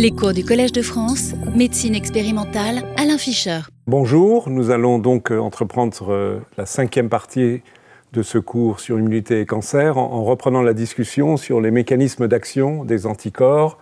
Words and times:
Les 0.00 0.12
cours 0.12 0.32
du 0.32 0.44
Collège 0.44 0.70
de 0.70 0.80
France, 0.80 1.34
médecine 1.56 1.96
expérimentale, 1.96 2.84
Alain 2.96 3.18
Fischer. 3.18 3.62
Bonjour, 3.88 4.48
nous 4.48 4.70
allons 4.70 5.00
donc 5.00 5.32
euh, 5.32 5.40
entreprendre 5.40 6.12
euh, 6.12 6.38
la 6.56 6.66
cinquième 6.66 7.08
partie 7.08 7.62
de 8.12 8.22
ce 8.22 8.38
cours 8.38 8.78
sur 8.78 8.94
l'immunité 8.94 9.40
et 9.40 9.44
cancer 9.44 9.98
en, 9.98 10.22
reprenant 10.22 10.62
la 10.62 10.72
discussion 10.72 11.36
sur 11.36 11.60
les 11.60 11.72
mécanismes 11.72 12.28
d'action 12.28 12.84
des 12.84 13.06
anticorps 13.06 13.76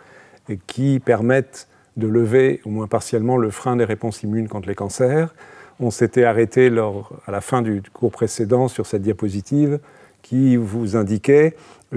qui 0.66 1.00
permettent 1.00 1.68
de 1.98 2.06
lever 2.06 2.62
au 2.64 2.70
moins 2.70 2.86
partiellement 2.86 3.36
le 3.36 3.50
frein 3.50 3.76
des 3.76 3.84
réponses 3.84 4.22
immunes 4.22 4.48
contre 4.48 4.68
les 4.68 4.74
cancers. 4.74 5.34
On 5.80 5.90
s'était 5.90 6.24
arrêté 6.24 6.72
à 7.26 7.30
la 7.30 7.42
fin 7.42 7.60
du 7.60 7.82
cours 7.92 8.10
précédent 8.10 8.68
sur 8.68 8.86
cette 8.86 9.02
diapositive 9.02 9.80
qui 10.22 10.56
vous 10.56 10.96
indiquait 10.96 11.56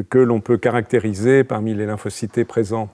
que 0.10 0.20
l'on 0.20 0.42
peut 0.42 0.58
caractériser 0.58 1.46
parmi 1.46 1.74
les 1.74 1.86
lymphocytes 1.86 2.44
présents 2.44 2.90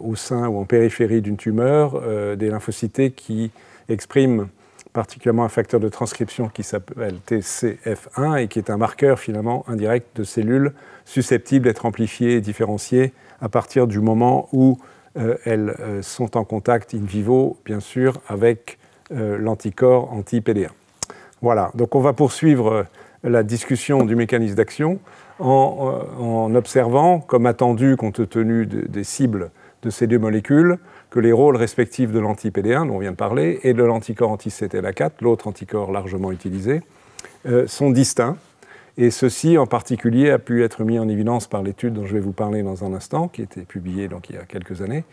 au 0.00 0.16
sein 0.16 0.48
ou 0.48 0.58
en 0.58 0.64
périphérie 0.64 1.20
d'une 1.20 1.36
tumeur 1.36 2.00
euh, 2.02 2.36
des 2.36 2.48
lymphocytes 2.48 3.14
qui 3.14 3.50
expriment 3.88 4.48
particulièrement 4.92 5.44
un 5.44 5.48
facteur 5.48 5.80
de 5.80 5.88
transcription 5.88 6.48
qui 6.48 6.62
s'appelle 6.62 7.16
TCF1 7.28 8.42
et 8.42 8.48
qui 8.48 8.58
est 8.58 8.70
un 8.70 8.76
marqueur 8.76 9.18
finalement 9.18 9.64
indirect 9.68 10.16
de 10.16 10.24
cellules 10.24 10.72
susceptibles 11.04 11.64
d'être 11.64 11.84
amplifiées 11.84 12.34
et 12.34 12.40
différenciées 12.40 13.12
à 13.40 13.48
partir 13.48 13.86
du 13.86 14.00
moment 14.00 14.48
où 14.52 14.78
euh, 15.16 15.36
elles 15.44 15.74
sont 16.02 16.36
en 16.36 16.44
contact 16.44 16.94
in 16.94 17.04
vivo, 17.04 17.58
bien 17.64 17.80
sûr, 17.80 18.20
avec 18.28 18.78
l'anticorps 19.10 20.10
anti-PD1. 20.12 20.70
Voilà, 21.42 21.70
donc 21.74 21.94
on 21.94 22.00
va 22.00 22.14
poursuivre 22.14 22.86
la 23.22 23.42
discussion 23.42 24.06
du 24.06 24.16
mécanisme 24.16 24.54
d'action 24.54 24.98
en, 25.38 26.06
en, 26.18 26.54
observant, 26.54 27.20
comme 27.20 27.44
attendu 27.44 27.96
compte 27.96 28.28
tenu 28.28 28.66
des 28.66 29.04
cibles 29.04 29.50
de 29.84 29.90
ces 29.90 30.06
deux 30.06 30.18
molécules 30.18 30.78
que 31.10 31.20
les 31.20 31.32
rôles 31.32 31.56
respectifs 31.56 32.10
de 32.10 32.18
l'anti-PD1, 32.18 32.88
dont 32.88 32.96
on 32.96 32.98
vient 32.98 33.12
de 33.12 33.16
parler, 33.16 33.60
et 33.62 33.74
de 33.74 33.84
l'anticorps 33.84 34.30
anti-CTLA4, 34.30 35.12
l'autre 35.20 35.46
anticorps 35.46 35.92
largement 35.92 36.32
utilisé, 36.32 36.82
euh, 37.46 37.66
sont 37.66 37.90
distincts. 37.90 38.36
Et 38.96 39.10
ceci, 39.10 39.58
en 39.58 39.66
particulier, 39.66 40.30
a 40.30 40.38
pu 40.38 40.64
être 40.64 40.84
mis 40.84 40.98
en 40.98 41.08
évidence 41.08 41.46
par 41.46 41.62
l'étude 41.62 41.94
dont 41.94 42.06
je 42.06 42.14
vais 42.14 42.20
vous 42.20 42.32
parler 42.32 42.62
dans 42.62 42.84
un 42.84 42.94
instant, 42.94 43.28
qui 43.28 43.42
a 43.42 43.44
été 43.44 43.62
publiée 43.62 44.08
il 44.28 44.34
y 44.34 44.38
a 44.38 44.44
quelques 44.44 44.82
années, 44.82 45.04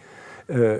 euh, 0.51 0.79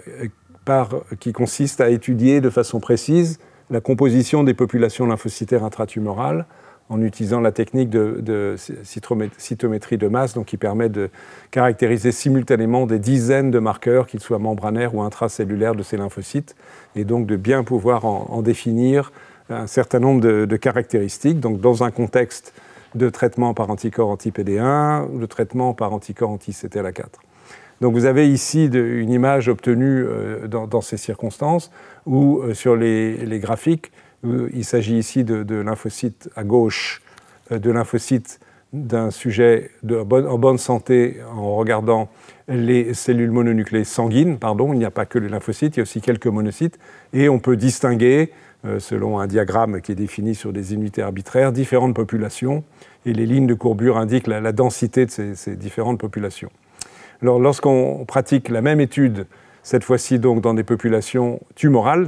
qui 1.20 1.34
consiste 1.34 1.82
à 1.82 1.90
étudier 1.90 2.40
de 2.40 2.50
façon 2.50 2.80
précise 2.80 3.40
la 3.72 3.82
composition 3.82 4.44
des 4.44 4.54
populations 4.54 5.06
lymphocytaires 5.08 5.64
intratumorales 5.64 6.46
en 6.92 7.02
utilisant 7.02 7.40
la 7.40 7.54
technique 7.54 7.90
de, 7.90 8.56
cytométrie 9.38 9.98
de 9.98 10.08
masse, 10.10 10.34
donc 10.34 10.48
qui 10.48 10.58
permet 10.58 10.90
de 10.90 11.10
caractériser 11.50 12.12
simultanément 12.12 12.86
des 12.86 13.00
dizaines 13.00 13.50
de 13.50 13.60
marqueurs, 13.60 14.08
qu'ils 14.08 14.20
soient 14.20 14.40
membranaires 14.40 14.94
ou 14.94 15.02
intracellulaires 15.02 15.74
de 15.74 15.84
ces 15.84 15.96
lymphocytes, 15.96 16.54
et 16.98 17.06
donc 17.06 17.28
de 17.28 17.38
bien 17.38 17.64
pouvoir 17.64 18.04
en, 18.04 18.42
définir 18.42 19.14
un 19.50 19.68
certain 19.68 20.00
nombre 20.00 20.20
de, 20.20 20.58
caractéristiques. 20.58 21.40
Dans 21.40 21.84
un 21.84 21.92
contexte 21.92 22.54
de 22.94 23.10
traitement 23.10 23.54
par 23.54 23.70
anticorps 23.70 24.10
anti-PD1 24.10 25.08
ou 25.14 25.20
de 25.20 25.26
traitement 25.26 25.74
par 25.74 25.94
anticorps 25.94 26.32
anti-CTLA4. 26.32 27.06
Donc 27.80 27.94
vous 27.94 28.04
avez 28.04 28.30
ici 28.30 28.66
une 28.66 29.12
image 29.12 29.48
obtenue 29.48 30.06
euh, 30.06 30.48
dans, 30.48 30.82
ces 30.82 30.98
circonstances 30.98 31.72
où 32.06 32.42
euh, 32.42 32.54
sur 32.54 32.76
les 32.76 33.40
graphiques, 33.40 33.92
il 34.24 34.66
s'agit 34.66 34.98
ici 34.98 35.24
de, 35.24 35.56
lymphocytes 35.56 36.30
à 36.36 36.44
gauche, 36.44 37.02
euh, 37.52 37.60
de 37.60 37.72
lymphocytes 37.72 38.40
d'un 38.74 39.12
sujet 39.12 39.72
en 39.90 40.38
bonne 40.38 40.58
santé 40.58 41.18
en 41.36 41.58
regardant 41.58 42.08
les 42.48 42.94
cellules 42.94 43.32
mononucléées 43.32 43.84
sanguines, 43.84 44.38
pardon, 44.38 44.72
il 44.72 44.80
n'y 44.80 44.86
a 44.86 44.92
pas 44.92 45.06
que 45.06 45.20
les 45.20 45.28
lymphocytes, 45.28 45.76
il 45.76 45.80
y 45.80 45.82
a 45.82 45.84
aussi 45.84 46.00
quelques 46.00 46.28
monocytes, 46.28 46.80
et 47.12 47.28
on 47.28 47.40
peut 47.40 47.58
distinguer, 47.58 48.32
euh, 48.66 48.80
selon 48.80 49.20
un 49.20 49.28
diagramme 49.28 49.82
qui 49.82 49.92
est 49.92 49.96
défini 49.96 50.36
sur 50.36 50.54
des 50.54 50.74
unités 50.74 51.02
arbitraires, 51.02 51.52
différentes 51.52 51.96
populations, 51.96 52.64
et 53.06 53.14
les 53.14 53.26
lignes 53.26 53.48
de 53.48 53.54
courbure 53.54 53.98
indiquent 53.98 54.28
la, 54.28 54.52
densité 54.54 55.06
de 55.06 55.12
ces, 55.12 55.56
différentes 55.58 56.00
populations. 56.00 56.52
Lorsqu'on 57.22 58.06
pratique 58.08 58.50
la 58.50 58.62
même 58.62 58.80
étude, 58.80 59.28
cette 59.64 59.84
fois-ci 59.84 60.18
donc 60.18 60.42
dans 60.42 60.54
des 60.54 60.64
populations 60.64 61.40
tumorales, 61.56 62.08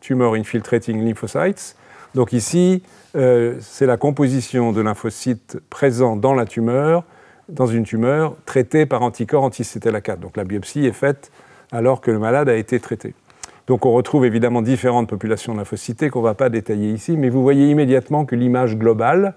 Tumor 0.00 0.34
Infiltrating 0.34 1.04
Lymphocytes. 1.04 1.76
Donc 2.14 2.32
ici, 2.32 2.82
euh, 3.16 3.56
c'est 3.60 3.86
la 3.86 3.96
composition 3.96 4.72
de 4.72 4.80
lymphocytes 4.80 5.58
présents 5.70 6.16
dans 6.16 6.34
la 6.34 6.44
tumeur, 6.44 7.04
dans 7.48 7.66
une 7.66 7.84
tumeur 7.84 8.36
traitée 8.46 8.86
par 8.86 9.02
anticorps 9.02 9.44
anti-CTLA4. 9.44 10.18
Donc 10.18 10.36
la 10.36 10.44
biopsie 10.44 10.86
est 10.86 10.92
faite 10.92 11.30
alors 11.72 12.00
que 12.00 12.10
le 12.10 12.18
malade 12.18 12.48
a 12.48 12.56
été 12.56 12.80
traité. 12.80 13.14
Donc 13.66 13.86
on 13.86 13.92
retrouve 13.92 14.24
évidemment 14.24 14.62
différentes 14.62 15.08
populations 15.08 15.52
de 15.52 15.58
lymphocytes 15.58 16.10
qu'on 16.10 16.20
ne 16.20 16.24
va 16.24 16.34
pas 16.34 16.48
détailler 16.48 16.90
ici, 16.90 17.16
mais 17.16 17.28
vous 17.28 17.42
voyez 17.42 17.70
immédiatement 17.70 18.24
que 18.24 18.34
l'image 18.34 18.76
globale, 18.76 19.34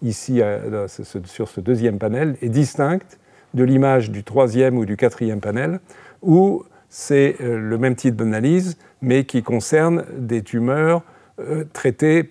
ici 0.00 0.40
euh, 0.40 0.86
sur 0.88 1.48
ce 1.48 1.60
deuxième 1.60 1.98
panel, 1.98 2.36
est 2.40 2.48
distincte 2.48 3.18
de 3.52 3.64
l'image 3.64 4.10
du 4.10 4.24
troisième 4.24 4.78
ou 4.78 4.84
du 4.84 4.96
quatrième 4.96 5.40
panel, 5.40 5.80
où 6.22 6.64
c'est 6.98 7.36
euh, 7.42 7.58
le 7.58 7.76
même 7.76 7.94
type 7.94 8.16
d'analyse, 8.16 8.78
mais 9.02 9.24
qui 9.24 9.42
concerne 9.42 10.06
des 10.16 10.40
tumeurs 10.40 11.02
euh, 11.38 11.64
traitées, 11.74 12.30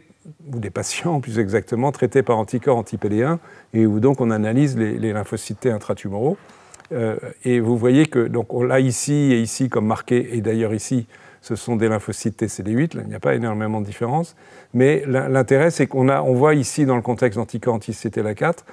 ou 0.51 0.57
des 0.57 0.71
patients 0.71 1.19
plus 1.21 1.37
exactement, 1.37 1.91
traités 1.91 2.23
par 2.23 2.39
anticorps 2.39 2.77
anti-PD1, 2.77 3.37
et 3.75 3.85
où 3.85 3.99
donc 3.99 4.21
on 4.21 4.31
analyse 4.31 4.75
les, 4.75 5.13
lymphocytes 5.13 5.67
intratumoraux. 5.67 6.35
Euh, 6.93 7.15
et 7.43 7.59
vous 7.59 7.77
voyez 7.77 8.07
que, 8.07 8.27
donc 8.27 8.55
on 8.55 8.63
l'a 8.63 8.79
ici 8.79 9.13
et 9.13 9.39
ici 9.39 9.69
comme 9.69 9.85
marqué, 9.85 10.35
et 10.35 10.41
d'ailleurs 10.41 10.73
ici, 10.73 11.05
ce 11.41 11.55
sont 11.55 11.75
des 11.75 11.87
lymphocytes 11.87 12.41
TCD8, 12.41 12.97
il 13.03 13.07
n'y 13.07 13.13
a 13.13 13.19
pas 13.19 13.35
énormément 13.35 13.81
de 13.81 13.85
différence, 13.85 14.35
mais 14.73 15.03
l'intérêt 15.05 15.69
c'est 15.69 15.85
qu'on 15.85 16.09
on 16.09 16.33
voit 16.33 16.55
ici 16.55 16.87
dans 16.87 16.95
le 16.95 17.03
contexte 17.03 17.37
d'anticorps 17.37 17.75
anti-CTLA4, 17.75 18.63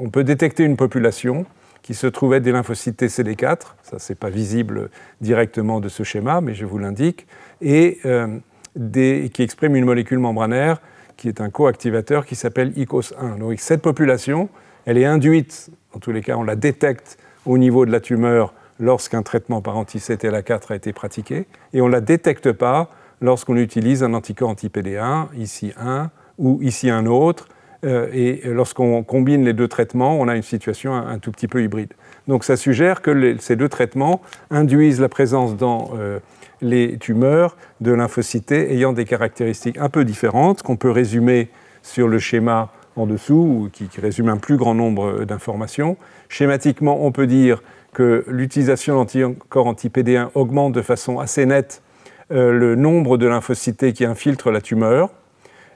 on 0.00 0.10
peut 0.10 0.24
détecter 0.24 0.64
une 0.64 0.76
population 0.76 1.46
qui 1.82 1.94
se 1.94 2.06
trouvaient 2.06 2.40
des 2.40 2.52
lymphocytes 2.52 3.02
TCD4, 3.02 3.58
ça 3.82 3.98
c'est 3.98 4.14
pas 4.14 4.30
visible 4.30 4.90
directement 5.20 5.80
de 5.80 5.88
ce 5.88 6.04
schéma, 6.04 6.40
mais 6.40 6.54
je 6.54 6.64
vous 6.64 6.78
l'indique, 6.78 7.26
et 7.60 7.98
euh, 8.04 8.38
qui 8.74 9.42
expriment 9.42 9.76
une 9.76 9.84
molécule 9.84 10.18
membranaire 10.18 10.80
qui 11.16 11.28
est 11.28 11.40
un 11.40 11.50
coactivateur 11.50 12.24
qui 12.24 12.36
s'appelle 12.36 12.72
ICOS1. 12.72 13.38
Donc 13.38 13.58
cette 13.60 13.82
population, 13.82 14.48
elle 14.86 14.98
est 14.98 15.04
induite, 15.04 15.70
en 15.92 15.98
tous 15.98 16.12
les 16.12 16.22
cas 16.22 16.36
on 16.36 16.42
la 16.42 16.56
détecte 16.56 17.18
au 17.44 17.58
niveau 17.58 17.84
de 17.84 17.90
la 17.90 18.00
tumeur 18.00 18.54
lorsqu'un 18.80 19.22
traitement 19.22 19.60
par 19.60 19.76
anti-CTLA4 19.76 20.72
a 20.72 20.76
été 20.76 20.92
pratiqué, 20.92 21.46
et 21.72 21.80
on 21.80 21.86
ne 21.86 21.92
la 21.92 22.00
détecte 22.00 22.52
pas 22.52 22.90
lorsqu'on 23.20 23.56
utilise 23.56 24.02
un 24.02 24.14
anticorps 24.14 24.50
anti-PD1, 24.50 25.28
ici 25.36 25.72
un, 25.78 26.10
ou 26.38 26.60
ici 26.62 26.90
un 26.90 27.06
autre, 27.06 27.48
et 27.84 28.42
lorsqu'on 28.44 29.02
combine 29.02 29.44
les 29.44 29.52
deux 29.52 29.68
traitements, 29.68 30.18
on 30.20 30.28
a 30.28 30.36
une 30.36 30.42
situation 30.42 30.94
un, 30.94 31.18
tout 31.18 31.32
petit 31.32 31.48
peu 31.48 31.62
hybride. 31.62 31.92
Donc 32.28 32.44
ça 32.44 32.56
suggère 32.56 33.02
que 33.02 33.36
ces 33.40 33.56
deux 33.56 33.68
traitements 33.68 34.20
induisent 34.50 35.00
la 35.00 35.08
présence 35.08 35.56
dans 35.56 35.90
euh, 35.98 36.20
les 36.60 36.96
tumeurs 36.98 37.56
de 37.80 37.92
lymphocytes 37.92 38.52
ayant 38.52 38.92
des 38.92 39.04
caractéristiques 39.04 39.78
un 39.78 39.88
peu 39.88 40.04
différentes, 40.04 40.62
qu'on 40.62 40.76
peut 40.76 40.90
résumer 40.90 41.48
sur 41.82 42.06
le 42.06 42.18
schéma 42.18 42.70
en 42.94 43.06
dessous, 43.06 43.70
qui, 43.72 43.88
résume 44.00 44.28
un 44.28 44.36
plus 44.36 44.56
grand 44.56 44.74
nombre 44.74 45.24
d'informations. 45.24 45.96
Schématiquement, 46.28 47.04
on 47.04 47.10
peut 47.10 47.26
dire 47.26 47.62
que 47.92 48.24
l'utilisation 48.28 48.94
d'anticorps 48.94 49.66
anti-PD1 49.66 50.28
augmente 50.34 50.72
de 50.72 50.82
façon 50.82 51.18
assez 51.18 51.46
nette 51.46 51.82
euh, 52.30 52.52
le 52.52 52.76
nombre 52.76 53.18
de 53.18 53.26
lymphocytes 53.26 53.92
qui 53.92 54.04
infiltrent 54.04 54.50
la 54.50 54.60
tumeur, 54.60 55.10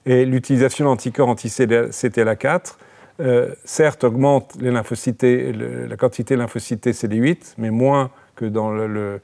et 0.07 0.25
l'utilisation 0.25 0.85
d'anticorps 0.85 1.29
anti-CTLA4, 1.29 2.77
euh, 3.19 3.55
certes, 3.65 4.05
augmente 4.05 4.57
la 4.61 4.83
quantité 4.83 6.35
de 6.35 6.39
lymphocytes 6.39 6.87
CD8, 6.87 7.55
mais 7.59 7.71
moins 7.71 8.11
que 8.37 8.45
dans 8.45 8.71
le, 8.71 9.21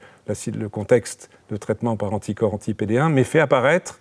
contexte 0.71 1.29
de 1.49 1.57
traitement 1.57 1.95
par 1.95 2.13
anticorps 2.13 2.53
anti-PD1, 2.53 3.11
mais 3.11 3.23
fait 3.23 3.39
apparaître 3.39 3.99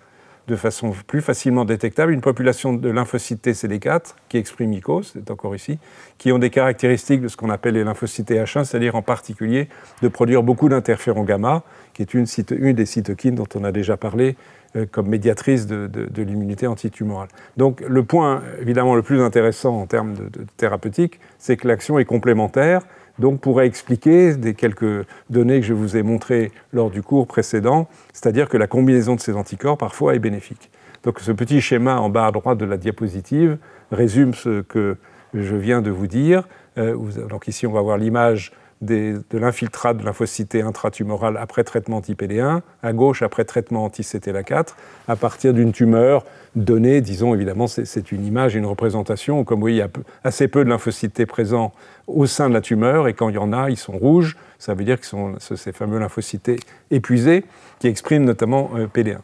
de 0.48 0.56
façon 0.56 0.92
plus 1.06 1.20
facilement 1.20 1.64
détectable 1.64 2.12
une 2.12 2.20
population 2.20 2.72
de 2.72 2.90
lymphocytes 2.90 3.46
CD4 3.46 4.14
qui 4.28 4.38
expriment 4.38 4.72
ICOS, 4.72 5.02
c'est 5.12 5.30
encore 5.30 5.54
ici, 5.54 5.78
qui 6.18 6.32
ont 6.32 6.38
des 6.38 6.50
caractéristiques 6.50 7.20
de 7.20 7.28
ce 7.28 7.36
qu'on 7.36 7.50
appelle 7.50 7.74
les 7.74 7.84
lymphocytes 7.84 8.30
H1, 8.30 8.64
c'est-à-dire 8.64 8.96
en 8.96 9.02
particulier 9.02 9.68
de 10.02 10.08
produire 10.08 10.42
beaucoup 10.42 10.68
d'interférons 10.68 11.22
gamma, 11.22 11.62
qui 11.94 12.02
est 12.02 12.12
une, 12.14 12.26
une, 12.50 12.72
des 12.72 12.86
cytokines 12.86 13.36
dont 13.36 13.46
on 13.54 13.62
a 13.62 13.70
déjà 13.70 13.96
parlé 13.96 14.36
comme 14.90 15.08
médiatrice 15.08 15.66
de, 15.66 16.22
l'immunité 16.22 16.66
antitumorale. 16.66 17.28
Donc 17.56 17.82
le 17.86 18.02
point 18.02 18.42
évidemment 18.60 18.94
le 18.94 19.02
plus 19.02 19.20
intéressant 19.20 19.80
en 19.80 19.86
termes 19.86 20.14
de, 20.14 20.46
thérapeutique, 20.56 21.20
c'est 21.38 21.56
que 21.56 21.68
l'action 21.68 21.98
est 21.98 22.04
complémentaire, 22.04 22.82
donc 23.18 23.40
pourrait 23.40 23.66
expliquer 23.66 24.34
des 24.34 24.54
quelques 24.54 25.06
données 25.30 25.60
que 25.60 25.66
je 25.66 25.74
vous 25.74 25.96
ai 25.96 26.02
montrées 26.02 26.52
lors 26.72 26.90
du 26.90 27.02
cours 27.02 27.26
précédent, 27.26 27.88
c'est-à-dire 28.12 28.48
que 28.48 28.56
la 28.56 28.66
combinaison 28.66 29.14
de 29.14 29.20
ces 29.20 29.34
anticorps 29.34 29.78
parfois 29.78 30.14
est 30.14 30.18
bénéfique. 30.18 30.70
Donc 31.04 31.20
ce 31.20 31.32
petit 31.32 31.60
schéma 31.60 31.98
en 31.98 32.08
bas 32.08 32.26
à 32.26 32.32
droite 32.32 32.58
de 32.58 32.64
la 32.64 32.76
diapositive 32.76 33.58
résume 33.90 34.34
ce 34.34 34.62
que 34.62 34.96
je 35.34 35.56
viens 35.56 35.82
de 35.82 35.90
vous 35.90 36.06
dire. 36.06 36.48
Euh, 36.78 36.96
donc 37.28 37.48
ici 37.48 37.66
on 37.66 37.72
va 37.72 37.80
voir 37.80 37.98
l'image 37.98 38.52
de 38.82 39.22
l'infiltrate 39.32 39.98
de 39.98 40.04
lymphocyté 40.04 40.60
intratumorale 40.60 41.36
après 41.36 41.64
traitement 41.64 41.98
anti-PD1, 41.98 42.60
à 42.82 42.92
gauche 42.92 43.22
après 43.22 43.44
traitement 43.44 43.84
anti-CTLA4, 43.84 44.74
à 45.08 45.16
partir 45.16 45.54
d'une 45.54 45.72
tumeur 45.72 46.24
donnée, 46.56 47.00
disons 47.00 47.34
évidemment, 47.34 47.66
c'est 47.68 48.12
une 48.12 48.26
image, 48.26 48.54
une 48.56 48.66
représentation. 48.66 49.44
Comme 49.44 49.58
vous 49.58 49.62
voyez, 49.62 49.76
il 49.76 49.80
y 49.80 49.82
a 49.82 49.90
assez 50.24 50.48
peu 50.48 50.64
de 50.64 50.68
lymphocytes 50.68 51.24
présents 51.26 51.72
au 52.08 52.26
sein 52.26 52.48
de 52.48 52.54
la 52.54 52.60
tumeur, 52.60 53.08
et 53.08 53.14
quand 53.14 53.28
il 53.28 53.36
y 53.36 53.38
en 53.38 53.52
a, 53.52 53.70
ils 53.70 53.76
sont 53.76 53.96
rouges. 53.96 54.36
Ça 54.58 54.74
veut 54.74 54.84
dire 54.84 55.00
que 55.00 55.06
sont 55.06 55.36
ces 55.38 55.72
fameux 55.72 55.98
lymphocytes 55.98 56.50
épuisés 56.90 57.44
qui 57.78 57.86
expriment 57.86 58.24
notamment 58.24 58.70
euh, 58.76 58.86
PD1. 58.86 59.18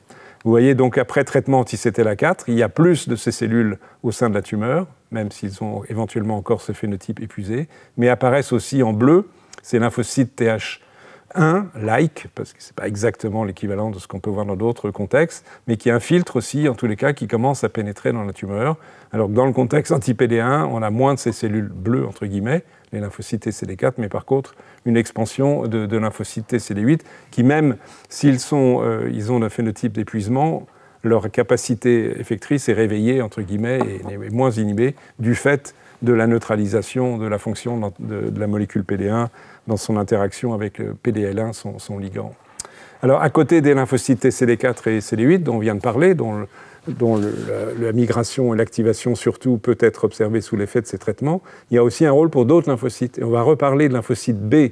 Vous 0.45 0.51
voyez 0.51 0.75
donc 0.75 0.99
après 0.99 1.25
traitement 1.25 1.61
anti-CTLA4, 1.61 2.45
il 2.47 2.55
y 2.55 2.63
a 2.63 2.69
plus 2.69 3.09
de 3.09 3.17
ces 3.17 3.33
cellules 3.33 3.79
au 4.05 4.13
sein 4.13 4.31
de 4.31 4.35
la 4.35 4.43
tumeur, 4.43 4.87
même 5.11 5.33
s'ils 5.33 5.63
ont 5.65 5.83
éventuellement 5.89 6.37
encore 6.37 6.61
ce 6.61 6.73
phénotype 6.73 7.21
épuisé, 7.21 7.69
mais 7.97 8.09
apparaissent 8.09 8.53
aussi 8.53 8.83
en 8.83 8.93
bleu 8.93 9.27
ces 9.63 9.79
lymphocytes 9.79 10.41
TH1, 10.41 11.67
like, 11.75 12.29
parce 12.35 12.53
que 12.53 12.63
ce 12.63 12.69
n'est 12.69 12.75
pas 12.75 12.89
exactement 12.89 13.45
l'équivalent 13.45 13.91
de 13.91 13.99
ce 13.99 14.09
qu'on 14.09 14.21
peut 14.21 14.31
voir 14.31 14.47
dans 14.47 14.57
d'autres 14.57 14.91
contextes, 14.91 15.45
mais 15.67 15.77
qui 15.77 15.91
infiltrent 15.91 16.37
aussi, 16.37 16.69
en 16.69 16.75
tous 16.75 16.87
les 16.87 16.97
cas, 16.97 17.13
qui 17.13 17.27
commencent 17.27 17.65
à 17.65 17.69
pénétrer 17.69 18.13
dans 18.13 18.25
la 18.25 18.33
tumeur. 18.33 18.77
Alors 19.13 19.29
que 19.29 19.33
dans 19.33 19.47
le 19.47 19.53
contexte 19.53 19.93
anti-PD1, 19.93 20.65
on 20.65 20.83
a 20.83 20.91
moins 20.91 21.15
de 21.15 21.19
ces 21.19 21.33
cellules 21.33 21.69
bleues, 21.69 22.07
entre 22.07 22.27
guillemets, 22.27 22.65
les 22.93 23.01
lymphocytes 23.01 23.47
TCD4, 23.47 23.95
mais 23.99 24.09
par 24.09 24.25
contre, 24.25 24.55
une 24.87 24.97
expansion 24.97 25.67
de, 25.67 25.97
lymphocytes 25.97 26.53
TCD8, 26.53 27.01
qui 27.31 27.43
même 27.43 27.77
s'ils 28.09 28.39
euh, 28.53 29.11
ils 29.13 29.31
ont 29.31 29.43
un 29.43 29.49
phénotype 29.49 29.93
d'épuisement, 29.93 30.67
leur 31.05 31.31
capacité 31.31 32.19
effectrice 32.19 32.69
est 32.69 32.73
réveillée, 32.73 33.23
entre 33.23 33.43
guillemets, 33.43 33.79
et 34.11 34.17
moins 34.31 34.51
inhibée 34.51 34.97
du 35.19 35.35
fait 35.35 35.75
de 36.03 36.13
la 36.13 36.27
neutralisation 36.27 37.19
de 37.19 37.27
la 37.27 37.39
fonction 37.39 37.93
de, 37.99 38.39
la 38.39 38.47
molécule 38.47 38.83
PD1 38.83 39.29
dans 39.67 39.77
son 39.77 39.97
interaction 39.97 40.55
avec 40.55 40.79
le 40.79 40.95
PDL1, 40.95 41.53
son, 41.79 41.99
ligand. 41.99 42.33
Alors, 43.03 43.21
à 43.21 43.31
côté 43.31 43.61
des 43.61 43.75
lymphocytes 43.75 44.25
TCD4 44.25 44.89
et 44.89 44.99
CD8 45.01 45.43
dont 45.43 45.57
on 45.57 45.59
vient 45.59 45.75
de 45.75 45.81
parler, 45.81 46.15
dont, 46.15 46.47
la, 46.87 47.93
migration 47.93 48.55
et 48.55 48.57
l'activation 48.57 49.15
surtout 49.15 49.59
peut 49.59 49.77
être 49.81 50.05
observée 50.05 50.41
sous 50.41 50.57
l'effet 50.57 50.81
de 50.81 50.87
ces 50.87 50.99
traitements, 50.99 51.43
il 51.71 51.75
y 51.75 51.79
a 51.79 51.85
aussi 51.85 52.07
un 52.07 52.13
rôle 52.13 52.31
pour 52.31 52.47
d'autres 52.47 52.69
lymphocytes. 52.69 53.21
On 53.23 53.31
va 53.31 53.43
reparler 53.43 53.89
de 53.89 53.95
lymphocyte 53.95 54.41
B, 54.41 54.71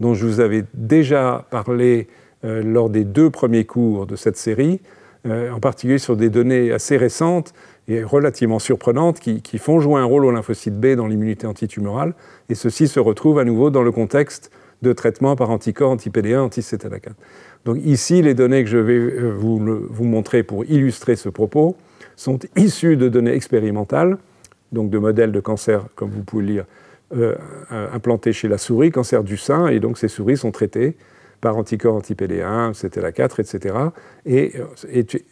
dont 0.00 0.14
je 0.14 0.26
vous 0.26 0.40
avais 0.40 0.64
déjà 0.74 1.46
parlé 1.50 2.08
euh, 2.44 2.62
lors 2.62 2.90
des 2.90 3.04
deux 3.04 3.30
premiers 3.30 3.64
cours 3.64 4.06
de 4.06 4.14
cette 4.14 4.36
série, 4.36 4.80
euh, 5.26 5.50
en 5.50 5.58
particulier 5.58 5.98
sur 5.98 6.16
des 6.16 6.30
données 6.30 6.70
assez 6.70 6.96
récentes 6.96 7.52
et 7.88 8.04
relativement 8.04 8.58
surprenantes 8.58 9.18
qui, 9.18 9.58
font 9.58 9.80
jouer 9.80 10.00
un 10.00 10.04
rôle 10.04 10.26
au 10.26 10.30
lymphocyte 10.30 10.78
B 10.78 10.94
dans 10.94 11.06
l'immunité 11.06 11.46
antitumorale, 11.46 12.14
et 12.50 12.54
ceci 12.54 12.86
se 12.86 13.00
retrouve 13.00 13.38
à 13.38 13.44
nouveau 13.44 13.70
dans 13.70 13.82
le 13.82 13.90
contexte 13.90 14.50
de 14.82 14.92
traitement 14.92 15.34
par 15.34 15.50
anticorps 15.50 15.90
anti-PD1, 15.90 16.38
anti-CTLA4. 16.38 17.12
Donc 17.64 17.78
ici, 17.82 18.22
les 18.22 18.34
données 18.34 18.62
que 18.62 18.70
je 18.70 18.78
vais 18.78 18.98
euh, 18.98 19.32
vous, 19.36 19.58
montrer 20.04 20.42
pour 20.42 20.64
illustrer 20.66 21.16
ce 21.16 21.28
propos 21.28 21.76
sont 22.14 22.38
issues 22.56 22.96
de 22.96 23.08
données 23.08 23.32
expérimentales, 23.32 24.18
donc 24.70 24.90
de 24.90 24.98
modèles 24.98 25.32
de 25.32 25.40
cancer, 25.40 25.86
comme 25.94 26.10
vous 26.10 26.22
pouvez 26.22 26.44
le 26.44 26.52
lire, 26.52 26.64
euh, 27.16 27.34
implantés 27.92 28.34
chez 28.34 28.48
la 28.48 28.58
souris, 28.58 28.90
cancer 28.90 29.24
du 29.24 29.38
sein, 29.38 29.68
et 29.68 29.80
donc 29.80 29.96
ces 29.96 30.08
souris 30.08 30.36
sont 30.36 30.52
traitées 30.52 30.94
par 31.40 31.56
anticorps 31.56 31.94
anti-PD1, 31.94 32.72
CTLA4, 32.72 33.40
etc., 33.40 33.74
et, 34.26 34.52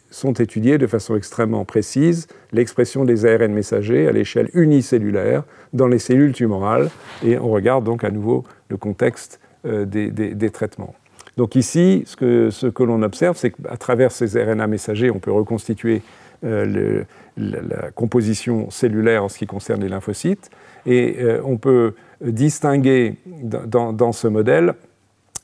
sont 0.09 0.33
étudiés 0.33 0.77
de 0.77 0.87
façon 0.87 1.15
extrêmement 1.15 1.65
précise 1.65 2.27
l'expression 2.51 3.03
des 3.05 3.25
ARN 3.25 3.53
messagers 3.53 4.07
à 4.07 4.11
l'échelle 4.11 4.49
unicellulaire 4.53 5.43
dans 5.73 5.87
les 5.87 5.99
cellules 5.99 6.33
tumorales, 6.33 6.89
et 7.25 7.37
on 7.37 7.49
regarde 7.49 7.83
donc 7.83 8.03
à 8.03 8.09
nouveau 8.09 8.43
le 8.69 8.77
contexte 8.77 9.39
euh, 9.65 9.85
des, 9.85 10.49
traitements. 10.49 10.95
Donc 11.35 11.55
ici, 11.55 12.03
ce 12.05 12.15
que, 12.15 12.49
ce 12.49 12.67
que 12.67 12.83
l'on 12.83 13.01
observe, 13.03 13.37
c'est 13.37 13.51
qu'à 13.51 13.77
travers 13.77 14.11
ces 14.11 14.41
RNA 14.41 14.67
messagers, 14.67 15.11
on 15.11 15.19
peut 15.19 15.31
reconstituer 15.31 16.01
euh, 16.43 17.03
la, 17.35 17.91
composition 17.91 18.69
cellulaire 18.69 19.23
en 19.23 19.29
ce 19.29 19.37
qui 19.37 19.45
concerne 19.45 19.81
les 19.81 19.89
lymphocytes, 19.89 20.49
et 20.85 21.17
euh, 21.19 21.41
on 21.43 21.57
peut 21.57 21.93
distinguer 22.21 23.15
dans, 23.25 23.91
dans 23.93 24.11
ce 24.13 24.27
modèle 24.27 24.73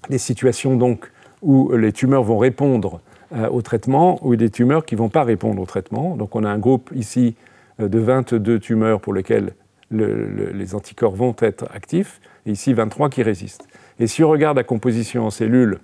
les 0.10 0.18
situations 0.18 0.76
donc 0.76 1.12
où 1.42 1.72
les 1.76 1.92
tumeurs 1.92 2.24
vont 2.24 2.38
répondre 2.38 3.02
euh, 3.34 3.50
au 3.50 3.62
traitement 3.62 4.20
ou 4.26 4.36
des 4.36 4.50
tumeurs 4.50 4.86
qui 4.86 4.96
ne 4.96 5.00
vont 5.00 5.10
pas 5.10 5.24
répondre 5.24 5.62
au 5.62 5.66
traitement. 5.66 6.16
Donc 6.16 6.36
on 6.36 6.44
a 6.44 6.50
un 6.50 6.60
groupe 6.60 6.92
ici 6.96 7.36
euh, 7.80 7.88
de 7.88 8.00
22 8.00 8.60
tumeurs 8.60 9.02
pour 9.02 9.14
lesquelles 9.14 9.54
les 9.92 10.74
anticorps 10.74 11.16
vont 11.16 11.36
être 11.40 11.66
actifs, 11.72 12.20
et 12.48 12.52
ici 12.52 12.74
23 12.74 13.10
qui 13.10 13.22
résistent. 13.22 13.68
Et 14.00 14.08
si 14.08 14.24
on 14.24 14.30
regarde 14.30 14.58
la 14.58 14.64
composition 14.64 15.26
en 15.26 15.30
cellules 15.30 15.78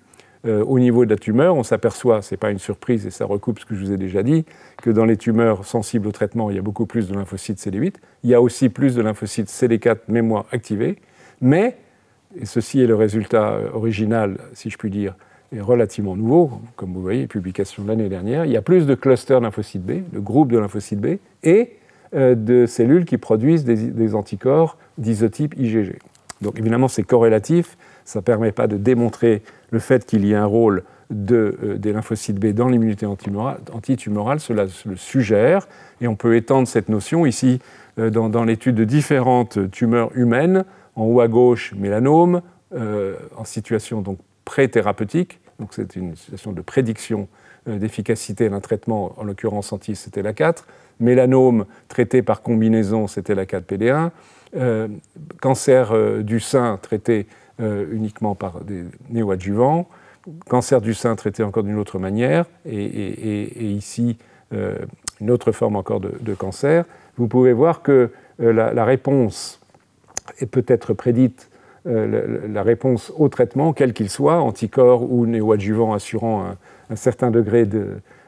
euh, 0.46 0.64
au 0.64 0.80
niveau 0.80 1.06
de 1.06 1.12
la 1.12 1.18
tumeur, 1.18 1.56
on 1.56 1.64
s'aperçoit, 1.64 2.22
ce 2.22 2.34
n'est 2.34 2.38
pas 2.38 2.50
une 2.50 2.60
surprise 2.60 3.06
et 3.06 3.12
ça 3.12 3.26
recoupe 3.26 3.60
ce 3.60 3.66
que 3.66 3.76
je 3.76 3.86
vous 3.86 3.92
ai 3.92 3.98
déjà 3.98 4.24
dit, 4.24 4.46
que 4.82 4.90
dans 4.90 5.06
les 5.06 5.18
tumeurs 5.18 5.66
sensibles 5.66 6.08
au 6.08 6.12
traitement, 6.12 6.50
il 6.50 6.56
y 6.56 6.60
a 6.60 6.62
beaucoup 6.62 6.86
plus 6.86 7.10
de 7.10 7.14
lymphocytes 7.14 7.60
CD8, 7.60 7.96
il 8.24 8.30
y 8.30 8.34
a 8.34 8.42
aussi 8.42 8.70
plus 8.70 8.96
de 8.96 9.02
lymphocytes 9.02 9.50
CD4 9.50 9.98
mémoire 10.08 10.46
activés, 10.52 10.98
mais 11.42 11.78
et 12.36 12.46
ceci 12.46 12.82
est 12.82 12.88
le 12.88 12.96
résultat 12.96 13.54
euh, 13.54 13.70
original, 13.74 14.38
si 14.54 14.70
je 14.70 14.78
puis 14.78 14.90
dire, 14.90 15.16
est 15.52 15.62
relativement 15.62 16.16
nouveau, 16.16 16.52
comme 16.76 16.94
vous 16.94 17.02
voyez, 17.02 17.26
publication 17.26 17.84
de 17.84 17.88
l'année 17.88 18.10
dernière. 18.10 18.46
Il 18.46 18.52
y 18.52 18.58
a 18.58 18.62
plus 18.62 18.86
de 18.86 18.94
clusters 18.94 19.40
lymphocytes 19.40 19.84
B, 19.84 20.04
de 20.14 20.20
groupes 20.20 20.52
de 20.52 20.60
lymphocytes 20.60 21.02
B, 21.02 21.18
et 21.44 21.78
euh, 22.14 22.36
de 22.36 22.66
cellules 22.68 23.06
qui 23.06 23.18
produisent 23.18 23.64
des, 23.64 24.16
anticorps 24.16 24.78
d'isotype 24.98 25.56
IgG. 25.58 25.98
Donc 26.42 26.60
évidemment, 26.60 26.88
c'est 26.88 27.04
corrélatif, 27.04 27.78
ça 28.06 28.20
ne 28.20 28.24
permet 28.24 28.52
pas 28.52 28.68
de 28.68 28.78
démontrer 28.78 29.42
le 29.72 29.80
fait 29.80 30.06
qu'il 30.06 30.26
y 30.26 30.34
ait 30.34 30.36
un 30.36 30.46
rôle 30.46 30.84
euh, 31.12 31.78
des 31.78 31.94
lymphocytes 31.94 32.40
B 32.40 32.54
dans 32.54 32.68
l'immunité 32.68 33.08
antitumorale, 33.08 34.40
cela 34.40 34.66
le 34.86 34.96
suggère, 34.96 35.68
et 36.00 36.08
on 36.08 36.16
peut 36.16 36.36
étendre 36.36 36.68
cette 36.68 36.90
notion 36.90 37.26
ici 37.26 37.60
dans, 37.98 38.30
dans 38.30 38.44
l'étude 38.46 38.76
de 38.76 38.86
différentes 38.86 39.72
tumeurs 39.72 40.16
humaines 40.16 40.64
en 41.00 41.06
haut 41.06 41.22
à 41.22 41.28
gauche, 41.28 41.74
mélanome, 41.76 42.42
euh, 42.76 43.16
en 43.38 43.46
situation 43.46 44.02
donc 44.02 44.20
pré-thérapeutique, 44.44 45.40
donc 45.60 45.70
c'est 45.72 45.96
une 45.96 46.16
situation 46.16 46.52
de 46.52 46.62
prédiction 46.62 47.28
euh, 47.68 47.78
d'efficacité 47.78 48.50
d'un 48.50 48.60
traitement, 48.60 49.14
en 49.18 49.24
l'occurrence 49.24 49.72
anti 49.72 49.98
la 50.18 50.34
4 50.34 50.68
mélanome 51.00 51.66
traité 51.88 52.22
par 52.22 52.42
combinaison 52.42 53.08
c'était 53.08 53.34
la 53.34 53.46
4 53.46 53.66
PD1, 53.66 54.10
cancer 55.42 55.92
euh, 55.94 56.22
du 56.22 56.40
sein 56.40 56.78
traité 56.82 57.28
uniquement 57.92 58.36
par 58.36 58.62
des 58.62 58.86
néoadjuvants, 59.10 59.90
cancer 60.48 60.80
du 60.80 60.94
sein 60.94 61.14
traité 61.18 61.44
encore 61.44 61.64
d'une 61.64 61.78
autre 61.78 62.00
manière, 62.00 62.46
et, 62.66 63.52
ici 63.62 64.18
une 65.20 65.30
autre 65.30 65.52
forme 65.52 65.76
encore 65.76 66.00
de, 66.00 66.34
cancer, 66.36 66.86
vous 67.18 67.28
pouvez 67.28 67.52
voir 67.52 67.82
que 67.82 68.12
la 68.38 68.86
réponse 68.86 69.59
et 70.40 70.46
peut 70.46 70.66
être 70.68 70.94
prédite 70.94 71.50
euh, 71.88 72.48
la, 72.48 72.62
réponse 72.62 73.12
au 73.18 73.30
traitement, 73.30 73.74
quel 73.74 73.94
qu'il 73.94 74.10
soit, 74.10 74.42
anticorps 74.42 75.10
ou 75.12 75.26
néoadjuvant 75.26 75.94
assurant 75.94 76.46
un, 76.90 76.96
certain 76.96 77.32
degré 77.32 77.66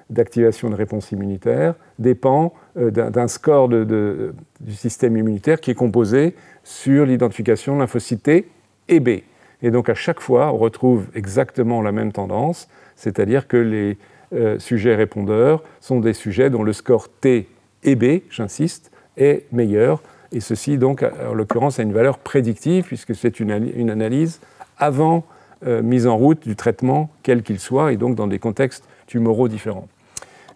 d'activation 0.10 0.70
de, 0.70 0.76
réponse 0.76 1.12
immunitaire, 1.12 1.76
dépend 2.00 2.54
euh, 2.78 2.92
d'un 2.92 3.28
score 3.28 3.68
du 3.70 4.74
système 4.74 5.18
immunitaire 5.18 5.60
qui 5.60 5.72
est 5.72 5.76
composé 5.76 6.36
sur 6.64 7.06
l'identification 7.06 7.76
de 7.76 7.82
lymphocytes 7.82 8.24
T 8.24 8.50
et 8.88 9.00
B. 9.00 9.22
Et 9.62 9.72
donc 9.72 9.90
à 9.90 9.96
chaque 9.96 10.22
fois, 10.22 10.54
on 10.54 10.58
retrouve 10.58 11.08
exactement 11.14 11.82
la 11.82 11.92
même 11.92 12.12
tendance, 12.12 12.68
c'est-à-dire 12.96 13.48
que 13.48 13.58
les 13.58 13.98
euh, 14.34 14.60
sujets 14.60 14.96
répondeurs 14.96 15.62
sont 15.82 16.00
des 16.00 16.14
sujets 16.14 16.50
dont 16.50 16.64
le 16.64 16.74
score 16.74 17.10
T 17.10 17.50
et 17.84 17.96
B, 17.96 18.22
j'insiste, 18.30 18.92
est 19.18 19.46
meilleur 19.52 20.02
et 20.32 20.40
ceci, 20.40 20.78
donc, 20.78 21.04
en 21.04 21.34
l'occurrence, 21.34 21.80
a 21.80 21.84
une 21.84 21.94
valeur 21.94 22.18
prédictive, 22.18 22.86
puisque 22.86 23.16
c'est 23.16 23.40
une, 23.40 23.52
analyse 23.90 24.40
avant 24.78 25.26
euh, 25.68 25.82
mise 25.82 26.08
en 26.08 26.18
route 26.18 26.48
du 26.48 26.56
traitement, 26.56 27.10
quel 27.24 27.44
qu'il 27.44 27.60
soit, 27.60 27.92
et 27.92 27.98
donc 27.98 28.16
dans 28.16 28.28
des 28.28 28.40
contextes 28.40 28.86
tumoraux 29.08 29.48
différents. 29.48 29.88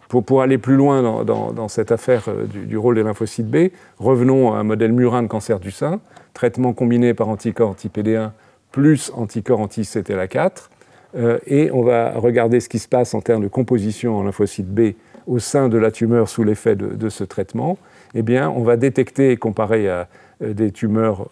Pour, 0.08 0.40
aller 0.40 0.56
plus 0.56 0.76
loin 0.76 1.24
dans, 1.24 1.68
cette 1.68 1.92
affaire 1.92 2.24
euh, 2.28 2.44
du, 2.46 2.76
rôle 2.76 2.94
des 2.94 3.02
lymphocytes 3.02 3.50
B, 3.50 3.70
revenons 3.98 4.52
à 4.52 4.58
un 4.58 4.62
modèle 4.62 4.92
murin 4.92 5.22
de 5.22 5.28
cancer 5.28 5.60
du 5.60 5.70
sein, 5.70 6.00
traitement 6.32 6.72
combiné 6.72 7.12
par 7.12 7.28
anticorps 7.28 7.70
anti-PD1 7.70 8.30
plus 8.72 9.10
anticorps 9.14 9.60
anti-CTLA4, 9.60 10.68
euh, 11.16 11.38
et 11.46 11.70
on 11.70 11.82
va 11.82 12.12
regarder 12.12 12.60
ce 12.60 12.68
qui 12.68 12.78
se 12.78 12.88
passe 12.88 13.14
en 13.14 13.20
termes 13.20 13.42
de 13.42 13.48
composition 13.48 14.16
en 14.16 14.22
lymphocytes 14.22 14.68
B 14.68 14.92
au 15.26 15.38
sein 15.38 15.68
de 15.68 15.78
la 15.78 15.90
tumeur 15.90 16.28
sous 16.28 16.44
l'effet 16.44 16.76
de, 16.76 17.08
ce 17.08 17.24
traitement 17.24 17.78
eh 18.16 18.22
bien, 18.22 18.50
on 18.50 18.62
va 18.62 18.76
détecter, 18.76 19.36
comparé 19.36 19.88
à 19.88 20.08
euh, 20.42 20.54
des 20.54 20.72
tumeurs 20.72 21.28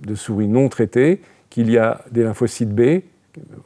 de 0.00 0.14
souris 0.14 0.48
non 0.48 0.68
traitées, 0.68 1.20
qu'il 1.50 1.70
y 1.70 1.78
a 1.78 2.02
des 2.10 2.22
lymphocytes 2.22 2.74
B, 2.74 3.02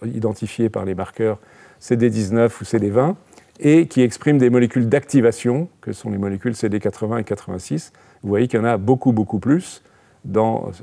identifiés 0.05 0.69
par 0.69 0.85
les 0.85 0.95
marqueurs 0.95 1.39
CD19 1.81 2.47
ou 2.61 2.65
CD20, 2.65 3.15
et 3.61 3.87
qui 3.87 4.03
expriment 4.03 4.39
des 4.39 4.51
molécules 4.51 4.89
d'activation, 4.89 5.69
que 5.81 5.93
sont 5.93 6.11
les 6.11 6.19
molécules 6.19 6.53
CD80 6.53 7.21
et 7.21 7.25
86. 7.25 7.93
Vous 8.23 8.29
voyez 8.29 8.49
qu'il 8.49 8.59
y 8.59 8.63
en 8.63 8.67
a 8.67 8.77
beaucoup, 8.77 9.13
beaucoup 9.13 9.39
plus 9.39 9.83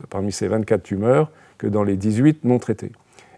parmi 0.09 0.31
ces 0.31 0.47
24 0.47 0.83
tumeurs 0.83 1.31
que 1.57 1.67
dans 1.67 1.83
les 1.83 1.95
18 1.95 2.43
non 2.43 2.59
traitées. 2.59 2.91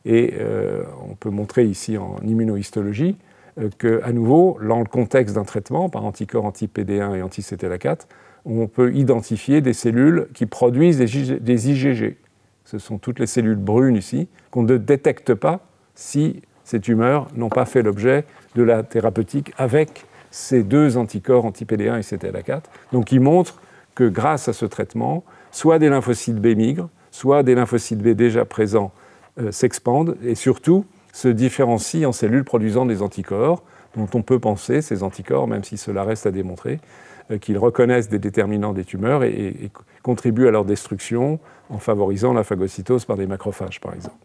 Et 0.05 0.33
euh, 0.39 0.83
on 1.09 1.15
peut 1.15 1.29
montrer 1.29 1.65
ici 1.65 1.97
en 1.97 2.17
immunohistologie 2.25 3.17
euh, 3.59 3.69
qu'à 3.77 4.11
nouveau, 4.11 4.57
dans 4.67 4.79
le 4.79 4.85
contexte 4.85 5.35
d'un 5.35 5.43
traitement 5.43 5.89
par 5.89 6.05
anticorps 6.05 6.45
anti-PD1 6.45 7.15
et 7.15 7.21
anti-CTLA4, 7.21 8.07
on 8.45 8.67
peut 8.67 8.93
identifier 8.93 9.61
des 9.61 9.73
cellules 9.73 10.27
qui 10.33 10.45
produisent 10.45 10.97
des 10.97 11.69
IgG. 11.69 12.17
Ce 12.65 12.79
sont 12.79 12.97
toutes 12.97 13.19
les 13.19 13.27
cellules 13.27 13.55
brunes 13.55 13.95
ici 13.95 14.27
qu'on 14.49 14.63
ne 14.63 14.77
détecte 14.77 15.33
pas 15.33 15.59
si 15.95 16.41
ces 16.63 16.79
tumeurs 16.79 17.27
n'ont 17.35 17.49
pas 17.49 17.65
fait 17.65 17.81
l'objet 17.81 18.25
de 18.55 18.63
la 18.63 18.83
thérapeutique 18.83 19.51
avec 19.57 20.05
ces 20.31 20.63
deux 20.63 20.97
anticorps 20.97 21.45
anti-PD1 21.45 21.97
et 21.97 22.01
CTLA4. 22.01 22.61
Donc, 22.93 23.11
ils 23.11 23.19
montrent 23.19 23.61
que 23.95 24.05
grâce 24.05 24.47
à 24.47 24.53
ce 24.53 24.65
traitement, 24.65 25.23
soit 25.51 25.79
des 25.79 25.89
lymphocytes 25.89 26.39
B 26.39 26.55
migrent, 26.55 26.89
soit 27.11 27.43
des 27.43 27.55
lymphocytes 27.55 28.01
B 28.01 28.09
déjà 28.09 28.45
présents 28.45 28.91
euh, 29.39 29.51
s'expandent 29.51 30.15
et 30.23 30.35
surtout 30.35 30.85
se 31.11 31.27
différencient 31.27 32.09
en 32.09 32.11
cellules 32.13 32.45
produisant 32.45 32.85
des 32.85 33.01
anticorps, 33.01 33.63
dont 33.97 34.07
on 34.13 34.21
peut 34.21 34.39
penser, 34.39 34.81
ces 34.81 35.03
anticorps, 35.03 35.47
même 35.47 35.65
si 35.65 35.77
cela 35.77 36.03
reste 36.03 36.25
à 36.25 36.31
démontrer, 36.31 36.79
qu'ils 37.39 37.57
reconnaissent 37.57 38.09
des 38.09 38.19
déterminants 38.19 38.73
des 38.73 38.83
tumeurs 38.83 39.23
et, 39.23 39.71
contribuent 40.03 40.47
à 40.47 40.51
leur 40.51 40.65
destruction 40.65 41.39
en 41.69 41.77
favorisant 41.77 42.33
la 42.33 42.43
phagocytose 42.43 43.05
par 43.05 43.17
des 43.17 43.27
macrophages, 43.27 43.79
par 43.79 43.93
exemple. 43.93 44.15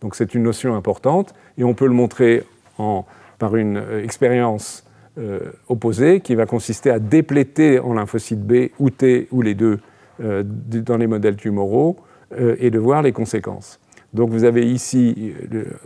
Donc 0.00 0.14
c'est 0.14 0.34
une 0.34 0.42
notion 0.42 0.74
importante 0.74 1.34
et 1.58 1.64
on 1.64 1.74
peut 1.74 1.86
le 1.86 1.92
montrer 1.92 2.42
par 3.38 3.56
une 3.56 3.76
euh, 3.76 4.02
expérience 4.02 4.84
opposée 5.68 6.18
qui 6.18 6.34
va 6.34 6.44
consister 6.44 6.90
à 6.90 6.98
dépléter 6.98 7.78
en 7.78 7.94
lymphocytes 7.94 8.44
B 8.44 8.70
ou 8.80 8.90
T 8.90 9.28
ou 9.30 9.42
les 9.42 9.54
deux 9.54 9.78
dans 10.18 10.96
les 10.96 11.06
modèles 11.06 11.36
tumoraux 11.36 11.96
et 12.36 12.68
de 12.68 12.78
voir 12.80 13.00
les 13.00 13.12
conséquences. 13.12 13.78
Donc 14.14 14.30
vous 14.30 14.44
avez 14.44 14.70
ici, 14.70 15.34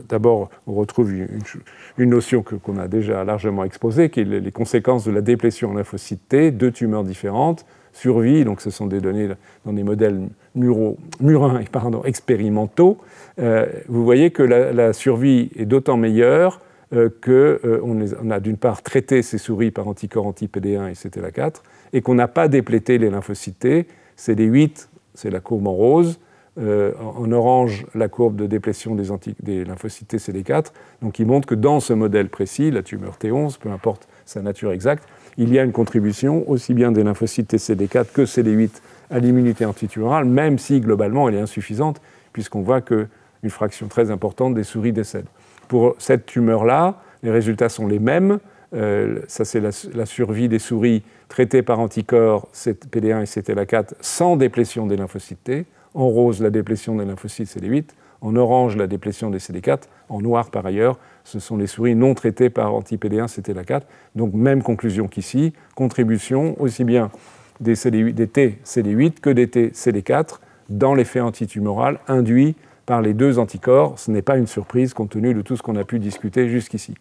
d'abord, 0.08 0.50
on 0.66 0.74
retrouve 0.74 1.12
une, 1.12 2.10
notion 2.10 2.42
qu'on 2.42 2.76
a 2.76 2.86
déjà 2.86 3.24
largement 3.24 3.64
exposée, 3.64 4.10
qui 4.10 4.20
est 4.20 4.24
les 4.24 4.52
conséquences 4.52 5.04
de 5.04 5.10
la 5.10 5.22
déplétion 5.22 5.70
en 5.70 5.74
lymphocyte 5.74 6.28
T, 6.28 6.50
deux 6.50 6.70
tumeurs 6.70 7.04
différentes, 7.04 7.64
survie, 7.92 8.44
donc 8.44 8.60
ce 8.60 8.70
sont 8.70 8.86
des 8.86 9.00
données 9.00 9.28
dans 9.64 9.72
des 9.72 9.82
modèles 9.82 10.20
murins 10.54 11.62
pardon, 11.72 12.04
expérimentaux. 12.04 12.98
Euh, 13.38 13.66
vous 13.88 14.04
voyez 14.04 14.30
que 14.30 14.42
la, 14.42 14.92
survie 14.92 15.50
est 15.56 15.64
d'autant 15.64 15.96
meilleure 15.96 16.60
euh, 16.94 17.08
qu'on 17.22 17.30
euh, 17.30 18.10
on 18.22 18.30
a 18.30 18.40
d'une 18.40 18.56
part 18.56 18.82
traité 18.82 19.22
ces 19.22 19.38
souris 19.38 19.70
par 19.70 19.88
anticorps 19.88 20.26
anti-PD1 20.26 20.88
et 20.88 20.92
CTLA4, 20.92 21.56
et 21.92 22.00
qu'on 22.00 22.14
n'a 22.14 22.28
pas 22.28 22.48
déplété 22.48 22.98
les 22.98 23.10
lymphocytes 23.10 23.58
T. 23.58 23.86
C'est 24.16 24.34
les 24.34 24.46
8, 24.46 24.88
c'est 25.14 25.30
la 25.30 25.40
courbe 25.40 25.66
en 25.66 25.72
rose, 25.72 26.18
euh, 26.60 26.92
en 27.00 27.30
orange 27.30 27.86
la 27.94 28.08
courbe 28.08 28.34
de 28.34 28.46
déplétion 28.46 28.96
des, 28.96 29.64
lymphocytes 29.64 30.14
CD4, 30.14 30.72
donc 31.02 31.12
qui 31.12 31.24
montre 31.24 31.46
que 31.46 31.54
dans 31.54 31.78
ce 31.78 31.92
modèle 31.92 32.28
précis, 32.28 32.72
la 32.72 32.82
tumeur 32.82 33.16
T11, 33.20 33.58
peu 33.58 33.70
importe 33.70 34.08
sa 34.24 34.42
nature 34.42 34.72
exacte, 34.72 35.04
il 35.36 35.52
y 35.52 35.58
a 35.60 35.62
une 35.62 35.70
contribution 35.70 36.48
aussi 36.50 36.74
bien 36.74 36.90
des 36.90 37.04
lymphocytes 37.04 37.54
TCD4 37.54 38.06
que 38.12 38.22
CD8 38.22 38.70
à 39.10 39.20
l'immunité 39.20 39.64
antitumorale, 39.64 40.24
même 40.24 40.58
si 40.58 40.80
globalement 40.80 41.28
elle 41.28 41.36
est 41.36 41.40
insuffisante, 41.40 42.00
puisqu'on 42.32 42.62
voit 42.62 42.80
qu'une 42.80 43.06
fraction 43.48 43.86
très 43.86 44.10
importante 44.10 44.54
des 44.54 44.64
souris 44.64 44.92
décèdent. 44.92 45.28
Pour 45.68 45.94
cette 45.98 46.26
tumeur-là, 46.26 47.00
les 47.22 47.30
résultats 47.30 47.68
sont 47.68 47.86
les 47.86 48.00
mêmes. 48.00 48.40
Euh, 48.74 49.20
ça, 49.28 49.44
c'est 49.44 49.60
la, 49.60 49.70
la, 49.94 50.06
survie 50.06 50.48
des 50.48 50.58
souris 50.58 51.02
traitées 51.28 51.62
par 51.62 51.78
anticorps 51.78 52.48
PD1 52.52 53.22
et 53.22 53.24
CTLA4 53.24 53.92
sans 54.00 54.36
déplétion 54.36 54.86
des 54.86 54.96
lymphocytes 54.96 55.44
T. 55.44 55.66
En 55.98 56.06
rose, 56.10 56.40
la 56.40 56.50
déplétion 56.50 56.94
des 56.94 57.04
lymphocytes 57.04 57.48
CD8. 57.48 57.86
En 58.20 58.36
orange, 58.36 58.76
la 58.76 58.86
déplétion 58.86 59.30
des 59.30 59.38
CD4. 59.38 59.80
En 60.08 60.20
noir, 60.20 60.48
par 60.48 60.64
ailleurs, 60.64 60.96
ce 61.24 61.40
sont 61.40 61.56
les 61.56 61.66
souris 61.66 61.96
non 61.96 62.14
traitées 62.14 62.50
par 62.50 62.72
anti-PD1, 62.72 63.26
CTLA4. 63.26 63.80
Donc, 64.14 64.32
même 64.32 64.62
conclusion 64.62 65.08
qu'ici, 65.08 65.54
contribution 65.74 66.54
aussi 66.62 66.84
bien 66.84 67.10
des, 67.58 67.74
des 68.12 68.28
T 68.28 68.58
CD8 68.64 69.18
que 69.18 69.30
des 69.30 69.48
T 69.48 69.70
CD4 69.70 70.38
dans 70.68 70.94
l'effet 70.94 71.18
antitumoral 71.18 71.98
induit 72.06 72.54
par 72.86 73.02
les 73.02 73.12
deux 73.12 73.40
anticorps. 73.40 73.98
Ce 73.98 74.12
n'est 74.12 74.22
pas 74.22 74.36
une 74.36 74.46
surprise 74.46 74.94
compte 74.94 75.10
tenu 75.10 75.34
de 75.34 75.42
tout 75.42 75.56
ce 75.56 75.62
qu'on 75.64 75.74
a 75.74 75.82
pu 75.82 75.98
discuter 75.98 76.48
jusqu'ici. 76.48 76.94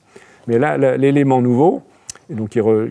Mais 0.47 0.57
là, 0.57 0.97
l'élément 0.97 1.43
nouveau, 1.43 1.83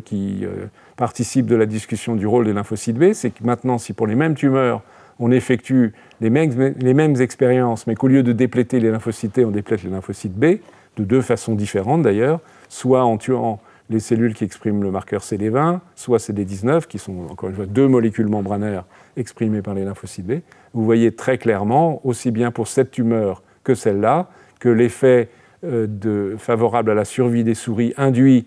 qui 0.04 0.44
euh, 0.44 0.66
participe 0.96 1.46
de 1.46 1.56
la 1.56 1.66
discussion 1.66 2.14
du 2.14 2.28
rôle 2.28 2.44
des 2.44 2.52
lymphocytes 2.52 2.96
B, 2.96 3.12
c'est 3.12 3.30
que 3.30 3.42
maintenant, 3.42 3.78
si 3.78 3.92
pour 3.92 4.06
les 4.06 4.14
mêmes 4.14 4.36
tumeurs, 4.36 4.82
on 5.18 5.30
effectue 5.30 5.92
les 6.20 6.30
mêmes, 6.30 7.20
expériences, 7.20 7.86
mais 7.86 7.94
qu'au 7.94 8.08
lieu 8.08 8.22
de 8.22 8.32
dépléter 8.32 8.80
les 8.80 8.90
lymphocytes 8.90 9.38
on 9.38 9.50
déplète 9.50 9.82
les 9.82 9.90
lymphocytes 9.90 10.34
B, 10.34 10.58
de 10.96 11.04
deux 11.04 11.20
façons 11.20 11.54
différentes 11.54 12.02
d'ailleurs, 12.02 12.40
soit 12.68 13.04
en 13.04 13.18
tuant 13.18 13.60
les 13.88 14.00
cellules 14.00 14.34
qui 14.34 14.44
expriment 14.44 14.82
le 14.82 14.90
marqueur 14.90 15.22
CD20, 15.22 15.80
soit 15.94 16.18
CD19, 16.18 16.86
qui 16.86 16.98
sont 16.98 17.26
encore 17.30 17.48
une 17.48 17.54
fois 17.54 17.66
deux 17.66 17.86
molécules 17.86 18.28
membranaires 18.28 18.84
exprimées 19.16 19.62
par 19.62 19.74
les 19.74 19.84
lymphocytes 19.84 20.26
B. 20.26 20.32
Vous 20.74 20.84
voyez 20.84 21.12
très 21.12 21.38
clairement, 21.38 22.00
aussi 22.04 22.30
bien 22.30 22.50
pour 22.50 22.66
cette 22.66 22.90
tumeur 22.90 23.42
que 23.62 23.74
celle-là, 23.74 24.28
que 24.58 24.68
l'effet 24.68 25.28
euh, 25.64 26.36
favorable 26.36 26.90
à 26.90 26.94
la 26.94 27.04
survie 27.04 27.44
des 27.44 27.54
souris 27.54 27.94
induit 27.96 28.46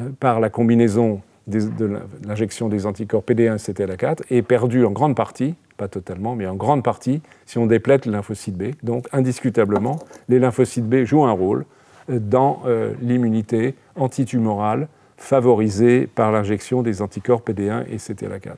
euh, 0.00 0.08
par 0.18 0.40
la 0.40 0.50
combinaison 0.50 1.20
de 1.46 2.00
l'injection 2.26 2.70
des 2.70 2.86
anticorps 2.86 3.22
PD1 3.22 3.54
et 3.54 3.72
CTLA4 3.72 4.20
est 4.30 4.42
perdu 4.42 4.84
en 4.86 4.92
grande 4.92 5.14
partie 5.14 5.54
pas 5.76 5.88
totalement, 5.88 6.34
mais 6.34 6.46
en 6.46 6.54
grande 6.54 6.82
partie, 6.82 7.20
si 7.46 7.58
on 7.58 7.66
déplète 7.66 8.06
le 8.06 8.12
lymphocyte 8.12 8.56
B. 8.56 8.74
Donc, 8.82 9.06
indiscutablement, 9.12 9.98
les 10.28 10.38
lymphocytes 10.38 10.88
B 10.88 11.04
jouent 11.04 11.24
un 11.24 11.32
rôle 11.32 11.64
euh, 12.10 12.18
dans 12.18 12.62
euh, 12.66 12.92
l'immunité 13.00 13.74
antitumorale 13.96 14.88
favorisée 15.16 16.06
par 16.06 16.32
l'injection 16.32 16.82
des 16.82 17.02
anticorps 17.02 17.42
PD1 17.42 17.84
et 17.90 17.96
CTLA4. 17.96 18.56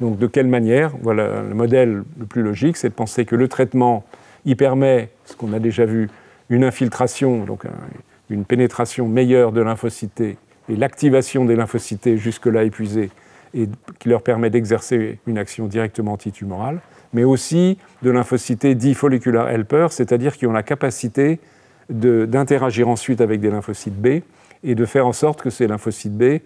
Donc, 0.00 0.18
de 0.18 0.26
quelle 0.26 0.48
manière? 0.48 0.92
Voilà, 1.02 1.42
le 1.42 1.54
modèle 1.54 2.02
le 2.18 2.26
plus 2.26 2.42
logique, 2.42 2.76
c'est 2.76 2.88
de 2.88 2.94
penser 2.94 3.24
que 3.24 3.36
le 3.36 3.48
traitement 3.48 4.04
y 4.44 4.54
permet, 4.54 5.10
ce 5.24 5.36
qu'on 5.36 5.52
a 5.52 5.58
déjà 5.58 5.84
vu, 5.84 6.08
une 6.50 6.64
infiltration, 6.64 7.44
donc 7.44 7.64
une 8.28 8.44
pénétration 8.44 9.08
meilleure 9.08 9.52
de 9.52 9.60
lymphocytes 9.60 10.20
et 10.20 10.36
l'activation 10.76 11.44
des 11.44 11.56
lymphocytes 11.56 12.16
jusque-là 12.16 12.64
épuisés 12.64 13.10
et 13.54 13.68
qui 13.98 14.08
leur 14.08 14.22
permet 14.22 14.50
d'exercer 14.50 15.18
une 15.26 15.38
action 15.38 15.66
directement 15.66 16.12
antitumorale, 16.12 16.80
mais 17.12 17.24
aussi 17.24 17.78
de 18.02 18.10
lymphocytes 18.10 18.66
dits 18.66 18.94
follicular 18.94 19.48
helper, 19.50 19.88
c'est-à-dire 19.90 20.36
qui 20.36 20.46
ont 20.46 20.52
la 20.52 20.62
capacité 20.62 21.40
d'interagir 21.90 22.88
ensuite 22.88 23.20
avec 23.20 23.40
des 23.40 23.50
lymphocytes 23.50 24.00
B 24.00 24.22
et 24.64 24.74
de 24.74 24.84
faire 24.86 25.06
en 25.06 25.12
sorte 25.12 25.42
que 25.42 25.50
ces 25.50 25.66
lymphocytes 25.66 26.16
B, 26.16 26.38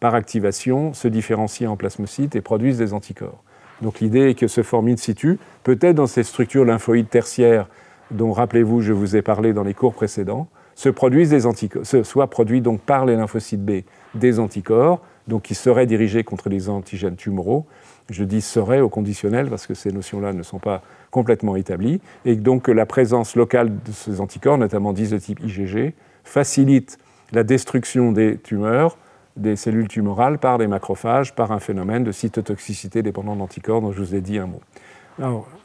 par 0.00 0.14
activation, 0.14 0.94
se 0.94 1.08
différencient 1.08 1.70
en 1.70 1.76
plasmocytes 1.76 2.36
et 2.36 2.40
produisent 2.40 2.78
des 2.78 2.92
anticorps. 2.92 3.42
Donc 3.82 4.00
l'idée 4.00 4.30
est 4.30 4.34
que 4.34 4.46
se 4.46 4.62
forme 4.62 4.88
in 4.88 4.96
situ, 4.96 5.38
peut-être 5.62 5.96
dans 5.96 6.06
ces 6.06 6.22
structures 6.22 6.64
lymphoïdes 6.64 7.08
tertiaires 7.08 7.66
dont, 8.10 8.32
rappelez-vous, 8.32 8.80
je 8.80 8.92
vous 8.92 9.16
ai 9.16 9.22
parlé 9.22 9.52
dans 9.52 9.64
les 9.64 9.74
cours 9.74 9.94
précédents, 9.94 10.48
se 10.74 10.88
produisent 10.88 11.30
des 11.30 11.46
anticorps, 11.46 11.84
soit 11.84 12.28
produits 12.28 12.60
donc 12.60 12.80
par 12.80 13.06
les 13.06 13.16
lymphocytes 13.16 13.64
B 13.64 13.82
des 14.14 14.38
anticorps, 14.38 15.00
donc 15.28 15.42
qui 15.42 15.54
seraient 15.54 15.86
dirigés 15.86 16.24
contre 16.24 16.48
les 16.48 16.68
antigènes 16.68 17.16
tumoraux. 17.16 17.66
Je 18.10 18.24
dis 18.24 18.42
seraient 18.42 18.80
au 18.80 18.88
conditionnel 18.88 19.48
parce 19.48 19.66
que 19.66 19.74
ces 19.74 19.90
notions-là 19.90 20.32
ne 20.32 20.42
sont 20.42 20.58
pas 20.58 20.82
complètement 21.10 21.56
établies, 21.56 22.00
et 22.24 22.36
donc 22.36 22.68
la 22.68 22.86
présence 22.86 23.36
locale 23.36 23.68
de 23.68 23.92
ces 23.92 24.20
anticorps, 24.20 24.58
notamment 24.58 24.92
10 24.92 25.10
de 25.10 25.18
type 25.18 25.40
IgG, 25.40 25.94
facilite 26.24 26.98
la 27.32 27.44
destruction 27.44 28.12
des 28.12 28.36
tumeurs, 28.36 28.98
des 29.36 29.56
cellules 29.56 29.88
tumorales 29.88 30.38
par 30.38 30.58
des 30.58 30.66
macrophages, 30.66 31.34
par 31.34 31.52
un 31.52 31.60
phénomène 31.60 32.04
de 32.04 32.12
cytotoxicité 32.12 33.02
dépendant 33.02 33.36
d'anticorps 33.36 33.80
dont 33.80 33.92
je 33.92 34.00
vous 34.00 34.14
ai 34.14 34.20
dit 34.20 34.38
un 34.38 34.46
mot. 34.46 34.60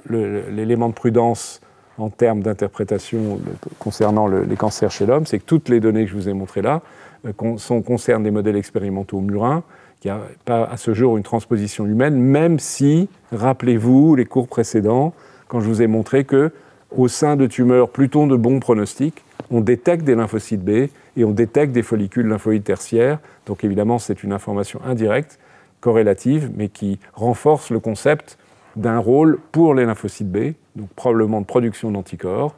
L'élément 0.09 0.89
de 0.89 0.93
prudence 0.93 1.61
en 1.97 2.09
termes 2.09 2.41
d'interprétation 2.41 3.39
concernant 3.79 4.27
les 4.27 4.55
cancers 4.55 4.91
chez 4.91 5.05
l'homme, 5.05 5.25
c'est 5.25 5.39
que 5.39 5.45
toutes 5.45 5.67
les 5.67 5.79
données 5.79 6.05
que 6.05 6.11
je 6.11 6.15
vous 6.15 6.29
ai 6.29 6.33
montrées 6.33 6.61
là 6.61 6.81
sont, 7.57 7.81
concernent 7.81 8.23
des 8.23 8.31
modèles 8.31 8.55
expérimentaux 8.55 9.19
murins, 9.19 9.63
qui 9.99 10.07
n'y 10.07 10.13
a 10.13 10.21
pas 10.45 10.63
à 10.63 10.77
ce 10.77 10.93
jour 10.93 11.17
une 11.17 11.23
transposition 11.23 11.85
humaine, 11.85 12.15
même 12.15 12.59
si, 12.59 13.09
rappelez-vous, 13.31 14.15
les 14.15 14.25
cours 14.25 14.47
précédents, 14.47 15.13
quand 15.47 15.59
je 15.59 15.67
vous 15.67 15.81
ai 15.81 15.87
montré 15.87 16.23
que 16.23 16.51
au 16.95 17.07
sein 17.07 17.35
de 17.35 17.45
tumeurs 17.45 17.89
plutôt 17.89 18.25
de 18.25 18.35
bons 18.35 18.59
pronostics, 18.59 19.23
on 19.51 19.61
détecte 19.61 20.03
des 20.03 20.15
lymphocytes 20.15 20.63
B 20.63 20.89
et 21.17 21.23
on 21.23 21.31
détecte 21.31 21.71
des 21.71 21.83
follicules 21.83 22.27
lymphoïdes 22.27 22.63
tertiaires. 22.63 23.19
Donc 23.45 23.63
évidemment, 23.63 23.99
c'est 23.99 24.23
une 24.23 24.31
information 24.31 24.79
indirecte, 24.85 25.39
corrélative, 25.81 26.51
mais 26.55 26.69
qui 26.69 26.99
renforce 27.13 27.69
le 27.71 27.79
concept 27.79 28.37
d'un 28.75 28.99
rôle 28.99 29.39
pour 29.51 29.73
les 29.73 29.85
lymphocytes 29.85 30.31
B, 30.31 30.53
donc 30.75 30.89
probablement 30.95 31.41
de 31.41 31.45
production 31.45 31.91
d'anticorps, 31.91 32.55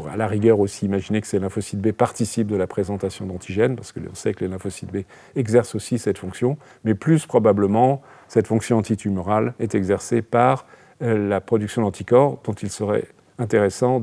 pour 0.00 0.08
à 0.08 0.16
la 0.16 0.26
rigueur 0.26 0.60
aussi 0.60 0.86
imaginer 0.86 1.20
que 1.20 1.26
ces 1.26 1.38
lymphocytes 1.38 1.80
B 1.80 1.92
participent 1.92 2.46
de 2.46 2.56
la 2.56 2.66
présentation 2.66 3.26
d'antigènes, 3.26 3.76
parce 3.76 3.92
que 3.92 4.00
l'on 4.00 4.14
sait 4.14 4.32
que 4.32 4.44
les 4.44 4.50
lymphocytes 4.50 4.90
B 4.90 4.98
exercent 5.36 5.74
aussi 5.74 5.98
cette 5.98 6.16
fonction, 6.16 6.56
mais 6.84 6.94
plus 6.94 7.26
probablement, 7.26 8.00
cette 8.26 8.46
fonction 8.46 8.78
antitumorale 8.78 9.52
est 9.60 9.74
exercée 9.74 10.22
par 10.22 10.64
la 11.00 11.40
production 11.40 11.82
d'anticorps 11.82 12.40
dont 12.44 12.52
il 12.54 12.70
serait 12.70 13.04
intéressant 13.38 14.02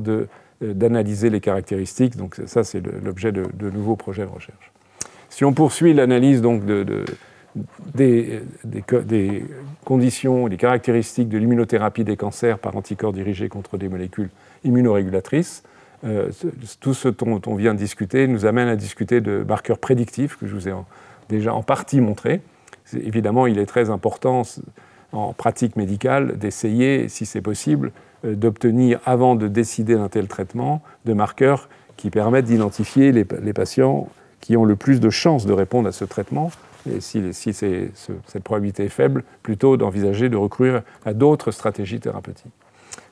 d'analyser 0.60 1.30
les 1.30 1.40
caractéristiques. 1.40 2.16
Donc 2.16 2.40
ça, 2.46 2.62
c'est 2.64 2.80
l'objet 2.80 3.32
de, 3.32 3.70
nouveaux 3.70 3.96
projets 3.96 4.22
de 4.22 4.30
recherche. 4.30 4.72
Si 5.30 5.44
on 5.44 5.52
poursuit 5.52 5.94
l'analyse 5.94 6.42
donc 6.42 6.64
de, 6.64 7.04
des, 7.94 8.40
des, 8.64 9.44
conditions, 9.84 10.48
des 10.48 10.56
caractéristiques 10.56 11.28
de 11.28 11.38
l'immunothérapie 11.38 12.04
des 12.04 12.16
cancers 12.16 12.58
par 12.58 12.76
anticorps 12.76 13.12
dirigés 13.12 13.48
contre 13.48 13.78
des 13.78 13.88
molécules 13.88 14.30
immunorégulatrices, 14.64 15.64
euh, 16.04 16.30
tout 16.80 16.94
ce 16.94 17.08
dont 17.08 17.40
on 17.46 17.54
vient 17.54 17.74
de 17.74 17.78
discuter 17.78 18.26
nous 18.28 18.46
amène 18.46 18.68
à 18.68 18.76
discuter 18.76 19.20
de 19.20 19.44
marqueurs 19.46 19.78
prédictifs 19.78 20.36
que 20.36 20.46
je 20.46 20.54
vous 20.54 20.68
ai 20.68 20.72
déjà 21.28 21.54
en 21.54 21.62
partie 21.62 22.00
montrés. 22.00 22.40
Évidemment, 22.92 23.46
il 23.46 23.58
est 23.58 23.66
très 23.66 23.90
important 23.90 24.42
en 25.12 25.32
pratique 25.32 25.76
médicale 25.76 26.38
d'essayer, 26.38 27.08
si 27.08 27.26
c'est 27.26 27.40
possible, 27.40 27.92
euh, 28.24 28.34
d'obtenir, 28.34 29.00
avant 29.06 29.34
de 29.34 29.48
décider 29.48 29.94
d'un 29.94 30.08
tel 30.08 30.28
traitement, 30.28 30.82
de 31.04 31.12
marqueurs 31.12 31.68
qui 31.96 32.10
permettent 32.10 32.46
d'identifier 32.46 33.10
les, 33.12 33.24
patients 33.24 34.08
qui 34.40 34.56
ont 34.56 34.64
le 34.64 34.76
plus 34.76 35.00
de 35.00 35.10
chances 35.10 35.46
de 35.46 35.52
répondre 35.52 35.88
à 35.88 35.92
ce 35.92 36.04
traitement. 36.04 36.50
Et 36.88 37.00
si, 37.00 37.32
cette 37.32 38.44
probabilité 38.44 38.84
est 38.84 38.88
faible, 38.88 39.24
plutôt 39.42 39.76
d'envisager 39.76 40.28
de 40.28 40.36
recourir 40.36 40.82
à 41.04 41.12
d'autres 41.12 41.50
stratégies 41.50 41.98
thérapeutiques. 41.98 42.52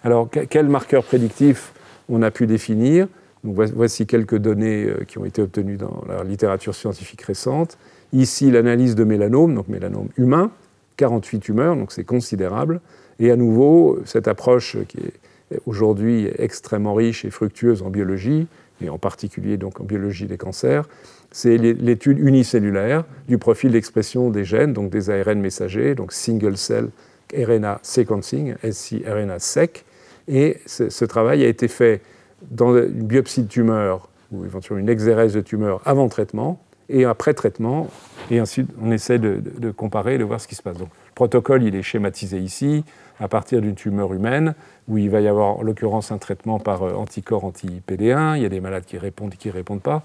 Alors, 0.04 0.28
quels 0.30 0.68
marqueurs 0.68 1.02
prédictifs 1.02 1.72
on 2.08 2.22
a 2.22 2.30
pu 2.30 2.46
définir 2.46 3.08
Voici 3.46 4.06
quelques 4.06 4.36
données 4.36 4.86
euh, 4.86 5.04
qui 5.06 5.18
ont 5.18 5.24
été 5.24 5.42
obtenues 5.42 5.76
dans 5.76 6.02
la 6.08 6.24
littérature 6.24 6.74
scientifique 6.74 7.22
récente. 7.22 7.78
Ici, 8.12 8.50
l'analyse 8.50 8.94
de 8.94 9.04
mélanome, 9.04 9.54
donc 9.54 9.68
mélanome 9.68 10.08
humain, 10.16 10.50
48 10.96 11.40
tumeurs, 11.40 11.76
donc 11.76 11.92
c'est 11.92 12.04
considérable. 12.04 12.80
Et 13.18 13.30
à 13.30 13.36
nouveau, 13.36 14.00
cette 14.04 14.28
approche 14.28 14.76
qui 14.88 14.98
est 14.98 15.60
aujourd'hui 15.66 16.28
extrêmement 16.38 16.94
riche 16.94 17.24
et 17.24 17.30
fructueuse 17.30 17.82
en 17.82 17.90
biologie, 17.90 18.46
et 18.82 18.88
en 18.88 18.98
particulier 18.98 19.56
donc 19.56 19.80
en 19.80 19.84
biologie 19.84 20.26
des 20.26 20.36
cancers, 20.36 20.88
c'est 21.30 21.56
l'étude 21.56 22.18
unicellulaire 22.18 23.04
du 23.28 23.38
profil 23.38 23.72
d'expression 23.72 24.30
des 24.30 24.44
gènes, 24.44 24.72
donc 24.72 24.90
des 24.90 25.10
ARN 25.10 25.40
messagers, 25.40 25.94
donc 25.94 26.12
single 26.12 26.56
cell 26.56 26.88
RNA 27.34 27.80
sequencing, 27.82 28.54
SC-RNA-seq. 28.62 29.84
Et 30.28 30.58
ce, 30.66 31.04
travail 31.04 31.44
a 31.44 31.48
été 31.48 31.68
fait 31.68 32.02
dans 32.50 32.76
une 32.76 33.06
biopsie 33.06 33.42
de 33.42 33.48
tumeur 33.48 34.08
ou 34.32 34.44
éventuellement 34.44 34.80
une 34.80 34.88
exérèse 34.88 35.34
de 35.34 35.40
tumeur 35.40 35.80
avant 35.84 36.08
traitement 36.08 36.60
et 36.88 37.04
après 37.04 37.34
traitement. 37.34 37.88
Et 38.30 38.40
ensuite, 38.40 38.68
on 38.82 38.90
essaie 38.90 39.18
de, 39.18 39.70
comparer, 39.70 40.18
de 40.18 40.24
voir 40.24 40.40
ce 40.40 40.48
qui 40.48 40.54
se 40.54 40.62
passe. 40.62 40.78
Donc, 40.78 40.88
le 40.88 41.14
protocole, 41.14 41.62
il 41.62 41.74
est 41.74 41.82
schématisé 41.82 42.38
ici 42.38 42.84
à 43.18 43.28
partir 43.28 43.62
d'une 43.62 43.74
tumeur 43.74 44.12
humaine, 44.12 44.54
où 44.88 44.98
il 44.98 45.08
va 45.08 45.20
y 45.20 45.28
avoir 45.28 45.58
en 45.58 45.62
l'occurrence 45.62 46.12
un 46.12 46.18
traitement 46.18 46.58
par 46.58 46.82
euh, 46.82 46.92
anticorps 46.92 47.44
anti-PD1. 47.44 48.36
Il 48.36 48.42
y 48.42 48.44
a 48.44 48.50
des 48.50 48.60
malades 48.60 48.84
qui 48.84 48.98
répondent 48.98 49.32
et 49.32 49.36
qui 49.38 49.48
ne 49.48 49.54
répondent 49.54 49.80
pas. 49.80 50.02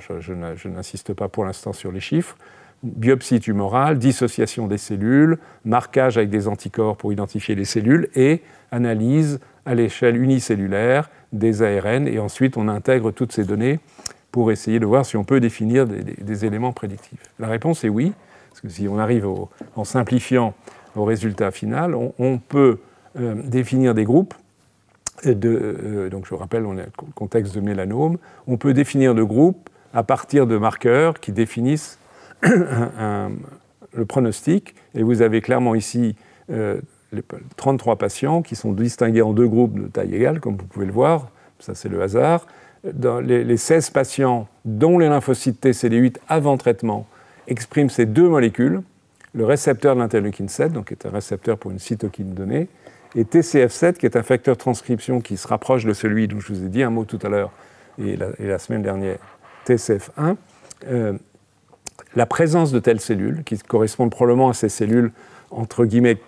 je, 0.00 0.68
n'insiste 0.68 1.14
pas 1.14 1.28
pour 1.28 1.44
l'instant 1.44 1.72
sur 1.72 1.92
les 1.92 2.00
chiffres. 2.00 2.36
Biopsie 2.82 3.40
tumorale, 3.40 3.98
dissociation 3.98 4.66
des 4.66 4.78
cellules, 4.78 5.38
marquage 5.64 6.18
avec 6.18 6.30
des 6.30 6.46
anticorps 6.46 6.96
pour 6.96 7.12
identifier 7.12 7.54
les 7.54 7.64
cellules 7.64 8.08
et 8.14 8.42
analyse 8.70 9.40
à 9.64 9.74
l'échelle 9.74 10.16
unicellulaire 10.16 11.10
des 11.32 11.62
ARN. 11.62 12.06
Et 12.06 12.18
ensuite, 12.18 12.56
on 12.56 12.68
intègre 12.68 13.10
toutes 13.10 13.32
ces 13.32 13.44
données 13.44 13.80
pour 14.30 14.52
essayer 14.52 14.78
de 14.78 14.86
voir 14.86 15.06
si 15.06 15.16
on 15.16 15.24
peut 15.24 15.40
définir 15.40 15.86
des, 15.86 16.44
éléments 16.44 16.72
prédictifs. 16.72 17.22
La 17.38 17.48
réponse 17.48 17.84
est 17.84 17.88
oui, 17.88 18.12
parce 18.50 18.60
que 18.60 18.68
si 18.68 18.86
on 18.86 18.98
arrive 18.98 19.26
en 19.76 19.84
simplifiant 19.84 20.54
au 20.94 21.04
résultat 21.04 21.50
final, 21.50 21.94
on, 21.94 22.38
peut 22.38 22.78
euh, 23.18 23.34
définir 23.44 23.94
des 23.94 24.04
groupes. 24.04 24.34
De, 25.24 25.48
euh, 25.48 26.08
donc 26.10 26.26
je 26.26 26.30
vous 26.30 26.36
rappelle, 26.36 26.66
on 26.66 26.76
est 26.76 26.84
le 26.84 27.12
contexte 27.14 27.54
de 27.54 27.60
mélanome. 27.60 28.18
On 28.46 28.58
peut 28.58 28.74
définir 28.74 29.14
des 29.14 29.24
groupes 29.26 29.70
à 29.94 30.02
partir 30.02 30.46
de 30.46 30.58
marqueurs 30.58 31.18
qui 31.20 31.32
définissent 31.32 31.98
le 32.42 34.04
pronostic. 34.06 34.74
Et 34.94 35.02
vous 35.02 35.22
avez 35.22 35.40
clairement 35.40 35.74
ici 35.74 36.16
euh, 36.50 36.80
les 37.12 37.22
33 37.56 37.96
patients 37.96 38.42
qui 38.42 38.56
sont 38.56 38.72
distingués 38.72 39.22
en 39.22 39.32
deux 39.32 39.48
groupes 39.48 39.78
de 39.78 39.86
taille 39.86 40.14
égale, 40.14 40.40
comme 40.40 40.56
vous 40.56 40.66
pouvez 40.66 40.86
le 40.86 40.92
voir. 40.92 41.28
Ça, 41.58 41.74
c'est 41.74 41.88
le 41.88 42.02
hasard. 42.02 42.46
Les, 42.84 43.42
les, 43.42 43.56
16 43.56 43.90
patients 43.90 44.46
dont 44.64 44.98
les 44.98 45.08
lymphocytes 45.08 45.64
TCD8 45.64 46.18
avant 46.28 46.56
traitement 46.56 47.06
expriment 47.48 47.90
ces 47.90 48.06
deux 48.06 48.28
molécules, 48.28 48.82
le 49.34 49.44
récepteur 49.44 49.94
de 49.96 50.00
l'interleukine 50.00 50.48
7, 50.48 50.72
donc 50.72 50.88
qui 50.88 50.94
est 50.94 51.06
un 51.06 51.10
récepteur 51.10 51.58
pour 51.58 51.70
une 51.70 51.78
cytokine 51.78 52.32
donnée, 52.32 52.68
et 53.16 53.24
TCF7, 53.24 53.94
qui 53.94 54.06
est 54.06 54.16
un 54.16 54.22
facteur 54.22 54.56
transcription 54.56 55.20
qui 55.20 55.36
se 55.36 55.48
rapproche 55.48 55.84
de 55.84 55.92
celui 55.92 56.28
dont 56.28 56.38
je 56.38 56.52
vous 56.52 56.64
ai 56.64 56.68
dit 56.68 56.82
un 56.82 56.90
mot 56.90 57.04
tout 57.04 57.18
à 57.22 57.28
l'heure 57.28 57.50
et, 57.98 58.16
la, 58.16 58.58
semaine 58.58 58.82
dernière, 58.82 59.18
TCF1. 59.66 60.36
Euh, 60.86 61.14
la 62.14 62.26
présence 62.26 62.72
de 62.72 62.78
telles 62.78 63.00
cellules, 63.00 63.42
qui 63.44 63.58
correspondent 63.58 64.10
probablement 64.10 64.50
à 64.50 64.54
ces 64.54 64.68
cellules, 64.68 65.12
entre 65.50 65.84
guillemets, 65.84 66.18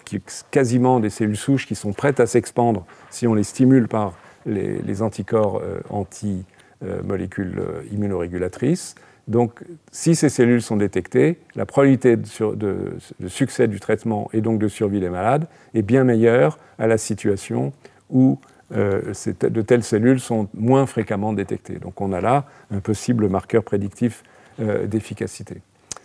quasiment 0.50 1.00
des 1.00 1.10
cellules 1.10 1.36
souches 1.36 1.66
qui 1.66 1.74
sont 1.74 1.92
prêtes 1.92 2.20
à 2.20 2.26
s'expandre 2.26 2.86
si 3.10 3.26
on 3.26 3.34
les 3.34 3.44
stimule 3.44 3.88
par 3.88 4.14
les, 4.46 5.02
anticorps 5.02 5.60
euh, 5.62 5.80
anti-molécules 5.90 7.58
euh, 7.58 7.82
immunorégulatrices, 7.92 8.94
donc, 9.28 9.62
si 9.92 10.16
ces 10.16 10.30
cellules 10.30 10.62
sont 10.62 10.78
détectées, 10.78 11.38
la 11.54 11.66
probabilité 11.66 12.16
de, 12.16 12.96
succès 13.28 13.68
du 13.68 13.78
traitement 13.78 14.30
et 14.32 14.40
donc 14.40 14.58
de 14.58 14.68
survie 14.68 15.00
des 15.00 15.10
malades 15.10 15.46
est 15.74 15.82
bien 15.82 16.02
meilleure 16.02 16.58
à 16.78 16.86
la 16.86 16.96
situation 16.96 17.74
où 18.08 18.38
euh, 18.74 19.12
de 19.40 19.62
telles 19.62 19.84
cellules 19.84 20.18
sont 20.18 20.48
moins 20.54 20.86
fréquemment 20.86 21.34
détectées. 21.34 21.78
Donc, 21.78 22.00
on 22.00 22.12
a 22.12 22.22
là 22.22 22.46
un 22.70 22.80
possible 22.80 23.28
marqueur 23.28 23.64
prédictif 23.64 24.22
d'efficacité. 24.58 25.60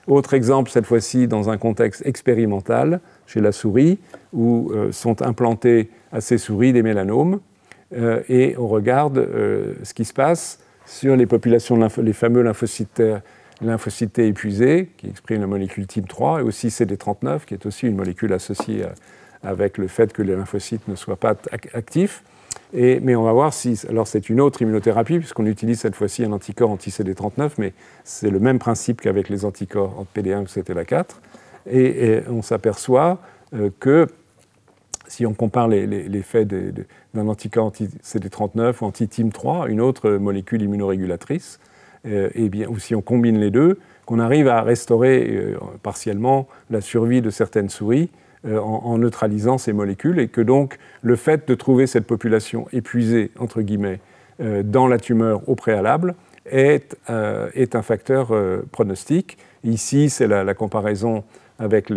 Autre 0.08 0.34
exemple, 0.34 0.70
cette 0.70 0.86
fois-ci 0.86 1.28
dans 1.28 1.50
un 1.50 1.58
contexte 1.58 2.06
expérimental, 2.06 3.00
chez 3.26 3.40
la 3.40 3.52
souris, 3.52 4.00
où 4.34 4.72
euh, 4.74 4.92
sont 4.92 5.22
implantés 5.22 5.90
à 6.12 6.20
ces 6.20 6.38
souris 6.38 6.74
des 6.74 6.84
mélanomes, 6.84 7.40
et 8.28 8.56
on 8.58 8.68
regarde 8.68 9.24
ce 9.84 9.94
qui 9.94 10.04
se 10.04 10.14
passe 10.14 10.60
sur 10.88 11.16
les 11.16 11.28
populations, 11.28 11.78
les 12.02 12.14
fameux 12.14 12.42
lymphocytes, 12.42 13.04
lymphocytes 13.62 14.18
épuisés, 14.18 14.90
qui 14.98 15.08
expriment 15.10 15.42
la 15.42 15.48
molécule 15.48 15.86
type 15.86 16.08
3, 16.08 16.40
et 16.40 16.44
aussi 16.44 16.70
CD39, 16.70 17.46
qui 17.46 17.54
est 17.54 17.68
aussi 17.68 17.86
une 17.86 17.96
molécule 17.96 18.34
associée 18.34 18.84
avec 19.44 19.78
le 19.78 19.88
fait 19.88 20.12
que 20.12 20.24
les 20.24 20.36
lymphocytes 20.36 20.88
ne 20.88 20.96
soient 20.96 21.18
pas 21.18 21.36
actifs. 21.74 22.24
Mais 22.74 23.16
on 23.16 23.24
va 23.24 23.34
voir 23.34 23.54
si. 23.54 23.80
Alors, 23.88 24.08
c'est 24.08 24.30
une 24.30 24.42
autre 24.42 24.62
immunothérapie, 24.62 25.20
puisqu'on 25.20 25.46
utilise 25.46 25.80
cette 25.80 25.96
fois-ci 25.96 26.24
un 26.24 26.32
anticorps 26.32 26.72
anti-CD39, 26.72 27.52
mais 27.58 27.74
c'est 28.04 28.30
le 28.30 28.40
même 28.40 28.60
principe 28.60 29.02
qu'avec 29.02 29.30
les 29.30 29.46
anticorps 29.46 30.00
anti-PD1 30.00 30.42
ou 30.42 30.46
CTLA4. 30.46 31.06
Et, 31.70 32.06
et 32.06 32.22
on 32.30 32.42
s'aperçoit 32.42 33.20
euh, 33.54 33.70
que 33.80 34.08
si 35.08 35.26
on 35.26 35.34
compare 35.34 35.68
l'effet 35.68 36.46
d'un 36.46 37.28
anticorps 37.28 37.66
anti-CD39 37.66 38.76
ou 38.82 38.86
anti-TIM3, 38.86 39.70
une 39.70 39.82
autre 39.82 40.10
molécule 40.12 40.64
immunorégulatrice, 40.64 41.60
euh, 42.08 42.30
bien, 42.50 42.68
ou 42.68 42.80
si 42.80 42.96
on 42.96 43.02
combine 43.02 43.40
les 43.40 43.52
deux, 43.52 43.80
qu'on 44.06 44.20
arrive 44.20 44.48
à 44.48 44.62
restaurer 44.64 45.30
euh, 45.30 45.58
partiellement 45.84 46.48
la 46.70 46.82
survie 46.82 47.22
de 47.22 47.30
certaines 47.30 47.70
souris 47.70 48.10
euh, 48.46 48.60
en, 48.60 48.98
neutralisant 48.98 49.58
ces 49.58 49.74
molécules, 49.74 50.20
et 50.20 50.28
que 50.28 50.42
donc 50.42 50.78
le 51.02 51.16
fait 51.16 51.48
de 51.48 51.56
trouver 51.56 51.88
cette 51.88 52.06
population 52.06 52.68
épuisée, 52.74 53.32
entre 53.40 53.62
guillemets, 53.62 54.00
dans 54.64 54.88
la 54.88 54.98
tumeur 54.98 55.48
au 55.48 55.56
préalable, 55.56 56.16
est, 56.48 56.98
est 57.54 57.76
un 57.76 57.82
facteur 57.84 58.34
pronostique. 58.72 59.38
Ici, 59.64 60.10
c'est 60.10 60.28
la, 60.28 60.54
comparaison 60.56 61.24
avec 61.60 61.92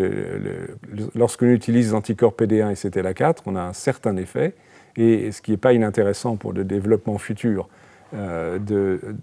lorsqu'on 1.15 1.47
utilise 1.47 1.89
les 1.89 1.95
anticorps 1.95 2.35
PD1 2.39 2.71
et 2.71 2.75
CTLA4, 2.75 3.39
on 3.47 3.57
a 3.57 3.63
un 3.63 3.73
certain 3.73 4.17
effet. 4.19 4.55
Et 4.97 5.33
ce 5.33 5.43
qui 5.43 5.51
n'est 5.51 5.57
pas 5.57 5.73
inintéressant 5.73 6.37
pour 6.37 6.53
le 6.53 6.65
développement 6.65 7.19
futur 7.19 7.69
euh, 8.15 8.59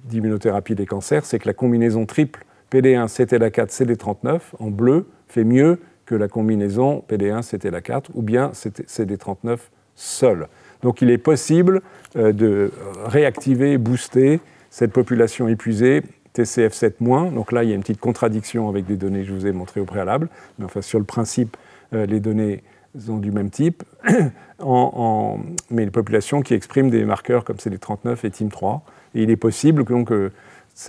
d'immunothérapie 0.06 0.76
des 0.76 0.86
cancers, 0.86 1.26
c'est 1.26 1.40
que 1.40 1.48
la 1.48 1.54
combinaison 1.54 2.06
triple 2.06 2.46
PD1, 2.72 3.08
CTLA4, 3.08 3.70
CD39 3.70 4.40
en 4.60 4.70
bleu 4.70 5.08
fait 5.28 5.44
mieux 5.44 5.80
que 6.06 6.16
la 6.16 6.28
combinaison 6.28 7.04
PD1, 7.10 7.42
CTLA4 7.42 8.06
ou 8.14 8.22
bien 8.22 8.52
CD39 8.54 9.58
seul. 9.96 10.48
Donc 10.82 11.02
il 11.02 11.10
est 11.10 11.18
possible 11.18 11.82
euh, 12.16 12.32
de 12.32 12.72
réactiver, 13.06 13.78
booster 13.78 14.40
cette 14.70 14.92
population 14.92 15.48
épuisée 15.48 16.04
TCF7-, 16.36 17.34
donc 17.34 17.52
là 17.52 17.64
il 17.64 17.70
y 17.70 17.72
a 17.74 17.76
une 17.76 17.82
petite 17.82 18.00
contradiction 18.00 18.68
avec 18.70 18.86
des 18.86 18.98
données 18.98 19.22
que 19.22 19.28
je 19.28 19.34
vous 19.34 19.46
ai 19.46 19.52
montrées 19.52 19.80
au 19.80 19.86
préalable, 19.86 20.30
mais 20.58 20.66
enfin 20.66 20.82
sur 20.82 20.98
le 20.98 21.06
principe, 21.06 21.58
euh, 21.94 22.06
les 22.06 22.20
données 22.20 22.64
sont 23.00 23.18
du 23.18 23.32
même 23.32 23.50
type, 23.50 23.84
mais 24.10 25.86
les 25.86 25.92
populations 25.92 26.42
qui 26.42 26.54
expriment 26.54 26.90
des 26.90 27.06
marqueurs 27.06 27.44
comme 27.44 27.58
CD39 27.58 28.18
et 28.24 28.30
TIM3. 28.30 28.82
Et 29.16 29.24
il 29.24 29.30
est 29.30 29.36
possible 29.36 29.84
donc, 29.84 30.12
euh, 30.12 30.32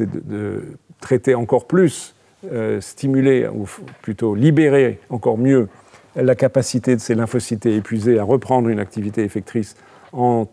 de, 0.00 0.62
traiter 1.00 1.35
encore 1.35 1.66
plus, 1.66 2.13
euh, 2.52 2.80
stimuler, 2.80 3.48
ou 3.48 3.68
plutôt 4.02 4.35
libérer 4.35 5.00
encore 5.11 5.38
mieux 5.38 5.68
la 6.16 6.35
capacité 6.35 6.94
de 6.94 7.00
ces 7.00 7.14
lymphocytes 7.14 7.66
épuisés 7.66 8.18
à 8.18 8.24
reprendre 8.24 8.68
une 8.68 8.78
activité 8.78 9.24
effectrice 9.24 9.76
en 10.12 10.46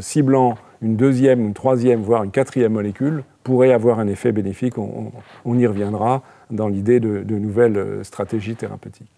ciblant 0.00 0.56
une 0.82 0.96
deuxième, 0.96 1.40
une 1.40 1.54
troisième, 1.54 2.02
voire 2.02 2.24
une 2.24 2.30
quatrième 2.30 2.72
molécule, 2.72 3.24
pourrait 3.42 3.72
avoir 3.72 3.98
un 3.98 4.06
effet 4.06 4.32
bénéfique. 4.32 4.78
On, 4.78 5.58
y 5.58 5.66
reviendra 5.66 6.22
dans 6.50 6.68
l'idée 6.68 7.00
de, 7.00 7.34
nouvelles 7.34 8.04
stratégies 8.04 8.54
thérapeutiques. 8.54 9.10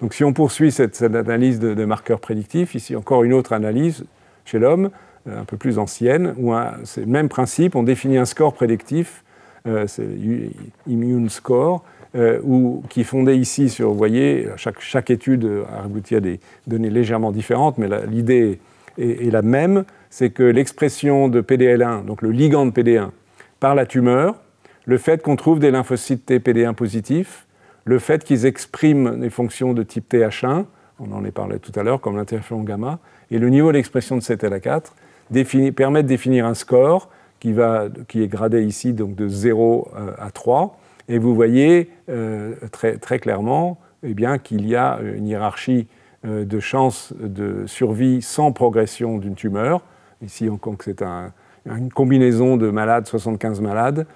Donc 0.00 0.14
si 0.14 0.24
on 0.24 0.32
poursuit 0.32 0.70
cette, 0.70 1.02
analyse 1.02 1.58
de, 1.58 1.84
marqueurs 1.84 2.20
prédictifs, 2.20 2.74
ici 2.74 2.94
encore 2.94 3.24
une 3.24 3.32
autre 3.32 3.52
analyse 3.52 4.04
chez 4.44 4.58
l'homme, 4.58 4.90
euh, 5.28 5.40
un 5.40 5.44
peu 5.44 5.56
plus 5.56 5.78
ancienne, 5.78 6.34
où 6.36 6.52
c'est 6.84 7.02
le 7.02 7.06
même 7.06 7.28
principe, 7.28 7.76
on 7.76 7.84
définit 7.84 8.18
un 8.18 8.24
score 8.24 8.54
prédictif, 8.54 9.22
euh, 9.22 9.31
c'est 9.86 10.06
Immune 10.86 11.28
Score, 11.28 11.84
euh, 12.14 12.40
qui 12.90 13.00
est 13.00 13.04
fondé 13.04 13.36
ici 13.36 13.70
sur, 13.70 13.88
vous 13.88 13.96
voyez, 13.96 14.46
chaque, 14.56 15.08
étude 15.08 15.48
a 15.72 15.84
abouti 15.84 16.14
à 16.14 16.20
des 16.20 16.40
données 16.66 16.90
légèrement 16.90 17.32
différentes, 17.32 17.78
mais 17.78 17.88
l'idée 18.06 18.60
est, 18.98 19.32
la 19.32 19.40
même, 19.40 19.84
c'est 20.10 20.28
que 20.28 20.42
l'expression 20.42 21.28
de 21.28 21.40
PDL1, 21.40 22.04
donc 22.04 22.20
le 22.20 22.30
ligand 22.30 22.66
de 22.66 22.70
PD1, 22.70 23.08
par 23.60 23.74
la 23.74 23.86
tumeur, 23.86 24.34
le 24.84 24.98
fait 24.98 25.22
qu'on 25.22 25.36
trouve 25.36 25.58
des 25.58 25.70
lymphocytes 25.70 26.26
T 26.26 26.38
PD1 26.38 26.74
positifs, 26.74 27.46
le 27.86 27.98
fait 27.98 28.24
qu'ils 28.24 28.44
expriment 28.44 29.18
des 29.18 29.30
fonctions 29.30 29.72
de 29.72 29.82
type 29.82 30.12
TH1, 30.12 30.66
on 31.00 31.12
en 31.12 31.24
est 31.24 31.30
parlé 31.30 31.60
tout 31.60 31.72
à 31.80 31.82
l'heure, 31.82 32.02
comme 32.02 32.18
l'interféron 32.18 32.62
gamma, 32.62 32.98
et 33.30 33.38
le 33.38 33.48
niveau 33.48 33.72
d'expression 33.72 34.18
de 34.18 34.22
cet 34.22 34.44
LA4 34.44 35.72
permet 35.72 36.02
de 36.02 36.08
définir 36.08 36.44
un 36.44 36.52
score 36.52 37.08
qui, 37.42 37.52
va, 37.52 37.88
qui 38.06 38.22
est 38.22 38.28
gradé 38.28 38.62
ici 38.62 38.92
donc 38.92 39.16
de 39.16 39.26
0 39.26 39.88
euh, 39.96 40.12
à 40.16 40.30
3. 40.30 40.78
Et 41.08 41.18
vous 41.18 41.34
voyez 41.34 41.90
euh, 42.08 42.54
très, 42.70 42.98
très, 42.98 43.18
clairement 43.18 43.80
eh 44.04 44.14
qu'il 44.44 44.64
y 44.68 44.76
a 44.76 45.00
une 45.16 45.26
hiérarchie 45.26 45.88
euh, 46.24 46.44
de 46.44 46.60
chances 46.60 47.12
de 47.18 47.66
survie 47.66 48.22
sans 48.22 48.52
progression 48.52 49.18
d'une 49.18 49.34
tumeur. 49.34 49.82
Ici, 50.24 50.48
on 50.48 50.56
compte 50.56 50.78
que 50.78 50.84
c'est 50.84 51.02
un, 51.02 51.32
une 51.66 51.90
combinaison 51.90 52.56
de 52.56 52.70
malades, 52.70 53.08
75 53.08 53.60
malades, 53.60 54.06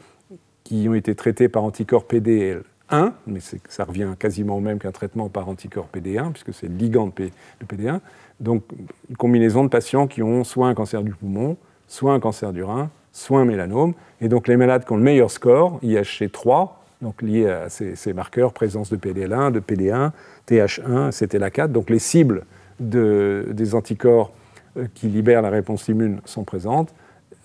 qui 0.62 0.88
ont 0.88 0.94
été 0.94 1.16
traités 1.16 1.48
par 1.48 1.64
anticorps 1.64 2.06
PDL1, 2.08 3.10
mais 3.26 3.40
ça 3.40 3.82
revient 3.82 4.14
quasiment 4.16 4.56
au 4.56 4.60
même 4.60 4.78
qu'un 4.78 4.92
traitement 4.92 5.28
par 5.28 5.48
anticorps 5.48 5.88
PD1, 5.92 6.30
puisque 6.30 6.54
c'est 6.54 6.68
le 6.68 6.76
ligand 6.76 7.08
de, 7.08 7.30
PD1. 7.66 7.98
Donc, 8.38 8.62
une 9.10 9.16
combinaison 9.16 9.64
de 9.64 9.68
patients 9.68 10.06
qui 10.06 10.22
ont 10.22 10.44
soit 10.44 10.68
un 10.68 10.74
cancer 10.74 11.02
du 11.02 11.10
poumon, 11.10 11.56
soit 11.88 12.12
un 12.12 12.20
cancer 12.20 12.52
du 12.52 12.62
rein, 12.62 12.88
soit 13.16 13.40
un 13.40 13.44
mélanome. 13.44 13.94
Et 14.20 14.28
donc, 14.28 14.46
les 14.46 14.56
malades 14.56 14.84
qui 14.84 14.92
ont 14.92 14.96
le 14.96 15.02
meilleur 15.02 15.30
score, 15.30 15.80
IHC3, 15.82 16.70
donc 17.02 17.22
lié 17.22 17.48
à 17.48 17.68
ces, 17.68 18.12
marqueurs, 18.12 18.52
présence 18.52 18.90
de 18.90 18.96
PDL1, 18.96 19.52
de 19.52 19.60
PD1, 19.60 20.12
TH1, 20.48 21.10
CTLA4, 21.10 21.68
donc 21.68 21.90
les 21.90 21.98
cibles 21.98 22.44
des 22.78 23.74
anticorps 23.74 24.32
euh, 24.76 24.86
qui 24.94 25.08
libèrent 25.08 25.42
la 25.42 25.50
réponse 25.50 25.88
immune 25.88 26.20
sont 26.26 26.44
présentes 26.44 26.94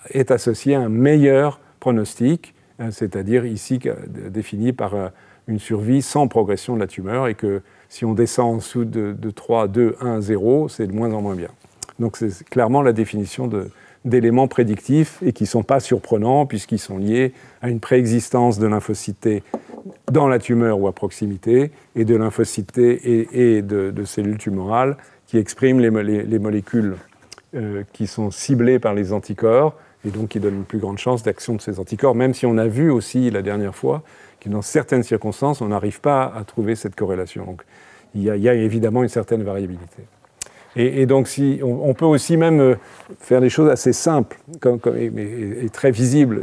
est 0.09 0.31
associé 0.31 0.75
à 0.75 0.81
un 0.81 0.89
meilleur 0.89 1.59
pronostic, 1.79 2.53
euh, 2.79 2.91
c'est-à-dire 2.91 3.45
ici 3.45 3.79
défini 4.07 4.73
par 4.73 4.93
euh, 4.95 5.07
une 5.47 5.59
survie 5.59 6.01
sans 6.01 6.27
progression 6.27 6.75
de 6.75 6.81
la 6.81 6.87
tumeur, 6.87 7.27
et 7.27 7.35
que 7.35 7.61
si 7.87 8.03
on 8.03 8.13
descend 8.13 8.55
en 8.55 8.57
dessous 8.57 8.85
de, 8.85 9.31
3, 9.31 9.67
2, 9.67 9.95
1, 10.01 10.21
0, 10.21 10.69
c'est 10.69 10.87
de 10.87 10.93
moins 10.93 11.13
en 11.13 11.21
moins 11.21 11.35
bien. 11.35 11.49
Donc 11.99 12.17
c'est 12.17 12.43
clairement 12.49 12.81
la 12.81 12.93
définition 12.93 13.47
d'éléments 14.05 14.47
prédictifs 14.47 15.21
et 15.23 15.31
qui 15.33 15.43
ne 15.43 15.49
sont 15.49 15.63
pas 15.63 15.79
surprenants 15.79 16.45
puisqu'ils 16.45 16.79
sont 16.79 16.97
liés 16.97 17.33
à 17.61 17.69
une 17.69 17.79
préexistence 17.79 18.57
de 18.57 18.67
lymphocytes 18.67 19.43
dans 20.11 20.27
la 20.27 20.39
tumeur 20.39 20.79
ou 20.79 20.87
à 20.87 20.91
proximité 20.91 21.71
et 21.95 22.05
de 22.05 22.15
lymphocytes 22.15 22.77
et, 22.77 23.61
de, 23.61 24.03
cellules 24.05 24.37
tumorales 24.37 24.97
qui 25.27 25.37
expriment 25.37 25.79
les, 25.79 26.39
molécules 26.39 26.95
euh, 27.55 27.83
qui 27.93 28.07
sont 28.07 28.31
ciblées 28.31 28.79
par 28.79 28.93
les 28.93 29.13
anticorps 29.13 29.75
et 30.05 30.09
donc 30.09 30.29
qui 30.29 30.39
donne 30.39 30.55
une 30.55 30.65
plus 30.65 30.79
grande 30.79 30.97
chance 30.97 31.23
d'action 31.23 31.55
de 31.55 31.61
ces 31.61 31.79
anticorps, 31.79 32.15
même 32.15 32.33
si 32.33 32.45
on 32.45 32.57
a 32.57 32.67
vu 32.67 32.89
aussi 32.89 33.29
la 33.29 33.41
dernière 33.41 33.75
fois 33.75 34.03
que 34.39 34.49
dans 34.49 34.63
certaines 34.63 35.03
circonstances, 35.03 35.61
on 35.61 35.67
n'arrive 35.67 36.01
pas 36.01 36.33
à 36.35 36.43
trouver 36.43 36.75
cette 36.75 36.95
corrélation. 36.95 37.45
Donc 37.45 37.63
il 38.15 38.23
y 38.23 38.49
a, 38.49 38.53
évidemment 38.53 39.03
une 39.03 39.09
certaine 39.09 39.43
variabilité. 39.43 40.03
Et, 40.75 41.05
donc 41.05 41.29
on, 41.63 41.93
peut 41.93 42.05
aussi 42.05 42.37
même 42.37 42.61
euh, 42.61 42.75
faire 43.19 43.41
des 43.41 43.49
choses 43.49 43.69
assez 43.69 43.91
simples 43.91 44.37
comme, 44.61 44.79
et, 44.97 45.69
très 45.71 45.91
visibles. 45.91 46.41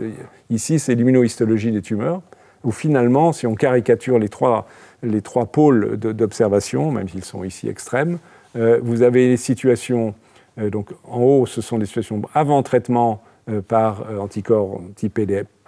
Ici, 0.51 0.79
c'est 0.79 0.95
l'immunohistologie 0.95 1.73
des 1.73 1.81
tumeurs, 1.81 2.21
où 2.63 2.71
finalement, 2.71 3.33
si 3.33 3.47
on 3.47 3.55
caricature 3.55 4.19
les 4.19 4.29
trois, 4.29 4.67
les 5.03 5.23
trois 5.23 5.47
pôles 5.47 5.97
d'observation, 5.97 6.91
même 6.91 7.09
s'ils 7.09 7.25
sont 7.25 7.43
ici 7.43 7.69
extrêmes, 7.69 8.19
euh, 8.57 8.81
vous 8.83 9.03
avez 9.03 9.29
les 9.29 9.37
situations, 9.37 10.15
euh, 10.59 10.69
donc 10.69 10.91
en 11.05 11.21
haut, 11.21 11.47
ce 11.47 11.63
sont 11.63 11.79
des 11.79 11.87
situations 11.87 12.21
avant 12.35 12.63
traitement 12.63 13.23
par 13.67 14.05
anticorps 14.21 14.83
type 14.95 15.19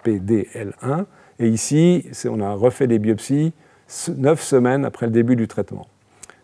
PDL1. 0.03 1.05
Et 1.39 1.47
ici, 1.47 2.05
on 2.29 2.39
a 2.39 2.53
refait 2.53 2.85
des 2.85 2.99
biopsies 2.99 3.53
neuf 4.17 4.41
semaines 4.41 4.85
après 4.85 5.07
le 5.07 5.11
début 5.11 5.35
du 5.35 5.47
traitement. 5.47 5.87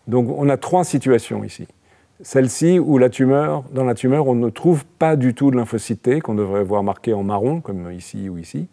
Donc 0.08 0.28
on 0.36 0.48
a 0.48 0.56
trois 0.56 0.82
situations 0.82 1.44
ici. 1.44 1.68
Celle-ci 2.20 2.80
où 2.80 2.98
la 2.98 3.10
tumeur, 3.10 3.62
dans 3.72 3.84
la 3.84 3.94
tumeur, 3.94 4.26
on 4.26 4.34
ne 4.34 4.50
trouve 4.50 4.84
pas 4.84 5.14
du 5.14 5.34
tout 5.34 5.52
de 5.52 5.56
lymphocyte 5.56 6.20
qu'on 6.20 6.34
devrait 6.34 6.64
voir 6.64 6.82
marqué 6.82 7.14
en 7.14 7.22
marron, 7.22 7.60
comme 7.60 7.92
ici 7.92 8.28
ou 8.28 8.38
ici. 8.38 8.66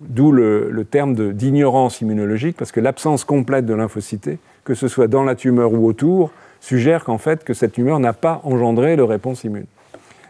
D'où 0.00 0.30
le, 0.30 0.84
terme 0.88 1.32
d'ignorance 1.32 2.00
immunologique, 2.00 2.56
parce 2.56 2.70
que 2.70 2.78
l'absence 2.78 3.24
complète 3.24 3.66
de 3.66 3.74
lymphocyte, 3.74 4.38
que 4.62 4.74
ce 4.74 4.86
soit 4.86 5.08
dans 5.08 5.24
la 5.24 5.34
tumeur 5.34 5.72
ou 5.72 5.86
autour, 5.86 6.30
suggère 6.60 7.04
qu'en 7.04 7.18
fait 7.18 7.42
que 7.42 7.52
cette 7.52 7.72
tumeur 7.72 7.98
n'a 7.98 8.12
pas 8.12 8.40
engendré 8.44 8.96
de 8.96 9.02
réponse 9.02 9.42
immune. 9.42 9.66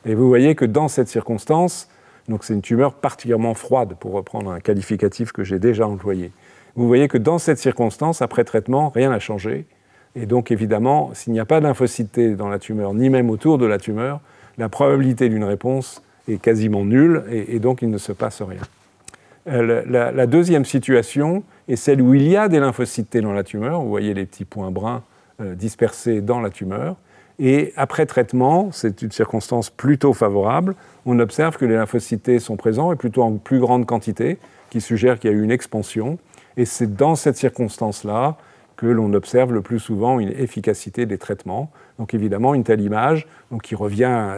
Et 0.07 0.15
vous 0.15 0.27
voyez 0.27 0.55
que 0.55 0.65
dans 0.65 0.89
cette 0.89 1.09
circonstance, 1.09 1.91
donc 2.29 2.45
c'est 2.45 2.55
une 2.55 2.63
tumeur 2.63 2.95
particulièrement 2.95 3.53
froide, 3.53 3.95
pour 4.01 4.13
reprendre 4.13 4.51
un 4.51 4.61
qualificatif 4.61 5.33
que 5.33 5.45
j'ai 5.45 5.59
déjà 5.59 5.87
employé. 5.87 6.33
Vous 6.77 6.87
voyez 6.87 7.09
que 7.09 7.19
dans 7.19 7.39
cette 7.39 7.59
circonstance, 7.59 8.23
après 8.23 8.45
traitement, 8.45 8.89
rien 8.89 9.11
n'a 9.11 9.19
changé. 9.19 9.67
Et 10.21 10.27
donc 10.27 10.51
évidemment, 10.51 11.11
s'il 11.15 11.33
n'y 11.33 11.41
a 11.41 11.45
pas 11.45 11.61
d'infocité 11.61 12.35
dans 12.35 12.49
la 12.49 12.59
tumeur, 12.59 12.93
ni 12.93 13.09
même 13.09 13.31
autour 13.31 13.59
de 13.59 13.67
la 13.67 13.79
tumeur, 13.79 14.21
la 14.59 14.69
probabilité 14.69 15.29
d'une 15.29 15.45
réponse 15.45 16.03
est 16.29 16.41
quasiment 16.41 16.85
nulle, 16.85 17.23
et, 17.31 17.59
donc 17.61 17.83
il 17.83 17.91
ne 17.91 17.99
se 17.99 18.13
passe 18.13 18.43
rien. 18.43 18.61
Euh, 19.49 19.83
la, 19.87 20.27
deuxième 20.27 20.65
situation 20.65 21.43
est 21.69 21.77
celle 21.77 22.03
où 22.03 22.15
il 22.15 22.27
y 22.29 22.37
a 22.37 22.49
des 22.49 22.59
lymphocytes 22.59 23.17
dans 23.19 23.33
la 23.33 23.45
tumeur. 23.45 23.81
Vous 23.81 23.89
voyez 23.89 24.13
les 24.13 24.27
petits 24.27 24.45
points 24.45 24.71
bruns 24.71 25.03
euh, 25.41 25.55
dispersés 25.55 26.21
dans 26.21 26.41
la 26.41 26.51
tumeur. 26.51 26.97
Et 27.39 27.73
après 27.77 28.05
traitement, 28.05 28.71
c'est 28.73 29.01
une 29.01 29.13
circonstance 29.13 29.71
plutôt 29.71 30.13
favorable, 30.13 30.75
on 31.07 31.21
observe 31.21 31.57
que 31.57 31.65
les 31.65 31.77
lymphocytes 31.77 32.41
sont 32.41 32.57
présents 32.57 32.93
et 32.93 32.97
plutôt 32.97 33.23
en 33.23 33.37
plus 33.37 33.61
grande 33.61 33.87
quantité, 33.87 34.39
qui 34.71 34.81
suggère 34.81 35.21
qu'il 35.21 35.31
y 35.31 35.33
a 35.33 35.37
eu 35.37 35.43
une 35.43 35.53
expansion. 35.53 36.19
Et 36.57 36.65
c'est 36.65 36.97
dans 36.97 37.15
cette 37.15 37.37
circonstance-là 37.37 38.37
que 38.79 38.87
l'on 38.87 39.13
observe 39.13 39.53
le 39.53 39.61
plus 39.61 39.81
souvent 39.81 40.21
une 40.21 40.29
efficacité 40.29 41.05
des 41.05 41.19
traitements. 41.19 41.73
Donc 41.99 42.15
évidemment, 42.15 42.55
une 42.55 42.63
telle 42.63 42.81
image, 42.81 43.27
donc 43.51 43.63
qui 43.63 43.75
revient, 43.75 44.31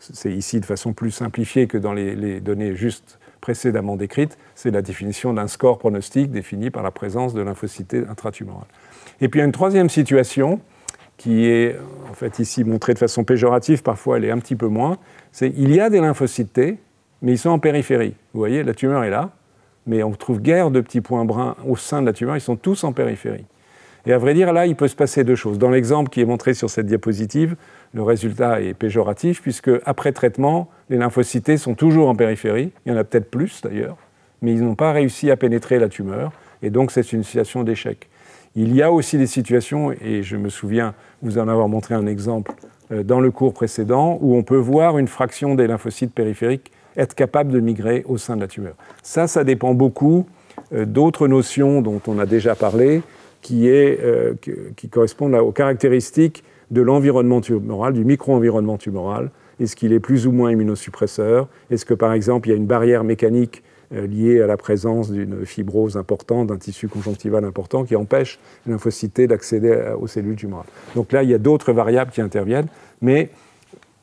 c'est 0.00 0.32
ici 0.32 0.58
de 0.58 0.64
façon 0.64 0.92
plus 0.92 1.12
simplifiée 1.12 1.68
que 1.68 1.78
dans 1.78 1.92
les, 1.92 2.40
données 2.40 2.74
juste 2.74 3.20
précédemment 3.40 3.94
décrites, 3.94 4.38
c'est 4.56 4.72
la 4.72 4.82
définition 4.82 5.32
d'un 5.32 5.46
score 5.46 5.78
pronostique 5.78 6.32
défini 6.32 6.70
par 6.70 6.82
la 6.82 6.90
présence 6.90 7.32
de 7.32 7.42
lymphocytes 7.42 7.94
intratumorales. 8.10 8.66
Et 9.20 9.28
puis 9.28 9.38
il 9.38 9.42
y 9.42 9.44
a 9.44 9.46
une 9.46 9.52
troisième 9.52 9.88
situation 9.88 10.60
qui 11.16 11.46
est 11.46 11.76
en 12.10 12.14
fait 12.14 12.40
ici 12.40 12.64
montrée 12.64 12.94
de 12.94 12.98
façon 12.98 13.22
péjorative, 13.22 13.84
parfois 13.84 14.16
elle 14.16 14.24
est 14.24 14.32
un 14.32 14.38
petit 14.38 14.56
peu 14.56 14.66
moins, 14.66 14.98
c'est 15.30 15.52
il 15.56 15.72
y 15.72 15.78
a 15.78 15.90
des 15.90 16.00
lymphocytes 16.00 16.52
T, 16.52 16.78
mais 17.22 17.32
ils 17.32 17.38
sont 17.38 17.50
en 17.50 17.60
périphérie. 17.60 18.16
Vous 18.34 18.40
voyez, 18.40 18.64
la 18.64 18.74
tumeur 18.74 19.04
est 19.04 19.10
là, 19.10 19.30
mais 19.86 20.02
on 20.02 20.10
trouve 20.10 20.40
guère 20.40 20.72
de 20.72 20.80
petits 20.80 21.00
points 21.00 21.24
bruns 21.24 21.54
au 21.64 21.76
sein 21.76 22.00
de 22.00 22.06
la 22.06 22.12
tumeur, 22.12 22.36
ils 22.36 22.40
sont 22.40 22.56
tous 22.56 22.82
en 22.82 22.92
périphérie. 22.92 23.46
Et 24.06 24.12
à 24.12 24.18
vrai 24.18 24.34
dire, 24.34 24.52
là, 24.52 24.66
il 24.66 24.76
peut 24.76 24.88
se 24.88 24.96
passer 24.96 25.24
deux 25.24 25.34
choses. 25.34 25.58
Dans 25.58 25.70
l'exemple 25.70 26.10
qui 26.10 26.20
est 26.20 26.24
montré 26.24 26.54
sur 26.54 26.70
cette 26.70 26.86
diapositive, 26.86 27.56
le 27.92 28.02
résultat 28.02 28.60
est 28.60 28.74
péjoratif, 28.74 29.42
puisque 29.42 29.70
après 29.84 30.12
traitement, 30.12 30.68
les 30.88 30.96
lymphocytes 30.96 31.56
sont 31.56 31.74
toujours 31.74 32.08
en 32.08 32.14
périphérie, 32.14 32.72
il 32.86 32.92
y 32.92 32.94
en 32.94 32.98
a 32.98 33.04
peut-être 33.04 33.30
plus 33.30 33.60
d'ailleurs, 33.62 33.96
mais 34.42 34.52
ils 34.52 34.62
n'ont 34.62 34.74
pas 34.74 34.92
réussi 34.92 35.30
à 35.30 35.36
pénétrer 35.36 35.78
la 35.78 35.88
tumeur, 35.88 36.32
et 36.62 36.70
donc 36.70 36.92
c'est 36.92 37.12
une 37.12 37.24
situation 37.24 37.62
d'échec. 37.62 38.08
Il 38.56 38.74
y 38.74 38.82
a 38.82 38.90
aussi 38.90 39.18
des 39.18 39.26
situations, 39.26 39.92
et 39.92 40.22
je 40.22 40.36
me 40.36 40.48
souviens 40.48 40.94
vous 41.22 41.38
en 41.38 41.48
avoir 41.48 41.68
montré 41.68 41.94
un 41.94 42.06
exemple 42.06 42.52
euh, 42.92 43.02
dans 43.02 43.20
le 43.20 43.30
cours 43.30 43.54
précédent, 43.54 44.18
où 44.20 44.34
on 44.34 44.42
peut 44.42 44.56
voir 44.56 44.98
une 44.98 45.08
fraction 45.08 45.54
des 45.54 45.66
lymphocytes 45.66 46.14
périphériques 46.14 46.72
être 46.96 47.14
capable 47.14 47.52
de 47.52 47.60
migrer 47.60 48.04
au 48.08 48.18
sein 48.18 48.36
de 48.36 48.40
la 48.40 48.48
tumeur. 48.48 48.74
Ça, 49.02 49.26
ça 49.26 49.44
dépend 49.44 49.74
beaucoup 49.74 50.26
euh, 50.72 50.84
d'autres 50.84 51.28
notions 51.28 51.82
dont 51.82 52.00
on 52.06 52.18
a 52.18 52.26
déjà 52.26 52.54
parlé, 52.54 53.02
qui, 53.40 53.68
est, 53.68 53.98
euh, 54.02 54.34
qui 54.76 54.88
correspondent 54.88 55.34
aux 55.34 55.52
caractéristiques 55.52 56.44
de 56.70 56.82
l'environnement 56.82 57.40
tumoral, 57.40 57.92
du 57.92 58.04
micro-environnement 58.04 58.78
tumoral. 58.78 59.30
Est-ce 59.58 59.76
qu'il 59.76 59.92
est 59.92 60.00
plus 60.00 60.26
ou 60.26 60.32
moins 60.32 60.50
immunosuppresseur? 60.52 61.48
Est-ce 61.70 61.84
que, 61.84 61.94
par 61.94 62.12
exemple, 62.12 62.48
il 62.48 62.52
y 62.52 62.54
a 62.54 62.56
une 62.56 62.66
barrière 62.66 63.04
mécanique 63.04 63.62
liées 63.90 64.40
à 64.40 64.46
la 64.46 64.56
présence 64.56 65.10
d'une 65.10 65.44
fibrose 65.44 65.96
importante, 65.96 66.46
d'un 66.46 66.56
tissu 66.56 66.86
conjonctival 66.86 67.44
important 67.44 67.84
qui 67.84 67.96
empêche 67.96 68.38
lymphocyté 68.66 69.26
d'accéder 69.26 69.94
aux 70.00 70.06
cellules 70.06 70.36
tumorales? 70.36 70.68
Donc 70.94 71.12
là, 71.12 71.24
il 71.24 71.28
y 71.28 71.34
a 71.34 71.38
d'autres 71.38 71.72
variables 71.72 72.12
qui 72.12 72.20
interviennent, 72.20 72.68
mais 73.02 73.30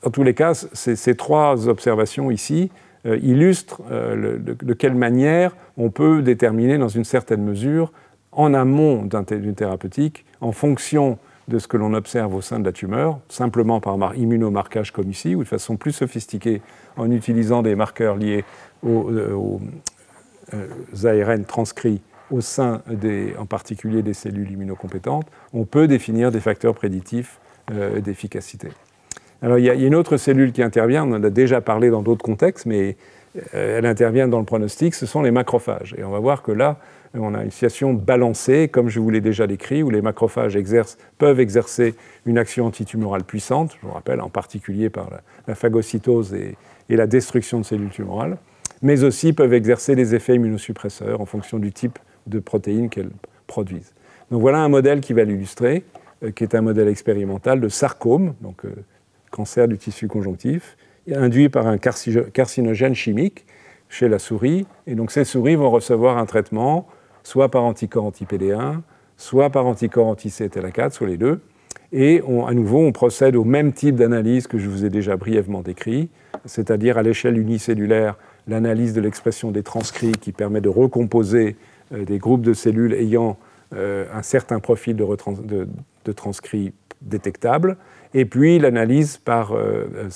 en 0.03 0.11
tous 0.11 0.23
les 0.23 0.33
cas, 0.33 0.53
ces 0.53 1.15
trois 1.15 1.69
observations 1.69 2.29
ici 2.29 2.69
illustrent 3.05 3.81
de 3.87 4.73
quelle 4.73 4.95
manière 4.95 5.55
on 5.77 5.89
peut 5.89 6.21
déterminer 6.21 6.77
dans 6.77 6.89
une 6.89 7.05
certaine 7.05 7.43
mesure 7.43 7.91
en 8.37 8.53
amont 8.53 9.03
d'une 9.03 9.55
thérapeutique, 9.55 10.23
en 10.39 10.53
fonction 10.53 11.17
de 11.47 11.59
ce 11.59 11.67
que 11.67 11.75
l'on 11.75 11.93
observe 11.93 12.35
au 12.35 12.41
sein 12.41 12.59
de 12.59 12.65
la 12.65 12.71
tumeur, 12.71 13.19
simplement 13.29 13.79
par 13.81 14.15
immunomarquage 14.15 14.91
comme 14.91 15.09
ici, 15.09 15.33
ou 15.33 15.43
de 15.43 15.47
façon 15.47 15.75
plus 15.75 15.91
sophistiquée 15.91 16.61
en 16.97 17.09
utilisant 17.09 17.63
des 17.63 17.75
marqueurs 17.75 18.15
liés 18.15 18.45
aux, 18.83 19.09
euh, 19.09 19.57
euh, 20.53 21.23
ARN 21.23 21.45
transcrits 21.45 22.01
au 22.29 22.41
sein 22.41 22.81
des, 22.87 23.33
en 23.39 23.45
particulier 23.45 24.03
des 24.03 24.13
cellules 24.13 24.51
immunocompétentes, 24.51 25.27
on 25.53 25.63
peut 25.63 25.87
définir 25.87 26.31
des 26.31 26.41
facteurs 26.41 26.75
prédictifs 26.75 27.39
euh, 27.71 28.01
d'efficacité. 28.01 28.69
Alors 29.41 29.57
il 29.57 29.65
y, 29.65 29.69
a 29.69 29.73
une 29.73 29.95
autre 29.95 30.17
cellule 30.17 30.51
qui 30.51 30.61
intervient, 30.61 31.05
on 31.05 31.13
en 31.13 31.23
a 31.23 31.29
déjà 31.29 31.61
parlé 31.61 31.89
dans 31.89 32.01
d'autres 32.01 32.23
contextes, 32.23 32.65
mais 32.65 32.97
elle 33.53 33.85
intervient 33.85 34.27
dans 34.27 34.39
le 34.39 34.45
pronostic, 34.45 34.95
ce 34.95 35.05
sont 35.05 35.21
les 35.21 35.29
macrophages. 35.29 35.93
Et 35.95 36.03
on 36.03 36.09
va 36.09 36.17
voir 36.17 36.41
que 36.41 36.51
là, 36.51 36.79
on 37.13 37.33
a 37.33 37.43
une 37.43 37.51
situation 37.51 37.93
balancée, 37.93 38.67
comme 38.67 38.89
je 38.89 38.99
vous 38.99 39.09
l'ai 39.09 39.21
déjà 39.21 39.47
décrit, 39.47 39.83
où 39.83 39.89
les 39.89 40.01
macrophages 40.01 40.57
peuvent 41.17 41.39
exercer 41.39 41.95
une 42.25 42.37
action 42.37 42.65
antitumorale 42.65 43.23
puissante, 43.23 43.75
je 43.81 43.87
vous 43.87 43.93
rappelle, 43.93 44.21
en 44.21 44.29
particulier 44.29 44.89
par 44.89 45.09
la, 45.47 45.55
phagocytose 45.55 46.33
et, 46.33 46.57
la 46.89 47.07
destruction 47.07 47.59
de 47.59 47.65
cellules 47.65 47.89
tumorales, 47.89 48.37
mais 48.81 49.03
aussi 49.03 49.33
peuvent 49.33 49.53
exercer 49.53 49.95
des 49.95 50.15
effets 50.15 50.35
immunosuppresseurs 50.35 51.21
en 51.21 51.25
fonction 51.25 51.59
du 51.59 51.71
type 51.71 51.99
de 52.27 52.39
protéines 52.39 52.89
qu'elles 52.89 53.11
produisent. 53.47 53.93
Donc 54.31 54.41
voilà 54.41 54.59
un 54.59 54.69
modèle 54.69 55.01
qui 55.01 55.13
va 55.13 55.23
l'illustrer, 55.23 55.85
euh, 56.23 56.31
qui 56.31 56.43
est 56.43 56.55
un 56.55 56.61
modèle 56.61 56.87
expérimental 56.87 57.59
de 57.61 57.69
sarcome, 57.69 58.35
donc 58.41 58.65
euh, 58.65 58.73
cancer 59.31 59.67
du 59.67 59.77
tissu 59.77 60.07
conjonctif, 60.07 60.77
induit 61.13 61.49
par 61.49 61.67
un 61.67 61.77
carcinogène 61.77 62.93
chimique 62.93 63.45
chez 63.89 64.09
la 64.09 64.19
souris. 64.19 64.65
Et 64.85 64.95
donc 64.95 65.11
ces 65.11 65.23
souris 65.23 65.55
vont 65.55 65.71
recevoir 65.71 66.17
un 66.17 66.25
traitement 66.25 66.87
soit 67.27 67.51
par 67.51 67.65
anticorps 67.65 68.05
anti-PD1, 68.05 68.77
soit 69.17 69.49
par 69.49 69.65
anticorps 69.65 70.07
anti-CTLA4, 70.07 70.91
soit 70.91 71.07
les 71.07 71.17
deux. 71.17 71.41
Et 71.91 72.21
à 72.21 72.53
nouveau, 72.53 72.79
on 72.79 72.93
procède 72.93 73.35
au 73.35 73.43
même 73.43 73.73
type 73.73 73.97
d'analyse 73.97 74.47
que 74.47 74.57
je 74.57 74.69
vous 74.69 74.85
ai 74.85 74.89
déjà 74.89 75.17
brièvement 75.17 75.61
décrit, 75.61 76.07
c'est-à-dire 76.45 76.97
à, 76.97 77.03
l'échelle 77.03 77.37
unicellulaire, 77.37 78.15
l'analyse 78.47 78.93
de 78.93 79.01
l'expression 79.01 79.51
des 79.51 79.61
transcrits 79.61 80.13
qui 80.13 80.31
permet 80.31 80.61
de 80.61 80.69
recomposer 80.69 81.57
euh, 81.93 82.05
des 82.05 82.17
groupes 82.17 82.43
de 82.43 82.53
cellules 82.53 82.93
ayant 82.93 83.37
euh, 83.75 84.05
un 84.13 84.21
certain 84.21 84.59
profil 84.59 84.95
de, 84.95 86.13
transcrits 86.13 86.71
détectable, 87.01 87.75
et 88.13 88.23
puis 88.23 88.57
l'analyse 88.57 89.17
par 89.17 89.51
euh, 89.51 90.09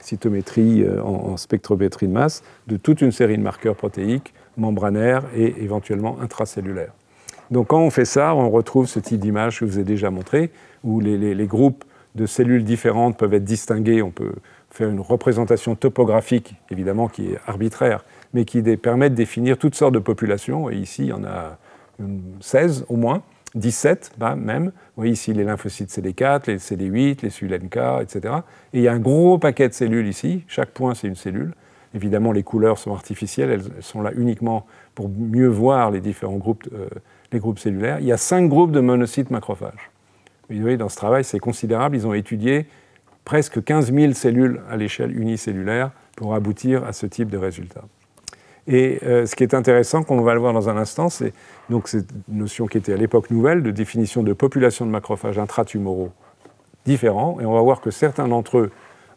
cytométrie 0.00 0.82
en, 0.98 1.32
en 1.32 1.36
spectrométrie 1.36 2.08
de 2.08 2.12
masse, 2.12 2.42
de 2.68 2.78
toute 2.78 3.02
une 3.02 3.12
série 3.12 3.36
de 3.36 3.42
marqueurs 3.42 3.76
protéiques 3.76 4.32
membranaire 4.56 5.24
et 5.34 5.62
éventuellement 5.62 6.18
intracellulaire. 6.20 6.92
Donc 7.50 7.68
quand 7.68 7.80
on 7.80 7.90
fait 7.90 8.04
ça, 8.04 8.34
on 8.34 8.50
retrouve 8.50 8.86
ce 8.86 8.98
type 8.98 9.20
d'image 9.20 9.60
que 9.60 9.66
je 9.66 9.72
vous 9.72 9.78
ai 9.78 9.84
déjà 9.84 10.10
montré, 10.10 10.50
où 10.82 11.00
les, 11.00 11.46
groupes 11.46 11.84
de 12.14 12.26
cellules 12.26 12.64
différentes 12.64 13.16
peuvent 13.16 13.34
être 13.34 13.44
distingués. 13.44 14.02
On 14.02 14.10
peut 14.10 14.32
faire 14.70 14.88
une 14.88 15.00
représentation 15.00 15.74
topographique, 15.74 16.54
évidemment, 16.70 17.08
qui 17.08 17.32
est 17.32 17.38
arbitraire, 17.46 18.04
mais 18.34 18.44
qui 18.44 18.62
permet 18.76 19.10
de 19.10 19.14
définir 19.14 19.58
toutes 19.58 19.74
sortes 19.74 19.94
de 19.94 20.00
populations. 20.00 20.70
Et 20.70 20.76
ici, 20.76 21.04
il 21.04 21.08
y 21.08 21.12
en 21.12 21.24
a 21.24 21.58
16 22.40 22.86
au 22.88 22.96
moins, 22.96 23.22
17 23.54 24.12
bah, 24.18 24.34
même. 24.34 24.66
Vous 24.66 25.02
voyez 25.02 25.12
ici 25.12 25.32
les 25.32 25.44
lymphocytes 25.44 25.90
CD4, 25.90 26.48
les 26.48 26.58
CD8, 26.58 27.22
les 27.22 27.30
cellules 27.30 27.54
NK, 27.54 28.02
etc. 28.02 28.34
Et 28.72 28.78
il 28.78 28.82
y 28.82 28.88
a 28.88 28.92
un 28.92 28.98
gros 28.98 29.38
paquet 29.38 29.68
de 29.68 29.74
cellules 29.74 30.08
ici. 30.08 30.44
Chaque 30.48 30.70
point, 30.70 30.94
c'est 30.94 31.06
une 31.06 31.16
cellule. 31.16 31.54
Évidemment, 31.96 32.30
les 32.30 32.42
couleurs 32.42 32.76
sont 32.76 32.92
artificielles, 32.92 33.50
elles 33.50 33.82
sont 33.82 34.02
là 34.02 34.12
uniquement 34.14 34.66
pour 34.94 35.08
mieux 35.08 35.48
voir 35.48 35.90
les 35.90 36.00
différents 36.00 36.36
groupes, 36.36 36.68
euh, 36.74 36.88
les 37.32 37.38
groupes 37.38 37.58
cellulaires. 37.58 38.00
Il 38.00 38.06
y 38.06 38.12
a 38.12 38.18
cinq 38.18 38.50
groupes 38.50 38.70
de 38.70 38.80
monocytes 38.80 39.30
macrophages. 39.30 39.90
Vous 40.50 40.60
voyez, 40.60 40.76
dans 40.76 40.90
ce 40.90 40.96
travail, 40.96 41.24
c'est 41.24 41.38
considérable. 41.38 41.96
Ils 41.96 42.06
ont 42.06 42.12
étudié 42.12 42.66
presque 43.24 43.64
15 43.64 43.94
000 43.94 44.12
cellules 44.12 44.60
à 44.68 44.76
l'échelle 44.76 45.18
unicellulaire 45.18 45.90
pour 46.16 46.34
aboutir 46.34 46.84
à 46.84 46.92
ce 46.92 47.06
type 47.06 47.30
de 47.30 47.38
résultat. 47.38 47.84
Et 48.66 48.98
euh, 49.02 49.24
ce 49.24 49.34
qui 49.34 49.42
est 49.42 49.54
intéressant, 49.54 50.02
comme 50.02 50.18
on 50.18 50.22
va 50.22 50.34
le 50.34 50.40
voir 50.40 50.52
dans 50.52 50.68
un 50.68 50.76
instant, 50.76 51.08
c'est 51.08 51.32
donc 51.70 51.88
cette 51.88 52.10
notion 52.28 52.66
qui 52.66 52.76
était 52.76 52.92
à 52.92 52.96
l'époque 52.96 53.30
nouvelle 53.30 53.62
de 53.62 53.70
définition 53.70 54.22
de 54.22 54.34
population 54.34 54.84
de 54.84 54.90
macrophages 54.90 55.38
intratumoraux 55.38 56.12
différents. 56.84 57.40
Et 57.40 57.46
on 57.46 57.54
va 57.54 57.62
voir 57.62 57.80
que 57.80 57.90
certains 57.90 58.28
d'entre 58.28 58.58
eux 58.58 58.70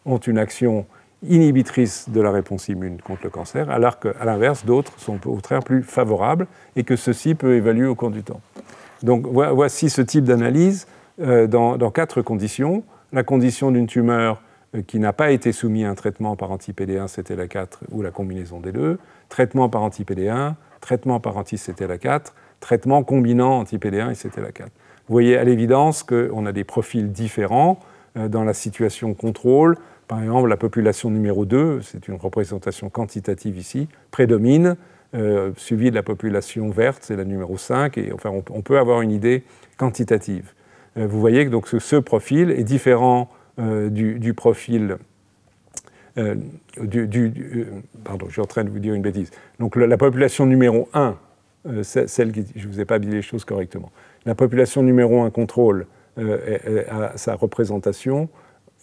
ont 0.05 0.17
une 0.17 0.37
action 0.37 0.85
inhibitrice 1.27 2.09
de 2.09 2.21
la 2.21 2.31
réponse 2.31 2.69
immune 2.69 3.01
contre 3.01 3.21
le 3.25 3.29
cancer, 3.29 3.69
alors 3.69 3.99
qu'à 3.99 4.23
l'inverse, 4.25 4.65
d'autres 4.65 4.93
sont 4.97 5.15
au 5.27 5.35
contraire 5.35 5.63
plus 5.63 5.83
favorables 5.83 6.47
et 6.75 6.83
que 6.83 6.95
ceci 6.95 7.35
peut 7.35 7.55
évaluer 7.55 7.87
au 7.87 7.95
cours 7.95 8.11
du 8.11 8.23
temps. 8.23 8.41
Donc 9.03 9.25
voici 9.27 9.89
ce 9.89 10.01
type 10.01 10.23
d'analyse 10.23 10.87
euh, 11.21 11.47
dans, 11.47 11.91
quatre 11.91 12.21
conditions. 12.21 12.83
La 13.11 13.23
condition 13.23 13.71
d'une 13.71 13.87
tumeur 13.87 14.41
euh, 14.75 14.81
qui 14.81 14.99
n'a 14.99 15.13
pas 15.13 15.31
été 15.31 15.51
soumise 15.51 15.85
à 15.85 15.89
un 15.89 15.95
traitement 15.95 16.35
par 16.35 16.51
anti-PD1, 16.51 17.07
CTLA4 17.07 17.79
ou 17.91 18.01
la 18.01 18.11
combinaison 18.11 18.59
des 18.59 18.71
deux, 18.71 18.99
traitement 19.27 19.67
par 19.69 19.81
anti-PD1, 19.83 20.53
traitement 20.79 21.19
par 21.19 21.37
anti-CTLA4, 21.37 22.33
traitement 22.59 23.03
combinant 23.03 23.59
anti-PD1 23.59 24.11
et 24.11 24.13
CTLA4. 24.13 24.63
Vous 24.63 25.13
voyez 25.13 25.37
à 25.37 25.43
l'évidence 25.43 26.03
qu'on 26.03 26.45
a 26.45 26.51
des 26.51 26.63
profils 26.63 27.11
différents 27.11 27.79
euh, 28.17 28.27
dans 28.27 28.43
la 28.43 28.53
situation 28.53 29.13
contrôle 29.13 29.77
par 30.09 30.23
exemple, 30.23 30.49
la 30.49 30.57
population 30.57 31.11
numéro 31.11 31.45
2, 31.45 31.81
c'est 31.83 32.07
une 32.07 32.15
représentation 32.15 32.89
quantitative 32.89 33.59
ici, 33.59 33.87
prédomine, 34.09 34.75
euh, 35.13 35.51
suivie 35.55 35.91
de 35.91 35.95
la 35.95 36.01
population 36.01 36.71
verte, 36.71 37.03
c'est 37.03 37.15
la 37.15 37.25
numéro 37.25 37.59
5, 37.59 37.95
et 37.99 38.11
enfin, 38.11 38.31
on, 38.49 38.61
peut 38.63 38.79
avoir 38.79 39.03
une 39.03 39.11
idée 39.11 39.43
quantitative. 39.77 40.53
Euh, 40.97 41.05
vous 41.05 41.19
voyez 41.19 41.45
que 41.45 41.51
donc, 41.51 41.67
ce, 41.67 41.95
profil 41.97 42.49
est 42.49 42.63
différent 42.63 43.29
euh, 43.59 43.91
du, 43.91 44.33
profil. 44.33 44.97
Pardon, 46.15 48.25
je 48.25 48.31
suis 48.31 48.41
en 48.41 48.45
train 48.45 48.63
de 48.63 48.71
vous 48.71 48.79
dire 48.79 48.95
une 48.95 49.03
bêtise. 49.03 49.29
Donc 49.59 49.75
la, 49.75 49.97
population 49.97 50.47
numéro 50.47 50.89
1, 50.95 51.17
celle 51.83 52.31
qui. 52.31 52.47
Je 52.55 52.67
ne 52.67 52.73
vous 52.73 52.79
ai 52.79 52.85
pas 52.85 52.97
dit 52.97 53.11
les 53.11 53.21
choses 53.21 53.45
correctement. 53.45 53.91
La 54.25 54.33
population 54.33 54.81
numéro 54.81 55.21
1 55.21 55.29
contrôle 55.29 55.85
sa 57.15 57.35
représentation 57.35 58.27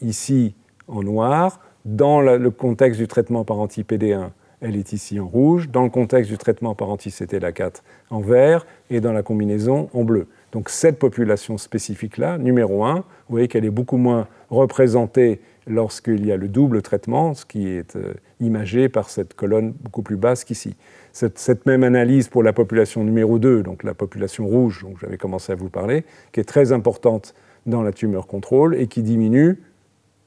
ici 0.01 0.55
en 0.89 1.03
noir. 1.03 1.61
Dans 1.85 2.21
le 2.21 2.51
contexte 2.51 3.01
du 3.01 3.07
traitement 3.07 3.45
par 3.45 3.59
anti-PD1, 3.59 4.31
elle 4.61 4.77
est 4.77 4.93
ici 4.93 5.21
en 5.21 5.27
rouge. 5.27 5.69
Dans 5.69 5.83
le 5.83 5.91
contexte 5.91 6.31
du 6.31 6.39
traitement 6.39 6.75
par 6.75 6.89
anti-CTLA4, 6.91 7.83
en 8.11 8.21
vert. 8.21 8.67
Et 8.91 9.01
dans 9.01 9.13
la 9.13 9.23
combinaison, 9.23 9.89
en 9.93 10.05
bleu. 10.05 10.27
Donc 10.53 10.71
cette 10.71 10.99
population 10.99 11.59
spécifique-là, 11.59 12.39
numéro 12.39 12.85
1, 12.85 12.95
vous 12.95 13.03
voyez 13.29 13.49
qu'elle 13.49 13.65
est 13.65 13.71
beaucoup 13.71 13.97
moins 13.97 14.29
représentée 14.49 15.41
lorsqu'il 15.67 16.25
y 16.25 16.33
a 16.33 16.37
le 16.37 16.49
double 16.49 16.83
traitement, 16.83 17.35
ce 17.35 17.45
qui 17.45 17.69
est 17.69 17.97
euh, 17.97 18.15
imagé 18.41 18.89
par 18.89 19.11
cette 19.11 19.35
colonne 19.35 19.73
beaucoup 19.83 20.03
plus 20.03 20.17
basse 20.17 20.45
qu'ici. 20.45 20.77
Cette, 21.13 21.39
cette, 21.39 21.67
même 21.67 21.83
analyse 21.83 22.29
pour 22.29 22.43
la 22.43 22.53
population 22.53 23.03
numéro 23.03 23.39
2, 23.39 23.63
donc 23.63 23.83
la 23.83 23.95
population 23.95 24.47
rouge 24.47 24.83
dont 24.83 24.95
j'avais 25.01 25.17
commencé 25.17 25.53
à 25.53 25.57
vous 25.57 25.69
parler, 25.69 26.05
qui 26.33 26.41
est 26.41 26.45
très 26.45 26.73
importante 26.73 27.35
dans 27.67 27.83
la 27.83 27.93
tumeur 27.93 28.27
contrôle 28.27 28.77
et 28.77 28.87
qui 28.87 29.03
diminue 29.03 29.59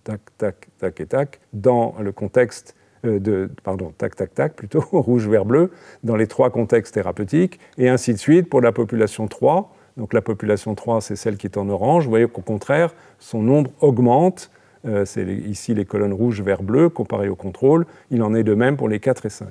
tac, 0.09 0.21
tac, 0.37 0.67
tac 0.79 0.99
et 0.99 1.05
tac, 1.05 1.39
dans 1.53 1.95
le 1.99 2.11
contexte 2.11 2.75
euh, 3.05 3.19
de, 3.19 3.49
pardon, 3.63 3.93
tac, 3.97 4.15
tac, 4.15 4.33
tac, 4.33 4.55
plutôt, 4.55 4.83
rouge, 4.91 5.27
vert, 5.27 5.45
bleu, 5.45 5.71
dans 6.03 6.15
les 6.15 6.27
trois 6.27 6.49
contextes 6.49 6.95
thérapeutiques, 6.95 7.59
et 7.77 7.89
ainsi 7.89 8.13
de 8.13 8.17
suite 8.17 8.49
pour 8.49 8.61
la 8.61 8.71
population 8.71 9.27
3. 9.27 9.73
Donc 9.97 10.13
la 10.13 10.21
population 10.21 10.75
3, 10.75 11.01
c'est 11.01 11.15
celle 11.15 11.37
qui 11.37 11.47
est 11.47 11.57
en 11.57 11.69
orange. 11.69 12.05
Vous 12.05 12.09
voyez 12.09 12.27
qu'au 12.27 12.41
contraire, 12.41 12.93
son 13.19 13.41
nombre 13.41 13.71
augmente. 13.81 14.49
Euh, 14.87 15.03
c'est 15.03 15.25
ici 15.25 15.73
les 15.73 15.85
colonnes 15.85 16.13
rouge, 16.13 16.41
vert, 16.41 16.63
bleu, 16.63 16.89
comparé 16.89 17.27
au 17.27 17.35
contrôle. 17.35 17.85
Il 18.11 18.23
en 18.23 18.33
est 18.33 18.43
de 18.43 18.53
même 18.53 18.77
pour 18.77 18.87
les 18.87 18.99
4 18.99 19.25
et 19.25 19.29
5. 19.29 19.49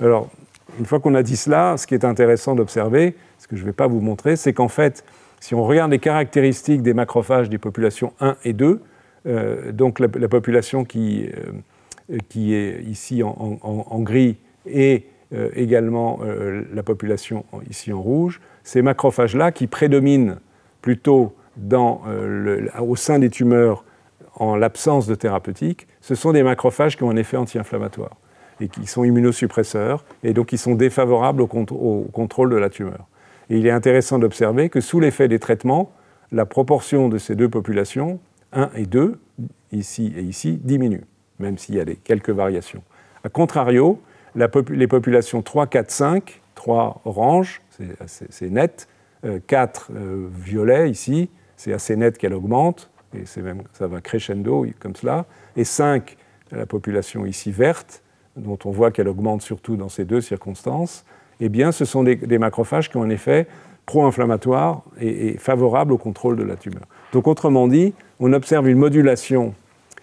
Alors, 0.00 0.28
une 0.78 0.86
fois 0.86 1.00
qu'on 1.00 1.14
a 1.14 1.22
dit 1.22 1.36
cela, 1.36 1.76
ce 1.76 1.86
qui 1.86 1.94
est 1.94 2.04
intéressant 2.04 2.54
d'observer, 2.54 3.16
ce 3.38 3.48
que 3.48 3.56
je 3.56 3.62
ne 3.62 3.66
vais 3.66 3.72
pas 3.72 3.88
vous 3.88 4.00
montrer, 4.00 4.36
c'est 4.36 4.52
qu'en 4.52 4.68
fait, 4.68 5.04
si 5.40 5.54
on 5.54 5.64
regarde 5.64 5.90
les 5.90 5.98
caractéristiques 5.98 6.82
des 6.82 6.94
macrophages 6.94 7.48
des 7.48 7.58
populations 7.58 8.12
1 8.20 8.36
et 8.44 8.52
2, 8.52 8.66
euh, 8.66 8.80
donc 9.72 10.00
la, 10.00 10.28
population 10.28 10.84
qui, 10.84 11.28
euh, 12.10 12.18
qui, 12.28 12.54
est 12.54 12.82
ici 12.82 13.22
en, 13.22 14.00
gris 14.00 14.36
et 14.66 15.06
euh, 15.34 15.50
également 15.54 16.20
la 16.72 16.82
population 16.82 17.44
ici 17.68 17.92
en 17.92 18.00
rouge, 18.00 18.40
ces 18.62 18.82
macrophages-là 18.82 19.52
qui 19.52 19.66
prédominent 19.66 20.38
plutôt 20.80 21.34
au 21.70 22.96
sein 22.96 23.18
des 23.18 23.30
tumeurs 23.30 23.84
en 24.36 24.56
l'absence 24.56 25.06
de 25.06 25.14
thérapeutique, 25.14 25.88
ce 26.00 26.14
sont 26.14 26.32
des 26.32 26.42
macrophages 26.42 26.96
qui 26.96 27.02
ont 27.02 27.10
un 27.10 27.16
effet 27.16 27.36
anti-inflammatoire. 27.36 28.16
et 28.60 28.66
qui 28.66 28.88
sont 28.88 29.04
immunosuppresseurs, 29.04 30.04
et 30.24 30.32
donc 30.32 30.46
qui 30.46 30.58
sont 30.58 30.74
défavorables 30.74 31.42
au, 31.42 31.46
contrôle 31.46 32.50
de 32.50 32.56
la 32.56 32.68
tumeur. 32.68 33.06
Et 33.50 33.58
il 33.58 33.66
est 33.68 33.70
intéressant 33.70 34.18
d'observer 34.18 34.68
que 34.68 34.80
sous 34.80 34.98
l'effet 34.98 35.28
des 35.28 35.38
traitements, 35.38 35.92
la 36.32 36.44
proportion 36.44 37.08
de 37.08 37.18
ces 37.18 37.36
deux 37.36 37.48
populations, 37.48 38.18
1 38.52 38.70
et 38.74 38.86
2, 38.86 39.18
ici 39.72 40.12
et 40.16 40.22
ici, 40.22 40.60
diminue, 40.62 41.04
même 41.38 41.58
s'il 41.58 41.74
y 41.74 41.80
a 41.80 41.84
des, 41.84 41.96
quelques 41.96 42.30
variations. 42.30 42.82
A 43.24 43.28
contrario, 43.28 44.00
les 44.34 44.86
populations 44.86 45.42
3, 45.42 45.66
4, 45.66 45.90
5, 45.90 46.40
3 46.54 47.02
orange, 47.04 47.62
c'est 48.06 48.50
net, 48.50 48.88
4 49.46 49.90
euh, 49.90 49.96
euh, 49.96 50.28
violet 50.32 50.90
ici, 50.90 51.28
c'est 51.56 51.72
assez 51.72 51.96
net 51.96 52.18
qu'elle 52.18 52.34
augmente, 52.34 52.90
et 53.14 53.24
ça 53.26 53.86
va 53.86 54.00
crescendo 54.00 54.66
comme 54.78 54.94
cela, 54.94 55.26
et 55.56 55.64
5, 55.64 56.16
la 56.52 56.66
population 56.66 57.26
ici 57.26 57.50
verte, 57.50 58.02
dont 58.36 58.58
on 58.64 58.70
voit 58.70 58.90
qu'elle 58.90 59.08
augmente 59.08 59.42
surtout 59.42 59.76
dans 59.76 59.88
ces 59.88 60.04
deux 60.04 60.20
circonstances, 60.20 61.04
eh 61.40 61.48
bien, 61.48 61.72
ce 61.72 61.84
sont 61.84 62.02
des, 62.02 62.38
macrophages 62.38 62.90
qui 62.90 62.96
ont 62.96 63.02
un 63.02 63.10
effet 63.10 63.46
pro-inflammatoire 63.88 64.82
et, 65.00 65.38
favorable 65.38 65.94
au 65.94 65.98
contrôle 65.98 66.36
de 66.36 66.44
la 66.44 66.56
tumeur. 66.56 66.82
Donc, 67.12 67.26
autrement 67.26 67.66
dit, 67.66 67.94
on 68.20 68.34
observe 68.34 68.68
une 68.68 68.76
modulation 68.76 69.54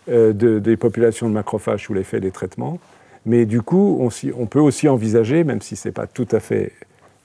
euh, 0.09 0.33
des 0.33 0.75
populations 0.75 1.29
de 1.29 1.33
macrophages 1.33 1.83
sous 1.85 1.93
l'effet 1.93 2.19
des 2.19 2.31
traitements, 2.31 2.79
mais 3.27 3.45
du 3.45 3.61
coup, 3.61 3.99
on, 4.01 4.45
peut 4.47 4.59
aussi 4.59 4.89
envisager, 4.89 5.43
même 5.43 5.61
si 5.61 5.75
ce 5.75 5.87
n'est 5.87 5.91
pas 5.91 6.07
tout 6.07 6.27
à 6.31 6.39
fait 6.39 6.71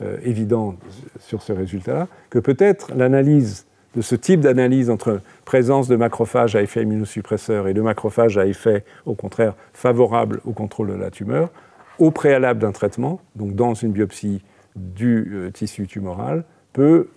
euh, 0.03 0.19
évident 0.23 0.75
sur 1.19 1.41
ce 1.41 1.55
résultat-là, 1.55 2.09
que 2.29 2.39
peut-être 2.39 2.93
l'analyse 2.95 3.67
de 3.97 4.03
ce 4.03 4.15
type 4.15 4.41
d'analyse 4.41 4.91
entre 4.91 5.21
présence 5.47 5.89
de 5.89 5.97
macrophages 5.97 6.55
à 6.57 6.63
effet 6.63 6.83
immunosuppresseur 6.83 7.69
et 7.69 7.75
de 7.75 7.81
macrophages 7.81 8.37
à 8.37 8.47
effet, 8.47 8.85
au 9.07 9.15
contraire, 9.15 9.55
favorable 9.73 10.41
au 10.45 10.53
contrôle 10.53 10.89
de 10.89 10.95
la 10.95 11.11
tumeur, 11.11 11.49
au 11.99 12.11
préalable 12.11 12.61
d'un 12.61 12.73
traitement, 12.73 13.21
donc 13.35 13.55
dans 13.55 13.75
une 13.75 13.93
biopsie 13.93 14.43
du 14.77 15.31
euh, 15.33 15.51
tissu 15.51 15.87
tumoral, 15.87 16.45
peut, 16.73 17.09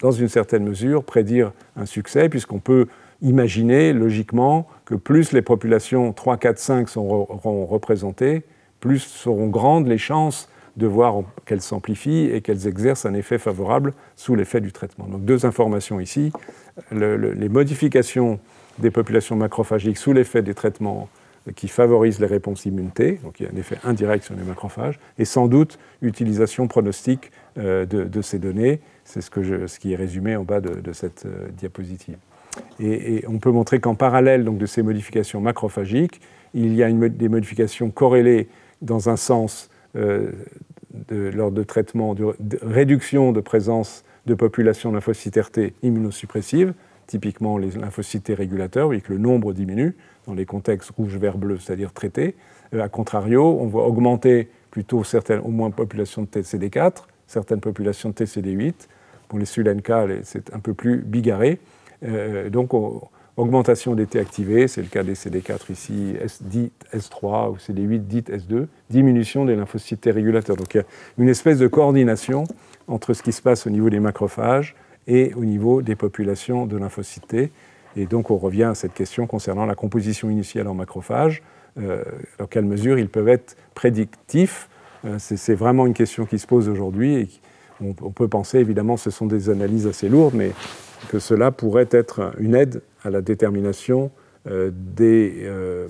dans 0.00 0.12
une 0.12 0.28
certaine 0.28 0.64
mesure, 0.64 1.04
prédire 1.04 1.52
un 1.76 1.86
succès, 1.86 2.28
puisqu'on 2.28 2.60
peut 2.60 2.86
imaginer 3.22 3.92
logiquement 3.92 4.68
que 4.84 4.94
plus 4.94 5.32
les 5.32 5.42
populations 5.42 6.12
3, 6.12 6.36
4, 6.36 6.58
5 6.58 6.88
seront 6.88 7.66
représentées, 7.66 8.44
plus 8.80 9.00
seront 9.00 9.48
grandes 9.48 9.88
les 9.88 9.98
chances 9.98 10.48
de 10.76 10.86
voir 10.86 11.22
qu'elles 11.44 11.60
s'amplifient 11.60 12.30
et 12.32 12.40
qu'elles 12.40 12.68
exercent 12.68 13.04
un 13.04 13.14
effet 13.14 13.38
favorable 13.38 13.92
sous 14.14 14.36
l'effet 14.36 14.60
du 14.60 14.70
traitement. 14.70 15.06
Donc 15.08 15.24
deux 15.24 15.44
informations 15.44 15.98
ici. 15.98 16.32
les 16.92 17.48
modifications 17.48 18.38
des 18.78 18.92
populations 18.92 19.34
macrophagiques 19.34 19.98
sous 19.98 20.12
l'effet 20.12 20.42
des 20.42 20.54
traitements 20.54 21.08
qui 21.54 21.68
favorisent 21.68 22.20
les 22.20 22.26
réponses 22.26 22.66
immunité, 22.66 23.20
donc 23.22 23.40
il 23.40 23.44
y 23.44 23.46
a 23.46 23.50
un 23.52 23.56
effet 23.56 23.76
indirect 23.84 24.24
sur 24.24 24.34
les 24.34 24.42
macrophages, 24.42 24.98
et 25.18 25.24
sans 25.24 25.48
doute 25.48 25.78
utilisation 26.02 26.68
pronostique 26.68 27.30
euh, 27.58 27.86
de, 27.86 28.22
ces 28.22 28.38
données. 28.38 28.80
C'est 29.04 29.20
ce, 29.20 29.78
qui 29.78 29.92
est 29.92 29.96
résumé 29.96 30.36
en 30.36 30.44
bas 30.44 30.60
de, 30.60 30.92
cette 30.92 31.26
euh, 31.26 31.48
diapositive. 31.56 32.18
Et, 32.80 33.24
on 33.28 33.38
peut 33.38 33.50
montrer 33.50 33.80
qu'en 33.80 33.94
parallèle 33.94 34.44
donc, 34.44 34.58
de 34.58 34.66
ces 34.66 34.82
modifications 34.82 35.40
macrophagiques, 35.40 36.20
il 36.54 36.74
y 36.74 36.82
a 36.82 36.90
des 36.90 37.28
modifications 37.28 37.90
corrélées 37.90 38.48
dans 38.82 39.08
un 39.08 39.16
sens 39.16 39.70
euh, 39.96 40.32
lors 41.10 41.50
de 41.50 41.62
traitement 41.62 42.14
de, 42.14 42.34
réduction 42.62 43.32
de 43.32 43.40
présence 43.40 44.04
de 44.26 44.34
populations 44.34 44.92
lymphocytes 44.92 45.36
RT 45.36 45.72
immunosuppressives, 45.82 46.74
typiquement 47.06 47.58
les 47.58 47.70
lymphocytes 47.70 48.32
régulateurs, 48.36 48.92
et 48.92 49.00
que 49.00 49.12
le 49.12 49.18
nombre 49.18 49.52
diminue 49.52 49.96
dans 50.28 50.34
les 50.34 50.46
contextes 50.46 50.90
rouge, 50.90 51.16
vert, 51.16 51.38
bleu, 51.38 51.58
c'est-à-dire 51.58 51.92
traités. 51.92 52.36
Euh, 52.74 52.82
a 52.82 52.88
contrario, 52.88 53.58
on 53.60 53.66
voit 53.66 53.86
augmenter 53.86 54.48
plutôt 54.70 55.02
certaines, 55.02 55.40
au 55.40 55.48
moins 55.48 55.70
populations 55.70 56.22
de 56.22 56.28
TCD4, 56.28 57.04
certaines 57.26 57.60
populations 57.60 58.10
de 58.10 58.14
TCD8. 58.14 58.74
Pour 59.28 59.38
les 59.38 59.46
SULNK, 59.46 59.90
c'est 60.22 60.54
un 60.54 60.60
peu 60.60 60.74
plus 60.74 60.98
bigarré. 60.98 61.58
Euh, 62.04 62.48
donc, 62.48 62.72
augmentation 63.36 63.94
des 63.94 64.06
T 64.06 64.18
activés, 64.18 64.68
c'est 64.68 64.82
le 64.82 64.88
cas 64.88 65.02
des 65.02 65.14
CD4 65.14 65.70
ici, 65.70 66.14
S 66.20 66.42
dit 66.42 66.70
S3 66.94 67.50
ou 67.50 67.56
CD8 67.56 68.00
dit 68.00 68.22
S2, 68.22 68.66
diminution 68.90 69.44
des 69.44 69.54
lymphocytes 69.54 70.00
T 70.00 70.10
régulateurs. 70.10 70.56
Donc 70.56 70.74
il 70.74 70.78
y 70.78 70.80
a 70.80 70.84
une 71.18 71.28
espèce 71.28 71.58
de 71.58 71.68
coordination 71.68 72.44
entre 72.88 73.14
ce 73.14 73.22
qui 73.22 73.32
se 73.32 73.40
passe 73.40 73.66
au 73.66 73.70
niveau 73.70 73.90
des 73.90 74.00
macrophages 74.00 74.74
et 75.06 75.32
au 75.34 75.44
niveau 75.44 75.82
des 75.82 75.94
populations 75.94 76.66
de 76.66 76.76
lymphocytes. 76.76 77.50
Et 77.96 78.06
donc 78.06 78.30
on 78.30 78.36
revient 78.36 78.64
à 78.64 78.74
cette 78.74 78.94
question 78.94 79.26
concernant 79.26 79.66
la 79.66 79.74
composition 79.74 80.30
initiale 80.30 80.68
en 80.68 80.74
macrophages, 80.74 81.42
euh, 81.78 82.02
dans 82.38 82.46
quelle 82.46 82.64
mesure 82.64 82.98
ils 82.98 83.08
peuvent 83.08 83.28
être 83.28 83.56
prédictifs. 83.74 84.68
Euh, 85.04 85.16
c'est 85.18 85.54
vraiment 85.54 85.86
une 85.86 85.94
question 85.94 86.26
qui 86.26 86.38
se 86.38 86.46
pose 86.46 86.68
aujourd'hui 86.68 87.40
on, 87.80 87.92
peut 87.92 88.28
penser 88.28 88.58
évidemment 88.58 88.96
ce 88.96 89.10
sont 89.10 89.26
des 89.26 89.50
analyses 89.50 89.86
assez 89.86 90.08
lourdes, 90.08 90.34
mais 90.34 90.52
que 91.08 91.18
cela 91.18 91.50
pourrait 91.50 91.88
être 91.90 92.32
une 92.38 92.54
aide 92.54 92.82
à 93.04 93.10
la 93.10 93.20
détermination 93.20 94.10
euh, 94.46 94.70
euh, 95.00 95.88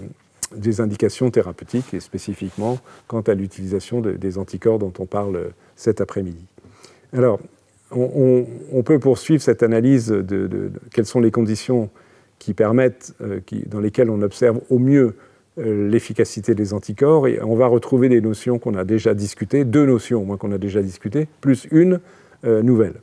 des, 0.55 0.81
indications 0.81 1.31
thérapeutiques 1.31 1.95
et 1.95 2.01
spécifiquement 2.01 2.79
quant 3.07 3.21
à 3.23 3.35
l'utilisation 3.35 4.01
des 4.01 4.39
anticorps 4.39 4.79
dont 4.79 4.93
on 4.99 5.07
parle 5.07 5.51
cet 5.77 6.01
après-midi. 6.01 6.45
Alors, 7.13 7.41
on, 7.90 8.83
peut 8.85 8.98
poursuivre 8.98 9.42
cette 9.42 9.62
analyse 9.62 10.09
de, 10.09 10.70
quelles 10.92 11.07
sont 11.07 11.20
les 11.20 11.31
conditions 11.31 11.90
qui 12.38 12.55
permettent, 12.55 13.14
euh, 13.20 13.40
dans 13.66 13.81
lesquelles 13.81 14.11
on 14.11 14.22
observe 14.22 14.61
au 14.70 14.79
mieux 14.79 15.16
l'efficacité 15.57 16.55
des 16.55 16.72
anticorps, 16.72 17.27
on 17.42 17.57
va 17.57 17.66
retrouver 17.66 18.09
des 18.09 18.20
notions 18.20 18.61
qu'on 18.61 18.77
a 18.77 18.85
déjà 18.85 19.12
discutées, 19.12 19.64
deux 19.64 19.87
notions 19.87 20.22
au 20.22 20.24
moins 20.24 20.37
qu'on 20.37 20.53
a 20.53 20.59
déjà 20.59 20.81
discutées, 20.83 21.27
plus 21.40 21.66
une 21.72 21.98
nouvelle. 22.44 22.94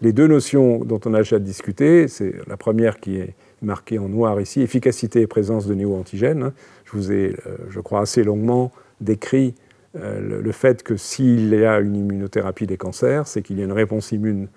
Les 0.00 0.14
deux 0.14 0.26
notions 0.26 0.84
dont 0.84 1.00
on 1.04 1.12
a 1.12 1.18
déjà 1.18 1.38
discuté, 1.38 2.08
c'est 2.08 2.32
la 2.46 2.56
première 2.56 2.98
qui 2.98 3.16
est 3.16 3.34
marquée 3.62 3.98
en 3.98 4.08
noir 4.08 4.40
ici, 4.40 4.62
efficacité 4.62 5.22
et 5.22 5.26
présence 5.26 5.66
de 5.66 5.74
néo-antigènes. 5.74 6.52
Je 6.84 6.92
vous 6.92 7.12
ai, 7.12 7.34
euh, 7.46 7.56
je 7.70 7.80
crois, 7.80 8.00
assez 8.00 8.22
longuement 8.22 8.72
décrit 9.00 9.54
euh, 9.96 10.40
le 10.42 10.52
fait 10.52 10.82
que 10.82 10.96
s'il 10.96 11.54
y 11.54 11.64
a 11.64 11.80
une 11.80 11.96
immunothérapie 11.96 12.66
des 12.66 12.76
cancers, 12.76 13.26
c'est 13.26 13.42
qu'il 13.42 13.58
y 13.58 13.62
a 13.62 13.64
une 13.64 13.72
réponse 13.72 14.12
immune 14.12 14.48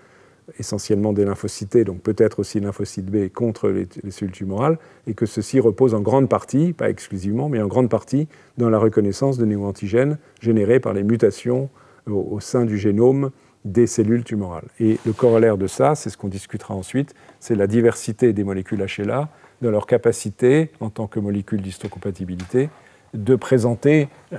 essentiellement 0.60 1.14
des 1.14 1.24
lymphocytes, 1.24 1.78
donc 1.78 2.02
peut-être 2.02 2.40
aussi 2.40 2.60
lymphocytes 2.60 3.10
B 3.10 3.30
contre 3.30 3.70
les, 3.70 3.88
cellules 4.10 4.34
tumorales, 4.34 4.78
et 5.08 5.14
que 5.14 5.26
ceci 5.26 5.60
repose 5.60 5.94
en 5.94 6.02
grande 6.02 6.28
partie, 6.28 6.74
pas 6.74 6.90
exclusivement, 6.90 7.48
mais 7.48 7.62
en 7.62 7.68
grande 7.68 7.90
partie 7.90 8.28
dans 8.58 8.70
la 8.70 8.78
reconnaissance 8.78 9.38
de 9.38 9.46
néo-antigènes 9.46 10.18
générés 10.42 10.80
par 10.80 10.94
les 10.94 11.04
mutations 11.04 11.70
au 12.08 12.40
sein 12.40 12.66
du 12.66 12.78
génome 12.78 13.32
des 13.64 13.88
cellules 13.88 14.24
tumorales. 14.24 14.68
Et 14.80 14.98
le 15.06 15.14
corollaire 15.14 15.58
de 15.58 15.68
ça, 15.68 15.96
c'est 15.96 16.10
ce 16.10 16.18
qu'on 16.18 16.28
discutera 16.28 16.74
ensuite, 16.74 17.14
c'est 17.40 17.56
la 17.56 17.68
diversité 17.68 18.34
des 18.34 18.44
molécules 18.44 18.84
HLA, 18.84 19.30
de 19.62 19.70
leur 19.70 19.86
capacité, 19.86 20.72
en 20.80 20.90
tant 20.90 21.06
que 21.06 21.20
molécules 21.20 21.62
d'histocompatibilité, 21.62 22.70
de 23.14 23.36
présenter 23.36 24.08
euh, 24.34 24.38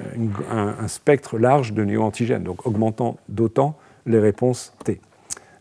un, 0.50 0.88
spectre 0.88 1.38
large 1.38 1.72
de 1.72 1.84
néo-antigènes, 1.84 2.42
donc 2.42 2.66
augmentant 2.66 3.16
d'autant 3.28 3.76
les 4.06 4.18
réponses 4.18 4.72
T. 4.84 5.00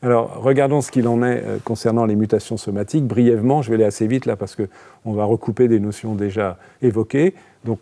Alors, 0.03 0.41
regardons 0.41 0.81
ce 0.81 0.89
qu'il 0.91 1.07
en 1.07 1.21
est 1.21 1.43
euh, 1.45 1.57
concernant 1.63 2.05
les 2.05 2.15
mutations 2.15 2.57
somatiques. 2.57 3.05
Brièvement, 3.05 3.61
je 3.61 3.69
vais 3.69 3.75
aller 3.75 3.83
assez 3.83 4.07
vite 4.07 4.25
là 4.25 4.35
parce 4.35 4.55
qu'on 4.55 5.13
va 5.13 5.25
recouper 5.25 5.67
des 5.67 5.79
notions 5.79 6.15
déjà 6.15 6.57
évoquées. 6.81 7.35
Donc, 7.65 7.81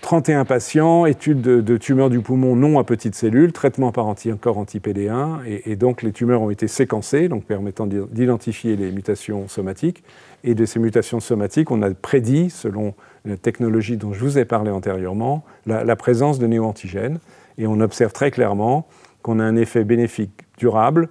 31 0.00 0.44
patients, 0.44 1.06
études 1.06 1.40
de, 1.40 1.76
tumeurs 1.76 2.08
du 2.08 2.20
poumon 2.20 2.54
non 2.54 2.78
à 2.78 2.84
petites 2.84 3.14
cellules, 3.14 3.52
traitement 3.52 3.92
par 3.92 4.06
anticorps 4.06 4.58
anti-PD1, 4.58 5.40
et, 5.44 5.76
donc 5.76 6.02
les 6.02 6.12
tumeurs 6.12 6.40
ont 6.40 6.50
été 6.50 6.68
séquencées, 6.68 7.28
donc 7.28 7.44
permettant 7.44 7.86
d'identifier 7.86 8.76
les 8.76 8.92
mutations 8.92 9.48
somatiques. 9.48 10.04
Et 10.44 10.54
de 10.54 10.64
ces 10.64 10.78
mutations 10.78 11.18
somatiques, 11.20 11.70
on 11.70 11.82
a 11.82 11.90
prédit, 11.90 12.48
selon 12.48 12.94
technologie 13.42 13.96
dont 13.96 14.12
je 14.12 14.20
vous 14.20 14.38
ai 14.38 14.44
parlé 14.44 14.70
antérieurement, 14.70 15.44
la, 15.66 15.96
présence 15.96 16.38
de 16.38 16.46
néoantigènes. 16.46 17.18
Et 17.58 17.66
on 17.66 17.80
observe 17.80 18.12
très 18.12 18.30
clairement 18.30 18.86
qu'on 19.22 19.40
a 19.40 19.44
un 19.44 19.56
effet 19.56 19.84
bénéfique 19.84 20.30
durable 20.58 21.08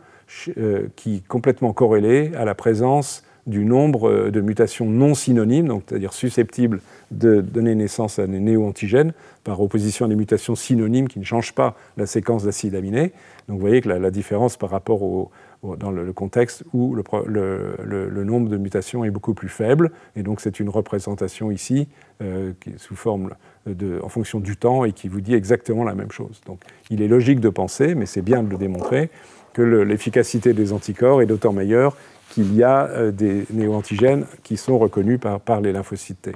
euh, 0.58 0.88
qui 0.96 1.18
est 1.18 1.28
complètement 1.28 1.74
corrélé 1.74 2.32
à 2.36 2.46
la 2.46 2.56
présence 2.56 3.24
du 3.48 3.64
nombre 3.64 4.10
euh, 4.10 4.32
de 4.32 4.42
mutations 4.42 4.86
non 4.86 5.16
synonymes, 5.16 5.80
c'est-à-dire 5.88 6.14
susceptibles 6.14 6.82
de 7.12 7.42
donner 7.42 7.76
naissance 7.76 8.20
à 8.20 8.28
des 8.28 8.40
néo-antigènes, 8.40 9.14
par 9.44 9.62
opposition 9.62 10.06
à 10.06 10.10
des 10.10 10.16
mutations 10.16 10.56
synonymes 10.56 11.08
qui 11.08 11.20
ne 11.20 11.24
changent 11.24 11.54
pas 11.54 11.76
la 11.96 12.06
séquence 12.06 12.44
d'acides 12.44 12.76
aminés. 12.76 13.14
Donc 13.48 13.58
vous 13.58 13.62
voyez 13.62 13.82
que 13.82 13.90
la, 13.90 14.12
différence 14.12 14.58
par 14.58 14.70
rapport 14.70 15.02
au, 15.02 15.32
dans 15.64 15.92
le, 15.92 16.14
contexte 16.14 16.64
où 16.74 16.96
le, 16.96 18.24
nombre 18.24 18.50
de 18.50 18.58
mutations 18.58 19.04
est 19.04 19.10
beaucoup 19.10 19.34
plus 19.34 19.50
faible, 19.50 19.92
et 20.16 20.24
donc 20.24 20.40
c'est 20.40 20.60
une 20.60 20.70
représentation 20.70 21.52
ici 21.52 21.88
euh, 22.22 22.54
sous 22.78 22.96
forme 22.96 23.32
en 24.02 24.10
fonction 24.10 24.40
du 24.40 24.56
temps 24.56 24.86
et 24.86 24.94
qui 24.94 25.08
vous 25.08 25.20
dit 25.20 25.34
exactement 25.34 25.84
la 25.84 25.96
même 25.96 26.12
chose. 26.12 26.42
Donc 26.46 26.62
il 26.90 27.02
est 27.02 27.08
logique 27.08 27.40
de 27.40 27.50
penser, 27.50 27.96
mais 27.96 28.06
c'est 28.06 28.22
bien 28.22 28.44
de 28.44 28.50
le 28.50 28.58
démontrer, 28.58 29.10
que 29.54 29.62
l'efficacité 29.62 30.54
des 30.54 30.72
anticorps 30.72 31.22
est 31.22 31.26
d'autant 31.26 31.52
meilleure 31.52 31.98
qu'il 32.30 32.54
y 32.56 32.64
a 32.64 32.88
euh, 32.88 33.12
des 33.12 33.46
néo-antigènes 33.52 34.26
qui 34.44 34.58
sont 34.58 34.78
reconnus 34.78 35.20
par, 35.20 35.62
les 35.62 35.72
lymphocytes 35.72 36.22
T. 36.22 36.32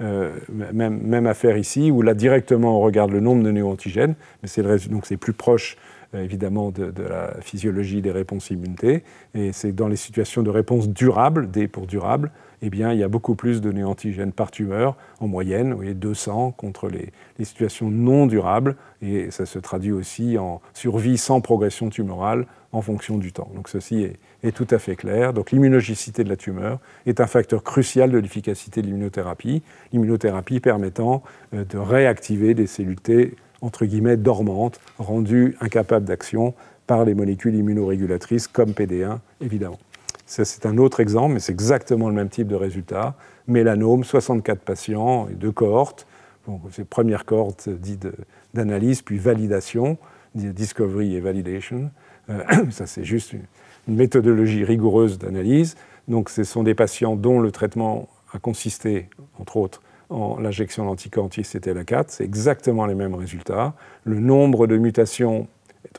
même, 0.00 0.98
même, 0.98 1.26
affaire 1.26 1.56
ici, 1.56 1.90
où 1.90 2.02
là 2.02 2.14
directement 2.14 2.78
on 2.78 2.80
regarde 2.80 3.12
le 3.12 3.20
nombre 3.20 3.44
de 3.44 3.50
néo-antigènes, 3.50 4.14
mais 4.42 4.48
c'est 4.48 4.62
donc 4.88 5.06
c'est 5.06 5.16
plus 5.16 5.32
proche 5.32 5.76
évidemment 6.14 6.70
de, 6.70 7.02
la 7.02 7.34
physiologie 7.40 8.00
des 8.00 8.10
réponses 8.10 8.50
immunité, 8.50 9.02
et 9.34 9.52
c'est 9.52 9.72
dans 9.72 9.88
les 9.88 9.96
situations 9.96 10.42
de 10.42 10.50
réponse 10.50 10.88
durable, 10.88 11.50
D 11.50 11.68
pour 11.68 11.86
durable, 11.86 12.30
eh 12.62 12.70
bien, 12.70 12.92
il 12.92 12.98
y 12.98 13.04
a 13.04 13.08
beaucoup 13.08 13.34
plus 13.34 13.60
de 13.60 13.70
néantigènes 13.70 14.32
par 14.32 14.50
tumeur, 14.50 14.96
en 15.20 15.28
moyenne, 15.28 15.70
vous 15.70 15.76
voyez, 15.76 15.94
200 15.94 16.52
contre 16.52 16.88
les, 16.88 17.12
situations 17.44 17.88
non 17.88 18.26
durables, 18.26 18.74
et 19.00 19.30
ça 19.30 19.46
se 19.46 19.60
traduit 19.60 19.92
aussi 19.92 20.38
en 20.38 20.60
survie 20.74 21.18
sans 21.18 21.40
progression 21.40 21.88
tumorale 21.88 22.46
en 22.72 22.82
fonction 22.82 23.16
du 23.16 23.32
temps. 23.32 23.48
Donc 23.54 23.68
ceci 23.68 24.08
est, 24.42 24.52
tout 24.52 24.66
à 24.70 24.78
fait 24.78 24.96
clair. 24.96 25.32
Donc 25.32 25.52
l'immunogicité 25.52 26.24
de 26.24 26.28
la 26.28 26.36
tumeur 26.36 26.80
est 27.06 27.20
un 27.20 27.28
facteur 27.28 27.62
crucial 27.62 28.10
de 28.10 28.18
l'efficacité 28.18 28.82
de 28.82 28.86
l'immunothérapie, 28.86 29.62
l'immunothérapie 29.92 30.58
permettant 30.58 31.22
euh, 31.54 31.64
de 31.64 31.78
réactiver 31.78 32.54
des 32.54 32.66
cellules 32.66 33.00
T, 33.00 33.36
entre 33.60 33.86
guillemets, 33.86 34.16
dormantes, 34.16 34.80
rendues 34.98 35.56
incapables 35.60 36.04
d'action 36.04 36.54
par 36.86 37.04
les 37.04 37.14
molécules 37.14 37.54
immunorégulatrices 37.54 38.48
comme 38.48 38.70
PD1, 38.70 39.18
évidemment. 39.40 39.78
C'est 40.26 40.66
un 40.66 40.76
autre 40.76 41.00
exemple, 41.00 41.34
mais 41.34 41.40
c'est 41.40 41.52
exactement 41.52 42.08
le 42.08 42.14
même 42.14 42.28
type 42.28 42.48
de 42.48 42.54
résultat. 42.54 43.14
Mélanome, 43.46 44.04
64 44.04 44.60
patients, 44.60 45.26
et 45.28 45.34
deux 45.34 45.52
cohortes. 45.52 46.06
Bon, 46.46 46.60
c'est 46.70 46.86
première 46.86 47.24
cohorte 47.24 47.68
dite 47.70 48.06
d'analyse, 48.52 49.00
puis 49.00 49.16
validation, 49.16 49.96
discovery 50.34 51.14
et 51.14 51.20
validation. 51.20 51.90
Euh, 52.28 52.42
ça, 52.70 52.86
c'est 52.86 53.04
juste 53.04 53.32
une, 53.32 53.42
méthodologie 53.86 54.64
rigoureuse 54.64 55.18
d'analyse. 55.18 55.76
Donc, 56.08 56.28
ce 56.28 56.44
sont 56.44 56.62
des 56.62 56.74
patients 56.74 57.16
dont 57.16 57.40
le 57.40 57.50
traitement 57.50 58.06
a 58.34 58.38
consisté, 58.38 59.08
entre 59.40 59.56
autres, 59.56 59.80
l'injection 60.10 60.84
d'anticorps 60.84 61.24
anti-CTLA4. 61.24 62.04
C'est 62.08 62.24
exactement 62.24 62.86
les 62.86 62.94
mêmes 62.94 63.14
résultats. 63.14 63.74
Le 64.04 64.20
nombre 64.20 64.66
de 64.66 64.76
mutations 64.76 65.48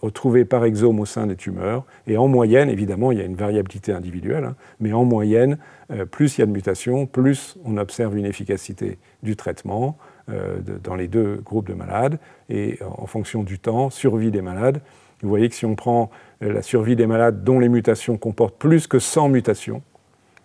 retrouvés 0.01 0.45
par 0.45 0.65
exome 0.65 0.99
au 0.99 1.05
sein 1.05 1.27
des 1.27 1.35
tumeurs. 1.35 1.85
Et 2.07 2.17
en 2.17 2.27
moyenne, 2.27 2.69
évidemment, 2.69 3.11
il 3.11 3.19
y 3.19 3.21
a 3.21 3.25
une 3.25 3.35
variabilité 3.35 3.91
individuelle, 3.91 4.45
hein, 4.45 4.55
mais 4.79 4.93
en 4.93 5.05
moyenne, 5.05 5.57
euh, 5.91 6.05
plus 6.05 6.37
il 6.37 6.41
y 6.41 6.43
a 6.43 6.45
de 6.45 6.51
mutations, 6.51 7.05
plus 7.05 7.57
on 7.65 7.77
observe 7.77 8.17
une 8.17 8.25
efficacité 8.25 8.97
du 9.23 9.35
traitement 9.35 9.97
euh, 10.29 10.59
dans 10.83 10.95
les 10.95 11.07
deux 11.07 11.41
groupes 11.43 11.67
de 11.67 11.73
malades. 11.73 12.19
Et 12.49 12.79
en 12.81 13.07
fonction 13.07 13.43
du 13.43 13.59
temps, 13.59 13.89
survie 13.89 14.31
des 14.31 14.41
malades, 14.41 14.81
vous 15.21 15.29
voyez 15.29 15.49
que 15.49 15.55
si 15.55 15.65
on 15.65 15.75
prend 15.75 16.09
euh, 16.43 16.53
la 16.53 16.61
survie 16.61 16.95
des 16.95 17.07
malades 17.07 17.43
dont 17.43 17.59
les 17.59 17.69
mutations 17.69 18.17
comportent 18.17 18.57
plus 18.57 18.87
que 18.87 18.99
100 18.99 19.29
mutations, 19.29 19.81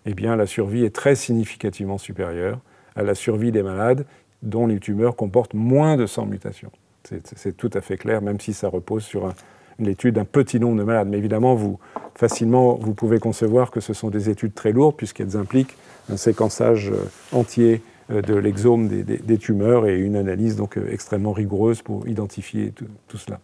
eh 0.07 0.15
bien 0.15 0.37
la 0.37 0.47
survie 0.47 0.85
est 0.85 0.95
très 0.95 1.15
significativement 1.15 1.99
supérieure 1.99 2.61
à 2.97 3.03
la 3.03 3.15
survie 3.15 3.53
des 3.53 3.63
malades 3.63 4.07
dont 4.43 4.67
les 4.67 4.79
tumeurs 4.79 5.17
comportent 5.17 5.55
moins 5.55 5.97
de 5.97 6.07
100 6.07 6.27
mutations. 6.27 6.71
C'est 7.05 7.57
tout 7.57 7.71
à 7.75 7.81
fait 7.81 7.97
clair, 7.97 8.23
même 8.23 8.41
si 8.41 8.55
ça 8.55 8.69
repose 8.69 9.05
sur 9.05 9.35
une 9.79 9.89
étude 9.89 10.15
d'un 10.15 10.25
petit 10.25 10.61
nombre 10.61 10.79
de 10.79 10.85
malades. 10.85 11.09
Mais 11.09 11.19
évidemment, 11.19 11.55
vous, 11.55 11.79
facilement, 12.15 12.75
vous 12.75 12.95
pouvez 12.95 13.19
concevoir 13.19 13.71
que 13.71 13.81
ce 13.81 13.93
sont 13.93 14.11
des 14.11 14.31
études 14.31 14.55
très 14.55 14.73
lourdes, 14.73 14.97
puisqu'elles 14.97 15.37
impliquent 15.37 15.77
un 16.11 16.17
séquençage 16.17 16.91
euh, 16.91 17.05
entier 17.33 17.83
euh, 18.11 18.23
de 18.23 18.35
l'exome 18.35 18.89
des, 18.89 19.39
tumeurs 19.39 19.87
et 19.87 19.99
une 19.99 20.17
analyse 20.17 20.57
donc 20.57 20.77
euh, 20.77 20.93
extrêmement 20.93 21.33
rigoureuse 21.33 21.83
pour 21.83 22.07
identifier 22.07 22.73
tout, 23.09 23.19
cela. 23.19 23.41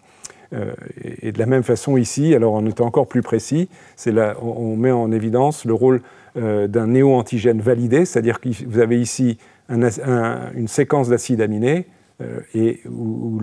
et 1.03 1.32
de 1.32 1.38
la 1.38 1.46
même 1.46 1.62
façon 1.62 1.96
ici, 1.96 2.34
alors 2.34 2.55
en 2.55 2.66
étant 2.66 2.86
encore 2.86 3.07
plus 3.07 3.22
précis, 3.22 3.68
là, 4.07 4.36
on, 4.42 4.76
met 4.76 4.90
en 4.90 5.12
évidence 5.12 5.64
le 5.64 5.74
rôle 5.74 6.03
d'un 6.36 6.86
néo-antigène 6.86 7.60
validé, 7.60 8.04
c'est-à-dire 8.04 8.40
que 8.40 8.48
vous 8.66 8.78
avez 8.78 9.00
ici 9.00 9.38
une 9.68 10.68
séquence 10.68 11.08
d'acides 11.08 11.40
aminés 11.40 11.86
euh, 12.20 12.40
et 12.54 12.80
où, 12.86 13.40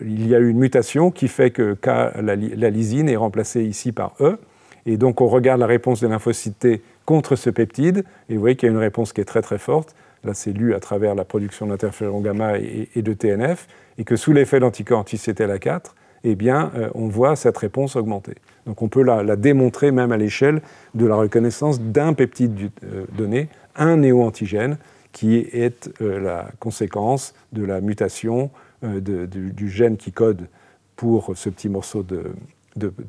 il 0.00 0.26
y 0.26 0.34
a 0.34 0.38
eu 0.38 0.48
une 0.48 0.58
mutation 0.58 1.10
qui 1.10 1.28
fait 1.28 1.50
que 1.50 1.74
K, 1.74 2.20
la, 2.20 2.34
lysine 2.70 3.08
est 3.08 3.16
remplacée 3.16 3.64
ici 3.64 3.92
par 3.92 4.14
E. 4.20 4.38
Et 4.84 4.96
donc 4.96 5.20
on 5.20 5.26
regarde 5.26 5.60
la 5.60 5.66
réponse 5.66 6.00
des 6.00 6.08
lymphocytes 6.08 6.58
T 6.58 6.82
contre 7.04 7.36
ce 7.36 7.50
peptide, 7.50 8.04
et 8.28 8.34
vous 8.34 8.40
voyez 8.40 8.56
qu'il 8.56 8.68
y 8.68 8.70
a 8.70 8.72
une 8.72 8.80
réponse 8.80 9.12
qui 9.12 9.20
est 9.20 9.24
très 9.24 9.42
très 9.42 9.58
forte. 9.58 9.94
Là, 10.24 10.34
c'est 10.34 10.52
lu 10.52 10.74
à 10.74 10.80
travers 10.80 11.14
la 11.14 11.24
production 11.24 11.66
d'interféron 11.66 12.20
gamma 12.20 12.58
et, 12.58 13.02
de 13.02 13.12
TNF, 13.12 13.68
et 13.96 14.04
que 14.04 14.16
sous 14.16 14.32
l'effet 14.32 14.58
d'anticorps 14.58 15.00
anti-CTLA4, 15.00 15.92
eh 16.28 16.36
euh, 16.50 16.90
on 16.94 17.06
voit 17.06 17.36
cette 17.36 17.56
réponse 17.56 17.94
augmenter. 17.94 18.34
On 18.66 18.88
peut 18.88 19.02
la, 19.02 19.36
démontrer 19.36 19.92
même 19.92 20.10
à 20.10 20.16
l'échelle 20.16 20.60
de 20.94 21.06
la 21.06 21.14
reconnaissance 21.14 21.80
d'un 21.80 22.14
peptide 22.14 22.70
euh, 22.82 23.04
donné, 23.16 23.48
un 23.76 23.98
néo-antigène, 23.98 24.76
qui 25.12 25.36
est 25.36 25.88
euh, 26.02 26.18
la 26.18 26.50
conséquence 26.58 27.34
de 27.52 27.64
la 27.64 27.80
mutation 27.80 28.50
du, 28.82 29.70
gène 29.70 29.96
qui 29.96 30.12
code 30.12 30.48
pour 30.96 31.32
ce 31.34 31.48
petit 31.48 31.68
morceau 31.68 32.02
de, 32.02 32.34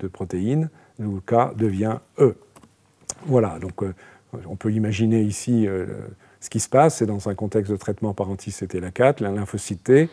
protéines, 0.07 0.69
où 0.99 1.15
le 1.15 1.21
K 1.21 1.55
devient 1.57 1.97
E. 2.19 2.35
Voilà, 3.25 3.59
donc 3.59 3.83
on 4.47 4.55
peut 4.55 4.71
imaginer 4.71 5.21
ici 5.21 5.67
ce 6.39 6.49
qui 6.49 6.59
se 6.59 6.69
passe, 6.69 6.97
c'est 6.97 7.05
dans 7.05 7.27
un 7.27 7.35
contexte 7.35 7.71
de 7.71 7.77
traitement 7.77 8.13
par 8.13 8.29
anti-CTLA4, 8.29 9.21
la 9.21 9.31
lymphocyte 9.31 9.83
T, 9.83 10.09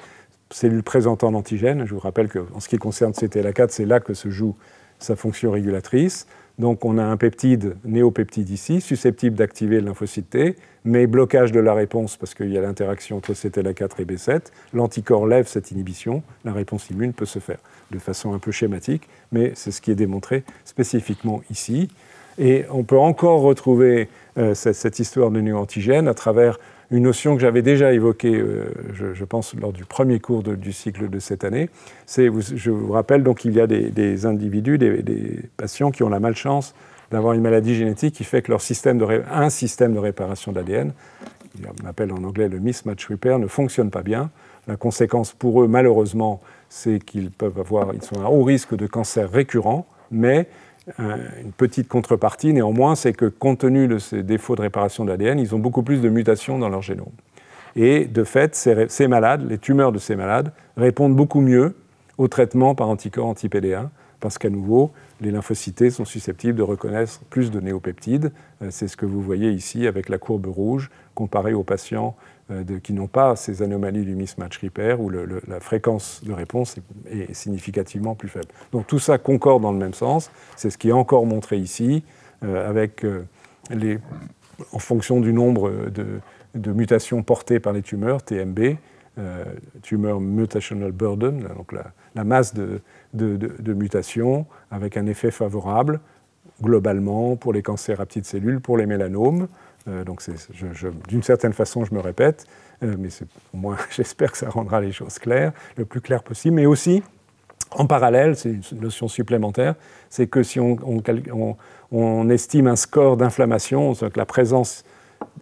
cellule 0.51 0.83
présentant 0.83 1.31
l'antigène. 1.31 1.87
Je 1.87 1.95
vous 1.95 2.01
rappelle 2.01 2.29
qu'en 2.29 2.61
ce 2.61 2.69
qui 2.69 2.79
concerne 2.79 3.13
CTLA4, 3.13 3.69
c'est 3.71 3.85
là 3.85 4.01
que 4.01 4.15
se 4.15 4.31
joue 4.31 4.57
sa 4.99 5.17
fonction 5.17 5.51
régulatrice. 5.51 6.27
Donc 6.59 6.85
on 6.85 6.99
a 6.99 7.03
un 7.03 7.17
peptide, 7.17 7.77
néopeptide 7.85 8.51
ici, 8.51 8.81
susceptible 8.81 9.35
d'activer 9.35 9.81
le 9.81 9.93
T, 10.23 10.57
mais 10.85 11.07
blocage 11.09 11.51
de 11.51 11.59
la 11.59 11.75
réponse 11.75 12.17
parce 12.17 12.35
qu'il 12.35 12.53
y 12.53 12.59
a 12.59 12.61
l'interaction 12.61 13.17
entre 13.17 13.33
CTLA4 13.33 13.91
et 14.01 14.05
B7. 14.05 14.41
L'anticorps 14.73 15.27
lève 15.27 15.49
cette 15.49 15.73
inhibition, 15.73 16.23
la 16.45 16.53
réponse 16.53 16.91
immune 16.91 17.13
peut 17.13 17.27
se 17.27 17.41
faire 17.41 17.59
de 17.91 17.99
façon 17.99 18.35
un 18.35 18.39
peu 18.39 18.53
schématique, 18.53 19.09
mais 19.33 19.53
c'est 19.57 19.73
ce 19.73 19.81
qui 19.81 19.91
est 19.91 19.97
démontré 19.97 20.45
spécifiquement 20.65 21.43
ici. 21.51 21.89
Et 22.39 22.65
on 22.71 22.85
peut 22.85 22.99
encore 22.99 23.41
retrouver 23.41 24.09
euh, 24.39 24.55
cette, 24.55 24.99
histoire 24.99 25.31
de 25.31 25.41
néo-antigène 25.41 26.09
à 26.09 26.15
travers 26.15 26.59
une 26.95 27.03
notion 27.03 27.35
que 27.35 27.41
j'avais 27.41 27.63
déjà 27.63 27.93
évoquée, 27.93 28.37
euh, 28.37 28.67
je, 28.93 29.25
pense, 29.25 29.55
lors 29.55 29.73
du 29.73 29.85
premier 29.85 30.21
cours 30.21 30.45
du 30.45 30.73
cycle 30.73 31.11
de 31.11 31.19
cette 31.19 31.43
année. 31.43 31.69
C'est, 32.07 32.31
je 32.41 32.71
vous 32.71 32.93
rappelle, 32.93 33.25
donc, 33.25 33.39
qu'il 33.39 33.53
y 33.53 33.61
a 33.61 33.67
des, 33.67 34.27
individus, 34.27 34.79
des, 34.79 35.41
patients 35.57 35.91
qui 35.91 36.05
ont 36.05 36.09
la 36.09 36.21
malchance 36.21 36.75
d'avoir 37.11 37.35
une 37.35 37.43
maladie 37.43 37.75
génétique 37.75 38.15
qui 38.15 38.25
fait 38.25 38.43
que 38.43 38.51
leur 38.51 38.61
système 38.61 38.99
de 38.99 39.07
système 39.49 39.93
de 39.93 39.99
réparation 39.99 40.53
d'ADN, 40.53 40.93
on 41.83 41.87
appelle 41.87 42.13
en 42.13 42.23
anglais 42.23 42.49
le 42.49 42.59
mismatch 42.59 43.07
repair, 43.09 43.39
ne 43.39 43.47
fonctionne 43.49 43.91
pas 43.91 44.03
bien. 44.03 44.31
La 44.69 44.77
conséquence 44.77 45.33
pour 45.33 45.63
eux, 45.63 45.69
malheureusement, 45.69 46.41
c'est 46.69 46.99
qu'ils 46.99 47.31
peuvent 47.31 47.59
avoir, 47.59 47.93
ils 47.93 48.03
sont 48.03 48.21
à 48.25 48.31
haut 48.31 48.45
risque 48.45 48.77
de 48.77 48.87
cancer 48.87 49.31
récurrent, 49.31 49.87
mais 50.11 50.49
une 50.99 51.53
petite 51.57 51.89
contrepartie, 51.89 52.53
néanmoins, 52.53 52.95
c'est 52.95 53.13
que 53.13 53.27
compte 53.27 53.61
tenu 53.61 53.89
de 53.89 53.99
ces 53.99 54.23
défauts 54.23 54.57
de 54.57 54.61
réparation 54.61 55.05
de 55.05 55.11
l'ADN, 55.11 55.39
ils 55.39 55.55
ont 55.55 55.59
beaucoup 55.59 55.83
plus 55.83 56.01
de 56.01 56.09
mutations 56.09 56.59
dans 56.59 56.69
leur 56.69 56.83
génome. 56.83 57.13
Et 57.77 58.05
de 58.05 58.23
fait, 58.25 58.55
ces, 58.55 59.09
malades, 59.09 59.49
les 59.49 59.59
tumeurs 59.59 59.93
de 59.93 59.99
ces 59.99 60.15
malades, 60.15 60.53
répondent 60.77 61.17
beaucoup 61.17 61.41
mieux 61.41 61.75
au 62.19 62.29
traitement 62.29 62.75
par 62.75 62.89
anticorps 62.89 63.27
anti-PD1, 63.27 63.89
parce 64.21 64.39
qu'à 64.39 64.51
nouveau, 64.51 64.93
les 65.25 65.31
lymphocytes 65.31 65.91
sont 65.91 66.05
susceptibles 66.05 66.57
de 66.59 66.63
reconnaître 66.63 67.21
plus 67.31 67.51
de 67.51 67.59
néopeptides. 67.61 68.33
Euh, 68.63 68.69
c'est 68.71 68.89
ce 68.89 68.97
que 68.97 69.07
vous 69.07 69.21
voyez 69.21 69.51
ici 69.51 69.87
avec 69.87 70.09
la 70.09 70.19
courbe 70.19 70.47
rouge 70.47 70.91
comparée 71.15 71.55
aux 71.55 71.63
patients 71.63 72.15
euh, 72.51 72.63
qui 72.83 72.93
n'ont 72.93 73.07
pas 73.07 73.35
ces 73.37 73.63
anomalies 73.63 74.05
du 74.05 74.15
mismatch 74.15 74.59
repair 74.59 75.01
où 75.01 75.11
la 75.11 75.61
fréquence 75.61 76.23
de 76.25 76.33
réponse 76.33 76.77
est, 77.11 77.33
significativement 77.33 78.15
plus 78.15 78.29
faible. 78.29 78.49
Donc 78.73 78.87
tout 78.87 78.99
ça 78.99 79.19
concorde 79.19 79.63
dans 79.63 79.73
le 79.73 79.79
même 79.79 79.95
sens. 79.95 80.31
C'est 80.57 80.71
ce 80.71 80.79
qui 80.79 80.91
est 80.91 80.93
encore 80.93 81.27
montré 81.27 81.57
ici 81.57 82.05
euh, 82.43 82.69
avec 82.69 83.07
les, 83.71 83.99
en 84.73 84.79
fonction 84.79 85.21
du 85.21 85.33
nombre 85.33 85.73
de, 85.91 86.73
mutations 86.73 87.23
portées 87.23 87.61
par 87.61 87.73
les 87.73 87.83
tumeurs, 87.83 88.23
TMB, 88.23 88.77
tumeur 89.83 90.21
mutational 90.21 90.93
burden, 90.93 91.47
donc 91.57 91.73
la, 91.73 92.25
masse 92.25 92.55
de, 92.55 92.81
mutations 93.73 94.47
avec 94.71 94.97
un 94.97 95.07
effet 95.07 95.31
favorable 95.31 96.01
globalement 96.63 97.37
pour 97.37 97.53
les 97.53 97.63
cancers 97.63 98.01
à 98.01 98.07
petites 98.07 98.27
cellules, 98.27 98.61
pour 98.61 98.77
les 98.77 98.87
mélanomes. 98.87 99.49
Euh, 99.89 100.05
donc 100.05 100.23
d'une 101.09 101.23
certaine 101.23 101.53
façon, 101.53 101.85
je 101.85 101.95
me 101.95 102.01
répète, 102.01 102.47
euh, 102.83 102.97
mais 102.99 103.09
au 103.53 103.57
moins 103.57 103.77
j'espère 103.91 104.33
que 104.33 104.39
ça 104.39 104.49
rendra 104.49 104.81
les 104.81 104.93
choses 104.93 105.19
claires, 105.19 105.53
le 105.77 105.85
plus 105.85 106.01
clair 106.01 106.23
possible. 106.23 106.57
Mais 106.57 106.67
aussi, 106.67 107.03
en 107.71 107.87
parallèle, 107.87 108.37
c'est 108.37 108.51
une 108.51 108.81
notion 108.81 109.09
supplémentaire, 109.09 109.75
c'est 110.09 110.27
que 110.27 110.43
si 110.43 110.61
on, 110.61 110.79
on, 111.91 112.29
estime 112.29 112.67
un 112.67 112.77
score 112.77 113.17
d'inflammation, 113.17 113.93
donc 113.93 114.17
la 114.17 114.27
présence 114.27 114.85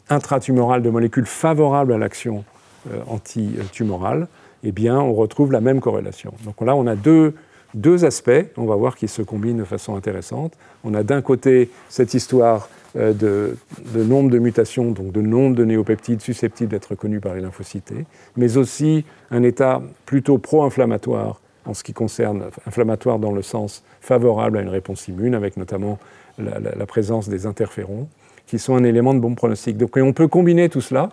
intratumorale 0.08 0.82
de 0.82 0.90
molécules 0.90 1.26
favorables 1.26 1.92
à 1.92 1.98
l'action 1.98 2.44
euh, 2.90 3.00
antitumorale, 3.08 4.28
eh 4.64 4.72
bien, 4.72 4.98
on 4.98 5.12
retrouve 5.12 5.52
la 5.52 5.60
même 5.60 5.80
corrélation. 5.80 6.32
Donc 6.44 6.60
là, 6.60 6.76
on 6.76 6.86
a 6.86 6.94
deux, 6.94 7.34
deux 7.74 8.04
aspects, 8.04 8.30
on 8.56 8.64
va 8.64 8.76
voir, 8.76 8.96
qui 8.96 9.08
se 9.08 9.22
combinent 9.22 9.58
de 9.58 9.64
façon 9.64 9.96
intéressante. 9.96 10.52
On 10.84 10.94
a 10.94 11.02
d'un 11.02 11.22
côté 11.22 11.70
cette 11.88 12.14
histoire 12.14 12.68
euh, 12.96 13.12
de, 13.14 14.02
nombre 14.02 14.30
de 14.30 14.38
mutations, 14.38 14.90
donc 14.90 15.12
de 15.12 15.20
nombre 15.22 15.56
de 15.56 15.64
néopeptides 15.64 16.20
susceptibles 16.20 16.70
d'être 16.70 16.94
connus 16.94 17.20
par 17.20 17.34
les 17.34 17.40
lymphocytes 17.40 17.92
mais 18.36 18.58
aussi 18.58 19.06
un 19.30 19.42
état 19.42 19.80
plutôt 20.04 20.36
pro-inflammatoire 20.36 21.40
en 21.64 21.72
ce 21.72 21.84
qui 21.84 21.92
concerne 21.94 22.44
inflammatoire 22.66 23.18
dans 23.18 23.32
le 23.32 23.40
sens 23.40 23.82
favorable 24.00 24.58
à 24.58 24.62
une 24.62 24.68
réponse 24.68 25.08
immune, 25.08 25.34
avec 25.34 25.56
notamment 25.56 25.98
la, 26.38 26.86
présence 26.86 27.28
des 27.28 27.46
interférons, 27.46 28.08
qui 28.46 28.58
sont 28.58 28.74
un 28.74 28.84
élément 28.84 29.14
de 29.14 29.20
bon 29.20 29.34
pronostic. 29.34 29.76
Donc 29.78 29.96
on 29.96 30.12
peut 30.12 30.28
combiner 30.28 30.68
tout 30.68 30.80
cela 30.80 31.10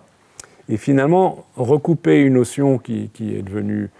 et 0.70 0.76
finalement 0.76 1.44
recouper 1.56 2.20
une 2.20 2.34
notion 2.34 2.78
qui, 2.78 3.10
est 3.20 3.42
devenue 3.42 3.90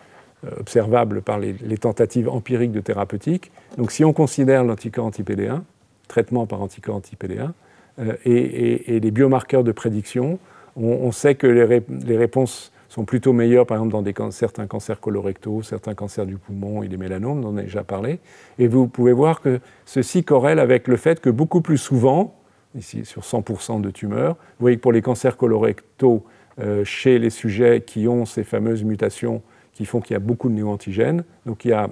euh, 0.45 0.51
observable 0.61 1.21
par 1.21 1.39
les, 1.39 1.55
tentatives 1.79 2.29
empiriques 2.29 2.73
de 2.73 2.81
thérapeutique. 2.81 3.51
Donc 3.77 3.91
si 3.91 4.05
on 4.05 4.13
considère 4.13 4.65
l'anticorps 4.65 5.07
anti-PD1, 5.07 5.61
traitement 6.07 6.47
par 6.47 6.63
anticorps 6.63 6.97
anti-PD1, 6.97 7.51
euh, 7.99 8.15
et, 8.25 9.01
les 9.01 9.11
biomarqueurs 9.11 9.65
de 9.65 9.73
prédiction, 9.73 10.39
on, 10.77 11.11
sait 11.11 11.35
que 11.35 11.49
les, 11.49 12.17
réponses 12.17 12.73
sont 12.89 13.05
plutôt 13.05 13.33
meilleures, 13.33 13.67
par 13.67 13.83
exemple, 13.83 14.13
dans 14.13 14.31
certains 14.31 14.69
cancers 14.69 15.01
colorectaux, 15.01 15.63
certains 15.63 15.95
cancers 15.95 16.25
du 16.25 16.37
poumon 16.37 16.85
et 16.85 16.89
des 16.89 16.97
mélanomes, 16.97 17.43
dont 17.43 17.49
on 17.49 17.57
a 17.57 17.63
déjà 17.63 17.83
parlé. 17.83 18.21
Et 18.61 18.69
vous 18.69 18.87
pouvez 18.87 19.13
voir 19.13 19.41
que 19.41 19.59
ceci 19.85 20.23
corrèle 20.23 20.61
avec 20.61 20.87
le 20.87 20.97
fait 20.97 21.21
que 21.21 21.29
beaucoup 21.29 21.61
plus 21.61 21.77
souvent, 21.77 22.37
ici 22.79 23.05
sur 23.05 23.23
100% 23.23 23.81
de 23.81 23.91
tumeurs, 23.91 24.35
vous 24.35 24.61
voyez 24.61 24.77
que 24.77 24.83
pour 24.83 24.93
les 24.93 25.03
cancers 25.03 25.37
colorectaux, 25.37 26.25
chez 26.85 27.19
les 27.19 27.31
sujets 27.31 27.81
qui 27.81 28.07
ont 28.09 28.27
ces 28.27 28.45
fameuses 28.45 28.85
mutations 28.85 29.43
qui 29.73 29.87
font 29.87 30.01
qu'il 30.01 30.15
y 30.15 30.17
a 30.17 30.21
beaucoup 30.21 30.49
de 30.49 30.55
néoantigènes, 30.55 31.25
donc 31.47 31.65
il 31.65 31.69
y 31.69 31.73
a 31.73 31.89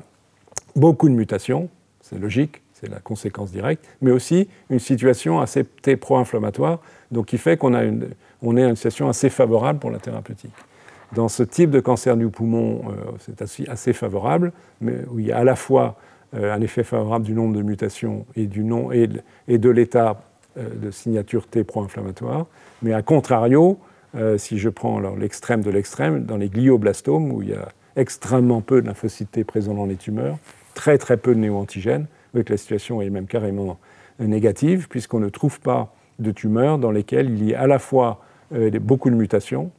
beaucoup 0.76 1.08
de 1.08 1.14
mutations, 1.14 1.68
c'est 2.00 2.18
logique, 2.18 2.62
c'est 2.74 2.88
la 2.88 3.00
conséquence 3.00 3.50
directe, 3.50 3.84
mais 4.00 4.10
aussi 4.10 4.48
une 4.70 4.78
situation 4.78 5.40
assez 5.40 5.64
pro-inflammatoire, 5.96 6.80
donc 7.10 7.26
qui 7.26 7.38
fait 7.38 7.56
qu'on 7.56 7.74
a 7.74 7.84
une, 7.84 8.10
on 8.42 8.56
est 8.56 8.62
une 8.62 8.76
situation 8.76 9.08
assez 9.08 9.30
favorable 9.30 9.78
pour 9.78 9.90
la 9.90 9.98
thérapeutique. 9.98 10.54
Dans 11.14 11.28
ce 11.28 11.42
type 11.42 11.70
de 11.70 11.80
cancer 11.80 12.16
du 12.16 12.28
poumon, 12.28 12.82
euh, 12.88 12.94
c'est 13.18 13.68
assez, 13.68 13.92
favorable, 13.92 14.52
mais 14.80 14.96
où 15.10 15.18
il 15.18 15.26
y 15.26 15.32
a 15.32 15.38
à 15.38 15.44
la 15.44 15.56
fois 15.56 15.96
euh, 16.34 16.54
un 16.54 16.60
effet 16.60 16.84
favorable 16.84 17.24
du 17.24 17.32
nombre 17.32 17.56
de 17.56 17.62
mutations 17.62 18.26
et, 18.36 18.46
du 18.46 18.62
nom, 18.62 18.92
et, 18.92 19.06
de, 19.06 19.70
l'état 19.70 20.20
euh, 20.58 20.68
de 20.74 20.90
signature 20.90 21.46
T 21.46 21.64
pro-inflammatoire, 21.64 22.46
mais 22.82 22.92
à 22.92 23.02
contrario, 23.02 23.78
si 24.36 24.58
je 24.58 24.68
prends 24.68 24.98
l'extrême 25.16 25.62
de 25.62 25.70
l'extrême, 25.70 26.24
dans 26.24 26.36
les 26.36 26.48
glioblastomes, 26.48 27.30
où 27.30 27.42
il 27.42 27.50
y 27.50 27.54
a 27.54 27.68
extrêmement 27.96 28.60
peu 28.60 28.80
de 28.80 28.86
lymphocytes 28.86 29.44
présents 29.44 29.74
dans 29.74 29.86
les 29.86 29.96
tumeurs, 29.96 30.38
très 30.74 30.98
très 30.98 31.16
peu 31.16 31.34
de 31.34 31.40
néoantigènes, 31.40 32.06
que 32.32 32.52
la 32.52 32.56
situation 32.56 33.02
est 33.02 33.10
même 33.10 33.26
carrément 33.26 33.78
négative, 34.18 34.88
puisqu'on 34.88 35.20
ne 35.20 35.28
trouve 35.28 35.60
pas 35.60 35.94
de 36.18 36.30
tumeurs 36.30 36.78
dans 36.78 36.90
lesquelles 36.90 37.30
il 37.30 37.44
y 37.44 37.54
a 37.54 37.62
à 37.62 37.66
la 37.66 37.78
fois 37.78 38.22
euh, 38.54 38.70
beaucoup 38.80 39.10
de 39.10 39.14
mutations 39.14 39.70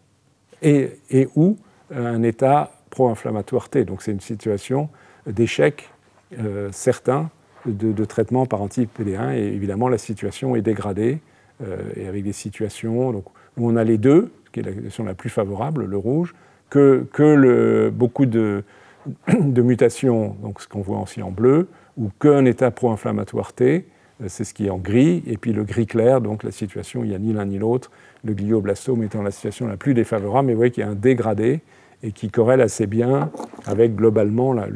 et, 0.61 0.91
et 1.09 1.27
ou 1.35 1.57
un 1.93 2.23
état 2.23 2.71
pro-inflammatoire 2.89 3.69
T. 3.69 3.85
Donc 3.85 4.01
c'est 4.01 4.11
une 4.11 4.19
situation 4.19 4.89
d'échec 5.27 5.89
euh, 6.37 6.69
certain 6.71 7.29
de, 7.65 8.05
traitement 8.05 8.45
par 8.45 8.61
anti-PD1 8.61 9.35
et 9.35 9.47
évidemment 9.47 9.89
la 9.89 9.97
situation 9.97 10.55
est 10.55 10.61
dégradée 10.61 11.19
euh, 11.61 11.77
et 11.95 12.07
avec 12.07 12.23
des 12.23 12.33
situations 12.33 13.11
donc, 13.11 13.25
où 13.57 13.69
on 13.69 13.75
a 13.75 13.83
les 13.83 13.97
deux, 13.97 14.31
qui 14.51 14.59
est 14.59 14.63
la 14.63 14.71
situation 14.71 15.03
la 15.03 15.13
plus 15.13 15.29
favorable, 15.29 15.85
le 15.85 15.97
rouge, 15.97 16.33
que, 16.69 17.05
que 17.13 17.23
le, 17.23 17.89
beaucoup 17.89 18.25
de, 18.25 18.63
de 19.39 19.61
mutations, 19.61 20.35
donc 20.41 20.61
ce 20.61 20.67
qu'on 20.67 20.81
voit 20.81 20.99
aussi 20.99 21.21
en 21.21 21.31
bleu, 21.31 21.67
ou 21.97 22.09
qu'un 22.19 22.45
état 22.45 22.71
pro-inflammatoire 22.71 23.53
T, 23.53 23.87
euh, 24.21 24.25
c'est 24.27 24.43
ce 24.43 24.53
qui 24.53 24.67
est 24.67 24.69
en 24.69 24.77
gris, 24.77 25.23
et 25.27 25.37
puis 25.37 25.53
le 25.53 25.63
gris 25.63 25.87
clair, 25.87 26.21
donc 26.21 26.43
la 26.43 26.51
situation, 26.51 27.03
il 27.03 27.09
n'y 27.09 27.15
a 27.15 27.19
ni 27.19 27.33
l'un 27.33 27.45
ni 27.45 27.57
l'autre, 27.57 27.91
le 28.23 28.33
glioblastome 28.33 29.03
étant 29.03 29.21
la 29.21 29.31
situation 29.31 29.67
la 29.67 29.77
plus 29.77 29.93
défavorable, 29.93 30.47
mais 30.47 30.53
vous 30.53 30.59
voyez 30.59 30.71
qu'il 30.71 30.83
y 30.83 30.87
a 30.87 30.89
un 30.89 30.95
dégradé 30.95 31.61
et 32.03 32.11
qui 32.11 32.29
corrèle 32.29 32.61
assez 32.61 32.87
bien 32.87 33.29
avec 33.65 33.95
globalement 33.95 34.53
la, 34.53 34.67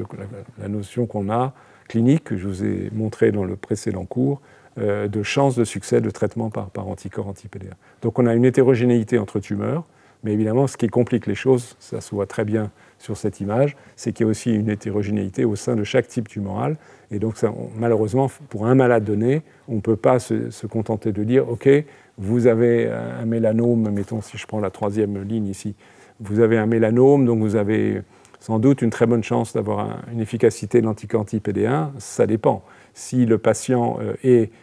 notion 0.67 1.05
qu'on 1.05 1.29
a 1.29 1.53
clinique, 1.87 2.23
que 2.23 2.37
je 2.37 2.47
vous 2.47 2.63
ai 2.63 2.89
montré 2.93 3.31
dans 3.31 3.43
le 3.43 3.55
précédent 3.55 4.05
cours, 4.05 4.41
de 4.77 5.23
chance 5.23 5.55
de 5.55 5.63
succès 5.63 6.01
de 6.01 6.09
traitement 6.09 6.49
par, 6.49 6.87
anticorps 6.87 7.27
anti-PDA. 7.27 7.75
Donc 8.01 8.17
on 8.19 8.25
a 8.25 8.33
une 8.33 8.45
hétérogénéité 8.45 9.19
entre 9.19 9.39
tumeurs, 9.39 9.83
mais 10.23 10.33
évidemment 10.33 10.67
ce 10.67 10.77
qui 10.77 10.87
complique 10.87 11.27
les 11.27 11.35
choses, 11.35 11.75
ça 11.79 12.01
se 12.01 12.15
voit 12.15 12.25
très 12.25 12.45
bien 12.45 12.71
sur 12.97 13.17
cette 13.17 13.41
image, 13.41 13.75
c'est 13.95 14.13
qu'il 14.13 14.25
y 14.25 14.27
a 14.27 14.29
aussi 14.29 14.53
une 14.53 14.69
hétérogénéité 14.69 15.45
au 15.45 15.55
sein 15.55 15.75
de 15.75 15.83
chaque 15.83 16.07
type 16.07 16.29
tumoral. 16.29 16.77
Et 17.11 17.19
donc, 17.19 17.35
malheureusement, 17.77 18.31
pour 18.49 18.65
un 18.65 18.75
malade 18.75 19.03
donné, 19.03 19.43
on 19.67 19.75
ne 19.75 19.81
peut 19.81 19.97
pas 19.97 20.19
se, 20.19 20.65
contenter 20.67 21.11
de 21.11 21.23
dire 21.23 21.47
OK, 21.49 21.69
vous 22.17 22.47
avez 22.47 22.89
un 22.89 23.25
mélanome, 23.25 23.89
mettons 23.91 24.21
si 24.21 24.37
je 24.37 24.47
prends 24.47 24.59
la 24.59 24.69
troisième 24.69 25.21
ligne 25.23 25.47
ici, 25.47 25.75
vous 26.19 26.39
avez 26.39 26.57
un 26.57 26.65
mélanome, 26.65 27.25
donc 27.25 27.39
vous 27.39 27.55
avez 27.55 28.01
sans 28.39 28.59
doute 28.59 28.81
une 28.81 28.89
très 28.89 29.05
bonne 29.05 29.23
chance 29.23 29.53
d'avoir 29.53 30.01
une 30.11 30.19
efficacité 30.19 30.81
de 30.81 30.85
lanti 30.85 31.07
PD1. 31.07 31.91
Ça 31.97 32.27
dépend. 32.27 32.63
Si 32.93 33.25
le 33.25 33.37
patient 33.37 33.97
euh, 34.01 34.13
est, 34.23 34.51
euh, 34.51 34.55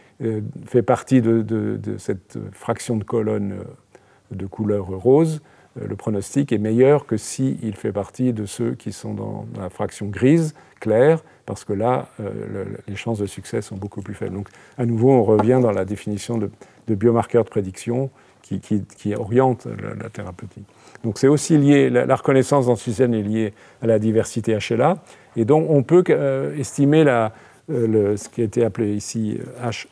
fait 0.65 0.83
partie 0.83 1.21
de, 1.21 1.41
de, 1.41 1.97
cette 1.97 2.37
fraction 2.51 2.97
de 2.97 3.03
colonne 3.03 3.53
euh, 3.53 3.63
de 4.31 4.45
couleur 4.45 4.87
rose, 4.87 5.41
euh, 5.79 5.87
le 5.87 5.95
pronostic 5.95 6.51
est 6.51 6.57
meilleur 6.57 7.05
que 7.05 7.17
s'il 7.17 7.75
fait 7.75 7.91
partie 7.91 8.33
de 8.33 8.45
ceux 8.45 8.75
qui 8.75 8.91
sont 8.91 9.13
dans, 9.13 9.45
la 9.59 9.69
fraction 9.69 10.07
grise, 10.07 10.53
claire, 10.79 11.23
parce 11.45 11.63
que 11.63 11.73
là, 11.73 12.07
euh, 12.19 12.65
les 12.87 12.95
chances 12.95 13.19
de 13.19 13.25
succès 13.25 13.61
sont 13.61 13.77
beaucoup 13.77 14.01
plus 14.01 14.13
faibles. 14.13 14.35
Donc, 14.35 14.49
à 14.77 14.85
nouveau, 14.85 15.11
on 15.11 15.23
revient 15.23 15.59
dans 15.61 15.71
la 15.71 15.85
définition 15.85 16.37
de, 16.37 16.49
biomarqueurs 16.87 17.45
de 17.45 17.49
prédiction 17.49 18.09
qui, 18.41 19.15
oriente 19.15 19.65
la, 20.01 20.09
thérapeutique. 20.09 20.65
Donc, 21.05 21.17
c'est 21.19 21.29
aussi 21.29 21.57
lié, 21.57 21.89
la, 21.89 22.15
reconnaissance 22.15 22.65
d'antigènes 22.65 23.13
est 23.13 23.21
liée 23.21 23.53
à 23.81 23.87
la 23.87 23.97
diversité 23.97 24.57
HLA, 24.57 24.97
et 25.37 25.45
donc 25.45 25.69
on 25.69 25.83
peut 25.83 26.03
estimer 26.57 27.05
la, 27.05 27.31
ce 27.71 28.29
qui 28.29 28.41
a 28.41 28.43
été 28.43 28.63
appelé 28.63 28.93
ici 28.93 29.37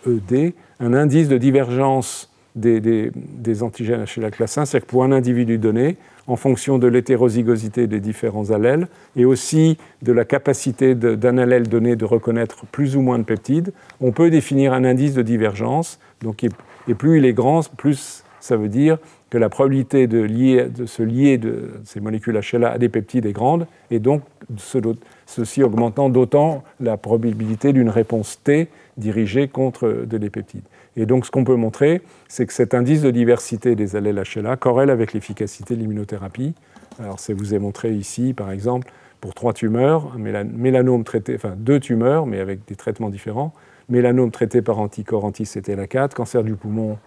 HED, 0.06 0.54
un 0.80 0.94
indice 0.94 1.28
de 1.28 1.38
divergence 1.38 2.30
des, 2.56 3.64
antigènes 3.64 4.04
HLA 4.04 4.32
classe 4.32 4.58
1, 4.58 4.66
c'est-à-dire 4.66 4.86
que 4.86 4.92
pour 4.92 5.04
un 5.04 5.12
individu 5.12 5.58
donné, 5.58 5.98
en 6.28 6.36
fonction 6.36 6.78
de 6.78 6.88
l'hétérozygosité 6.88 7.88
des 7.88 8.00
différents 8.00 8.52
allèles 8.52 8.88
et 9.16 9.26
aussi 9.26 9.78
de 10.04 10.12
la 10.12 10.26
capacité 10.26 10.94
d'un 10.94 11.38
allèle 11.38 11.68
donné 11.68 11.96
de 11.96 12.06
reconnaître 12.06 12.66
plus 12.68 12.96
ou 12.96 13.02
moins 13.02 13.18
de 13.18 13.24
peptides, 13.24 13.72
on 14.00 14.12
peut 14.12 14.30
définir 14.30 14.74
un 14.74 14.84
indice 14.84 15.14
de 15.14 15.24
divergence. 15.24 16.00
Donc, 16.22 16.44
et 16.44 16.94
plus 16.94 17.18
il 17.18 17.26
est 17.26 17.34
grand, 17.34 17.68
plus 17.76 18.24
ça 18.40 18.58
veut 18.58 18.70
dire 18.70 18.98
que 19.30 19.38
la 19.38 19.50
probabilité 19.50 20.08
de, 20.08 20.26
se 20.86 21.04
lier 21.04 21.38
de 21.38 21.72
ces 21.84 22.00
molécules 22.00 22.40
HLA 22.40 22.72
à 22.72 22.78
des 22.78 22.90
peptides 22.90 23.26
est 23.26 23.32
grande, 23.32 23.68
et 23.92 24.00
donc 24.00 24.22
ceci 25.30 25.62
augmentant 25.62 26.10
d'autant 26.10 26.64
la 26.80 26.98
probabilité 26.98 27.72
d'une 27.72 27.90
réponse 27.90 28.42
T 28.44 28.68
dirigée 28.98 29.48
contre 29.48 29.88
de 29.88 30.18
des 30.18 30.32
peptides. 30.32 30.64
Et 30.98 31.06
donc 31.06 31.26
ce 31.26 31.32
qu'on 31.32 31.44
peut 31.44 31.56
montrer, 31.56 32.02
c'est 32.28 32.48
que 32.48 32.54
cet 32.54 32.74
indice 32.74 33.04
de 33.04 33.12
diversité 33.12 33.76
des 33.76 33.96
allèles 33.96 34.24
HLA 34.36 34.58
corrèle 34.58 34.90
avec 34.90 35.14
l'efficacité 35.14 35.76
de 35.76 35.82
l'immunothérapie. 35.82 36.56
Alors 37.00 37.20
ça 37.20 37.34
vous 37.36 37.54
est 37.54 37.60
montré 37.60 37.94
ici, 37.94 38.34
par 38.34 38.50
exemple, 38.52 38.92
pour 39.22 39.36
trois 39.36 39.54
tumeurs, 39.54 40.18
mélanome 40.18 41.04
traité, 41.04 41.36
enfin 41.36 41.54
deux 41.56 41.80
tumeurs, 41.80 42.26
mais 42.26 42.40
avec 42.40 42.68
des 42.68 42.76
traitements 42.76 43.10
différents, 43.10 43.54
mélanome 43.88 44.32
traité 44.32 44.64
par 44.64 44.80
anticorps 44.80 45.26
anti-CTLA4, 45.26 46.14
cancer 46.16 46.44
du 46.44 46.56
poumon 46.56 46.98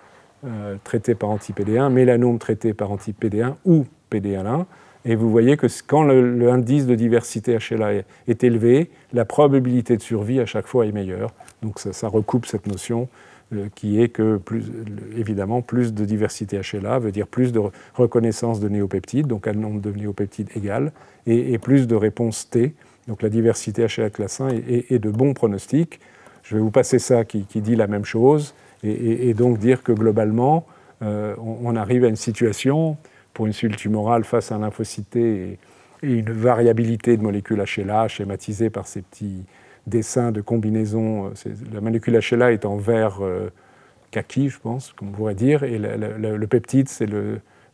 euh, 0.45 0.77
traité 0.85 1.17
par 1.17 1.31
anti-PD1, 1.31 1.91
mélanome 1.91 2.39
traité 2.39 2.73
par 2.73 2.93
anti-PD1 2.93 3.55
ou 3.65 3.85
PD1. 4.13 4.65
Et 5.05 5.17
vous 5.17 5.31
voyez 5.31 5.57
que 5.57 5.67
quand 5.87 6.05
l'indice 6.05 6.87
de 6.87 6.95
diversité 6.95 7.59
HLA 7.59 8.03
est, 8.29 8.45
élevé, 8.45 8.91
la 9.13 9.25
probabilité 9.25 9.97
de 9.97 10.03
survie 10.03 10.39
à 10.39 10.47
chaque 10.47 10.67
fois 10.67 10.87
est 10.87 10.93
meilleure. 10.93 11.35
Donc 11.63 11.81
ça, 11.81 11.93
ça 11.93 12.09
recoupe 12.09 12.47
cette 12.47 12.67
notion 12.67 13.09
euh, 13.53 13.67
qui 13.75 14.01
est 14.01 14.09
que, 14.09 14.37
plus, 14.37 14.65
évidemment, 15.17 15.61
plus 15.61 15.93
de 15.93 16.05
diversité 16.05 16.61
HLA 16.61 17.01
veut 17.01 17.11
dire 17.11 17.27
plus 17.27 17.53
de 17.53 17.61
reconnaissance 17.95 18.61
de 18.61 18.69
néopeptides, 18.69 19.27
donc 19.27 19.49
un 19.49 19.53
nombre 19.55 19.81
de 19.81 19.91
néopeptides 19.91 20.51
égal, 20.57 20.93
et, 21.27 21.59
plus 21.59 21.87
de 21.87 21.97
réponses 21.97 22.49
T. 22.49 22.75
Donc 23.09 23.23
la 23.23 23.29
diversité 23.29 23.87
HLA 23.87 24.11
classe 24.11 24.41
1 24.41 24.49
est, 24.49 24.99
de 24.99 25.11
bons 25.11 25.35
pronostics. 25.35 25.99
Je 26.45 26.55
vais 26.55 26.61
vous 26.61 26.71
passer 26.71 26.99
ça 26.99 27.25
qui, 27.25 27.45
dit 27.57 27.77
la 27.77 27.89
même 27.89 28.05
chose, 28.05 28.55
et, 28.85 29.35
donc 29.35 29.59
dire 29.59 29.83
que 29.83 29.93
globalement, 29.93 30.65
euh, 31.03 31.35
on, 31.39 31.75
arrive 31.75 32.05
à 32.05 32.09
une 32.09 32.17
situation 32.17 32.97
pour 33.35 33.47
une 33.47 33.53
cellule 33.53 33.77
tumorale 33.77 34.25
face 34.25 34.53
à 34.53 34.57
un 34.57 34.71
et, 35.15 35.59
une 36.03 36.33
variabilité 36.33 37.17
de 37.17 37.23
molécules 37.23 37.63
HLA 37.63 38.09
schématisée 38.09 38.71
par 38.71 38.87
ces 38.89 39.03
petits 39.03 39.45
dessin 39.87 40.33
de 40.33 40.41
combinaison. 40.41 41.27
Euh, 41.27 41.55
la 41.73 41.81
molécule 41.81 42.19
HLA 42.19 42.53
est 42.53 42.65
en 42.65 42.77
vert 42.77 43.19
euh, 43.21 43.51
kaki, 44.11 44.49
je 44.49 44.59
pense, 44.59 44.93
comme 44.93 45.09
on 45.09 45.13
pourrait 45.13 45.35
dire, 45.35 45.63
et 45.63 45.79
le 45.79 46.47
peptide, 46.47 46.89
c'est 46.89 47.09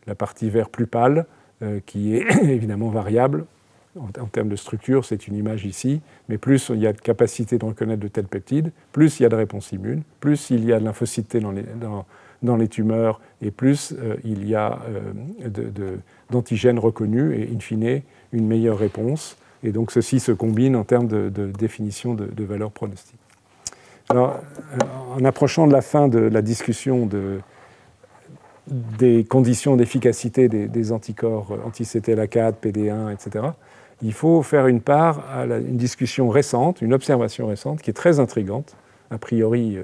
la 0.07 0.15
partie 0.15 0.49
vert 0.49 0.69
plus 0.69 0.87
pâle, 0.87 1.25
euh, 1.61 1.79
qui 1.85 2.15
est 2.15 2.25
évidemment 2.43 2.89
variable 2.89 3.45
en, 3.97 4.25
termes 4.27 4.49
de 4.49 4.55
structure, 4.55 5.03
c'est 5.03 5.27
une 5.27 5.35
image 5.35 5.65
ici, 5.65 6.01
mais 6.29 6.37
plus 6.37 6.69
il 6.69 6.79
y 6.79 6.87
a 6.87 6.93
de 6.93 7.01
capacité 7.01 7.57
de 7.57 7.65
reconnaître 7.65 8.01
de 8.01 8.07
tels 8.07 8.27
peptides, 8.27 8.71
plus 8.91 9.19
il 9.19 9.23
y 9.23 9.25
a 9.25 9.29
de 9.29 9.35
réponse 9.35 9.71
immune, 9.71 10.03
plus 10.19 10.51
il 10.51 10.63
y 10.65 10.73
a 10.73 10.79
de 10.79 10.85
lymphocytes 10.85 11.37
dans 11.37 11.51
les, 11.51 11.63
dans, 11.63 12.05
les 12.41 12.67
tumeurs, 12.67 13.19
et 13.41 13.51
plus 13.51 13.93
euh, 13.97 14.15
il 14.23 14.47
y 14.47 14.55
a 14.55 14.79
euh, 14.89 15.97
d'antigènes 16.29 16.79
reconnus, 16.79 17.37
et 17.37 17.53
in 17.53 17.59
fine, 17.59 18.01
une 18.31 18.47
meilleure 18.47 18.77
réponse. 18.77 19.37
Et 19.63 19.71
donc 19.71 19.91
ceci 19.91 20.19
se 20.19 20.31
combine 20.31 20.75
en 20.75 20.83
termes 20.83 21.07
de, 21.07 21.29
définition 21.29 22.13
de, 22.13 22.25
de 22.25 22.43
valeur 22.43 22.71
pronostique. 22.71 23.19
Alors, 24.07 24.39
en 25.15 25.23
approchant 25.23 25.67
de 25.67 25.73
la 25.73 25.81
fin 25.81 26.07
de 26.07 26.17
la 26.17 26.41
discussion 26.41 27.05
de, 27.05 27.41
des 28.69 29.23
conditions 29.23 29.75
d'efficacité 29.75 30.47
des, 30.47 30.91
anticorps 30.91 31.57
anti-CTLA4, 31.65 32.53
PD1, 32.61 33.13
etc., 33.13 33.47
il 34.01 34.13
faut 34.13 34.41
faire 34.43 34.67
une 34.67 34.81
part 34.81 35.25
à 35.33 35.43
une 35.43 35.75
discussion 35.75 36.29
récente, 36.29 36.81
une 36.81 36.93
observation 36.93 37.47
récente 37.47 37.81
qui 37.81 37.89
est 37.89 37.93
très 37.93 38.19
intrigante, 38.19 38.77
a 39.11 39.17
priori 39.17 39.75
euh, 39.77 39.83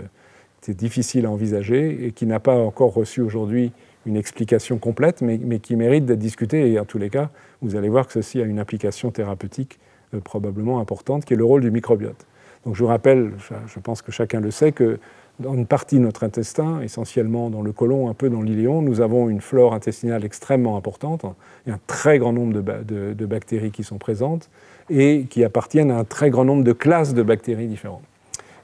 c'est 0.66 0.76
difficile 0.76 1.28
à 1.28 1.30
envisager 1.30 2.08
et 2.08 2.12
qui 2.12 2.26
n'a 2.26 2.40
pas 2.40 2.58
encore 2.58 2.92
reçu 2.92 3.22
aujourd'hui 3.22 3.72
une 4.08 4.18
explication 4.18 4.80
complète, 4.80 5.22
mais, 5.22 5.60
qui 5.60 5.76
mérite 5.76 6.06
d'être 6.06 6.20
discutée. 6.20 6.72
Et 6.72 6.80
en 6.80 6.86
tous 6.86 6.98
les 6.98 7.12
cas, 7.12 7.30
vous 7.62 7.76
allez 7.76 7.88
voir 7.88 8.08
que 8.08 8.14
ceci 8.14 8.42
a 8.42 8.46
une 8.46 8.58
application 8.58 9.12
thérapeutique 9.12 9.80
euh, 10.16 10.20
probablement 10.20 10.80
importante, 10.80 11.24
qui 11.24 11.36
est 11.36 11.38
le 11.38 11.46
rôle 11.46 11.62
du 11.62 11.70
microbiote. 11.70 12.26
Donc 12.66 12.74
je 12.76 12.82
vous 12.82 12.90
rappelle, 12.90 13.34
je 13.68 13.80
pense 13.80 14.02
que 14.02 14.12
chacun 14.12 14.40
le 14.40 14.50
sait, 14.50 14.72
que 14.72 14.98
dans 15.40 15.54
une 15.54 15.68
partie 15.68 15.98
de 15.98 16.02
notre 16.02 16.24
intestin, 16.24 16.82
essentiellement 16.82 17.52
dans 17.52 17.62
le 17.62 17.72
côlon, 17.72 18.10
un 18.10 18.16
peu 18.16 18.32
dans 18.32 18.42
l'iléon, 18.42 18.82
nous 18.82 19.02
avons 19.02 19.30
une 19.30 19.42
flore 19.42 19.76
intestinale 19.76 20.26
extrêmement 20.26 20.78
importante. 20.78 21.26
Il 21.66 21.70
y 21.70 21.72
a 21.72 21.76
un 21.76 21.80
très 21.86 22.18
grand 22.18 22.34
nombre 22.34 22.54
de, 22.54 23.26
bactéries 23.28 23.70
qui 23.70 23.84
sont 23.84 24.00
présentes 24.00 24.50
et 24.90 25.28
qui 25.30 25.44
appartiennent 25.44 25.92
à 25.92 26.00
un 26.00 26.06
très 26.06 26.32
grand 26.32 26.46
nombre 26.46 26.64
de 26.64 26.74
classes 26.74 27.14
de 27.14 27.22
bactéries 27.22 27.68
différentes. 27.68 28.02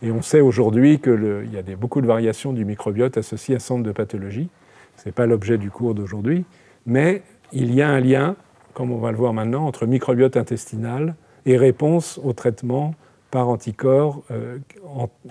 Et 0.03 0.11
on 0.11 0.21
sait 0.21 0.41
aujourd'hui 0.41 0.99
qu'il 0.99 1.49
y 1.51 1.57
a 1.57 1.75
beaucoup 1.75 2.01
de 2.01 2.07
variations 2.07 2.53
du 2.53 2.65
microbiote 2.65 3.17
associées 3.17 3.55
à 3.55 3.57
un 3.57 3.59
centre 3.59 3.83
de 3.83 3.91
pathologie. 3.91 4.49
Ce 4.97 5.07
n'est 5.07 5.11
pas 5.13 5.25
l'objet 5.25 5.57
du 5.57 5.69
cours 5.69 5.93
d'aujourd'hui, 5.93 6.43
mais 6.85 7.21
il 7.51 7.73
y 7.73 7.81
a 7.81 7.89
un 7.89 7.99
lien, 7.99 8.35
comme 8.73 8.91
on 8.91 8.97
va 8.97 9.11
le 9.11 9.17
voir 9.17 9.33
maintenant, 9.33 9.65
entre 9.65 9.85
microbiote 9.85 10.37
intestinal 10.37 11.15
et 11.45 11.57
réponse 11.57 12.19
au 12.23 12.33
traitement 12.33 12.95
par 13.29 13.47
anticorps 13.47 14.23
euh, 14.31 14.57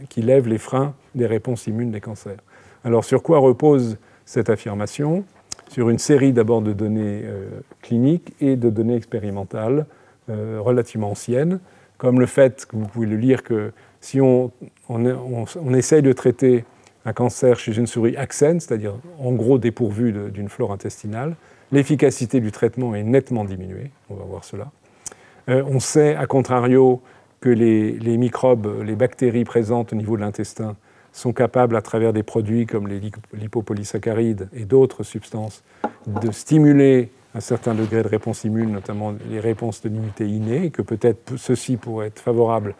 qui 0.08 0.22
lèvent 0.22 0.48
les 0.48 0.58
freins 0.58 0.94
des 1.14 1.26
réponses 1.26 1.66
immunes 1.66 1.90
des 1.90 2.00
cancers. 2.00 2.40
Alors 2.84 3.04
sur 3.04 3.22
quoi 3.22 3.38
repose 3.38 3.98
cette 4.24 4.50
affirmation? 4.50 5.24
Sur 5.68 5.90
une 5.90 5.98
série 5.98 6.32
d'abord 6.32 6.62
de 6.62 6.72
données 6.72 7.22
euh, 7.24 7.60
cliniques 7.82 8.34
et 8.40 8.56
de 8.56 8.70
données 8.70 8.96
expérimentales 8.96 9.86
euh, 10.30 10.58
relativement 10.60 11.10
anciennes, 11.10 11.60
comme 11.98 12.18
le 12.18 12.26
fait, 12.26 12.66
que 12.66 12.76
vous 12.76 12.86
pouvez 12.86 13.06
le 13.06 13.16
lire, 13.16 13.42
que 13.42 13.72
si 14.00 14.20
on, 14.20 14.50
essaye 15.74 16.02
de 16.02 16.12
traiter 16.12 16.64
un 17.04 17.12
cancer 17.12 17.58
chez 17.58 17.76
une 17.76 17.86
souris 17.86 18.16
axène, 18.16 18.60
c'est-à-dire 18.60 18.94
en 19.18 19.32
gros 19.32 19.58
dépourvu 19.58 20.12
d'une 20.30 20.48
flore 20.48 20.72
intestinale, 20.72 21.36
l'efficacité 21.72 22.40
du 22.40 22.52
traitement 22.52 22.94
est 22.94 23.02
nettement 23.02 23.44
diminuée. 23.44 23.90
On 24.08 24.14
va 24.14 24.24
voir 24.24 24.44
cela. 24.44 24.70
on 25.48 25.80
sait, 25.80 26.14
à 26.16 26.26
contrario, 26.26 27.02
que 27.40 27.48
les, 27.48 28.16
microbes, 28.16 28.82
les 28.84 28.94
bactéries 28.94 29.44
présentes 29.44 29.92
au 29.92 29.96
niveau 29.96 30.16
de 30.16 30.20
l'intestin 30.20 30.76
sont 31.12 31.32
capables, 31.32 31.74
à 31.74 31.82
travers 31.82 32.12
des 32.12 32.22
produits 32.22 32.66
comme 32.66 32.86
les 32.86 33.00
lipopolysaccharides 33.32 34.48
et 34.54 34.64
d'autres 34.64 35.02
substances, 35.02 35.64
de 36.06 36.30
stimuler 36.30 37.10
un 37.34 37.40
certain 37.40 37.74
degré 37.74 38.02
de 38.02 38.08
réponse 38.08 38.44
immune, 38.44 38.72
notamment 38.72 39.14
les 39.28 39.40
réponses 39.40 39.82
de 39.82 39.88
l'immunité 39.88 40.28
innée, 40.28 40.66
et 40.66 40.70
que 40.70 40.82
peut-être 40.82 41.36
ceci 41.36 41.76
pourrait 41.76 42.08
être 42.08 42.20
favorable 42.20 42.74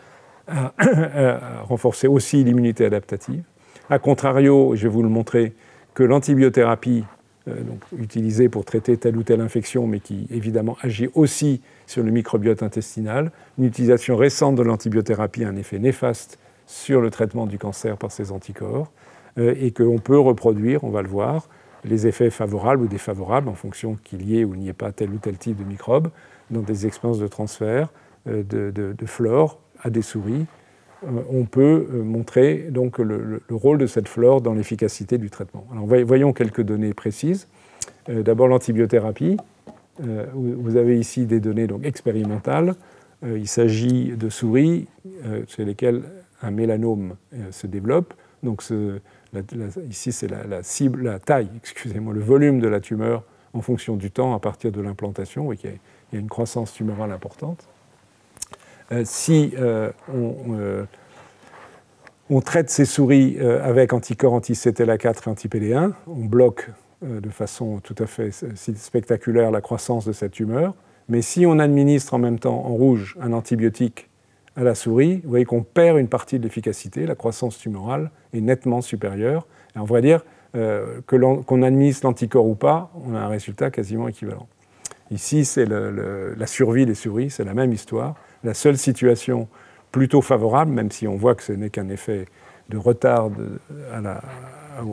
à, 0.78 1.62
renforcer 1.62 2.07
aussi 2.07 2.42
l'immunité 2.44 2.84
adaptative. 2.84 3.42
A 3.88 3.98
contrario, 3.98 4.74
je 4.76 4.82
vais 4.82 4.88
vous 4.88 5.03
le 5.03 5.09
montrer, 5.09 5.55
que 5.94 6.03
l'antibiothérapie 6.03 7.05
euh, 7.48 7.55
utilisée 7.98 8.48
pour 8.48 8.64
traiter 8.64 8.96
telle 8.96 9.16
ou 9.16 9.22
telle 9.22 9.40
infection, 9.40 9.86
mais 9.86 10.01
qui 10.01 10.26
évidemment 10.30 10.76
agit 10.82 11.09
aussi 11.14 11.61
sur 11.86 12.03
le 12.03 12.11
microbiote 12.11 12.62
intestinal. 12.62 13.32
Une 13.59 13.64
utilisation 13.64 14.16
récente 14.16 14.57
de 14.57 14.62
l'antibiothérapie 14.62 15.44
a 15.44 15.48
un 15.48 15.57
effet 15.57 15.78
néfaste 15.78 16.38
sur 16.66 17.01
le 17.01 17.11
traitement 17.11 17.46
du 17.46 17.59
cancer 17.59 17.96
par 17.96 18.12
ces 18.12 18.30
anticorps 18.30 18.92
euh, 19.38 19.55
et 19.59 19.72
qu'on 19.72 19.98
peut 19.98 20.18
reproduire, 20.18 20.84
on 20.84 20.90
va 20.90 21.03
le 21.03 21.09
voir, 21.09 21.48
les 21.84 22.07
effets 22.07 22.30
favorables 22.30 22.82
ou 22.82 22.86
défavorables 22.86 23.48
en 23.48 23.55
fonction 23.55 23.96
qu'il 24.05 24.28
y 24.28 24.38
ait 24.38 24.44
ou 24.44 24.55
n'y 24.55 24.68
ait 24.68 24.74
pas 24.74 24.92
tel 24.92 25.11
ou 25.11 25.18
tel 25.18 25.36
type 25.38 25.57
de 25.57 25.64
microbe 25.64 26.11
dans 26.51 26.61
des 26.61 26.86
expériences 26.86 27.18
de 27.18 27.26
transfert 27.26 27.88
euh, 28.28 28.42
de, 28.42 29.07
flore 29.07 29.59
à 29.83 29.91
des 29.91 30.03
souris. 30.03 30.47
Euh, 31.05 31.22
on 31.31 31.45
peut 31.45 31.87
montrer 32.05 32.68
donc 32.70 32.99
le, 32.99 33.43
rôle 33.51 33.78
de 33.78 33.87
cette 33.87 34.09
flore 34.09 34.41
dans 34.41 34.55
l'efficacité 34.55 35.18
du 35.18 35.31
traitement. 35.31 35.66
Alors 35.72 35.87
voyons 36.05 36.33
quelques 36.33 36.62
données 36.62 36.95
précises. 36.95 37.49
D'abord 38.09 38.49
l'antibiothérapie. 38.49 39.37
Euh, 40.07 40.26
vous 40.33 40.76
avez 40.76 40.99
ici 40.99 41.26
des 41.26 41.41
données 41.41 41.68
expérimentales. 41.83 42.74
Euh, 43.24 43.39
il 43.39 43.49
s'agit 43.49 44.16
de 44.16 44.28
souris 44.28 44.87
euh, 45.26 45.43
chez 45.47 45.64
lesquelles 45.64 46.03
un 46.43 46.51
mélanome 46.51 47.16
se 47.51 47.66
développe. 47.66 48.14
Donc 48.43 48.62
ici, 49.91 50.12
c'est 50.12 50.28
la, 50.28 51.18
taille, 51.18 51.51
excusez-moi, 51.57 52.14
le 52.14 52.20
volume 52.20 52.61
de 52.61 52.68
la 52.68 52.81
tumeur 52.81 53.24
en 53.53 53.61
fonction 53.61 53.97
du 53.97 54.11
temps 54.11 54.35
à 54.35 54.39
partir 54.39 54.72
de 54.72 54.81
l'implantation. 54.81 55.51
qu'il 55.51 55.70
y, 56.12 56.16
a 56.16 56.18
une 56.18 56.28
croissance 56.28 56.72
tumorale 56.72 57.12
importante. 57.12 57.68
Si 59.05 59.55
on, 60.12 60.86
on, 62.28 62.41
traite 62.41 62.70
ces 62.70 62.84
souris 62.84 63.38
avec 63.38 63.93
anticorps 63.93 64.32
anti-CTLA4 64.34 65.26
et 65.26 65.28
anti-PD1, 65.28 65.93
on 66.07 66.24
bloque 66.24 66.70
euh, 67.03 67.20
de 67.20 67.30
façon 67.30 67.80
tout 67.82 67.95
à 67.99 68.07
fait 68.07 68.30
spectaculaire 68.30 69.51
la 69.51 69.62
croissance 69.62 70.05
de 70.05 70.12
cette 70.12 70.32
tumeur. 70.32 70.74
Mais 71.09 71.22
si 71.22 71.47
on 71.47 71.59
administre 71.59 72.12
en 72.12 72.18
même 72.18 72.38
temps 72.38 72.66
en 72.66 72.74
rouge 72.74 73.16
un 73.22 73.32
antibiotique 73.32 74.11
à 74.55 74.64
la 74.64 74.74
souris, 74.74 75.22
vous 75.24 75.30
voyez 75.30 75.47
qu'on 75.47 75.62
perd 75.62 75.99
une 75.99 76.09
partie 76.09 76.38
de 76.38 76.45
l'efficacité, 76.45 77.07
la 77.07 77.14
croissance 77.14 77.57
tumorale 77.57 78.11
est 78.34 78.43
nettement 78.43 78.82
supérieure. 78.82 79.47
Et 79.74 79.78
on 79.78 79.84
va 79.84 80.03
dire 80.03 80.26
euh, 80.57 81.01
qu'on 81.07 81.62
administre 81.62 82.07
l'anticorps 82.07 82.47
ou 82.47 82.55
pas, 82.55 82.93
on 83.07 83.14
a 83.14 83.18
un 83.18 83.28
résultat 83.28 83.70
quasiment 83.70 84.07
équivalent. 84.07 84.47
Ici, 85.11 85.47
c'est 85.47 85.64
la 85.66 86.47
survie 86.47 86.84
des 86.84 86.95
souris, 86.95 87.30
c'est 87.30 87.45
la 87.45 87.55
même 87.55 87.72
histoire. 87.72 88.14
La 88.45 88.55
seule 88.55 88.78
situation 88.78 89.49
plutôt 89.93 90.22
favorable, 90.22 90.72
même 90.72 90.91
si 90.91 91.07
on 91.07 91.16
voit 91.16 91.34
que 91.34 91.43
ce 91.43 91.53
n'est 91.53 91.70
qu'un 91.70 91.88
effet 91.88 92.26
de 92.68 92.76
retard 92.76 93.30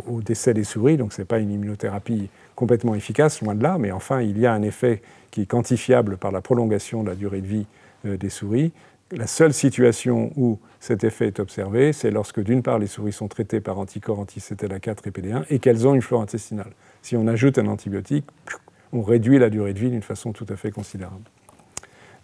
au 0.07 0.21
décès 0.21 0.53
des 0.53 0.63
souris, 0.63 0.97
donc 0.97 1.13
ce 1.13 1.21
n'est 1.21 1.25
pas 1.25 1.39
une 1.39 1.51
immunothérapie 1.51 2.29
complètement 2.55 2.95
efficace, 2.95 3.41
loin 3.41 3.55
de 3.55 3.63
là, 3.63 3.77
mais 3.77 3.91
enfin 3.91 4.21
il 4.21 4.37
y 4.39 4.45
a 4.45 4.53
un 4.53 4.63
effet 4.63 5.01
qui 5.31 5.43
est 5.43 5.45
quantifiable 5.45 6.17
par 6.17 6.31
la 6.31 6.41
prolongation 6.41 7.03
de 7.03 7.09
la 7.09 7.15
durée 7.15 7.41
de 7.41 7.47
vie 7.47 7.67
euh, 8.05 8.17
des 8.17 8.29
souris. 8.29 8.71
La 9.11 9.27
seule 9.27 9.53
situation 9.53 10.33
où 10.35 10.59
cet 10.79 11.03
effet 11.03 11.27
est 11.27 11.39
observé, 11.39 11.93
c'est 11.93 12.11
lorsque 12.11 12.41
d'une 12.41 12.61
part 12.61 12.79
les 12.79 12.87
souris 12.87 13.13
sont 13.13 13.29
traitées 13.29 13.61
par 13.61 13.79
anticorps 13.79 14.19
anti-CTLA4 14.19 15.07
et 15.07 15.11
PD1 15.11 15.45
et 15.49 15.59
qu'elles 15.59 15.87
ont 15.87 15.93
une 15.93 16.01
flore 16.01 16.21
intestinale. 16.21 16.71
Si 17.01 17.15
on 17.15 17.27
ajoute 17.27 17.57
un 17.57 17.67
antibiotique, 17.67 18.25
on 18.91 19.01
réduit 19.01 19.39
la 19.39 19.49
durée 19.49 19.73
de 19.73 19.79
vie 19.79 19.91
d'une 19.91 20.01
façon 20.01 20.33
tout 20.33 20.45
à 20.49 20.57
fait 20.57 20.71
considérable. 20.71 21.23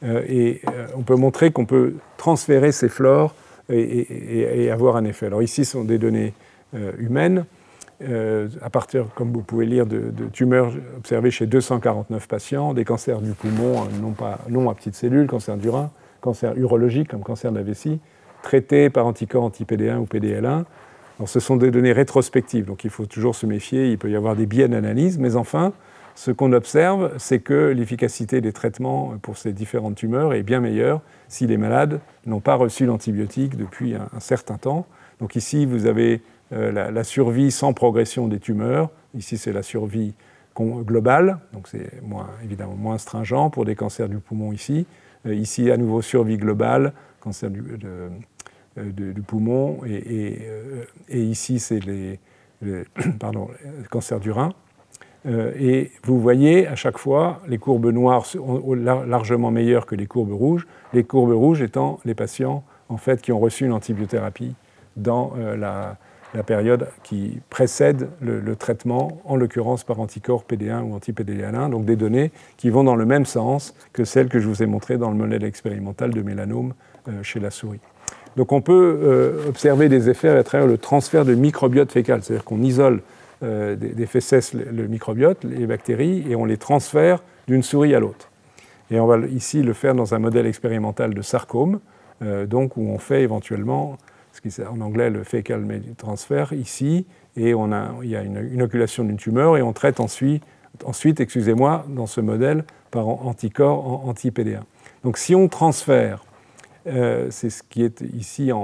Euh, 0.04 0.24
et 0.28 0.62
euh, 0.68 0.88
on 0.96 1.02
peut 1.02 1.16
montrer 1.16 1.52
qu'on 1.52 1.66
peut 1.66 1.94
transférer 2.18 2.72
ces 2.72 2.90
flores 2.90 3.34
et, 3.70 4.70
avoir 4.72 4.96
un 4.98 5.06
effet. 5.06 5.28
Alors 5.28 5.42
ici, 5.42 5.66
ce 5.66 5.74
sont 5.74 5.84
des 5.84 5.98
données 5.98 6.34
euh, 6.76 6.92
humaine, 6.98 7.46
euh, 8.02 8.50
à 8.62 8.70
partir, 8.70 9.08
comme 9.16 9.32
vous 9.32 9.42
pouvez 9.42 9.66
lire, 9.66 9.86
de, 9.86 10.12
tumeurs 10.32 10.74
observées 10.98 11.32
chez 11.32 11.46
249 11.46 12.28
patients, 12.28 12.74
des 12.74 12.84
cancers 12.84 13.22
du 13.22 13.32
poumon, 13.32 13.86
non, 14.02 14.12
pas, 14.12 14.40
non 14.50 14.70
à 14.70 14.76
petites 14.76 14.96
cellules, 14.96 15.28
cancer 15.28 15.56
du 15.58 15.70
rein, 15.70 15.92
cancer 16.22 16.58
urologique 16.58 17.10
comme 17.10 17.22
cancer 17.22 17.52
de 17.52 17.58
la 17.58 17.64
vessie, 17.64 18.00
traités 18.42 18.90
par 18.90 19.06
anticorps 19.06 19.44
anti-PD1 19.44 19.98
ou 19.98 20.06
PDL1. 20.06 20.64
Alors, 21.20 21.30
ce 21.30 21.40
sont 21.40 21.56
des 21.56 21.72
données 21.72 21.94
rétrospectives, 21.94 22.66
donc 22.66 22.84
il 22.84 22.90
faut 22.90 23.06
toujours 23.06 23.36
se 23.36 23.46
méfier, 23.46 23.92
il 23.92 23.98
peut 23.98 24.10
y 24.10 24.16
avoir 24.16 24.36
des 24.36 24.48
biais 24.48 24.68
d'analyse, 24.68 25.20
mais 25.20 25.36
enfin, 25.36 25.72
ce 26.16 26.32
qu'on 26.32 26.54
observe, 26.54 27.14
c'est 27.18 27.40
que 27.40 27.72
l'efficacité 27.72 28.40
des 28.40 28.54
traitements 28.54 29.16
pour 29.22 29.38
ces 29.38 29.52
différentes 29.52 29.96
tumeurs 29.96 30.34
est 30.34 30.44
bien 30.44 30.60
meilleure 30.60 31.02
si 31.28 31.48
les 31.48 31.58
malades 31.58 32.00
n'ont 32.26 32.40
pas 32.40 32.56
reçu 32.56 32.86
l'antibiotique 32.86 33.58
depuis 33.58 33.96
un, 33.96 34.20
certain 34.20 34.58
temps. 34.58 34.86
Donc 35.20 35.36
ici, 35.36 35.66
vous 35.66 35.88
avez 35.88 36.22
euh, 36.52 36.92
la, 36.92 37.04
survie 37.04 37.52
sans 37.52 37.74
progression 37.74 38.28
des 38.28 38.40
tumeurs. 38.40 38.90
Ici, 39.16 39.38
c'est 39.38 39.54
la 39.54 39.64
survie 39.64 40.14
globale, 40.56 41.40
donc 41.52 41.68
c'est 41.68 41.90
évidemment 42.44 42.76
moins 42.76 43.00
stringent 43.00 43.50
pour 43.52 43.66
des 43.66 43.76
cancers 43.76 44.08
du 44.08 44.20
poumon 44.20 44.52
ici. 44.52 44.86
Euh, 45.26 45.34
ici, 45.34 45.72
à 45.72 45.78
nouveau, 45.78 46.02
survie 46.02 46.38
globale, 46.38 46.94
cancer 47.20 47.50
du, 47.50 47.64
euh, 47.86 49.14
poumon, 49.26 49.80
et, 49.86 50.38
ici, 51.10 51.60
c'est 51.60 51.80
les, 51.80 52.20
cancer 53.90 54.20
du 54.20 54.32
rein. 54.32 54.54
Et 55.26 55.92
vous 56.04 56.20
voyez 56.20 56.68
à 56.68 56.76
chaque 56.76 56.98
fois 56.98 57.42
les 57.48 57.58
courbes 57.58 57.92
noires 57.92 58.26
sont 58.26 58.74
largement 58.74 59.52
meilleures 59.52 59.86
que 59.86 59.96
les 59.96 60.06
courbes 60.06 60.34
rouges, 60.34 60.68
les 60.94 61.04
courbes 61.04 61.32
rouges 61.34 61.62
étant 61.62 62.00
les 62.04 62.14
patients 62.14 62.64
en 62.90 62.98
fait, 62.98 63.22
qui 63.22 63.32
ont 63.32 63.40
reçu 63.40 63.66
une 63.66 63.72
antibiothérapie 63.72 64.54
dans 64.98 65.34
la, 65.58 65.98
la 66.34 66.44
période 66.44 66.88
qui 67.04 67.40
précède 67.50 68.10
le, 68.22 68.56
traitement, 68.56 69.22
en 69.26 69.36
l'occurrence 69.36 69.84
par 69.84 70.00
anticorps 70.00 70.46
PD1 70.50 70.82
ou 70.82 70.96
anti-PDL1, 70.96 71.70
donc 71.70 71.86
des 71.86 71.96
données 71.96 72.32
qui 72.58 72.70
vont 72.70 72.84
dans 72.84 72.96
le 72.96 73.06
même 73.06 73.26
sens 73.26 73.76
que 73.94 74.04
celles 74.04 74.30
que 74.30 74.40
je 74.40 74.48
vous 74.48 74.64
ai 74.64 74.66
montrées 74.66 74.98
dans 74.98 75.10
le 75.10 75.16
modèle 75.16 75.44
expérimental 75.44 76.12
de 76.12 76.22
mélanome 76.22 76.74
euh, 77.08 77.22
chez 77.22 77.40
la 77.40 77.52
souris. 77.52 77.80
Donc 78.36 78.52
on 78.52 78.62
peut 78.62 79.00
euh, 79.04 79.48
observer 79.48 79.90
des 79.90 80.10
effets 80.10 80.30
à 80.30 80.44
travers 80.44 80.68
le 80.68 80.78
transfert 80.78 81.24
de 81.24 81.36
microbiote 81.36 81.92
fécal, 81.92 82.24
c'est-à-dire 82.24 82.46
qu'on 82.46 82.62
isole 82.62 83.02
euh, 83.44 83.76
des, 83.76 84.06
fesses 84.06 84.54
le, 84.54 84.88
microbiote, 84.88 85.44
les 85.44 85.68
bactéries, 85.68 86.26
et 86.30 86.36
on 86.36 86.46
les 86.46 86.58
transfère 86.58 87.24
d'une 87.48 87.64
souris 87.64 87.94
à 87.96 88.00
l'autre. 88.00 88.30
Et 88.92 89.00
on 89.00 89.08
va 89.08 89.18
ici 89.28 89.64
le 89.64 89.74
faire 89.74 89.96
dans 89.96 90.14
un 90.14 90.20
modèle 90.20 90.46
expérimental 90.46 91.14
de 91.14 91.22
sarcome, 91.22 91.80
donc 92.48 92.78
où 92.78 92.82
on 92.82 93.00
fait 93.00 93.22
éventuellement 93.24 93.98
en 94.70 94.82
anglais 94.82 95.10
le 95.10 95.24
fecal 95.24 95.66
transfer, 95.98 96.54
ici, 96.54 97.06
et 97.36 97.54
on 97.54 97.72
a, 97.72 97.92
il 98.04 98.10
y 98.10 98.16
a 98.16 98.22
une 98.22 98.50
inoculation 98.54 99.04
d'une 99.04 99.18
tumeur, 99.18 99.58
et 99.58 99.62
on 99.62 99.74
traite 99.74 100.00
ensuite, 100.00 100.44
ensuite 100.86 101.20
excusez-moi, 101.20 101.86
dans 101.90 102.08
ce 102.08 102.22
modèle, 102.22 102.66
par 102.92 103.08
anticorps 103.08 104.06
anti-PD1. 104.08 104.62
Donc 105.04 105.18
si 105.18 105.36
on 105.36 105.48
transfère, 105.48 106.24
euh, 106.88 107.28
c'est 107.32 107.50
ce 107.50 107.64
qui 107.64 107.84
est 107.84 108.02
ici 108.02 108.52
euh, 108.52 108.58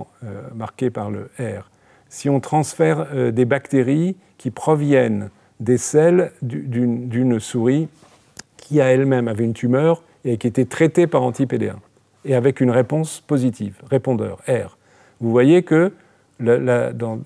marqué 0.55 0.89
par 0.89 1.09
le 1.09 1.29
R, 1.39 1.69
si 2.09 2.29
on 2.29 2.39
transfère 2.39 3.07
euh, 3.13 3.31
des 3.31 3.45
bactéries 3.45 4.17
qui 4.37 4.51
proviennent 4.51 5.29
des 5.59 5.77
selles 5.77 6.31
d'une 6.41 7.39
souris 7.39 7.87
qui 8.57 8.81
a 8.81 8.85
elle-même 8.85 9.27
avait 9.27 9.45
une 9.45 9.53
tumeur 9.53 10.03
et 10.25 10.37
qui 10.37 10.47
était 10.47 10.65
traitée 10.65 11.07
par 11.07 11.23
anti-PD1, 11.23 11.75
et 12.25 12.35
avec 12.35 12.61
une 12.61 12.71
réponse 12.71 13.21
positive, 13.21 13.81
répondeur, 13.89 14.39
R. 14.47 14.77
Vous 15.21 15.31
voyez 15.31 15.63
que 15.63 15.91
dans, 16.39 17.19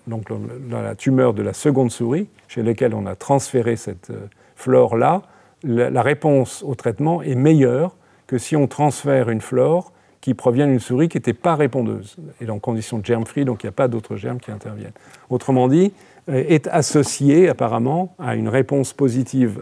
la 0.71 0.95
tumeur 0.95 1.34
de 1.34 1.41
la 1.43 1.53
seconde 1.53 1.91
souris, 1.91 2.27
chez 2.47 2.63
laquelle 2.63 2.93
on 2.93 3.05
a 3.05 3.15
transféré 3.15 3.75
cette 3.75 4.09
euh, 4.09 4.27
flore-là, 4.55 5.23
la, 5.63 6.01
réponse 6.01 6.63
au 6.63 6.75
traitement 6.75 7.21
est 7.21 7.36
meilleure 7.36 7.95
que 8.27 8.38
si 8.38 8.55
on 8.55 8.67
transfère 8.67 9.29
une 9.29 9.41
flore 9.41 9.92
qui 10.24 10.34
provient 10.36 10.67
d'une 10.67 10.80
souris 10.80 11.09
qui 11.09 11.17
n'était 11.17 11.34
pas 11.34 11.57
répondeuse, 11.57 12.15
et 12.39 12.49
en 12.49 12.57
condition 12.57 13.01
germ-free, 13.03 13.43
donc 13.43 13.61
il 13.61 13.65
n'y 13.65 13.71
a 13.71 13.74
pas 13.74 13.89
d'autres 13.89 14.15
germes 14.15 14.39
qui 14.39 14.51
interviennent. 14.51 14.93
Autrement 15.30 15.67
dit, 15.67 15.91
euh, 16.30 16.45
est 16.47 16.67
associé 16.67 17.49
apparemment 17.49 18.15
à 18.19 18.36
une 18.36 18.47
réponse 18.47 18.93
positive, 18.93 19.61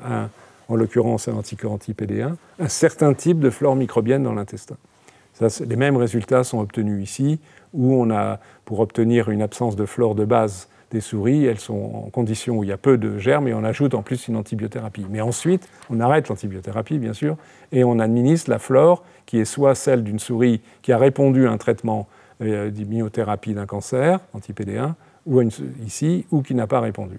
en 0.70 0.76
l'occurrence 0.76 1.28
un 1.28 1.34
anticorps 1.34 1.72
anti-PD1, 1.72 2.36
un 2.60 2.68
certain 2.68 3.16
type 3.16 3.40
de 3.40 3.50
flore 3.50 3.76
microbienne 3.76 4.22
dans 4.22 4.34
l'intestin. 4.34 4.78
les 5.68 5.76
mêmes 5.76 5.98
résultats 5.98 6.44
sont 6.44 6.60
obtenus 6.60 7.04
ici 7.04 7.40
où 7.74 7.96
on 7.96 8.12
a, 8.12 8.38
pour 8.64 8.82
obtenir 8.82 9.32
une 9.32 9.42
absence 9.42 9.76
de 9.76 9.88
flore 9.88 10.14
de 10.14 10.26
base 10.26 10.68
des 10.92 11.02
souris, 11.02 11.46
elles 11.46 11.60
sont 11.60 12.04
en 12.06 12.10
condition 12.12 12.58
où 12.58 12.64
il 12.64 12.70
y 12.70 12.74
a 12.74 12.78
peu 12.78 12.98
de 13.00 13.18
germes 13.18 13.48
et 13.48 13.54
on 13.56 13.64
ajoute 13.64 13.96
en 13.96 14.04
plus 14.04 14.28
une 14.28 14.36
antibiothérapie. 14.36 15.06
Mais 15.10 15.22
ensuite, 15.22 15.68
on 15.90 16.00
arrête 16.00 16.28
l'antibiothérapie, 16.30 17.00
bien 17.00 17.14
sûr, 17.14 17.38
et 17.72 17.84
on 17.84 17.98
administre 17.98 18.50
la 18.50 18.60
flore 18.60 19.04
qui 19.32 19.40
est 19.40 19.46
soit 19.46 19.76
celle 19.76 20.04
d'une 20.04 20.20
souris 20.20 20.60
qui 20.82 20.92
a 20.92 20.98
répondu 20.98 21.48
à 21.48 21.52
un 21.52 21.58
traitement 21.58 22.10
euh, 22.42 22.70
d'immunothérapie 22.70 23.54
d'un 23.54 23.66
cancer, 23.66 24.20
anti-PD1, 24.34 24.92
ou 25.26 25.42
ici, 25.86 26.26
ou 26.32 26.42
qui 26.42 26.54
n'a 26.54 26.68
pas 26.68 26.82
répondu. 26.82 27.18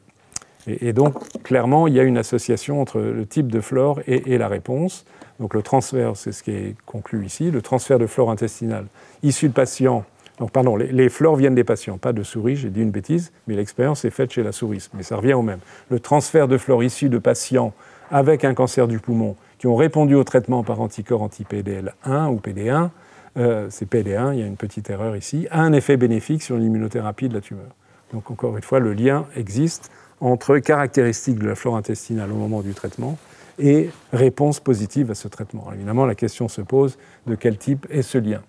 Et, 0.66 0.92
donc, 0.92 1.14
clairement, 1.42 1.86
il 1.86 1.94
y 1.94 2.00
a 2.00 2.02
une 2.02 2.18
association 2.18 2.82
entre 2.82 3.00
le 3.00 3.24
type 3.24 3.50
de 3.50 3.62
flore 3.62 4.00
et, 4.06 4.36
la 4.36 4.48
réponse. 4.48 5.06
Donc, 5.40 5.54
le 5.54 5.62
transfert, 5.62 6.14
c'est 6.14 6.32
ce 6.32 6.42
qui 6.42 6.50
est 6.50 6.76
conclu 6.84 7.24
ici, 7.24 7.50
le 7.50 7.62
transfert 7.62 7.98
de 7.98 8.06
flore 8.06 8.30
intestinale 8.30 8.84
issu 9.22 9.48
de 9.48 9.54
patients 9.54 10.04
donc, 10.38 10.50
pardon, 10.50 10.76
les, 10.76 11.08
flores 11.08 11.36
viennent 11.36 11.54
des 11.54 11.62
patients, 11.62 11.98
pas 11.98 12.12
de 12.12 12.22
souris, 12.22 12.56
j'ai 12.56 12.70
dit 12.70 12.80
une 12.80 12.90
bêtise, 12.90 13.32
mais 13.46 13.54
l'expérience 13.54 14.04
est 14.04 14.10
faite 14.10 14.32
chez 14.32 14.42
la 14.42 14.50
souris, 14.50 14.88
mais 14.92 15.04
ça 15.04 15.16
revient 15.16 15.34
au 15.34 15.42
même. 15.42 15.60
Le 15.88 16.00
transfert 16.00 16.48
de 16.48 16.58
flores 16.58 16.82
issues 16.82 17.10
de 17.10 17.18
patients 17.18 17.74
avec 18.12 18.44
un 18.44 18.54
cancer 18.54 18.86
du 18.86 19.00
poumon 19.00 19.34
qui 19.58 19.66
ont 19.66 19.74
répondu 19.74 20.14
au 20.14 20.22
traitement 20.22 20.62
par 20.62 20.80
anticorps 20.80 21.22
anti-PDL1 21.22 22.28
ou 22.28 22.36
PD1, 22.36 22.90
euh, 23.38 23.66
c'est 23.70 23.90
PD1, 23.90 24.34
il 24.34 24.40
y 24.40 24.42
a 24.42 24.46
une 24.46 24.58
petite 24.58 24.90
erreur 24.90 25.16
ici, 25.16 25.48
a 25.50 25.62
un 25.62 25.72
effet 25.72 25.96
bénéfique 25.96 26.42
sur 26.42 26.56
l'immunothérapie 26.58 27.28
de 27.30 27.34
la 27.34 27.40
tumeur. 27.40 27.70
Donc 28.12 28.30
encore 28.30 28.56
une 28.56 28.62
fois, 28.62 28.78
le 28.78 28.92
lien 28.92 29.24
existe 29.34 29.90
entre 30.20 30.58
caractéristiques 30.58 31.38
de 31.38 31.46
la 31.46 31.54
flore 31.54 31.76
intestinale 31.76 32.30
au 32.30 32.36
moment 32.36 32.60
du 32.60 32.74
traitement 32.74 33.16
et 33.58 33.90
réponse 34.12 34.60
positive 34.60 35.10
à 35.10 35.14
ce 35.14 35.28
traitement. 35.28 35.72
évidemment, 35.74 36.04
la 36.04 36.14
question 36.14 36.48
se 36.48 36.60
pose 36.60 36.98
de 37.26 37.34
quel 37.34 37.56
type 37.56 37.86
est 37.90 38.02
ce 38.02 38.18
lien. 38.18 38.42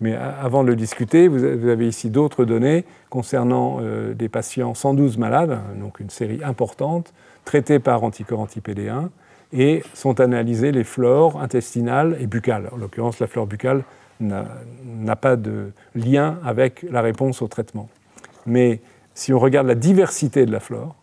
Mais 0.00 0.14
avant 0.14 0.62
de 0.62 0.68
le 0.68 0.76
discuter, 0.76 1.26
vous 1.26 1.42
avez 1.42 1.88
ici 1.88 2.10
d'autres 2.10 2.44
données 2.44 2.84
concernant 3.08 3.78
euh, 3.80 4.12
des 4.12 4.28
patients 4.28 4.74
112 4.74 5.16
malades, 5.16 5.58
donc 5.80 6.00
une 6.00 6.10
série 6.10 6.40
importante, 6.44 7.14
traités 7.46 7.78
par 7.78 8.04
anticorps 8.04 8.40
anti-PD1, 8.40 9.08
et 9.52 9.82
sont 9.94 10.20
analysées 10.20 10.72
les 10.72 10.84
flores 10.84 11.40
intestinales 11.40 12.18
et 12.20 12.26
buccales. 12.26 12.68
En 12.72 12.76
l'occurrence, 12.76 13.20
la 13.20 13.26
flore 13.26 13.46
buccale 13.46 13.84
n'a 14.20 15.16
pas 15.16 15.36
de 15.36 15.70
lien 15.94 16.38
avec 16.44 16.84
la 16.90 17.00
réponse 17.00 17.40
au 17.42 17.48
traitement. 17.48 17.88
Mais 18.44 18.80
si 19.14 19.32
on 19.32 19.38
regarde 19.38 19.66
la 19.66 19.74
diversité 19.74 20.46
de 20.46 20.52
la 20.52 20.60
flore, 20.60 20.94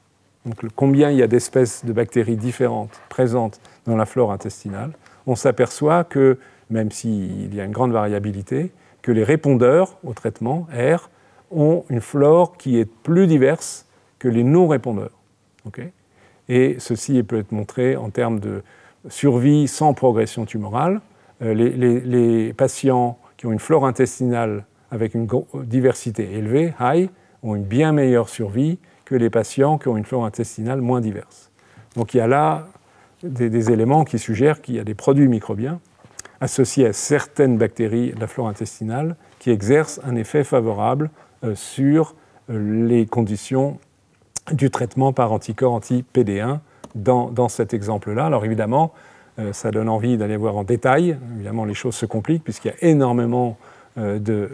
donc 0.46 0.58
combien 0.76 1.10
il 1.10 1.18
y 1.18 1.24
a 1.24 1.28
d'espèces 1.28 1.86
de 1.86 1.94
bactéries 1.94 2.36
différentes 2.36 3.02
présentes 3.08 3.62
dans 3.86 3.96
la 3.96 4.06
flore 4.06 4.32
intestinale, 4.32 4.92
on 5.26 5.36
s'aperçoit 5.36 6.04
que, 6.04 6.38
même 6.70 6.92
s'il 6.92 7.56
y 7.56 7.62
a 7.62 7.64
une 7.64 7.72
grande 7.72 7.94
variabilité, 7.94 8.72
que 9.02 9.12
les 9.12 9.24
répondeurs 9.24 9.98
au 10.04 10.14
traitement, 10.14 10.68
R, 10.74 11.10
ont 11.50 11.86
une 11.90 12.02
flore 12.02 12.58
qui 12.58 12.78
est 12.78 12.86
plus 12.86 13.28
diverse 13.28 13.86
que 14.20 14.28
les 14.28 14.44
non-répondeurs. 14.44 15.18
Et 16.50 16.76
ceci 16.80 17.24
peut 17.24 17.40
être 17.40 17.52
montré 17.52 17.96
en 17.96 18.10
termes 18.10 18.40
de 18.40 18.64
survie 19.10 19.68
sans 19.68 19.94
progression 19.94 20.46
tumorale. 20.46 21.02
Euh, 21.42 21.54
les, 21.54 22.54
patients 22.54 23.18
qui 23.38 23.46
ont 23.48 23.52
une 23.52 23.60
flore 23.60 23.86
intestinale 23.86 24.66
avec 24.92 25.16
une 25.16 25.28
diversité 25.64 26.32
élevée, 26.34 26.74
high, 26.80 27.10
ont 27.42 27.56
une 27.56 27.64
bien 27.64 27.92
meilleure 27.92 28.30
survie 28.30 28.78
que 29.06 29.16
les 29.16 29.30
patients 29.30 29.78
qui 29.78 29.88
ont 29.88 29.98
une 29.98 30.06
flore 30.06 30.26
intestinale 30.26 30.82
moins 30.82 31.02
diverse. 31.02 31.52
Donc 31.96 32.14
il 32.14 32.18
y 32.18 32.22
a 32.22 32.28
là 32.28 32.68
des 33.24 33.72
éléments 33.72 34.04
qui 34.04 34.20
suggèrent 34.20 34.62
qu'il 34.62 34.76
y 34.76 34.80
a 34.80 34.84
des 34.84 34.96
produits 34.96 35.28
microbiens 35.28 35.80
associés 36.42 36.88
à 36.88 36.94
certaines 36.94 37.58
bactéries 37.58 38.12
de 38.12 38.20
la 38.20 38.28
flore 38.28 38.50
intestinale 38.50 39.16
qui 39.40 39.50
exercent 39.50 40.02
un 40.04 40.16
effet 40.16 40.44
favorable 40.44 41.10
euh, 41.44 41.56
sur 41.56 42.16
euh, 42.50 42.86
les 42.88 43.06
conditions 43.06 43.80
du 44.52 44.70
traitement 44.70 45.14
par 45.14 45.32
anticorps 45.32 45.74
anti-PD1 45.74 46.60
dans, 46.96 47.50
cet 47.50 47.74
exemple-là. 47.74 48.26
Alors 48.26 48.46
évidemment, 48.46 48.94
euh, 49.40 49.54
ça 49.54 49.72
donne 49.72 49.90
envie 49.90 50.18
d'aller 50.18 50.38
voir 50.38 50.58
en 50.58 50.64
détail. 50.64 51.18
Évidemment, 51.36 51.66
les 51.66 51.74
choses 51.74 51.96
se 51.96 52.06
compliquent 52.06 52.44
puisqu'il 52.44 52.70
y 52.70 52.72
a 52.72 52.90
énormément 52.90 53.58
de 53.96 54.50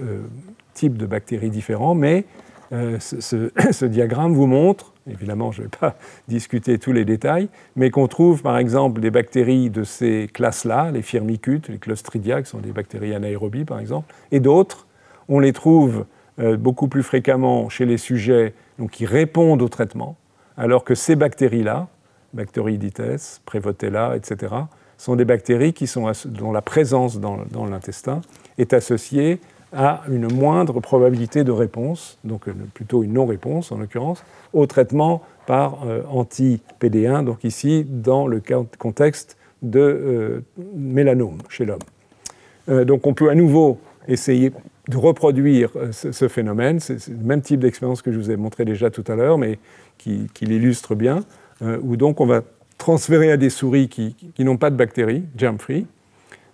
types 0.74 0.98
de 0.98 1.06
bactéries 1.06 1.50
différents, 1.50 1.96
mais 1.96 2.26
ce, 3.00 3.86
diagramme 3.86 4.34
vous 4.34 4.46
montre 4.46 4.94
évidemment 5.10 5.52
je 5.52 5.62
ne 5.62 5.66
vais 5.66 5.72
pas 5.80 5.96
discuter 6.28 6.78
tous 6.78 6.92
les 6.92 7.06
détails, 7.06 7.50
mais 7.76 7.90
qu'on 7.90 8.08
trouve 8.08 8.42
par 8.42 8.58
exemple 8.58 9.02
des 9.02 9.12
bactéries 9.12 9.70
de 9.70 9.84
ces 9.84 10.30
classes-là, 10.32 10.92
les 10.92 11.02
firmicutes, 11.02 11.70
les 11.70 11.78
clostridia, 11.78 12.42
qui 12.42 12.50
sont 12.50 12.60
des 12.60 12.72
bactéries 12.72 13.14
anaérobies 13.14 13.66
par 13.66 13.80
exemple, 13.80 14.14
et 14.32 14.40
d'autres, 14.40 14.88
on 15.28 15.40
les 15.40 15.54
trouve 15.54 16.06
euh, 16.40 16.58
beaucoup 16.58 16.88
plus 16.88 17.04
fréquemment 17.04 17.70
chez 17.70 17.86
les 17.86 17.98
sujets 17.98 18.54
donc, 18.80 18.92
qui 18.92 19.06
répondent 19.06 19.62
au 19.62 19.68
traitement, 19.70 20.16
alors 20.58 20.84
que 20.84 20.96
ces 20.96 21.16
bactéries-là, 21.16 21.88
Bacteroidetes, 22.34 23.42
Prevotella, 23.46 24.16
etc., 24.16 24.54
sont 24.98 25.16
des 25.16 25.26
bactéries 25.26 25.74
qui 25.74 25.88
sont, 25.88 26.12
dont 26.26 26.52
la 26.52 26.62
présence 26.62 27.20
dans, 27.20 27.40
dans 27.52 27.66
l'intestin 27.66 28.22
est 28.58 28.74
associée 28.74 29.40
à 29.74 30.02
une 30.10 30.32
moindre 30.32 30.80
probabilité 30.80 31.44
de 31.44 31.52
réponse, 31.52 32.18
donc 32.24 32.48
euh, 32.48 32.54
plutôt 32.74 33.04
une 33.04 33.14
non-réponse 33.14 33.72
en 33.72 33.78
l'occurrence, 33.78 34.24
au 34.54 34.66
traitement 34.66 35.22
par 35.46 35.86
euh, 35.86 36.02
anti-PD1, 36.10 37.24
donc 37.24 37.44
ici 37.44 37.86
dans 37.88 38.28
le 38.28 38.42
contexte 38.78 39.38
de 39.62 39.80
euh, 39.80 40.46
mélanome 40.76 41.38
chez 41.50 41.66
l'homme. 41.66 42.86
donc 42.86 43.06
on 43.06 43.14
peut 43.14 43.30
à 43.30 43.36
nouveau 43.36 43.78
essayer 44.08 44.52
de 44.90 44.98
reproduire 44.98 45.72
ce, 45.92 46.28
phénomène, 46.28 46.80
c'est 46.80 47.08
le 47.08 47.24
même 47.24 47.42
type 47.42 47.60
d'expérience 47.60 48.02
que 48.02 48.12
je 48.12 48.18
vous 48.18 48.32
ai 48.32 48.38
montré 48.38 48.66
déjà 48.66 48.90
tout 48.90 49.04
à 49.08 49.16
l'heure, 49.16 49.38
mais 49.38 49.60
qui, 50.00 50.28
l'illustre 50.42 50.96
bien, 50.96 51.20
où 51.62 51.96
donc 51.96 52.20
on 52.22 52.26
va 52.26 52.42
transférer 52.80 53.32
à 53.32 53.38
des 53.38 53.52
souris 53.52 53.88
qui, 53.88 54.16
n'ont 54.40 54.58
pas 54.58 54.72
de 54.72 54.76
bactéries, 54.76 55.26
germ-free, 55.38 55.86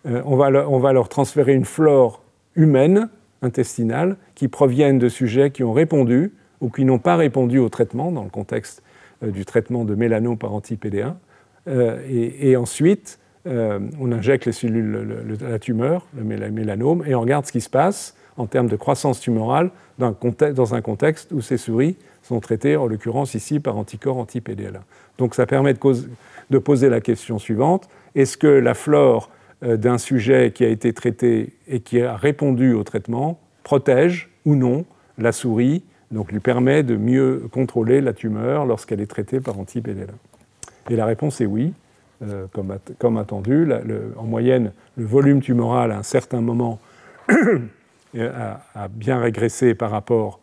on, 0.03 0.37
on 0.37 0.79
va 0.79 0.93
leur 0.93 1.07
transférer 1.07 1.53
une 1.53 1.63
flore 1.63 2.23
humaines, 2.55 3.09
intestinales, 3.41 4.17
qui 4.33 4.49
proviennent 4.49 4.99
de 4.99 5.07
sujets 5.07 5.51
qui 5.51 5.63
ont 5.63 5.73
répondu 5.73 6.33
ou 6.59 6.69
qui 6.69 6.83
n'ont 6.83 6.99
pas 6.99 7.15
répondu 7.15 7.59
au 7.59 7.69
traitement, 7.69 8.11
dans 8.11 8.23
le 8.23 8.29
contexte 8.29 8.83
euh, 9.23 9.31
du 9.31 9.45
traitement 9.45 9.85
de 9.85 9.95
mélanome 9.95 10.37
par 10.37 10.53
anti-PD1. 10.53 11.13
et, 12.09 12.55
ensuite, 12.57 13.19
on 13.45 14.11
injecte 14.11 14.45
les 14.45 14.51
cellules, 14.51 15.37
la 15.41 15.59
tumeur, 15.59 16.07
le 16.15 16.23
mélanome, 16.23 17.03
et 17.07 17.15
on 17.15 17.21
regarde 17.21 17.45
ce 17.45 17.51
qui 17.51 17.61
se 17.61 17.69
passe 17.69 18.15
en 18.37 18.45
termes 18.47 18.67
de 18.67 18.75
croissance 18.75 19.19
tumorale 19.19 19.71
dans 19.97 20.75
un 20.75 20.81
contexte 20.81 21.31
où 21.31 21.41
ces 21.41 21.57
souris 21.57 21.95
sont 22.21 22.39
traitées, 22.39 22.75
en 22.75 22.87
l'occurrence 22.87 23.33
ici, 23.33 23.59
par 23.59 23.77
anticorps 23.77 24.17
anti-PDL1. 24.17 24.81
Donc 25.17 25.35
ça 25.35 25.45
permet 25.45 25.73
de, 25.73 26.57
poser 26.57 26.89
la 26.89 27.01
question 27.01 27.39
suivante. 27.39 27.87
Est-ce 28.15 28.37
que 28.37 28.47
la 28.47 28.73
flore 28.73 29.29
euh, 29.63 29.77
d'un 29.77 29.97
sujet 29.97 30.51
qui 30.51 30.65
a 30.65 30.67
été 30.67 30.91
traité 30.93 31.53
et 31.67 31.79
qui 31.79 32.01
a 32.01 32.15
répondu 32.15 32.73
au 32.73 32.83
traitement 32.83 33.39
protège 33.63 34.29
ou 34.45 34.55
non 34.55 34.85
la 35.17 35.31
souris, 35.31 35.83
donc 36.11 36.31
lui 36.31 36.39
permet 36.39 36.83
de 36.83 36.97
mieux 36.97 37.43
contrôler 37.51 38.01
la 38.01 38.13
tumeur 38.13 38.65
lorsqu'elle 38.65 39.01
est 39.01 39.09
traitée 39.09 39.39
par 39.39 39.57
anti-PDL1 39.59 40.89
Et 40.89 40.95
la 40.95 41.05
réponse 41.05 41.39
est 41.41 41.45
oui. 41.45 41.73
Euh, 42.23 42.45
comme, 42.97 43.17
attendu, 43.17 43.67
en 44.17 44.23
moyenne, 44.23 44.71
le 44.95 45.05
volume 45.05 45.41
tumoral 45.41 45.91
à 45.91 45.97
un 45.97 46.03
certain 46.03 46.39
moment 46.39 46.79
a, 48.19 48.87
bien 48.89 49.19
régressé 49.19 49.75
par 49.75 49.91
rapport 49.91 50.39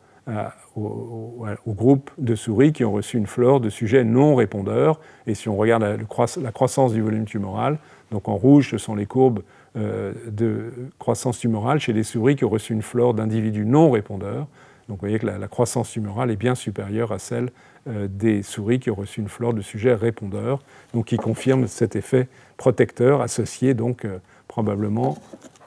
au, 0.76 1.46
groupe 1.66 2.10
de 2.18 2.34
souris 2.34 2.72
qui 2.72 2.84
ont 2.84 2.92
reçu 2.92 3.16
une 3.16 3.26
flore 3.26 3.60
de 3.60 3.70
sujets 3.70 4.04
non 4.04 4.34
répondeurs. 4.34 5.00
Et 5.26 5.34
si 5.34 5.48
on 5.48 5.56
regarde 5.56 5.82
la, 5.82 6.52
croissance 6.52 6.92
du 6.92 7.02
volume 7.02 7.24
tumoral, 7.24 7.78
donc 8.10 8.28
en 8.28 8.36
rouge, 8.36 8.70
ce 8.70 8.78
sont 8.78 8.94
les 8.94 9.06
courbes 9.06 9.42
euh, 9.76 10.12
de 10.30 10.72
croissance 10.98 11.38
tumorale 11.38 11.80
chez 11.80 11.94
les 11.94 12.02
souris 12.02 12.36
qui 12.36 12.44
ont 12.44 12.50
reçu 12.50 12.74
une 12.74 12.82
flore 12.82 13.14
d'individus 13.14 13.64
non 13.64 13.90
répondeurs. 13.90 14.46
Donc 14.88 14.98
vous 14.98 15.06
voyez 15.06 15.18
que 15.18 15.26
la, 15.26 15.48
croissance 15.48 15.90
tumorale 15.90 16.30
est 16.30 16.36
bien 16.36 16.54
supérieure 16.54 17.12
à 17.12 17.18
celle 17.18 17.50
euh, 17.88 18.06
des 18.06 18.42
souris 18.42 18.80
qui 18.80 18.90
ont 18.90 18.94
reçu 18.94 19.20
une 19.20 19.28
flore 19.28 19.54
de 19.54 19.62
sujets 19.62 19.94
répondeurs, 19.94 20.58
donc 20.92 21.06
qui 21.06 21.16
confirme 21.16 21.66
cet 21.66 21.96
effet 21.96 22.28
protecteur 22.58 23.22
associé 23.22 23.72
donc 23.72 24.04
euh, 24.04 24.18
probablement 24.46 25.16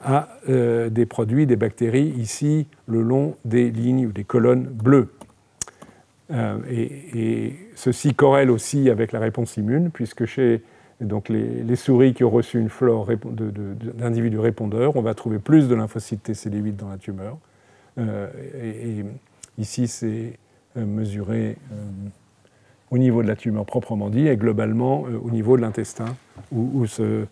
à 0.04 0.28
euh, 0.48 0.88
des 0.88 1.06
produits, 1.06 1.46
des 1.46 1.56
bactéries, 1.56 2.12
ici 2.18 2.66
le 2.86 3.02
long 3.02 3.36
des 3.44 3.70
lignes 3.70 4.06
ou 4.06 4.12
des 4.12 4.24
colonnes 4.24 4.64
bleues. 4.64 5.12
Euh, 6.32 6.58
et, 6.70 7.54
ceci 7.74 8.14
corrèle 8.14 8.50
aussi 8.50 8.90
avec 8.90 9.12
la 9.12 9.20
réponse 9.20 9.56
immune, 9.56 9.90
puisque 9.90 10.24
chez 10.24 10.62
donc 11.00 11.28
les, 11.28 11.76
souris 11.76 12.14
qui 12.14 12.24
ont 12.24 12.30
reçu 12.30 12.58
une 12.58 12.70
flore 12.70 13.08
d'individus 13.94 14.38
répondeurs, 14.38 14.96
on 14.96 15.02
va 15.02 15.12
trouver 15.14 15.38
plus 15.38 15.68
de 15.68 15.74
lymphocytes 15.74 16.30
TCD8 16.30 16.76
dans 16.76 16.88
la 16.88 16.96
tumeur. 16.96 17.36
Euh, 17.98 18.28
et, 18.62 19.04
ici, 19.58 19.88
c'est 19.88 20.38
mesuré 20.74 21.56
au 22.90 22.98
niveau 22.98 23.22
de 23.22 23.28
la 23.28 23.36
tumeur 23.36 23.66
proprement 23.66 24.08
dit, 24.10 24.26
et 24.26 24.36
globalement 24.36 25.02
au 25.02 25.30
niveau 25.30 25.56
de 25.56 25.62
l'intestin, 25.62 26.16
où, 26.50 26.70
où 26.74 26.86
ce, 26.86 27.26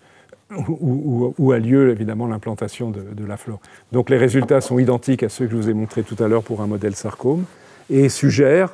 où, 0.51 1.53
a 1.53 1.59
lieu 1.59 1.91
évidemment 1.91 2.27
l'implantation 2.27 2.91
de, 2.91 3.25
la 3.25 3.37
flore. 3.37 3.61
Donc 3.93 4.11
les 4.11 4.17
résultats 4.17 4.61
sont 4.61 4.79
identiques 4.79 5.23
à 5.23 5.29
ceux 5.29 5.47
que 5.47 5.53
je 5.53 5.57
vous 5.57 5.71
ai 5.71 5.75
montrés 5.75 6.03
tout 6.03 6.23
à 6.23 6.29
l'heure 6.29 6.43
pour 6.43 6.61
un 6.61 6.67
modèle 6.67 6.95
sarcome 6.95 7.45
et 7.91 8.09
suggèrent, 8.09 8.73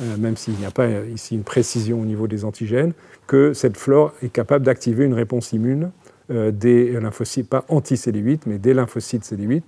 euh, 0.00 0.16
même 0.16 0.36
s'il 0.36 0.54
n'y 0.54 0.66
a 0.66 0.70
pas 0.70 0.88
ici 1.12 1.34
une 1.34 1.44
précision 1.44 2.00
au 2.00 2.04
niveau 2.04 2.26
des 2.26 2.44
antigènes, 2.44 2.92
que 3.26 3.52
cette 3.52 3.76
flore 3.76 4.12
est 4.22 4.28
capable 4.28 4.64
d'activer 4.64 5.04
une 5.04 5.14
réponse 5.14 5.52
immune 5.52 5.90
euh, 6.30 6.50
des 6.50 6.92
lymphocytes, 7.00 7.48
pas 7.48 7.64
anti-CD8, 7.68 8.40
mais 8.46 8.58
des 8.58 8.74
lymphocytes 8.74 9.24
CD8. 9.24 9.62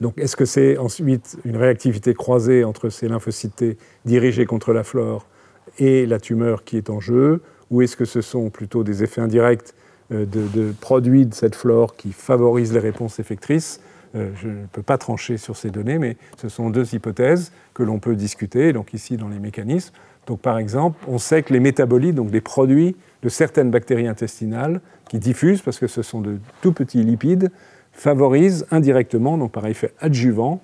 Donc 0.00 0.18
est-ce 0.18 0.36
que 0.36 0.44
c'est 0.44 0.76
ensuite 0.76 1.38
une 1.44 1.56
réactivité 1.56 2.14
croisée 2.14 2.64
entre 2.64 2.90
ces 2.90 3.08
lymphocytes 3.08 3.78
dirigés 4.04 4.44
contre 4.44 4.72
la 4.72 4.84
flore 4.84 5.26
et 5.78 6.06
la 6.06 6.20
tumeur 6.20 6.64
qui 6.64 6.76
est 6.76 6.90
en 6.90 7.00
jeu, 7.00 7.42
ou 7.70 7.82
est-ce 7.82 7.96
que 7.96 8.04
ce 8.04 8.20
sont 8.20 8.50
plutôt 8.50 8.84
des 8.84 9.02
effets 9.02 9.20
indirects 9.20 9.74
euh, 10.12 10.24
de, 10.24 10.72
produits 10.80 11.26
de 11.26 11.34
cette 11.34 11.56
flore 11.56 11.96
qui 11.96 12.12
favorisent 12.12 12.72
les 12.72 12.80
réponses 12.80 13.18
effectrices. 13.18 13.80
Euh, 14.14 14.30
je 14.40 14.46
ne 14.46 14.66
peux 14.70 14.82
pas 14.82 14.98
trancher 14.98 15.36
sur 15.36 15.56
ces 15.56 15.70
données, 15.70 15.98
mais 15.98 16.16
ce 16.36 16.48
sont 16.48 16.70
deux 16.70 16.94
hypothèses 16.94 17.50
que 17.74 17.82
l'on 17.82 17.98
peut 17.98 18.14
discuter, 18.14 18.72
donc 18.72 18.94
ici 18.94 19.16
dans 19.16 19.26
les 19.26 19.40
mécanismes. 19.40 19.92
Donc 20.28 20.40
par 20.40 20.58
exemple, 20.58 21.04
on 21.08 21.18
sait 21.18 21.42
que 21.42 21.52
les 21.52 21.58
métabolites, 21.58 22.14
donc 22.14 22.30
des 22.30 22.40
produits 22.40 22.94
de 23.22 23.28
certaines 23.28 23.72
bactéries 23.72 24.06
intestinales 24.06 24.80
qui 25.08 25.18
diffusent, 25.18 25.60
parce 25.60 25.80
que 25.80 25.88
ce 25.88 26.02
sont 26.02 26.20
de 26.20 26.38
tout 26.62 26.72
petits 26.72 27.02
lipides, 27.02 27.50
favorisent 27.92 28.64
indirectement, 28.70 29.36
donc 29.38 29.50
par 29.50 29.66
effet 29.66 29.92
adjuvant, 29.98 30.60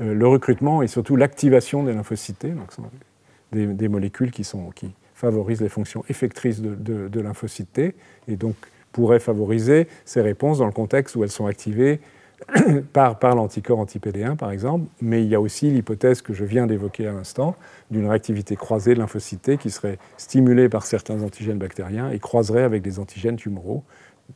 euh, 0.00 0.12
le 0.12 0.26
recrutement 0.26 0.82
et 0.82 0.88
surtout 0.88 1.16
l'activation 1.16 1.84
des 1.84 1.94
lymphocytes, 1.94 2.46
donc 2.46 2.70
des, 3.52 3.88
molécules 3.88 4.30
qui, 4.30 4.44
sont, 4.44 4.70
qui, 4.74 4.90
favorisent 5.14 5.62
les 5.62 5.68
fonctions 5.68 6.04
effectrices 6.10 6.60
de, 6.60 6.74
de, 6.74 7.08
de 7.08 7.20
lymphocytes 7.20 7.94
et 8.28 8.36
donc 8.36 8.56
pourrait 8.94 9.20
favoriser 9.20 9.88
ces 10.06 10.22
réponses 10.22 10.58
dans 10.58 10.66
le 10.66 10.72
contexte 10.72 11.16
où 11.16 11.24
elles 11.24 11.30
sont 11.30 11.46
activées 11.46 12.00
par, 12.92 13.34
l'anticorps 13.34 13.78
anti-PD1, 13.80 14.36
par 14.36 14.50
exemple, 14.50 14.86
mais 15.02 15.22
il 15.22 15.28
y 15.28 15.34
a 15.34 15.40
aussi 15.40 15.70
l'hypothèse 15.70 16.22
que 16.22 16.32
je 16.32 16.44
viens 16.44 16.66
d'évoquer 16.66 17.06
à 17.06 17.12
l'instant 17.12 17.56
d'une 17.90 18.06
réactivité 18.06 18.56
croisée 18.56 18.94
de 18.94 19.00
lymphocytes 19.00 19.56
qui 19.58 19.70
serait 19.70 19.98
stimulée 20.16 20.68
par 20.68 20.86
certains 20.86 21.22
antigènes 21.22 21.58
bactériens 21.58 22.10
et 22.10 22.18
croiserait 22.18 22.62
avec 22.62 22.82
des 22.82 22.98
antigènes 22.98 23.36
tumoraux. 23.36 23.82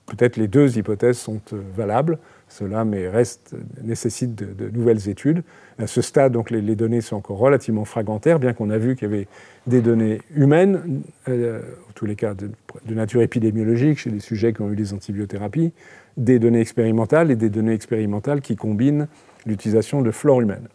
Peut-être 0.06 0.36
les 0.36 0.48
deux 0.48 0.78
hypothèses 0.78 1.18
sont 1.18 1.40
euh, 1.52 1.60
valables, 1.76 2.18
cela 2.48 2.84
mais 2.84 3.08
reste, 3.08 3.54
nécessite 3.82 4.34
de, 4.34 4.70
nouvelles 4.70 5.08
études. 5.08 5.42
À 5.78 5.86
ce 5.86 6.00
stade, 6.00 6.32
donc, 6.32 6.50
les, 6.50 6.76
données 6.76 7.00
sont 7.00 7.16
encore 7.16 7.38
relativement 7.38 7.84
fragmentaires, 7.84 8.38
bien 8.38 8.52
qu'on 8.52 8.70
a 8.70 8.78
vu 8.78 8.96
qu'il 8.96 9.10
y 9.10 9.12
avait 9.12 9.28
des 9.66 9.80
données 9.80 10.20
humaines, 10.34 11.02
euh, 11.28 11.60
en 11.88 11.92
tous 11.94 12.06
les 12.06 12.16
cas 12.16 12.34
de, 12.34 12.50
nature 12.94 13.22
épidémiologique, 13.22 13.98
chez 13.98 14.10
des 14.10 14.20
sujets 14.20 14.52
qui 14.52 14.62
ont 14.62 14.70
eu 14.70 14.76
des 14.76 14.94
antibiothérapies, 14.94 15.72
des 16.16 16.38
données 16.38 16.60
expérimentales 16.60 17.30
et 17.30 17.36
des 17.36 17.50
données 17.50 17.74
expérimentales 17.74 18.40
qui 18.40 18.56
combinent 18.56 19.08
l'utilisation 19.46 20.02
de 20.02 20.10
flore 20.10 20.40
humaine. 20.40 20.68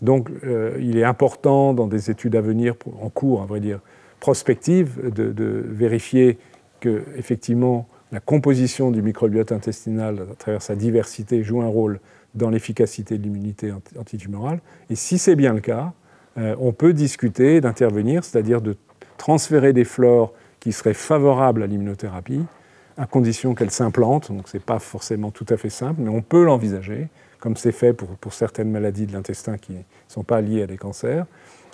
Donc 0.00 0.30
euh, 0.44 0.76
il 0.80 0.96
est 0.96 1.04
important 1.04 1.74
dans 1.74 1.86
des 1.86 2.10
études 2.10 2.36
à 2.36 2.40
venir, 2.40 2.74
en 3.00 3.10
cours 3.10 3.42
à 3.42 3.46
vrai 3.46 3.60
dire, 3.60 3.80
prospectives, 4.20 4.98
de, 5.14 5.30
de 5.30 5.64
vérifier 5.66 6.38
que 6.80 7.02
effectivement 7.16 7.86
la 8.12 8.20
composition 8.20 8.90
du 8.90 9.02
microbiote 9.02 9.52
intestinal 9.52 10.26
à 10.32 10.34
travers 10.34 10.62
sa 10.62 10.74
diversité 10.74 11.42
joue 11.42 11.60
un 11.62 11.68
rôle 11.68 12.00
dans 12.34 12.50
l'efficacité 12.50 13.18
de 13.18 13.22
l'immunité 13.22 13.72
antitumorale. 13.98 14.60
Et 14.90 14.94
si 14.94 15.18
c'est 15.18 15.36
bien 15.36 15.52
le 15.52 15.60
cas, 15.60 15.92
euh, 16.38 16.54
on 16.58 16.72
peut 16.72 16.92
discuter 16.92 17.60
d'intervenir, 17.60 18.24
c'est-à-dire 18.24 18.60
de 18.60 18.76
transférer 19.16 19.72
des 19.72 19.84
flores 19.84 20.32
qui 20.60 20.72
seraient 20.72 20.94
favorables 20.94 21.62
à 21.62 21.66
l'immunothérapie, 21.66 22.44
à 22.96 23.06
condition 23.06 23.54
qu'elles 23.54 23.70
s'implantent. 23.70 24.30
Donc 24.32 24.48
ce 24.48 24.56
n'est 24.56 24.62
pas 24.62 24.78
forcément 24.78 25.30
tout 25.30 25.46
à 25.48 25.56
fait 25.56 25.70
simple, 25.70 26.00
mais 26.00 26.10
on 26.10 26.22
peut 26.22 26.44
l'envisager, 26.44 27.08
comme 27.40 27.56
c'est 27.56 27.72
fait 27.72 27.92
pour, 27.92 28.32
certaines 28.32 28.70
maladies 28.70 29.06
de 29.06 29.12
l'intestin 29.12 29.58
qui 29.58 29.72
ne 29.72 29.82
sont 30.08 30.24
pas 30.24 30.40
liées 30.40 30.62
à 30.62 30.66
des 30.66 30.78
cancers, 30.78 31.26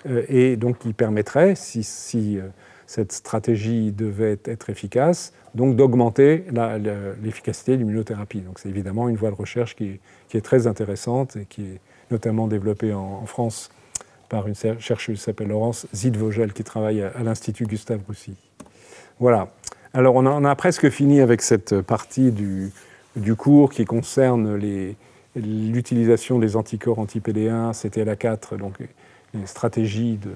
euh, 0.07 0.23
et 0.29 0.57
donc 0.57 0.79
qui 0.79 0.93
permettrait, 0.93 1.55
si, 1.55 1.83
si 1.83 2.39
euh, 2.39 2.47
cette 2.87 3.11
stratégie 3.11 3.91
devait 3.91 4.39
être 4.45 4.69
efficace, 4.69 5.33
donc 5.55 5.75
d'augmenter 5.75 6.45
l'efficacité 7.21 7.73
de 7.73 7.77
l'immunothérapie. 7.77 8.41
Donc 8.41 8.59
c'est 8.59 8.69
évidemment 8.69 9.09
une 9.09 9.15
voie 9.15 9.31
de 9.31 9.35
recherche 9.35 9.75
qui 9.75 9.99
est, 10.33 10.41
très 10.41 10.67
intéressante 10.67 11.37
et 11.37 11.45
qui 11.45 11.61
est 11.61 11.79
notamment 12.11 12.47
développée 12.47 12.93
en, 12.93 13.25
France 13.25 13.69
par 14.27 14.47
une 14.47 14.55
chercheuse 14.55 15.17
qui 15.17 15.23
s'appelle 15.23 15.47
Laurence 15.47 15.87
Zidvogel 15.95 16.51
qui 16.51 16.63
travaille 16.65 17.01
à, 17.01 17.23
l'Institut 17.23 17.65
Gustave 17.65 18.01
Roussy. 18.05 18.35
Voilà. 19.19 19.49
Alors 19.93 20.15
on 20.15 20.45
a, 20.45 20.55
presque 20.55 20.89
fini 20.89 21.21
avec 21.21 21.41
cette 21.41 21.79
partie 21.81 22.31
du, 22.31 22.71
cours 23.37 23.71
qui 23.71 23.85
concerne 23.85 24.59
l'utilisation 25.35 26.37
des 26.37 26.57
anticorps 26.57 26.99
anti-PD1, 26.99 27.71
CTLA4, 27.71 28.57
donc 28.57 28.73
les 29.33 29.45
stratégies 29.45 30.17
de, 30.17 30.31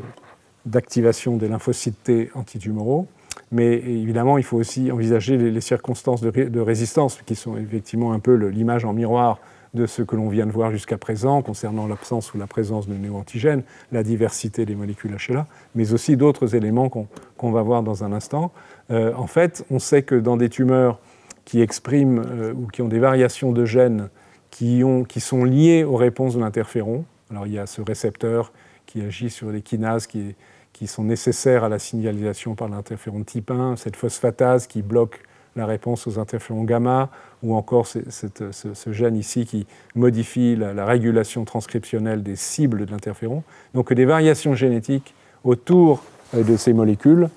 d'activation 0.66 1.38
des 1.38 1.47
lymphocytes 1.47 2.03
T 2.03 2.32
antitumoraux. 2.36 3.07
Mais 3.51 3.74
évidemment, 3.74 4.38
il 4.38 4.43
faut 4.43 4.57
aussi 4.57 4.91
envisager 4.91 5.38
les, 5.38 5.62
circonstances 5.62 6.22
de, 6.22 6.60
résistance, 6.60 7.20
qui 7.26 7.36
sont 7.36 7.57
effectivement 7.57 8.14
un 8.14 8.20
peu 8.20 8.36
l'image 8.36 8.86
en 8.86 8.93
miroir 8.93 9.39
de 9.74 9.86
ce 9.86 10.01
que 10.01 10.16
l'on 10.16 10.30
vient 10.30 10.45
de 10.45 10.51
voir 10.51 10.72
jusqu'à 10.72 10.97
présent 10.97 11.41
concernant 11.41 11.88
l'absence 11.88 12.34
ou 12.34 12.38
la 12.38 12.47
présence 12.47 12.88
de 12.88 12.95
néoantigènes, 12.95 13.64
la 13.91 14.03
diversité 14.03 14.66
des 14.66 14.76
molécules 14.76 15.16
HLA, 15.16 15.47
mais 15.76 15.93
aussi 15.93 16.18
d'autres 16.18 16.55
éléments 16.55 16.89
qu'on 16.89 17.51
va 17.51 17.62
voir 17.62 17.84
dans 17.84 18.03
un 18.03 18.12
instant. 18.12 18.51
Euh, 18.91 19.14
en 19.16 19.28
fait, 19.28 19.66
on 19.70 19.80
sait 19.80 20.03
que 20.03 20.16
dans 20.16 20.38
des 20.38 20.49
tumeurs 20.49 20.99
qui 21.45 21.62
expriment 21.62 22.24
euh, 22.26 22.53
ou 22.53 22.68
qui 22.68 22.82
ont 22.82 22.88
des 22.88 22.99
variations 22.99 23.51
de 23.51 23.66
gènes 23.66 24.10
qui, 24.49 24.84
ont, 24.84 25.03
qui 25.03 25.20
sont 25.20 25.43
liées 25.43 25.84
aux 25.84 25.95
réponses 25.95 26.36
de 26.36 26.39
l'interféron, 26.39 27.05
alors 27.30 27.45
il 27.45 27.53
y 27.53 27.60
a 27.60 27.68
ce 27.68 27.82
récepteur 27.82 28.51
qui 28.88 29.01
agit 29.01 29.30
sur 29.30 29.51
les 29.51 29.62
kinases 29.62 30.07
qui, 30.07 30.36
qui 30.80 30.88
sont 30.88 31.03
nécessaires 31.03 31.65
à 31.65 31.69
la 31.69 31.77
signalisation 31.77 32.55
par 32.55 32.69
l'interféron 32.69 33.23
type 33.23 33.51
1, 33.51 33.75
cette 33.75 33.97
phosphatase 33.97 34.65
qui 34.65 34.82
bloque 34.82 35.19
la 35.57 35.65
réponse 35.65 36.07
aux 36.07 36.19
interférons 36.19 36.63
gamma, 36.63 37.09
ou 37.43 37.53
encore 37.53 37.86
ce, 37.86 37.99
gène 38.88 39.17
ici 39.17 39.45
qui 39.45 39.67
modifie 39.93 40.55
la, 40.55 40.86
régulation 40.86 41.43
transcriptionnelle 41.43 42.23
des 42.23 42.38
cibles 42.38 42.86
de 42.86 42.91
l'interféron. 42.91 43.43
Donc 43.73 43.91
des 43.91 44.05
variations 44.05 44.53
génétiques 44.53 45.13
autour 45.43 46.01
euh, 46.34 46.43
de 46.43 46.55
ces 46.55 46.71
molécules 46.71 47.27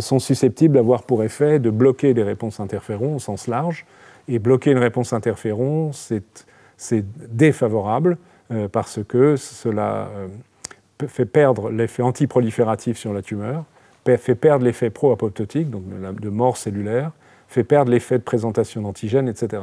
sont 0.00 0.18
susceptibles 0.18 0.74
d'avoir 0.74 1.04
pour 1.04 1.22
effet 1.22 1.60
de 1.60 1.70
bloquer 1.70 2.12
les 2.12 2.24
réponses 2.24 2.58
interférons 2.58 3.16
au 3.16 3.18
sens 3.20 3.46
large. 3.46 3.84
Et 4.26 4.40
bloquer 4.40 4.72
une 4.72 4.78
réponse 4.78 5.12
interféron, 5.12 5.92
c'est 5.92 7.04
défavorable 7.28 8.16
parce 8.72 8.98
que 9.06 9.36
cela 9.36 10.08
fait 11.06 11.26
perdre 11.26 11.70
l'effet 11.70 12.02
antiprolifératif 12.02 12.96
sur 12.96 13.12
la 13.12 13.22
tumeur, 13.22 13.64
fait 14.16 14.36
perdre 14.36 14.64
l'effet 14.64 14.90
pro-apoptotique, 14.90 15.70
donc 15.70 15.82
de 15.88 16.28
mort 16.28 16.56
cellulaire, 16.56 17.10
fait 17.48 17.64
perdre 17.64 17.90
l'effet 17.90 18.18
de 18.18 18.22
présentation 18.22 18.82
d'antigènes, 18.82 19.28
etc. 19.28 19.62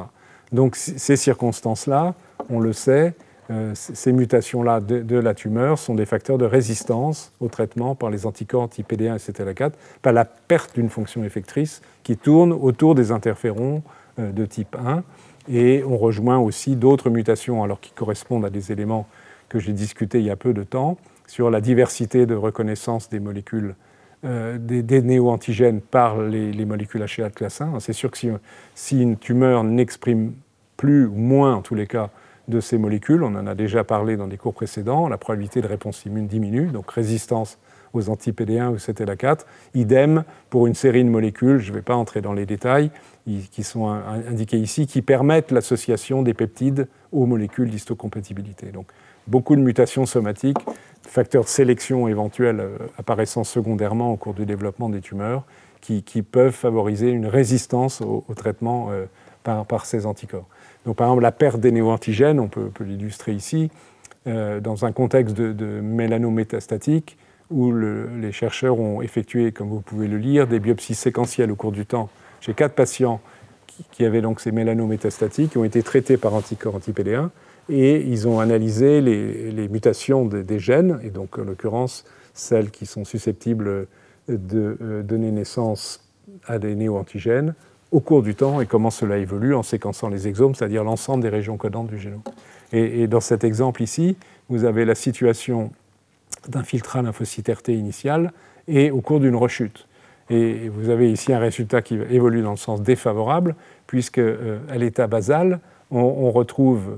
Donc 0.51 0.75
ces 0.75 1.15
circonstances-là, 1.15 2.13
on 2.49 2.59
le 2.59 2.73
sait, 2.73 3.15
euh, 3.51 3.71
ces 3.75 4.11
mutations-là 4.13 4.79
de, 4.79 5.17
la 5.17 5.33
tumeur 5.33 5.77
sont 5.77 5.95
des 5.95 6.05
facteurs 6.05 6.37
de 6.37 6.45
résistance 6.45 7.31
au 7.39 7.47
traitement 7.47 7.93
par 7.95 8.09
les 8.09 8.25
anticorps 8.25 8.63
anti-PD1 8.63 9.15
et 9.15 9.31
CTLA4, 9.31 9.71
par 10.01 10.13
la 10.13 10.25
perte 10.25 10.75
d'une 10.75 10.89
fonction 10.89 11.23
effectrice 11.23 11.81
qui 12.03 12.15
tourne 12.15 12.53
autour 12.53 12.95
des 12.95 13.11
interférons 13.11 13.83
euh, 14.19 14.31
de 14.31 14.45
type 14.45 14.75
1. 14.75 15.03
Et 15.51 15.83
on 15.85 15.97
rejoint 15.97 16.37
aussi 16.37 16.77
d'autres 16.77 17.09
mutations 17.09 17.63
alors 17.63 17.81
qui 17.81 17.91
correspondent 17.91 18.45
à 18.45 18.49
des 18.49 18.71
éléments 18.71 19.07
que 19.49 19.59
j'ai 19.59 19.73
discutés 19.73 20.19
il 20.19 20.25
y 20.25 20.31
a 20.31 20.37
peu 20.37 20.53
de 20.53 20.63
temps 20.63 20.97
sur 21.27 21.49
la 21.49 21.61
diversité 21.61 22.25
de 22.25 22.35
reconnaissance 22.35 23.09
des 23.09 23.19
molécules 23.19 23.75
euh, 24.25 24.57
des, 24.57 25.01
néo-antigènes 25.01 25.81
par 25.81 26.21
les, 26.21 26.65
molécules 26.65 27.01
HLA 27.01 27.27
de 27.27 27.33
classe 27.33 27.59
1. 27.59 27.81
C'est 27.81 27.91
sûr 27.91 28.09
que 28.09 28.17
si, 28.73 29.01
une 29.01 29.17
tumeur 29.17 29.65
n'exprime 29.65 30.33
plus 30.77 31.05
ou 31.05 31.15
moins, 31.15 31.55
en 31.55 31.61
tous 31.61 31.75
les 31.75 31.87
cas, 31.87 32.09
de 32.47 32.61
ces 32.61 32.77
molécules, 32.77 33.21
on 33.23 33.35
en 33.35 33.47
a 33.47 33.55
déjà 33.55 33.83
parlé 33.83 34.15
dans 34.15 34.27
des 34.27 34.37
cours 34.37 34.53
précédents, 34.53 35.09
la 35.09 35.17
probabilité 35.17 35.61
de 35.61 35.67
réponse 35.67 36.05
immune 36.05 36.27
diminue, 36.27 36.67
donc 36.67 36.89
résistance 36.91 37.57
aux 37.93 38.09
anti-PD1 38.09 38.69
ou 38.69 38.75
CTLA4. 38.77 39.39
Idem 39.75 40.23
pour 40.49 40.67
une 40.67 40.73
série 40.73 41.03
de 41.03 41.09
molécules, 41.09 41.59
je 41.59 41.71
ne 41.71 41.75
vais 41.75 41.81
pas 41.81 41.95
entrer 41.95 42.21
dans 42.21 42.33
les 42.33 42.45
détails, 42.45 42.91
qui 43.25 43.63
sont 43.63 43.87
indiquées 43.87 44.57
ici, 44.57 44.87
qui 44.87 45.01
permettent 45.01 45.51
l'association 45.51 46.21
des 46.21 46.33
peptides 46.33 46.87
aux 47.11 47.25
molécules 47.25 47.69
d'histocompatibilité. 47.69 48.67
Donc 48.67 48.87
beaucoup 49.27 49.55
de 49.55 49.61
mutations 49.61 50.05
somatiques 50.05 50.57
facteurs 51.13 51.43
de 51.43 51.49
sélection 51.49 52.07
éventuels 52.07 52.59
euh, 52.59 52.77
apparaissant 52.97 53.43
secondairement 53.43 54.11
au 54.11 54.17
cours 54.17 54.33
du 54.33 54.45
développement 54.45 54.89
des 54.89 55.01
tumeurs 55.01 55.43
qui, 55.81 56.21
peuvent 56.21 56.53
favoriser 56.53 57.09
une 57.09 57.25
résistance 57.25 57.99
au, 57.99 58.23
traitement 58.37 58.87
euh, 58.91 59.05
par, 59.43 59.85
ces 59.85 60.05
anticorps. 60.05 60.47
Donc, 60.85 60.95
par 60.95 61.07
exemple, 61.07 61.23
la 61.23 61.33
perte 61.33 61.59
des 61.59 61.73
néoantigènes, 61.73 62.39
on 62.39 62.47
peut, 62.47 62.71
l'illustrer 62.79 63.33
ici, 63.33 63.69
euh, 64.25 64.61
dans 64.61 64.85
un 64.85 64.93
contexte 64.93 65.35
de, 65.35 65.51
de 65.51 65.81
mélanométastatique 65.81 67.17
où 67.51 67.73
les 67.73 68.31
chercheurs 68.31 68.79
ont 68.79 69.01
effectué, 69.01 69.51
comme 69.51 69.67
vous 69.67 69.81
pouvez 69.81 70.07
le 70.07 70.17
lire, 70.17 70.47
des 70.47 70.59
biopsies 70.59 70.95
séquentielles 70.95 71.51
au 71.51 71.55
cours 71.55 71.73
du 71.73 71.85
temps 71.85 72.09
chez 72.39 72.53
quatre 72.53 72.75
patients 72.75 73.19
qui, 73.91 74.05
avaient 74.05 74.21
donc 74.21 74.39
ces 74.39 74.51
mélanométastatiques, 74.51 75.51
qui 75.51 75.57
ont 75.57 75.65
été 75.65 75.83
traités 75.83 76.17
par 76.17 76.33
anticorps 76.33 76.75
anti-PD1 76.75 77.29
et 77.69 78.01
ils 78.01 78.27
ont 78.27 78.39
analysé 78.39 79.01
les, 79.01 79.67
mutations 79.69 80.25
des 80.25 80.59
gènes, 80.59 80.99
et 81.03 81.09
donc 81.09 81.37
en 81.37 81.43
l'occurrence 81.43 82.05
celles 82.33 82.71
qui 82.71 82.85
sont 82.85 83.05
susceptibles 83.05 83.87
de 84.27 84.77
euh, 84.81 85.03
donner 85.03 85.31
naissance 85.31 86.03
à 86.47 86.59
des 86.59 86.75
néo-antigènes 86.75 87.53
au 87.91 87.99
cours 87.99 88.23
du 88.23 88.33
temps 88.33 88.59
et 88.59 88.65
comment 88.65 88.89
cela 88.89 89.17
évolue 89.17 89.53
en 89.53 89.61
séquençant 89.61 90.09
les 90.09 90.27
exomes, 90.27 90.55
c'est-à-dire 90.55 90.83
l'ensemble 90.83 91.21
des 91.21 91.29
régions 91.29 91.57
codantes 91.57 91.87
du 91.87 91.99
génome. 91.99 92.23
Et, 92.71 93.05
dans 93.05 93.19
cet 93.19 93.43
exemple 93.43 93.83
ici, 93.83 94.17
vous 94.49 94.65
avez 94.65 94.83
la 94.83 94.95
situation 94.95 95.71
d'un 96.49 96.63
filtrat 96.63 97.03
lymphocyte 97.03 97.49
RT 97.49 97.69
initial 97.69 98.33
et 98.67 98.89
au 98.89 99.01
cours 99.01 99.19
d'une 99.19 99.35
rechute. 99.35 99.87
Et 100.31 100.69
vous 100.69 100.89
avez 100.89 101.11
ici 101.11 101.33
un 101.33 101.39
résultat 101.39 101.83
qui 101.83 101.99
évolue 102.09 102.41
dans 102.41 102.51
le 102.51 102.57
sens 102.57 102.81
défavorable, 102.81 103.55
puisque 103.85 104.17
euh, 104.17 104.57
à 104.69 104.77
l'état 104.77 105.05
basal, 105.05 105.59
on 105.91 106.31
retrouve 106.31 106.97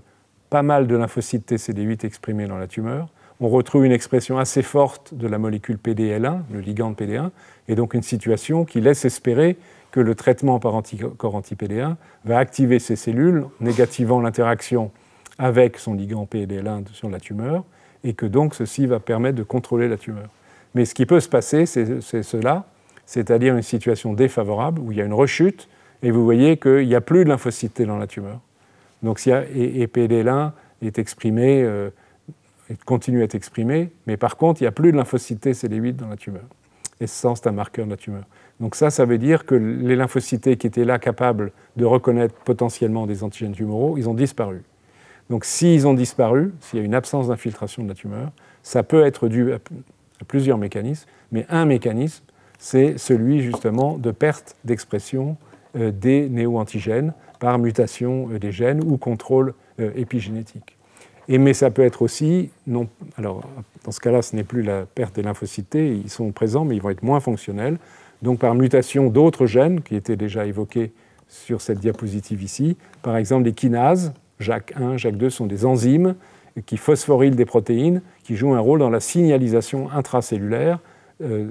pas 0.50 0.62
mal 0.62 0.88
de 0.88 0.96
lymphocytes 0.96 1.52
TCD8 1.52 2.06
exprimés 2.06 2.48
dans 2.48 2.58
la 2.58 2.68
tumeur. 2.68 3.10
On 3.42 3.50
retrouve 3.50 3.86
une 3.86 3.92
expression 3.92 4.38
assez 4.38 4.62
forte 4.62 5.14
de 5.14 5.28
la 5.28 5.38
molécule 5.38 5.78
PDL1, 5.78 6.42
le 6.52 6.60
ligand 6.60 6.94
PD1, 6.94 7.32
et 7.68 7.76
donc 7.76 7.94
une 7.94 8.02
situation 8.02 8.64
qui 8.64 8.80
laisse 8.80 9.04
espérer 9.04 9.58
que 9.92 10.00
le 10.00 10.16
traitement 10.16 10.60
par 10.60 10.76
anticorps 10.76 11.36
anti-PD1 11.36 11.96
va 12.24 12.38
activer 12.38 12.80
ces 12.80 12.96
cellules, 12.96 13.46
négativant 13.60 14.22
l'interaction 14.22 14.92
avec 15.38 15.78
son 15.78 15.94
ligand 15.94 16.28
PDL1 16.32 16.88
sur 16.94 17.10
la 17.10 17.20
tumeur, 17.20 17.64
et 18.04 18.14
que 18.14 18.26
donc 18.26 18.56
ceci 18.56 18.88
va 18.88 19.00
permettre 19.00 19.38
de 19.38 19.44
contrôler 19.44 19.90
la 19.90 19.98
tumeur. 19.98 20.30
Mais 20.74 20.86
ce 20.86 20.94
qui 20.94 21.06
peut 21.06 21.20
se 21.20 21.30
passer, 21.30 21.66
c'est 21.66 22.24
cela, 22.24 22.66
c'est-à-dire 23.06 23.56
une 23.56 23.64
situation 23.64 24.14
défavorable 24.14 24.80
où 24.80 24.92
il 24.92 24.98
y 24.98 25.02
a 25.02 25.06
une 25.06 25.14
rechute, 25.14 25.68
et 26.04 26.12
vous 26.12 26.24
voyez 26.24 26.58
qu'il 26.58 26.88
n'y 26.88 26.96
a 26.96 27.02
plus 27.02 27.24
de 27.24 27.30
lymphocytes 27.30 27.74
T 27.74 27.86
dans 27.86 27.98
la 27.98 28.08
tumeur. 28.08 28.40
Donc 29.06 29.20
si 29.20 29.30
PDL1 29.30 30.52
est 30.82 31.00
exprimé, 31.00 31.62
euh, 31.64 31.92
continue 32.86 33.22
à 33.22 33.26
être 33.26 33.36
exprimé, 33.36 33.92
mais 34.08 34.18
par 34.18 34.36
contre, 34.36 34.62
il 34.62 34.64
n'y 34.64 34.68
a 34.68 34.72
plus 34.72 34.92
de 34.92 34.98
lymphocytes 34.98 35.46
CD8 35.46 35.96
dans 35.96 36.10
la 36.10 36.18
tumeur. 36.18 36.44
Et 37.00 37.08
ça, 37.08 37.34
c'est 37.36 37.48
un 37.48 37.52
marqueur 37.52 37.86
de 37.86 37.92
la 37.92 37.98
tumeur. 37.98 38.24
Donc 38.60 38.74
ça, 38.76 38.90
ça 38.90 39.06
veut 39.06 39.20
dire 39.20 39.46
que 39.46 39.54
les 39.54 39.96
lymphocytes 39.96 40.58
qui 40.58 40.66
étaient 40.66 40.86
là 40.86 40.98
capables 40.98 41.52
de 41.76 41.86
reconnaître 41.86 42.34
potentiellement 42.34 43.06
des 43.06 43.24
antigènes 43.24 43.52
tumoraux, 43.52 43.98
ils 43.98 44.10
ont 44.10 44.14
disparu. 44.16 44.64
Donc 45.30 45.46
s'ils 45.46 45.88
ont 45.88 45.94
disparu, 45.94 46.54
s'il 46.60 46.80
y 46.80 46.82
a 46.82 46.86
une 46.86 46.96
absence 46.96 47.28
d'infiltration 47.28 47.84
de 47.84 47.90
la 47.90 47.96
tumeur, 47.96 48.32
ça 48.64 48.82
peut 48.82 49.06
être 49.06 49.28
dû 49.28 49.54
à, 49.54 49.60
plusieurs 50.28 50.58
mécanismes, 50.58 51.08
mais 51.32 51.46
un 51.50 51.66
mécanisme, 51.66 52.24
c'est 52.58 52.98
celui 52.98 53.42
justement 53.42 53.98
de 53.98 54.10
perte 54.10 54.56
d'expression 54.64 55.38
des 55.76 56.30
néo-antigènes 56.30 57.14
par 57.40 57.60
mutation 57.60 58.30
euh, 58.32 58.40
des 58.40 58.52
gènes 58.52 58.84
ou 58.84 58.98
contrôle 58.98 59.54
euh, 59.80 59.92
épigénétique. 59.96 60.78
Et, 61.28 61.38
mais 61.38 61.54
ça 61.54 61.72
peut 61.72 61.82
être 61.82 62.02
aussi, 62.02 62.50
non, 62.68 62.88
alors 63.18 63.42
dans 63.84 63.92
ce 63.92 64.00
cas-là, 64.00 64.22
ce 64.22 64.36
n'est 64.36 64.44
plus 64.44 64.62
la 64.62 64.86
perte 64.86 65.16
des 65.16 65.24
lymphocytes, 65.24 65.76
ils 65.76 66.10
sont 66.10 66.32
présents, 66.32 66.66
mais 66.66 66.76
ils 66.76 66.82
vont 66.82 66.92
être 66.92 67.04
moins 67.04 67.20
fonctionnels, 67.20 67.78
donc 68.22 68.40
par 68.40 68.56
mutation 68.56 69.10
d'autres 69.10 69.46
gènes 69.46 69.82
qui 69.82 69.96
étaient 69.96 70.16
déjà 70.16 70.46
évoqués 70.46 70.92
sur 71.28 71.62
cette 71.62 71.80
diapositive 71.80 72.44
ici. 72.44 72.78
Par 73.02 73.18
exemple, 73.18 73.46
les 73.46 73.54
kinases, 73.54 74.14
JAK1, 74.40 74.98
JAK2 74.98 75.30
sont 75.30 75.48
des 75.48 75.66
enzymes 75.66 76.16
qui 76.66 76.78
phosphorylent 76.78 77.36
des 77.36 77.46
protéines 77.46 78.02
qui 78.24 78.36
jouent 78.36 78.54
un 78.54 78.60
rôle 78.60 78.80
dans 78.80 78.90
la 78.90 79.00
signalisation 79.00 79.90
intracellulaire 79.92 80.80
euh, 81.22 81.50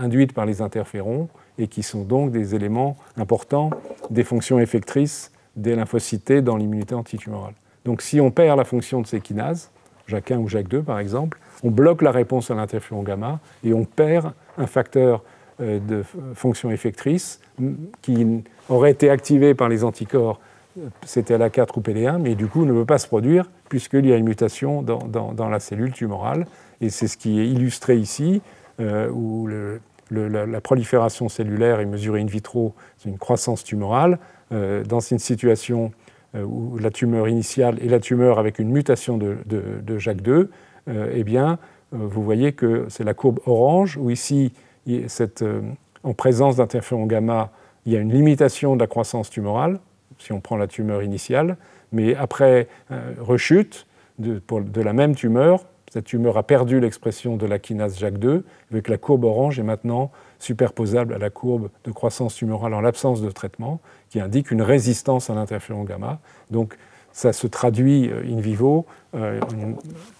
induite 0.00 0.32
par 0.32 0.46
les 0.46 0.62
interférons 0.62 1.28
et 1.58 1.68
qui 1.68 1.82
sont 1.82 2.02
donc 2.02 2.30
des 2.30 2.54
éléments 2.54 2.96
importants 3.16 3.70
des 4.10 4.24
fonctions 4.24 4.58
effectrices 4.58 5.32
des 5.56 5.76
lymphocytes 5.76 6.32
dans 6.32 6.56
l'immunité 6.56 6.94
antitumorale. 6.94 7.54
Donc 7.84 8.02
si 8.02 8.20
on 8.20 8.30
perd 8.30 8.58
la 8.58 8.64
fonction 8.64 9.00
de 9.00 9.06
ces 9.06 9.20
kinases, 9.20 9.70
JAK1 10.08 10.36
ou 10.36 10.48
JAK2 10.48 10.82
par 10.82 10.98
exemple, 10.98 11.38
on 11.62 11.70
bloque 11.70 12.02
la 12.02 12.10
réponse 12.10 12.50
à 12.50 12.54
l'interféron 12.54 13.02
gamma 13.02 13.40
et 13.62 13.72
on 13.72 13.84
perd 13.84 14.32
un 14.58 14.66
facteur 14.66 15.22
euh, 15.60 15.78
de 15.78 16.02
fonction 16.34 16.70
effectrice 16.70 17.40
qui 18.02 18.42
aurait 18.68 18.90
été 18.90 19.08
activé 19.08 19.54
par 19.54 19.68
les 19.68 19.84
anticorps 19.84 20.40
euh, 20.78 20.88
CTLA4 21.06 21.68
ou 21.76 21.80
PD1, 21.80 22.18
mais 22.18 22.34
du 22.34 22.48
coup 22.48 22.64
ne 22.64 22.72
peut 22.72 22.84
pas 22.84 22.98
se 22.98 23.06
produire 23.06 23.48
puisqu'il 23.68 24.06
y 24.06 24.12
a 24.12 24.16
une 24.16 24.24
mutation 24.24 24.82
dans, 24.82 25.48
la 25.48 25.60
cellule 25.60 25.92
tumorale. 25.92 26.46
Et 26.80 26.90
c'est 26.90 27.06
ce 27.06 27.16
qui 27.16 27.40
est 27.40 27.48
illustré 27.48 27.96
ici, 27.96 28.42
euh, 28.80 29.08
où 29.10 29.46
le, 29.46 29.80
la, 30.20 30.60
prolifération 30.60 31.28
cellulaire 31.28 31.80
est 31.80 31.86
mesurée 31.86 32.20
in 32.20 32.26
vitro, 32.26 32.74
c'est 32.98 33.08
une 33.08 33.18
croissance 33.18 33.64
tumorale. 33.64 34.18
Euh, 34.52 34.84
dans 34.84 35.00
une 35.00 35.18
situation 35.18 35.92
euh, 36.34 36.42
où 36.42 36.78
la 36.78 36.90
tumeur 36.90 37.28
initiale 37.28 37.78
est 37.82 37.88
la 37.88 37.98
tumeur 38.00 38.38
avec 38.38 38.58
une 38.58 38.70
mutation 38.70 39.16
de, 39.16 39.38
de, 39.46 39.98
JAK2, 39.98 40.48
euh, 40.88 41.12
eh 41.12 41.24
bien, 41.24 41.58
vous 41.92 42.22
voyez 42.22 42.52
que 42.52 42.86
c'est 42.88 43.04
la 43.04 43.14
courbe 43.14 43.40
orange, 43.46 43.96
où 43.96 44.10
ici, 44.10 44.52
en 46.02 46.12
présence 46.12 46.56
d'interféron 46.56 47.06
gamma, 47.06 47.52
il 47.86 47.92
y 47.92 47.96
a 47.96 48.00
une 48.00 48.12
limitation 48.12 48.74
de 48.74 48.80
la 48.80 48.86
croissance 48.86 49.30
tumorale, 49.30 49.78
si 50.18 50.32
on 50.32 50.40
prend 50.40 50.56
la 50.56 50.66
tumeur 50.66 51.02
initiale, 51.02 51.56
mais 51.92 52.16
après 52.16 52.66
rechute 53.20 53.86
de, 54.18 54.42
de 54.48 54.80
la 54.80 54.92
même 54.92 55.14
tumeur, 55.14 55.64
cette 55.94 56.06
tumeur 56.06 56.36
a 56.36 56.42
perdu 56.42 56.80
l'expression 56.80 57.36
de 57.36 57.46
la 57.46 57.60
kinase 57.60 58.00
JAK2, 58.00 58.42
avec 58.72 58.88
la 58.88 58.98
courbe 58.98 59.22
orange 59.22 59.60
est 59.60 59.62
maintenant 59.62 60.10
superposable 60.40 61.14
à 61.14 61.18
la 61.18 61.30
courbe 61.30 61.68
de 61.84 61.92
croissance 61.92 62.34
tumorale 62.34 62.74
en 62.74 62.80
l'absence 62.80 63.22
de 63.22 63.30
traitement, 63.30 63.80
qui 64.10 64.18
indique 64.18 64.50
une 64.50 64.60
résistance 64.60 65.30
à 65.30 65.36
l'interféron 65.36 65.84
gamma. 65.84 66.18
Donc 66.50 66.76
ça 67.12 67.32
se 67.32 67.46
traduit 67.46 68.10
euh, 68.10 68.24
in 68.28 68.40
vivo, 68.40 68.86
euh, 69.14 69.38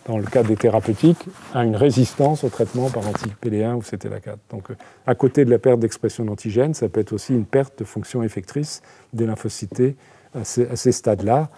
dans 0.07 0.17
le 0.17 0.23
cas 0.23 0.45
des 0.45 0.55
thérapeutiques, 0.55 1.27
à 1.53 1.65
une 1.65 1.75
résistance 1.75 2.45
au 2.45 2.51
traitement 2.51 2.89
par 2.89 3.09
anti-PD1 3.09 3.75
ou 3.75 3.81
CTLA4. 3.81 4.37
Donc 4.51 4.71
euh, 4.71 4.77
à 5.09 5.17
côté 5.17 5.45
de 5.45 5.51
la 5.51 5.59
perte 5.59 5.81
d'expression 5.81 6.25
d'antigènes, 6.25 6.75
ça 6.75 6.89
peut 6.89 7.01
être 7.01 7.13
aussi 7.13 7.35
une 7.35 7.47
perte 7.47 7.81
de 7.81 7.85
fonction 7.85 8.23
effectrice 8.23 8.81
des 9.13 9.27
lymphocytes 9.27 9.97
à 10.37 10.45
ces, 10.45 10.93
stades-là, 10.93 11.49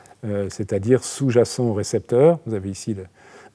c'est-à-dire 0.50 1.02
sous-jacents 1.02 1.64
au 1.64 1.72
récepteur. 1.72 2.38
Vous 2.46 2.52
avez 2.52 2.68
ici 2.68 2.94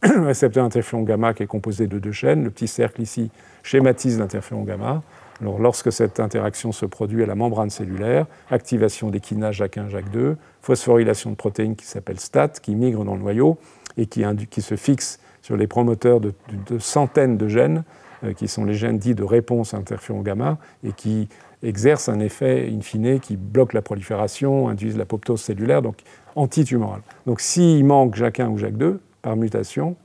récepteur 0.26 0.66
interféron 0.66 1.04
gamma 1.04 1.34
qui 1.34 1.44
est 1.44 1.48
composé 1.48 1.88
de 1.88 2.00
deux 2.00 2.12
chaînes. 2.12 2.44
Le 2.44 2.50
petit 2.50 2.68
cercle 2.68 3.02
ici 3.02 3.30
schématise 3.64 4.18
l'interféron 4.20 4.64
gamma. 4.64 5.04
Alors, 5.42 5.60
lorsque 5.60 5.92
cette 5.92 6.20
interaction 6.20 6.72
se 6.72 6.86
produit 6.86 7.24
à 7.24 7.26
la 7.26 7.36
membrane 7.36 7.70
cellulaire, 7.70 8.26
activation 8.50 9.10
des 9.10 9.20
kinases 9.20 9.56
JAK1, 9.56 9.90
JAK2, 9.90 10.36
phosphorylation 10.62 11.32
de 11.32 11.36
protéines 11.36 11.76
qui 11.76 11.86
s'appelle 11.86 12.20
STAT, 12.20 12.50
qui 12.62 12.76
migrent 12.76 13.04
dans 13.04 13.16
le 13.16 13.22
noyau 13.22 13.58
et 13.98 14.06
qui, 14.06 14.62
se 14.62 14.76
fixent 14.76 15.20
sur 15.42 15.58
les 15.58 15.68
promoteurs 15.68 16.20
de, 16.20 16.34
centaines 16.80 17.38
de 17.38 17.48
gènes, 17.48 17.84
euh, 18.24 18.34
qui 18.34 18.48
sont 18.48 18.66
les 18.66 18.76
gènes 18.76 19.00
dits 19.00 19.16
de 19.16 19.24
réponse 19.24 19.74
à 19.74 19.78
interféron 19.78 20.22
gamma, 20.22 20.60
et 20.84 20.94
qui 20.94 21.28
exercent 21.64 22.10
un 22.10 22.20
effet 22.20 22.72
in 22.72 22.82
fine 22.82 23.20
qui 23.20 23.36
bloque 23.36 23.74
la 23.74 23.82
prolifération, 23.82 24.70
induisent 24.70 24.98
l'apoptose 24.98 25.42
cellulaire, 25.42 25.82
donc 25.82 25.98
antitumorale. 26.36 27.02
Donc 27.26 27.40
s'il 27.42 27.84
manque 27.84 28.16
JAK1 28.16 28.48
ou 28.48 28.58
JAK2 28.58 28.98
par 29.22 29.36
mutation, 29.36 29.96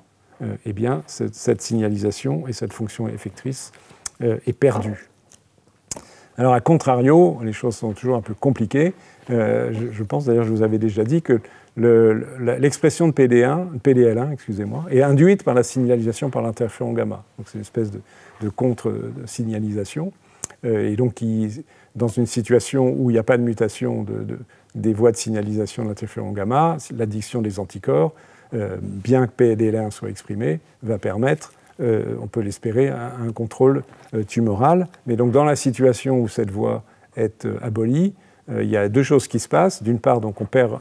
euh, 0.42 0.54
eh 0.66 0.72
bien 0.72 1.02
cette, 1.06 1.62
signalisation 1.62 2.46
et 2.46 2.52
cette 2.52 2.72
fonction 2.72 3.08
effectrice 3.08 3.72
euh, 4.22 4.38
est 4.46 4.52
perdue. 4.52 5.08
Alors, 6.38 6.52
à 6.52 6.60
contrario, 6.60 7.38
les 7.42 7.54
choses 7.54 7.76
sont 7.76 7.92
toujours 7.92 8.16
un 8.16 8.20
peu 8.20 8.34
compliquées. 8.34 8.92
je, 9.30 9.88
je, 9.90 10.02
pense 10.02 10.26
d'ailleurs, 10.26 10.44
je 10.44 10.50
vous 10.50 10.62
avais 10.62 10.76
déjà 10.76 11.02
dit 11.02 11.22
que 11.22 11.40
l'expression 11.76 13.08
de 13.08 13.12
PD1, 13.12 13.80
PDL1 13.80 14.32
excusez-moi, 14.32 14.86
est 14.90 15.02
induite 15.02 15.42
par 15.42 15.54
la 15.54 15.62
signalisation 15.62 16.30
par 16.30 16.42
l'interféron 16.42 16.92
gamma. 16.92 17.24
Donc 17.36 17.48
c'est 17.48 17.54
une 17.54 17.62
espèce 17.62 17.90
de, 17.90 18.48
contre-signalisation. 18.48 20.12
Euh, 20.64 20.90
et 20.90 20.96
donc, 20.96 21.22
dans 21.94 22.08
une 22.08 22.26
situation 22.26 22.94
où 22.96 23.10
il 23.10 23.14
n'y 23.14 23.18
a 23.18 23.22
pas 23.22 23.36
de 23.36 23.42
mutation 23.42 24.06
des 24.74 24.94
voies 24.94 25.12
de 25.12 25.16
signalisation 25.16 25.82
de 25.82 25.88
l'interféron 25.88 26.32
gamma, 26.32 26.78
l'addiction 26.96 27.42
des 27.42 27.58
anticorps, 27.58 28.14
euh, 28.54 28.76
bien 28.80 29.26
que 29.26 29.32
PDL1 29.44 29.90
soit 29.90 30.10
exprimé, 30.10 30.60
va 30.82 30.98
permettre, 30.98 31.52
euh, 31.80 32.16
on 32.20 32.26
peut 32.26 32.40
l'espérer, 32.40 32.88
un, 32.88 33.32
contrôle 33.32 33.82
tumoral. 34.26 34.88
Mais 35.06 35.16
donc, 35.16 35.32
dans 35.32 35.44
la 35.44 35.56
situation 35.56 36.20
où 36.20 36.28
cette 36.28 36.50
voie 36.50 36.84
est 37.16 37.46
abolie, 37.60 38.14
il 38.48 38.68
y 38.68 38.76
a 38.76 38.88
deux 38.88 39.02
choses 39.02 39.26
qui 39.26 39.40
se 39.40 39.48
passent. 39.48 39.82
D'une 39.82 39.98
part, 39.98 40.20
donc, 40.20 40.40
on 40.40 40.44
perd 40.44 40.78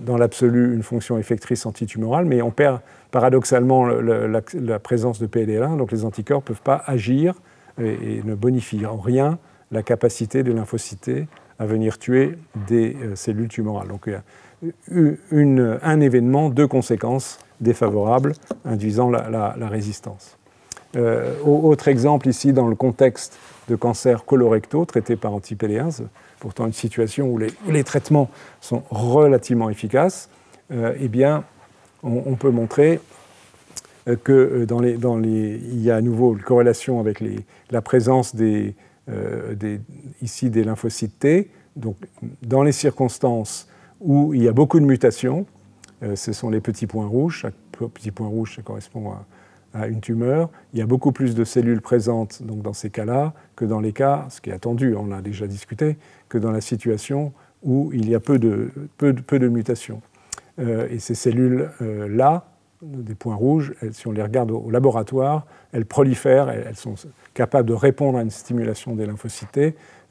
dans 0.00 0.16
l'absolu 0.16 0.74
une 0.74 0.82
fonction 0.82 1.18
effectrice 1.18 1.66
antitumorale, 1.66 2.24
mais 2.24 2.42
on 2.42 2.50
perd 2.50 2.80
paradoxalement 3.10 3.86
la, 3.86 4.78
présence 4.78 5.20
de 5.20 5.26
PLL1, 5.26 5.76
donc 5.76 5.92
les 5.92 6.04
anticorps 6.04 6.40
ne 6.40 6.46
peuvent 6.46 6.62
pas 6.62 6.82
agir 6.86 7.34
et, 7.78 8.22
ne 8.24 8.34
bonifient 8.34 8.86
en 8.86 8.96
rien 8.96 9.38
la 9.72 9.82
capacité 9.82 10.42
des 10.42 10.52
lymphocytes 10.52 11.10
à 11.58 11.66
venir 11.66 11.98
tuer 11.98 12.36
des 12.68 12.96
euh, 12.96 13.14
cellules 13.14 13.48
tumorales. 13.48 13.88
Un 14.90 16.00
événement, 16.00 16.50
deux 16.50 16.66
conséquences 16.66 17.38
défavorables 17.60 18.34
induisant 18.64 19.10
la, 19.10 19.68
résistance. 19.68 20.36
Euh, 20.96 21.34
autre 21.44 21.88
exemple 21.88 22.28
ici 22.28 22.52
dans 22.52 22.66
le 22.66 22.74
contexte 22.74 23.38
de 23.68 23.76
cancer 23.76 24.24
colorectaux 24.24 24.84
traité 24.84 25.14
par 25.14 25.32
anti 25.32 25.56
1 25.62 26.04
pourtant 26.40 26.66
une 26.66 26.72
situation 26.72 27.30
où 27.30 27.38
les, 27.38 27.84
traitements 27.84 28.28
sont 28.60 28.82
relativement 28.90 29.70
efficaces, 29.70 30.28
euh, 30.72 30.94
eh 30.98 31.08
bien, 31.08 31.44
on, 32.02 32.34
peut 32.34 32.50
montrer 32.50 32.98
euh, 34.08 34.16
que 34.16 34.32
euh, 34.32 34.66
dans 34.66 34.80
les, 34.80 34.96
dans 34.96 35.18
les, 35.18 35.60
il 35.62 35.82
y 35.82 35.90
a 35.90 35.96
à 35.96 36.00
nouveau 36.00 36.32
une 36.32 36.42
corrélation 36.42 36.98
avec 36.98 37.22
la 37.70 37.82
présence 37.82 38.34
des, 38.34 38.74
ici 40.22 40.50
des 40.50 40.64
lymphocytes 40.64 41.18
T. 41.18 41.50
Donc, 41.76 41.96
dans 42.42 42.62
les 42.62 42.72
circonstances 42.72 43.68
où 44.00 44.34
il 44.34 44.42
y 44.42 44.48
a 44.48 44.52
beaucoup 44.52 44.80
de 44.80 44.84
mutations, 44.84 45.46
ce 46.14 46.32
sont 46.32 46.48
les 46.48 46.60
petits 46.60 46.86
points 46.86 47.06
rouges. 47.06 47.40
Chaque 47.40 47.54
petit 47.88 48.10
point 48.10 48.28
rouge, 48.28 48.56
ça 48.56 48.62
correspond 48.62 49.12
à, 49.72 49.86
une 49.86 50.00
tumeur, 50.00 50.50
il 50.72 50.80
y 50.80 50.82
a 50.82 50.86
beaucoup 50.86 51.12
plus 51.12 51.36
de 51.36 51.44
cellules 51.44 51.80
présentes 51.80 52.42
donc, 52.42 52.60
dans 52.60 52.72
ces 52.72 52.90
cas-là 52.90 53.34
que 53.54 53.64
dans 53.64 53.78
les 53.78 53.92
cas, 53.92 54.26
ce 54.28 54.40
qui 54.40 54.50
est 54.50 54.52
attendu, 54.52 54.96
on 54.96 55.06
l'a 55.06 55.22
déjà 55.22 55.46
discuté, 55.46 55.96
que 56.28 56.38
dans 56.38 56.50
la 56.50 56.60
situation 56.60 57.32
où 57.62 57.92
il 57.92 58.10
y 58.10 58.16
a 58.16 58.20
peu 58.20 58.40
de, 58.40 59.48
mutations. 59.48 60.02
Euh, 60.58 60.88
et 60.90 60.98
ces 60.98 61.14
cellules-là, 61.14 62.46
des 62.82 63.14
points 63.14 63.36
rouges, 63.36 63.74
si 63.92 64.08
on 64.08 64.12
les 64.12 64.22
regarde 64.22 64.50
au, 64.50 64.70
laboratoire, 64.70 65.46
elles 65.70 65.86
prolifèrent, 65.86 66.48
elles, 66.48 66.74
sont 66.74 66.94
capables 67.34 67.68
de 67.68 67.74
répondre 67.74 68.18
à 68.18 68.22
une 68.22 68.30
stimulation 68.30 68.96
des 68.96 69.06
lymphocytes. 69.06 69.56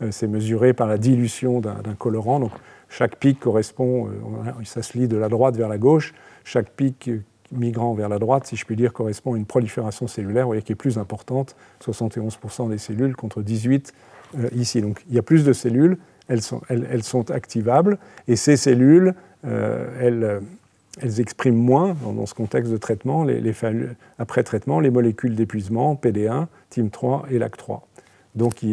Euh, 0.01 0.11
c'est 0.11 0.27
mesuré 0.27 0.73
par 0.73 0.87
la 0.87 0.97
dilution 0.97 1.59
d'un 1.59 1.95
colorant. 1.97 2.49
Chaque 2.89 3.17
pic 3.17 3.39
correspond, 3.39 4.07
euh, 4.07 4.63
ça 4.65 4.81
se 4.81 4.97
lit 4.97 5.07
de 5.07 5.17
la 5.17 5.29
droite 5.29 5.55
vers 5.55 5.69
la 5.69 5.77
gauche, 5.77 6.13
chaque 6.43 6.71
pic 6.71 7.09
migrant 7.51 7.93
vers 7.93 8.09
la 8.09 8.19
droite, 8.19 8.45
si 8.45 8.55
je 8.55 8.65
puis 8.65 8.75
dire, 8.75 8.93
correspond 8.93 9.33
à 9.33 9.37
une 9.37 9.45
prolifération 9.45 10.07
cellulaire 10.07 10.45
voyez, 10.45 10.61
qui 10.61 10.73
est 10.73 10.75
plus 10.75 10.97
importante, 10.97 11.55
71% 11.83 12.69
des 12.69 12.77
cellules 12.77 13.15
contre 13.15 13.41
18 13.41 13.93
euh, 14.37 14.49
ici. 14.55 14.81
Donc 14.81 15.03
il 15.09 15.15
y 15.15 15.19
a 15.19 15.23
plus 15.23 15.43
de 15.43 15.53
cellules, 15.53 15.97
elles 16.27 16.43
sont, 16.43 17.31
activables, 17.31 17.97
et 18.27 18.35
ces 18.35 18.55
cellules, 18.55 19.15
euh, 19.45 19.87
elles, 19.99 20.23
euh, 20.23 20.39
expriment 21.17 21.57
moins, 21.57 21.95
dans, 22.03 22.25
ce 22.25 22.33
contexte 22.33 22.71
de 22.71 22.77
traitement, 22.77 23.25
après 24.19 24.43
traitement, 24.43 24.79
les 24.79 24.89
molécules 24.89 25.35
d'épuisement, 25.35 25.95
PD1, 25.95 26.47
TIM3 26.71 27.31
et 27.31 27.39
LAC3. 27.39 27.81
Donc 28.35 28.63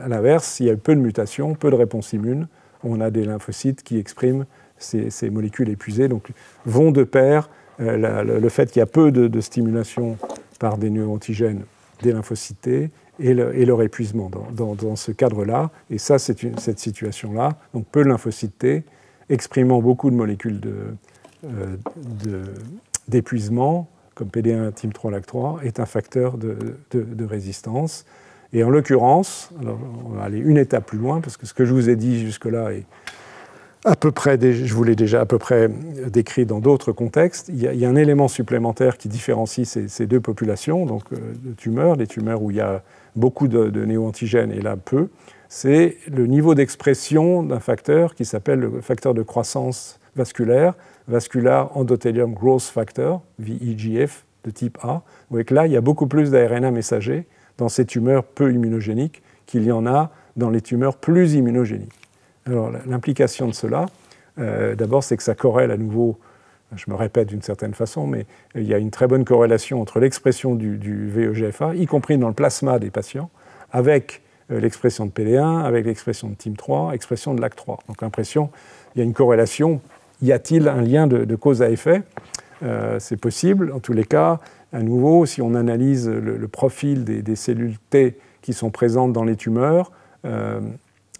à 0.00 0.08
l'inverse, 0.08 0.46
s'il 0.46 0.66
y 0.66 0.70
a 0.70 0.76
peu 0.76 0.94
de 0.94 1.00
mutations, 1.00 1.54
peu 1.54 1.70
de 1.70 1.76
réponse 1.76 2.12
immune, 2.14 2.48
on 2.84 3.00
a 3.00 3.10
des 3.10 3.24
lymphocytes 3.24 3.82
qui 3.82 3.98
expriment 3.98 4.46
ces, 4.78 5.30
molécules 5.30 5.68
épuisées, 5.68 6.08
donc 6.08 6.30
vont 6.66 6.90
de 6.90 7.04
pair 7.04 7.48
euh, 7.80 8.22
le 8.24 8.48
fait 8.48 8.70
qu'il 8.70 8.80
y 8.80 8.82
a 8.82 8.86
peu 8.86 9.12
de, 9.12 9.40
stimulation 9.40 10.18
par 10.58 10.78
des 10.78 10.90
neuroantigènes 10.90 11.64
des 12.02 12.12
lymphocytes 12.12 12.68
et, 13.20 13.34
leur 13.34 13.82
épuisement 13.82 14.30
dans, 14.52 14.96
ce 14.96 15.12
cadre-là. 15.12 15.70
Et 15.90 15.98
ça, 15.98 16.18
c'est 16.18 16.58
cette 16.58 16.80
situation-là. 16.80 17.56
Donc 17.74 17.86
peu 17.86 18.02
de 18.02 18.08
lymphocytes 18.08 18.84
exprimant 19.28 19.80
beaucoup 19.80 20.10
de 20.10 20.16
molécules 20.16 20.60
euh, 21.44 21.76
d'épuisement, 23.08 23.88
comme 24.14 24.28
PD1, 24.28 24.72
TIM3, 24.72 25.20
LAC3, 25.20 25.62
est 25.64 25.80
un 25.80 25.86
facteur 25.86 26.38
de, 26.38 27.24
résistance. 27.24 28.04
Et 28.52 28.64
en 28.64 28.70
l'occurrence, 28.70 29.50
on 30.06 30.10
va 30.10 30.24
aller 30.24 30.38
une 30.38 30.58
étape 30.58 30.86
plus 30.86 30.98
loin, 30.98 31.20
parce 31.20 31.36
que 31.36 31.46
ce 31.46 31.54
que 31.54 31.64
je 31.64 31.72
vous 31.72 31.88
ai 31.88 31.96
dit 31.96 32.20
jusque-là 32.20 32.72
est 32.72 32.84
à 33.84 33.96
peu 33.96 34.12
près, 34.12 34.38
je 34.40 34.74
vous 34.74 34.84
l'ai 34.84 34.94
déjà 34.94 35.20
à 35.20 35.26
peu 35.26 35.38
près 35.38 35.68
décrit 36.08 36.46
dans 36.46 36.60
d'autres 36.60 36.92
contextes, 36.92 37.48
il 37.48 37.60
y, 37.60 37.84
a, 37.84 37.88
un 37.88 37.96
élément 37.96 38.28
supplémentaire 38.28 38.96
qui 38.96 39.08
différencie 39.08 39.66
ces, 39.66 40.06
deux 40.06 40.20
populations, 40.20 40.86
donc 40.86 41.02
euh, 41.12 41.16
de 41.42 41.52
tumeurs, 41.52 41.96
les 41.96 42.06
tumeurs 42.06 42.42
où 42.42 42.52
il 42.52 42.58
y 42.58 42.60
a 42.60 42.82
beaucoup 43.16 43.48
de, 43.48 43.70
de 43.70 43.84
néo-antigènes 43.84 44.52
et 44.52 44.60
là 44.60 44.76
peu, 44.76 45.08
c'est 45.48 45.96
le 46.08 46.26
niveau 46.26 46.54
d'expression 46.54 47.42
d'un 47.42 47.58
facteur 47.58 48.14
qui 48.14 48.24
s'appelle 48.24 48.60
le 48.60 48.80
facteur 48.80 49.14
de 49.14 49.22
croissance 49.22 49.98
vasculaire, 50.14 50.74
Vascular 51.08 51.76
Endothelium 51.76 52.34
Growth 52.34 52.62
Factor, 52.62 53.22
VEGF, 53.38 54.24
de 54.44 54.50
type 54.50 54.78
A. 54.82 54.94
Vous 54.94 55.02
voyez 55.30 55.44
que 55.44 55.54
là, 55.54 55.66
il 55.66 55.72
y 55.72 55.76
a 55.76 55.80
beaucoup 55.80 56.06
plus 56.06 56.30
d'ARNA 56.30 56.70
messager 56.70 57.26
dans 57.62 57.68
ces 57.68 57.86
tumeurs 57.86 58.24
peu 58.24 58.52
immunogéniques 58.52 59.22
qu'il 59.46 59.62
y 59.62 59.70
en 59.70 59.86
a 59.86 60.10
dans 60.36 60.50
les 60.50 60.60
tumeurs 60.60 60.96
plus 60.96 61.34
immunogéniques. 61.34 61.92
Alors 62.44 62.72
l'implication 62.86 63.46
de 63.46 63.52
cela, 63.52 63.86
euh, 64.40 64.74
d'abord, 64.74 65.04
c'est 65.04 65.16
que 65.16 65.22
ça 65.22 65.36
corrèle 65.36 65.70
à 65.70 65.76
nouveau, 65.76 66.18
je 66.74 66.90
me 66.90 66.96
répète 66.96 67.28
d'une 67.28 67.42
certaine 67.42 67.74
façon, 67.74 68.08
mais 68.08 68.26
il 68.56 68.64
y 68.64 68.74
a 68.74 68.78
une 68.78 68.90
très 68.90 69.06
bonne 69.06 69.24
corrélation 69.24 69.80
entre 69.80 70.00
l'expression 70.00 70.56
du, 70.56 71.08
VEGFA, 71.08 71.76
y 71.76 71.86
compris 71.86 72.18
dans 72.18 72.26
le 72.26 72.34
plasma 72.34 72.80
des 72.80 72.90
patients, 72.90 73.30
avec 73.70 74.22
euh, 74.50 74.58
l'expression 74.58 75.06
de 75.06 75.12
PD1, 75.12 75.62
avec 75.62 75.86
l'expression 75.86 76.30
de 76.30 76.34
TIM3, 76.34 76.94
expression 76.94 77.32
de 77.32 77.40
LAC3. 77.40 77.78
Donc 77.86 78.02
l'impression, 78.02 78.50
il 78.94 78.98
y 78.98 79.02
a 79.02 79.04
une 79.04 79.14
corrélation. 79.14 79.80
Y 80.20 80.32
a-t-il 80.32 80.66
un 80.66 80.82
lien 80.82 81.06
de, 81.06 81.36
cause 81.36 81.62
à 81.62 81.70
effet? 81.70 82.02
Euh, 82.64 82.98
C'est 82.98 83.16
possible. 83.16 83.70
En 83.72 83.78
tous 83.78 83.92
les 83.92 84.04
cas, 84.04 84.40
à 84.72 84.82
nouveau, 84.82 85.26
si 85.26 85.42
on 85.42 85.54
analyse 85.54 86.08
le, 86.08 86.48
profil 86.48 87.04
des, 87.04 87.36
cellules 87.36 87.76
T 87.90 88.16
qui 88.40 88.52
sont 88.52 88.70
présentes 88.70 89.12
dans 89.12 89.24
les 89.24 89.36
tumeurs, 89.36 89.92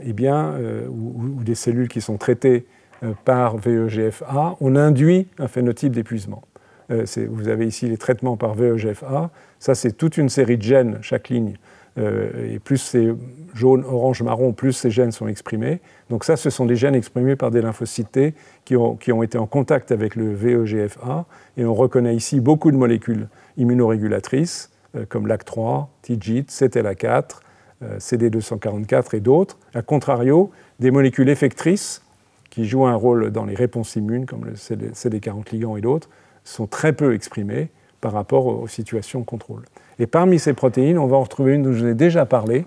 eh 0.00 0.12
bien, 0.12 0.54
euh, 0.54 0.86
ou, 0.88 1.42
des 1.42 1.54
cellules 1.54 1.88
qui 1.88 2.00
sont 2.00 2.16
traitées 2.16 2.66
euh, 3.02 3.12
par 3.24 3.56
VEGFA, 3.56 4.56
on 4.60 4.76
induit 4.76 5.28
un 5.38 5.48
phénotype 5.48 5.92
d'épuisement. 5.92 6.42
Euh, 6.90 7.04
vous 7.28 7.48
avez 7.48 7.66
ici 7.66 7.88
les 7.88 7.96
traitements 7.96 8.36
par 8.36 8.54
VEGFA. 8.54 9.30
Ça, 9.58 9.74
c'est 9.74 9.92
toute 9.92 10.16
une 10.16 10.28
série 10.28 10.56
de 10.56 10.62
gènes, 10.62 10.98
chaque 11.02 11.28
ligne. 11.28 11.54
Et 11.98 12.58
plus 12.58 12.78
c'est 12.78 13.08
jaune, 13.54 13.84
orange, 13.84 14.22
marron, 14.22 14.52
plus 14.52 14.72
ces 14.72 14.90
gènes 14.90 15.12
sont 15.12 15.28
exprimés. 15.28 15.80
Donc 16.08 16.24
ça, 16.24 16.36
ce 16.36 16.48
sont 16.48 16.64
des 16.64 16.76
gènes 16.76 16.94
exprimés 16.94 17.36
par 17.36 17.50
des 17.50 17.60
lymphocytes 17.60 18.34
qui 18.64 18.76
ont, 18.76 18.96
qui 18.96 19.12
ont 19.12 19.22
été 19.22 19.36
en 19.36 19.46
contact 19.46 19.92
avec 19.92 20.16
le 20.16 20.32
VEGFA. 20.32 21.26
Et 21.58 21.66
on 21.66 21.74
reconnaît 21.74 22.16
ici 22.16 22.40
beaucoup 22.40 22.70
de 22.70 22.76
molécules 22.76 23.28
immunorégulatrices, 23.58 24.70
comme 25.10 25.26
LAC3, 25.26 25.88
TIGIT, 26.02 26.44
CTLA4, 26.44 27.40
euh, 27.82 27.98
CD244 27.98 29.16
et 29.16 29.20
d'autres. 29.20 29.58
A 29.74 29.82
contrario, 29.82 30.50
des 30.78 30.90
molécules 30.90 31.28
effectrices 31.28 32.02
qui 32.50 32.66
jouent 32.66 32.86
un 32.86 32.94
rôle 32.94 33.30
dans 33.30 33.44
les 33.44 33.54
réponses 33.54 33.96
immunes, 33.96 34.26
comme 34.26 34.44
le 34.44 34.52
CD40 34.52 35.50
ligand 35.50 35.76
et 35.76 35.80
d'autres, 35.80 36.08
sont 36.44 36.66
très 36.66 36.92
peu 36.92 37.14
exprimées 37.14 37.70
par 38.00 38.12
rapport 38.12 38.46
aux 38.46 38.68
situations 38.68 39.24
contrôle. 39.24 39.64
Et 40.02 40.08
parmi 40.08 40.40
ces 40.40 40.52
protéines, 40.52 40.98
on 40.98 41.06
va 41.06 41.16
en 41.16 41.22
retrouver 41.22 41.54
une 41.54 41.62
dont 41.62 41.72
je 41.72 41.84
vous 41.84 41.86
ai 41.86 41.94
déjà 41.94 42.26
parlé, 42.26 42.64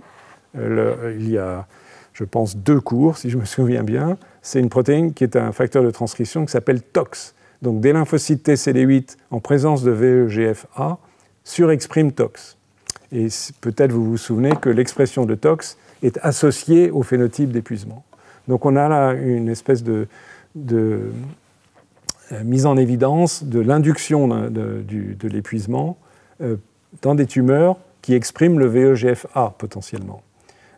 il 0.57 1.29
y 1.29 1.37
a, 1.37 1.67
je 2.13 2.23
pense, 2.23 2.55
deux 2.55 2.79
cours, 2.79 3.17
si 3.17 3.29
je 3.29 3.37
me 3.37 3.43
souviens 3.43 3.83
bien. 3.83 4.17
C'est 4.41 4.61
une 4.61 4.69
protéine 4.69 5.13
qui 5.13 5.25
est 5.25 5.35
un 5.35 5.51
facteur 5.51 5.83
de 5.83 5.91
transcription 5.91 6.45
qui 6.45 6.53
s'appelle 6.53 6.81
TOX. 6.81 7.35
Donc 7.61 7.81
des 7.81 7.91
lymphocytes 7.91 8.47
TCD8 8.47 9.17
en 9.31 9.41
présence 9.41 9.83
de 9.83 9.91
VEGF-A 9.91 10.97
surexpriment 11.43 12.11
TOX. 12.11 12.55
Et 13.11 13.27
peut-être 13.59 13.91
vous 13.91 14.11
vous 14.11 14.17
souvenez 14.17 14.55
que 14.55 14.69
l'expression 14.69 15.25
de 15.25 15.35
TOX 15.35 15.77
est 16.03 16.17
associée 16.21 16.89
au 16.89 17.03
phénotype 17.03 17.51
d'épuisement. 17.51 18.05
Donc 18.47 18.65
on 18.65 18.77
a 18.77 18.87
là 18.87 19.11
une 19.11 19.49
espèce 19.49 19.83
de, 19.83 20.07
euh, 20.71 21.11
mise 22.45 22.65
en 22.65 22.77
évidence 22.77 23.43
de 23.43 23.59
l'induction 23.59 24.29
de, 24.29 25.27
l'épuisement 25.27 25.97
euh, 26.39 26.55
dans 27.01 27.15
des 27.15 27.26
tumeurs 27.26 27.77
qui 28.01 28.13
expriment 28.13 28.59
le 28.59 28.67
VEGF-A 28.67 29.55
potentiellement. 29.57 30.22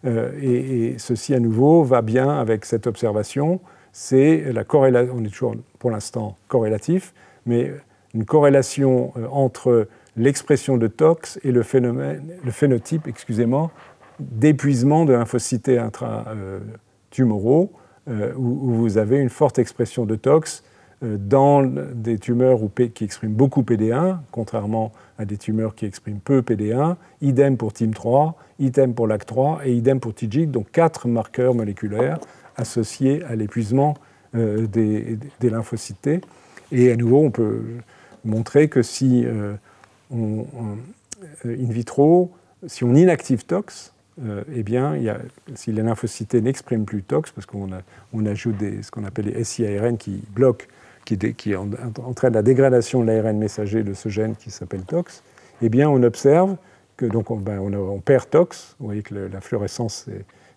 Euh, 0.06 0.32
et, 0.42 0.96
ceci 0.98 1.34
à 1.34 1.40
nouveau 1.40 1.84
va 1.84 2.02
bien 2.02 2.30
avec 2.30 2.66
cette 2.66 2.88
observation. 2.88 3.60
C'est 3.92 4.52
la 4.54 4.64
corrélation, 4.64 5.16
on 5.18 5.24
est 5.24 5.30
toujours 5.30 5.56
pour 5.80 5.92
l'instant 5.92 6.38
corrélatif, 6.48 7.14
mais 7.46 7.74
une 8.14 8.26
corrélation 8.26 9.14
entre 9.32 9.88
l'expression 10.18 10.78
de 10.78 10.88
tox 10.88 11.40
et 11.44 11.52
le, 11.52 11.64
phénotype 11.64 13.08
excusez-moi, 13.08 13.72
d'épuisement 14.20 15.06
de 15.06 15.14
lymphocytes 15.14 15.70
intra-tumoraux, 15.70 17.72
euh, 18.10 18.34
où, 18.36 18.72
vous 18.72 18.98
avez 18.98 19.18
une 19.18 19.30
forte 19.30 19.60
expression 19.60 20.06
de 20.06 20.16
tox 20.16 20.64
euh, 20.64 20.66
dans 21.02 21.64
des 21.64 22.18
tumeurs 22.18 22.60
qui 22.94 23.04
expriment 23.04 23.34
beaucoup 23.34 23.62
PD1, 23.62 24.18
contrairement 24.32 24.92
à 25.20 25.26
des 25.26 25.38
tumeurs 25.38 25.76
qui 25.76 25.86
expriment 25.86 26.20
peu 26.20 26.42
PD1, 26.42 26.96
idem 27.22 27.56
pour 27.56 27.72
TIM3, 27.72 28.34
idem 28.60 28.94
pour 28.94 29.08
LAC3 29.08 29.60
et 29.66 29.74
idem 29.74 30.00
pour 30.00 30.16
TIGIT, 30.16 30.48
donc 30.48 30.72
quatre 30.72 31.08
marqueurs 31.08 31.54
moléculaires 31.54 32.20
associés 32.56 33.24
à 33.26 33.36
l'épuisement 33.36 33.96
euh, 34.36 34.66
des, 34.66 35.20
des, 35.40 35.50
lymphocytes. 35.50 36.26
Et 36.72 36.92
à 36.92 36.96
nouveau, 36.96 37.20
on 37.20 37.32
peut 37.32 37.62
montrer 38.26 38.68
que 38.68 38.82
si 38.82 39.26
on, 40.12 40.46
in 41.46 41.72
vitro, 41.72 42.32
si 42.66 42.84
on 42.84 42.96
inactive 42.96 43.46
TOX, 43.46 43.94
euh, 44.24 44.44
eh 44.54 44.64
bien, 44.64 44.96
si 45.54 45.72
les 45.72 45.84
lymphocytes 45.84 46.34
n'expriment 46.36 46.86
plus 46.86 47.04
TOX, 47.04 47.32
parce 47.32 47.46
qu'on 47.46 47.70
on 48.14 48.26
ajoute 48.26 48.56
ce 48.82 48.90
qu'on 48.90 49.04
appelle 49.04 49.26
les 49.26 49.44
SIARN 49.44 49.98
qui 49.98 50.24
bloquent, 50.34 50.66
qui, 51.16 51.56
entraînent 51.56 52.34
la 52.34 52.42
dégradation 52.42 53.02
de 53.02 53.08
l'ARN 53.08 53.38
messager 53.38 53.84
de 53.84 53.94
ce 53.94 54.10
gène 54.10 54.36
qui 54.36 54.52
s'appelle 54.52 54.84
TOX, 54.84 55.24
eh 55.62 55.70
bien, 55.70 55.90
on 55.90 56.04
observe 56.04 56.58
que 56.98 57.06
donc 57.06 57.32
on, 57.32 57.38
ben, 57.38 57.62
perd 58.04 58.30
TOX. 58.30 58.76
Vous 58.80 58.88
voyez 58.88 59.04
que 59.04 59.16
la 59.16 59.42
fluorescence 59.42 60.08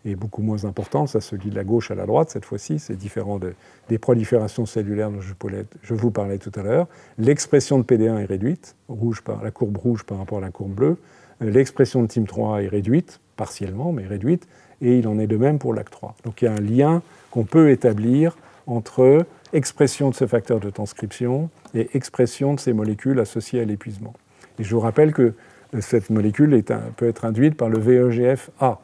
est, 0.05 0.15
beaucoup 0.17 0.43
moins 0.43 0.65
importante. 0.65 1.11
Ça 1.11 1.21
se 1.21 1.37
lit 1.37 1.51
de 1.51 1.55
la 1.55 1.65
gauche 1.65 1.91
à 1.91 1.95
la 1.95 2.07
droite 2.07 2.31
cette 2.31 2.47
fois-ci. 2.47 2.79
C'est 2.79 2.97
différent 2.97 3.39
de, 3.39 3.55
des 3.89 3.99
proliférations 3.99 4.65
cellulaires 4.65 5.11
dont 5.11 5.21
je, 5.21 5.95
vous 5.95 6.11
parlais 6.11 6.39
tout 6.39 6.53
à 6.55 6.63
l'heure. 6.63 6.89
L'expression 7.19 7.79
de 7.79 7.85
PD1 7.85 8.19
est 8.19 8.25
réduite, 8.25 8.77
rouge 8.89 9.23
la 9.43 9.51
courbe 9.51 9.77
rouge 9.77 10.05
par 10.05 10.19
rapport 10.19 10.39
à 10.39 10.41
la 10.41 10.51
courbe 10.51 10.73
bleue. 10.73 10.97
Euh, 11.43 11.51
l'expression 11.51 12.03
de 12.03 12.09
TIM3 12.09 12.65
est 12.65 12.69
réduite, 12.69 13.21
partiellement, 13.37 13.93
mais 13.93 14.07
réduite, 14.07 14.49
et 14.81 14.99
il 14.99 15.07
en 15.07 15.19
est 15.19 15.27
de 15.27 15.37
même 15.37 15.59
pour 15.59 15.75
LAC3. 15.75 16.13
Donc 16.25 16.41
il 16.43 16.47
y 16.47 16.49
a 16.49 16.53
un 16.53 16.61
lien 16.61 17.03
qu'on 17.31 17.45
peut 17.45 17.71
établir 17.71 18.37
entre 18.67 19.27
expression 19.53 20.11
de 20.11 20.15
ce 20.15 20.27
facteur 20.27 20.61
de 20.61 20.71
transcription 20.71 21.51
et 21.75 21.91
expression 21.95 22.55
de 22.55 22.61
ces 22.61 22.73
molécules 22.73 23.19
associées 23.21 23.61
à 23.61 23.65
l'épuisement. 23.65 24.15
Et 24.59 24.65
je 24.65 24.75
vous 24.75 24.81
rappelle 24.81 25.13
que 25.13 25.35
euh, 25.75 25.81
cette 25.81 26.11
molécule 26.11 26.63
peut 26.97 27.09
être 27.09 27.25
induite 27.25 27.57
par 27.57 27.69
le 27.69 27.79
VEGF-A. 27.79 28.81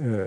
Euh, 0.00 0.26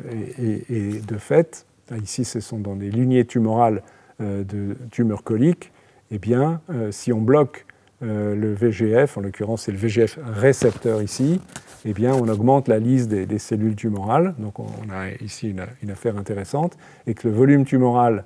et, 0.69 0.99
de 0.99 1.17
fait, 1.17 1.65
ici 2.01 2.25
ce 2.25 2.39
sont 2.39 2.59
dans 2.59 2.75
des 2.75 2.91
lignées 2.91 3.25
tumorales 3.25 3.81
de 4.19 4.77
tumeurs 4.91 5.23
coliques, 5.23 5.71
eh 6.11 6.19
bien, 6.19 6.61
si 6.91 7.11
on 7.11 7.21
bloque 7.21 7.65
le 8.01 8.53
VGF, 8.53 9.17
en 9.17 9.21
l'occurrence 9.21 9.63
c'est 9.63 9.71
le 9.71 9.79
VGF 9.79 10.19
récepteur 10.23 11.01
ici, 11.01 11.41
eh 11.85 11.93
bien, 11.93 12.13
on 12.13 12.27
augmente 12.27 12.67
la 12.67 12.79
liste 12.79 13.09
des, 13.09 13.39
cellules 13.39 13.75
tumorales. 13.75 14.35
Donc, 14.37 14.59
on 14.59 14.67
a 14.91 15.09
ici 15.21 15.49
une, 15.81 15.91
affaire 15.91 16.17
intéressante. 16.17 16.77
Et 17.07 17.13
que 17.13 17.27
le 17.27 17.33
volume 17.33 17.65
tumoral 17.65 18.19
euh, 18.19 18.21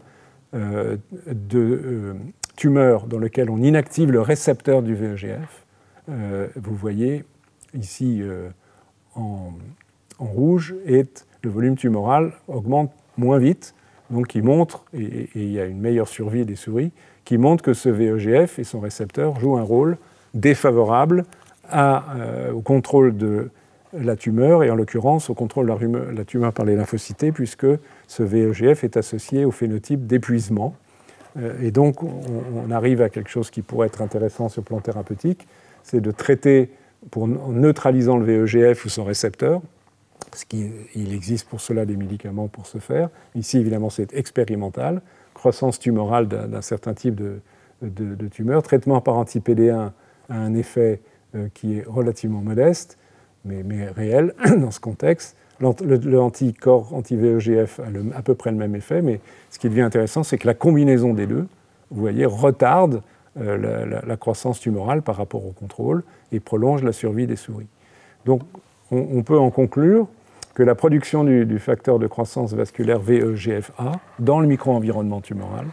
de 0.55 1.59
euh, 1.59 2.13
tumeurs 2.55 3.07
dans 3.07 3.19
lequel 3.19 3.49
on 3.49 3.57
inactive 3.57 4.11
le 4.11 4.21
récepteur 4.21 4.81
du 4.81 4.95
VEGF, 4.95 5.65
euh, 6.09 6.47
vous 6.55 6.75
voyez 6.75 7.23
ici 7.73 8.23
en, 9.15 9.51
rouge, 10.17 10.75
est, 10.85 11.25
le 11.41 11.49
volume 11.49 11.75
tumoral 11.75 12.31
augmente 12.47 12.91
moins 13.17 13.37
vite. 13.37 13.75
Donc, 14.09 14.35
il 14.35 14.43
montre, 14.43 14.85
et, 14.93 15.29
il 15.35 15.51
y 15.51 15.59
a 15.59 15.65
une 15.65 15.79
meilleure 15.79 16.07
survie 16.07 16.45
des 16.45 16.55
souris, 16.55 16.91
qui 17.25 17.37
montre 17.37 17.63
que 17.63 17.73
ce 17.73 17.89
VEGF 17.89 18.59
et 18.59 18.63
son 18.63 18.79
récepteur 18.79 19.39
jouent 19.39 19.57
un 19.57 19.63
rôle 19.63 19.97
défavorable 20.33 21.25
euh, 21.73 22.51
au 22.51 22.61
contrôle 22.61 23.17
de 23.17 23.49
la 23.99 24.15
tumeur 24.15 24.63
et 24.63 24.69
en 24.69 24.75
l'occurrence 24.75 25.29
au 25.29 25.33
contrôle 25.33 25.67
de 25.67 26.15
la, 26.15 26.25
tumeur 26.25 26.53
par 26.53 26.65
les 26.65 26.75
lymphocytes 26.75 27.31
puisque 27.33 27.67
ce 28.07 28.23
VEGF 28.23 28.83
est 28.83 28.97
associé 28.97 29.45
au 29.45 29.51
phénotype 29.51 30.05
d'épuisement. 30.05 30.75
Euh, 31.37 31.53
et 31.61 31.71
donc 31.71 32.03
on, 32.03 32.71
arrive 32.71 33.01
à 33.01 33.09
quelque 33.09 33.29
chose 33.29 33.49
qui 33.49 33.61
pourrait 33.61 33.87
être 33.87 34.01
intéressant 34.01 34.49
sur 34.49 34.61
le 34.61 34.65
plan 34.65 34.79
thérapeutique, 34.79 35.47
c'est 35.83 36.01
de 36.01 36.11
traiter 36.11 36.71
en 37.15 37.27
neutralisant 37.27 38.17
le 38.17 38.25
VEGF 38.25 38.85
ou 38.85 38.89
son 38.89 39.03
récepteur, 39.03 39.61
ce 40.33 40.45
qui, 40.45 40.71
il 40.95 41.13
existe 41.13 41.47
pour 41.47 41.61
cela 41.61 41.85
des 41.85 41.95
médicaments 41.95 42.47
pour 42.47 42.65
ce 42.65 42.79
faire. 42.79 43.09
Ici 43.35 43.59
évidemment 43.59 43.89
c'est 43.89 44.13
expérimental, 44.13 45.01
croissance 45.33 45.79
tumorale 45.79 46.27
d'un 46.27 46.61
certain 46.61 46.93
type 46.93 47.15
de, 47.15 47.39
de, 47.81 48.27
tumeur, 48.27 48.63
traitement 48.63 49.01
par 49.01 49.17
anti-PD1 49.17 49.91
a 50.29 50.35
un 50.35 50.53
effet 50.55 51.01
euh, 51.35 51.47
qui 51.53 51.77
est 51.77 51.83
relativement 51.85 52.41
modeste, 52.41 52.97
mais, 53.45 53.87
réel 53.89 54.33
dans 54.57 54.71
ce 54.71 54.79
contexte. 54.79 55.35
L'anticorps 55.61 56.93
anti-VEGF 56.93 57.79
a 57.79 58.17
à 58.17 58.21
peu 58.21 58.35
près 58.35 58.51
le 58.51 58.57
même 58.57 58.75
effet, 58.75 59.01
mais 59.01 59.21
ce 59.49 59.57
qui 59.57 59.69
devient 59.69 59.81
intéressant, 59.81 60.23
c'est 60.23 60.37
que 60.37 60.47
la 60.47 60.53
combinaison 60.53 61.13
des 61.13 61.27
deux, 61.27 61.47
vous 61.91 62.01
voyez, 62.01 62.25
retarde 62.25 63.01
euh, 63.39 64.01
la, 64.05 64.17
croissance 64.17 64.59
tumorale 64.59 65.01
par 65.01 65.15
rapport 65.15 65.45
au 65.45 65.51
contrôle 65.51 66.03
et 66.31 66.39
prolonge 66.39 66.83
la 66.83 66.91
survie 66.91 67.27
des 67.27 67.35
souris. 67.35 67.67
Donc 68.25 68.41
on, 68.91 69.23
peut 69.23 69.37
en 69.37 69.49
conclure 69.49 70.07
que 70.53 70.63
la 70.63 70.75
production 70.75 71.23
du, 71.23 71.45
du, 71.45 71.59
facteur 71.59 71.99
de 71.99 72.07
croissance 72.07 72.53
vasculaire 72.53 72.99
VEGFA 72.99 73.93
dans 74.19 74.39
le 74.39 74.47
micro-environnement 74.47 75.21
tumoral 75.21 75.65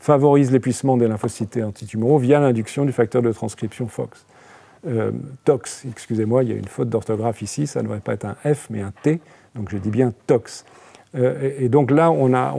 favorise 0.00 0.50
l'épuisement 0.52 0.96
des 0.96 1.08
lymphocytes 1.08 1.56
antitumoraux 1.56 2.18
via 2.18 2.40
l'induction 2.40 2.84
du 2.84 2.92
facteur 2.92 3.22
de 3.22 3.32
transcription 3.32 3.88
FOX. 3.88 4.26
Euh, 4.86 5.12
tox, 5.44 5.84
excusez-moi, 5.90 6.44
il 6.44 6.50
y 6.50 6.52
a 6.52 6.56
une 6.56 6.66
faute 6.66 6.90
d'orthographe 6.90 7.40
ici, 7.42 7.66
ça 7.66 7.80
ne 7.80 7.84
devrait 7.84 8.00
pas 8.00 8.12
être 8.14 8.26
un 8.26 8.36
F 8.54 8.68
mais 8.70 8.82
un 8.82 8.92
T, 9.02 9.20
donc 9.54 9.70
je 9.70 9.78
dis 9.78 9.90
bien 9.90 10.12
tox. 10.26 10.64
Euh, 11.14 11.50
et, 11.58 11.68
donc 11.68 11.90
là, 11.90 12.10
on 12.10 12.34
a, 12.34 12.54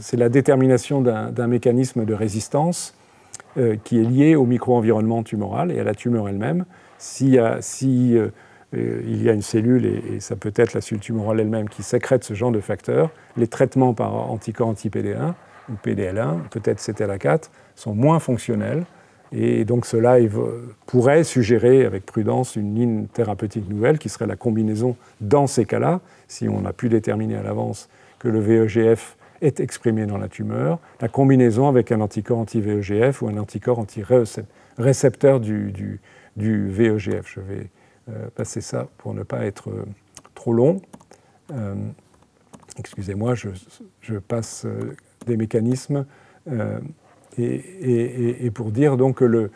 c'est 0.00 0.16
la 0.16 0.28
détermination 0.28 1.00
d'un, 1.00 1.46
mécanisme 1.46 2.04
de 2.04 2.14
résistance 2.14 2.94
euh, 3.56 3.76
qui 3.84 4.00
est 4.00 4.04
lié 4.04 4.34
au 4.34 4.46
micro-environnement 4.46 5.22
tumoral 5.22 5.70
et 5.70 5.78
à 5.78 5.84
la 5.84 5.94
tumeur 5.94 6.28
elle-même. 6.28 6.64
Si 6.98 7.36
il 8.72 9.22
y 9.22 9.28
a 9.28 9.32
une 9.32 9.42
cellule, 9.42 9.86
et, 9.86 10.20
ça 10.20 10.34
peut 10.34 10.52
être 10.56 10.72
la 10.72 10.80
cellule 10.80 11.02
tumorale 11.02 11.40
elle-même, 11.40 11.68
qui 11.68 11.82
sécrète 11.82 12.24
ce 12.24 12.34
genre 12.34 12.52
de 12.52 12.60
facteurs, 12.60 13.10
les 13.36 13.46
traitements 13.46 13.94
par 13.94 14.30
anticorps 14.30 14.68
anti-PD1 14.68 15.34
ou 15.68 15.74
PDL1, 15.84 16.48
peut-être 16.50 16.80
CTLA4, 16.80 17.50
sont 17.76 17.94
moins 17.94 18.18
fonctionnels 18.18 18.84
et 19.36 19.64
donc 19.64 19.84
cela 19.84 20.16
pourrait 20.86 21.24
suggérer 21.24 21.84
avec 21.84 22.06
prudence 22.06 22.54
une 22.54 22.74
ligne 22.74 23.06
thérapeutique 23.06 23.68
nouvelle 23.68 23.98
qui 23.98 24.08
serait 24.08 24.28
la 24.28 24.36
combinaison 24.36 24.96
dans 25.20 25.48
ces 25.48 25.64
cas-là, 25.64 26.00
si 26.28 26.48
on 26.48 26.64
a 26.64 26.72
pu 26.72 26.88
déterminer 26.88 27.36
à 27.36 27.42
l'avance 27.42 27.88
que 28.20 28.28
le 28.28 28.38
VEGF 28.38 29.16
est 29.42 29.58
exprimé 29.58 30.06
dans 30.06 30.18
la 30.18 30.28
tumeur, 30.28 30.78
la 31.00 31.08
combinaison 31.08 31.68
avec 31.68 31.90
un 31.90 32.00
anticorps 32.00 32.38
anti-VEGF 32.38 33.22
ou 33.22 33.28
un 33.28 33.36
anticorps 33.36 33.80
anti-récepteur 33.80 35.40
du, 35.40 36.00
VEGF. 36.36 37.34
Je 37.34 37.40
vais 37.40 37.70
euh, 38.08 38.28
passer 38.34 38.60
ça 38.60 38.86
pour 38.98 39.14
ne 39.14 39.24
pas 39.24 39.44
être 39.44 39.70
euh, 39.70 39.84
trop 40.34 40.52
long. 40.52 40.80
Euh, 41.52 41.74
excusez-moi, 42.78 43.34
je, 43.34 44.18
passe 44.18 44.64
des 45.26 45.36
mécanismes 45.36 46.06
et, 47.38 48.50
pour 48.52 48.70
dire 48.70 48.96
donc 48.96 49.16
que 49.16 49.24
le, 49.24 49.50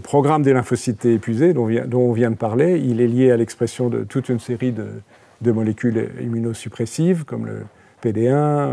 programme 0.00 0.42
des 0.42 0.52
lymphocytes 0.52 1.04
épuisés 1.04 1.52
dont, 1.52 1.68
on 1.94 2.12
vient 2.12 2.30
de 2.30 2.36
parler, 2.36 2.78
il 2.78 3.00
est 3.00 3.08
lié 3.08 3.30
à 3.30 3.36
l'expression 3.36 3.88
de 3.88 4.04
toute 4.04 4.28
une 4.28 4.40
série 4.40 4.72
de, 4.72 5.52
molécules 5.52 6.10
immunosuppressives 6.20 7.24
comme 7.24 7.46
le 7.46 7.62
PD1, 8.02 8.72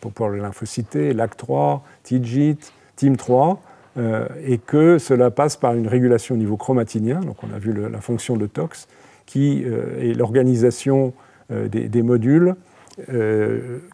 pour, 0.00 0.28
le 0.28 0.38
lymphocyte, 0.38 0.96
LAC3, 0.96 1.80
TIGIT, 2.02 2.58
TIM3, 2.98 3.58
euh, 3.98 4.26
et 4.44 4.58
que 4.58 4.98
cela 4.98 5.30
passe 5.30 5.56
par 5.56 5.74
une 5.74 5.88
régulation 5.88 6.34
au 6.34 6.38
niveau 6.38 6.56
chromatinien, 6.56 7.20
donc 7.20 7.42
on 7.42 7.54
a 7.54 7.58
vu 7.58 7.72
la 7.72 8.00
fonction 8.00 8.36
de 8.36 8.46
TOX, 8.46 8.88
qui 9.24 9.64
euh, 9.64 10.00
est 10.00 10.14
l'organisation 10.14 11.12
des, 11.48 12.02
modules 12.02 12.56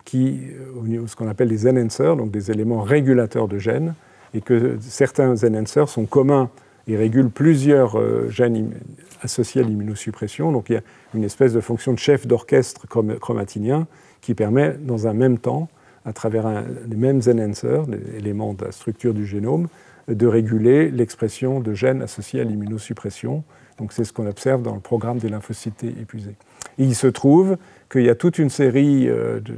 qui, 0.04 0.40
ce 1.06 1.16
qu'on 1.16 1.28
appelle 1.28 1.48
des 1.48 1.66
enhancers, 1.66 2.16
donc 2.16 2.30
des 2.30 2.50
éléments 2.50 2.82
régulateurs 2.82 3.48
de 3.48 3.58
gènes, 3.58 3.94
et 4.34 4.40
que 4.40 4.76
certains 4.80 5.44
enhancers 5.44 5.88
sont 5.88 6.06
communs 6.06 6.50
et 6.88 6.96
régulent 6.96 7.30
plusieurs 7.30 8.30
gènes 8.30 8.70
associés 9.22 9.62
à 9.62 9.64
l'immunosuppression. 9.64 10.52
Donc 10.52 10.70
il 10.70 10.74
y 10.74 10.76
a 10.76 10.82
une 11.14 11.24
espèce 11.24 11.52
de 11.52 11.60
fonction 11.60 11.92
de 11.92 11.98
chef 11.98 12.26
d'orchestre 12.26 12.86
chromatinien 12.88 13.86
qui 14.20 14.34
permet, 14.34 14.76
dans 14.80 15.06
un 15.06 15.14
même 15.14 15.38
temps, 15.38 15.68
à 16.04 16.12
travers 16.12 16.64
les 16.88 16.96
mêmes 16.96 17.20
enhancers, 17.28 17.84
les 17.86 18.18
éléments 18.18 18.54
de 18.54 18.64
la 18.64 18.72
structure 18.72 19.14
du 19.14 19.26
génome, 19.26 19.68
de 20.08 20.26
réguler 20.26 20.90
l'expression 20.90 21.60
de 21.60 21.74
gènes 21.74 22.02
associés 22.02 22.40
à 22.40 22.44
l'immunosuppression. 22.44 23.44
Donc 23.78 23.92
c'est 23.92 24.04
ce 24.04 24.12
qu'on 24.12 24.26
observe 24.26 24.62
dans 24.62 24.74
le 24.74 24.80
programme 24.80 25.18
des 25.18 25.28
lymphocytes 25.28 25.84
épuisés. 25.84 26.34
Et 26.78 26.84
il 26.84 26.94
se 26.96 27.06
trouve 27.06 27.56
qu'il 27.92 28.02
y 28.02 28.10
a 28.10 28.14
toute 28.14 28.38
une 28.38 28.48
série, 28.48 29.08
euh, 29.08 29.38
de, 29.40 29.54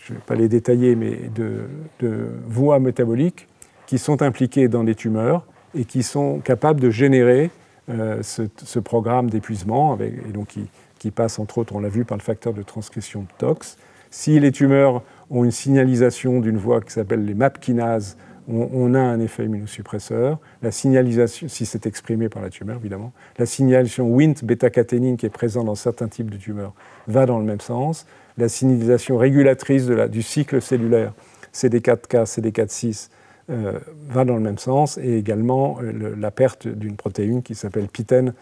je 0.00 0.12
ne 0.12 0.18
vais 0.18 0.24
pas 0.26 0.34
les 0.34 0.48
détailler, 0.48 0.96
mais 0.96 1.18
de, 1.34 2.28
voies 2.48 2.80
métaboliques 2.80 3.46
qui 3.86 3.98
sont 3.98 4.22
impliquées 4.22 4.68
dans 4.68 4.82
les 4.82 4.94
tumeurs 4.94 5.44
et 5.74 5.84
qui 5.84 6.02
sont 6.02 6.38
capables 6.38 6.80
de 6.80 6.90
générer 6.90 7.50
euh, 7.90 8.22
ce, 8.22 8.78
programme 8.78 9.28
d'épuisement, 9.28 9.98
et 10.00 10.32
donc 10.32 10.56
qui, 10.98 11.10
passe 11.10 11.38
entre 11.38 11.58
autres, 11.58 11.76
on 11.76 11.80
l'a 11.80 11.90
vu, 11.90 12.06
par 12.06 12.16
le 12.16 12.22
facteur 12.22 12.54
de 12.54 12.62
transcription 12.62 13.26
TOX. 13.36 13.76
Si 14.10 14.40
les 14.40 14.52
tumeurs 14.52 15.02
ont 15.28 15.44
une 15.44 15.50
signalisation 15.50 16.40
d'une 16.40 16.56
voie 16.56 16.80
qui 16.80 16.92
s'appelle 16.92 17.26
les 17.26 17.34
MAP 17.34 17.60
kinases, 17.60 18.16
on, 18.48 18.94
a 18.94 19.00
un 19.00 19.20
effet 19.20 19.44
immunosuppresseur. 19.44 20.38
La 20.62 20.70
signalisation, 20.70 21.48
si 21.48 21.66
c'est 21.66 21.86
exprimé 21.86 22.28
par 22.28 22.42
la 22.42 22.50
tumeur 22.50 22.76
évidemment, 22.76 23.12
la 23.38 23.46
signalisation 23.46 24.06
Wnt 24.06 24.34
bêta-caténine 24.42 25.16
qui 25.16 25.26
est 25.26 25.30
présente 25.30 25.66
dans 25.66 25.74
certains 25.74 26.08
types 26.08 26.30
de 26.30 26.36
tumeurs 26.36 26.74
va 27.06 27.26
dans 27.26 27.38
le 27.38 27.44
même 27.44 27.60
sens. 27.60 28.06
La 28.36 28.48
signalisation 28.48 29.16
régulatrice 29.16 29.86
du 29.86 30.22
cycle 30.22 30.60
cellulaire 30.60 31.12
CD4K, 31.54 32.24
CD4-6 32.26 33.08
euh, 33.50 33.78
va 34.08 34.24
dans 34.24 34.34
le 34.34 34.40
même 34.40 34.58
sens 34.58 34.98
et 34.98 35.16
également 35.16 35.78
euh, 35.82 36.14
la 36.18 36.30
perte 36.30 36.66
d'une 36.66 36.96
protéine 36.96 37.42
qui 37.42 37.54
s'appelle 37.54 37.88
PITEN, 37.88 38.32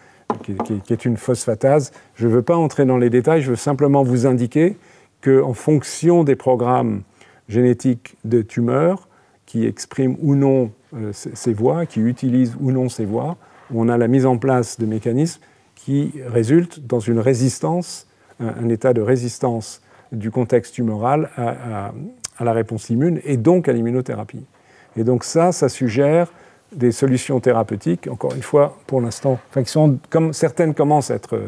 qui, 0.43 0.55
qui, 0.81 0.93
est 0.93 1.05
une 1.05 1.17
phosphatase. 1.17 1.91
Je 2.15 2.27
ne 2.27 2.33
veux 2.33 2.41
pas 2.41 2.55
entrer 2.55 2.85
dans 2.85 2.97
les 2.97 3.09
détails, 3.09 3.41
je 3.41 3.51
veux 3.51 3.55
simplement 3.55 4.03
vous 4.03 4.25
indiquer 4.25 4.77
qu'en 5.21 5.53
fonction 5.53 6.23
des 6.23 6.35
programmes 6.35 7.03
génétiques 7.49 8.15
de 8.25 8.41
tumeurs, 8.41 9.07
qui 9.53 9.67
expriment 9.67 10.17
ou 10.19 10.33
non 10.33 10.71
euh, 10.95 11.11
ces 11.13 11.53
voies, 11.53 11.85
qui 11.85 11.99
utilisent 11.99 12.57
ou 12.59 12.71
non 12.71 12.89
ces 12.89 13.05
voies, 13.05 13.37
on 13.71 13.87
a 13.87 13.99
la 13.99 14.07
mise 14.07 14.25
en 14.25 14.39
place 14.39 14.79
de 14.79 14.87
mécanismes 14.87 15.41
qui 15.75 16.11
résultent 16.25 16.87
dans 16.87 16.99
une 16.99 17.19
résistance, 17.19 18.07
un, 18.39 18.67
état 18.69 18.93
de 18.93 19.01
résistance 19.01 19.83
du 20.11 20.31
contexte 20.31 20.73
tumoral 20.73 21.29
à, 21.37 21.91
la 22.43 22.51
réponse 22.51 22.89
immune 22.89 23.21
et 23.25 23.37
donc 23.37 23.69
à 23.69 23.73
l'immunothérapie. 23.73 24.43
Et 24.97 25.03
donc 25.03 25.23
ça, 25.23 25.51
ça 25.51 25.69
suggère 25.69 26.33
des 26.75 26.91
solutions 26.91 27.39
thérapeutiques, 27.39 28.07
encore 28.07 28.33
une 28.33 28.41
fois, 28.41 28.79
pour 28.87 29.01
l'instant, 29.01 29.37
enfin, 29.55 29.97
comme 30.09 30.33
certaines 30.33 30.73
commencent 30.73 31.11
à 31.11 31.15
être, 31.15 31.39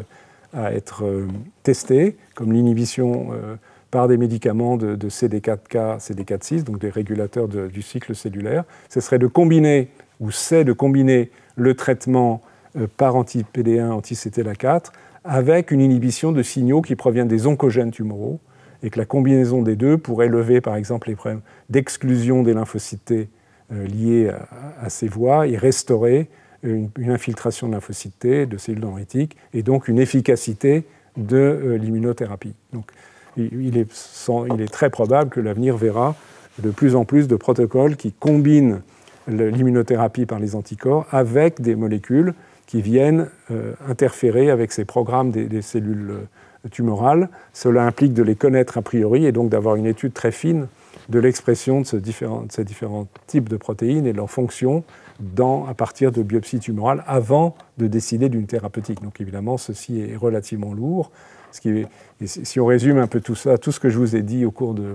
être 0.54 1.04
euh, 1.04 1.26
testées, 1.64 2.16
comme 2.36 2.52
l'inhibition 2.52 3.30
euh, 3.32 3.56
par 3.90 4.08
des 4.08 4.16
médicaments 4.16 4.76
de, 4.76 5.08
CD4K, 5.08 6.00
CD4-6, 6.00 6.64
donc 6.64 6.78
des 6.78 6.90
régulateurs 6.90 7.48
du 7.48 7.82
cycle 7.82 8.14
cellulaire. 8.14 8.64
Ce 8.88 9.00
serait 9.00 9.18
de 9.18 9.26
combiner, 9.26 9.88
ou 10.20 10.30
c'est 10.30 10.64
de 10.64 10.72
combiner 10.72 11.30
le 11.56 11.74
traitement 11.74 12.42
euh, 12.76 12.86
par 12.96 13.16
anti-PD1, 13.16 13.90
anti-CTLA4, 13.90 14.86
avec 15.24 15.70
une 15.70 15.80
inhibition 15.80 16.32
de 16.32 16.42
signaux 16.42 16.82
qui 16.82 16.96
proviennent 16.96 17.28
des 17.28 17.46
oncogènes 17.46 17.90
tumoraux, 17.90 18.40
et 18.82 18.90
que 18.90 18.98
la 18.98 19.06
combinaison 19.06 19.62
des 19.62 19.76
deux 19.76 19.98
pourrait 19.98 20.28
lever, 20.28 20.60
par 20.60 20.76
exemple, 20.76 21.08
les 21.08 21.16
problèmes 21.16 21.40
d'exclusion 21.70 22.42
des 22.42 22.54
lymphocytes 22.54 23.12
euh, 23.12 23.86
liés 23.86 24.30
à, 24.80 24.90
ces 24.90 25.08
voies 25.08 25.46
et 25.46 25.56
restaurer 25.56 26.28
une, 26.62 26.90
infiltration 27.08 27.68
de 27.68 27.72
lymphocytes 27.72 28.26
de 28.26 28.58
cellules 28.58 28.80
dendritiques, 28.80 29.36
et 29.54 29.62
donc 29.62 29.88
une 29.88 29.98
efficacité 29.98 30.84
de 31.16 31.36
euh, 31.36 31.78
l'immunothérapie. 31.78 32.54
Il 33.36 33.76
est, 33.76 34.72
très 34.72 34.90
probable 34.90 35.30
que 35.30 35.40
l'avenir 35.40 35.76
verra 35.76 36.14
de 36.62 36.70
plus 36.70 36.96
en 36.96 37.04
plus 37.04 37.28
de 37.28 37.36
protocoles 37.36 37.96
qui 37.96 38.12
combinent 38.12 38.80
l'immunothérapie 39.28 40.26
par 40.26 40.38
les 40.38 40.54
anticorps 40.54 41.06
avec 41.10 41.60
des 41.60 41.74
molécules 41.74 42.34
qui 42.66 42.82
viennent 42.82 43.28
euh, 43.50 43.74
interférer 43.88 44.50
avec 44.50 44.72
ces 44.72 44.84
programmes 44.84 45.30
des, 45.30 45.62
cellules 45.62 46.10
euh, 46.10 46.68
tumorales. 46.70 47.28
Cela 47.52 47.84
implique 47.84 48.12
de 48.12 48.22
les 48.22 48.34
connaître 48.34 48.78
a 48.78 48.82
priori 48.82 49.26
et 49.26 49.32
donc 49.32 49.50
d'avoir 49.50 49.76
une 49.76 49.86
étude 49.86 50.12
très 50.12 50.32
fine 50.32 50.66
de 51.08 51.18
l'expression 51.18 51.82
de, 51.82 51.86
ces 51.86 52.64
différents 52.64 53.06
types 53.26 53.48
de 53.48 53.56
protéines 53.56 54.06
et 54.06 54.12
de 54.12 54.16
leur 54.16 54.30
fonction 54.30 54.82
à 55.68 55.74
partir 55.74 56.12
de 56.12 56.22
biopsies 56.22 56.58
tumorales 56.58 57.02
avant 57.06 57.54
de 57.78 57.86
décider 57.86 58.28
d'une 58.28 58.46
thérapeutique. 58.46 59.02
Donc 59.02 59.20
évidemment, 59.20 59.56
ceci 59.56 60.00
est 60.00 60.16
relativement 60.16 60.74
lourd 60.74 61.10
si 62.24 62.60
on 62.60 62.66
résume 62.66 62.98
un 62.98 63.06
peu 63.06 63.20
tout 63.20 63.34
ça, 63.34 63.58
tout 63.58 63.72
ce 63.72 63.80
que 63.80 63.88
je 63.88 63.98
vous 63.98 64.16
ai 64.16 64.22
dit 64.22 64.44
au 64.44 64.50
cours 64.50 64.74
de 64.74 64.94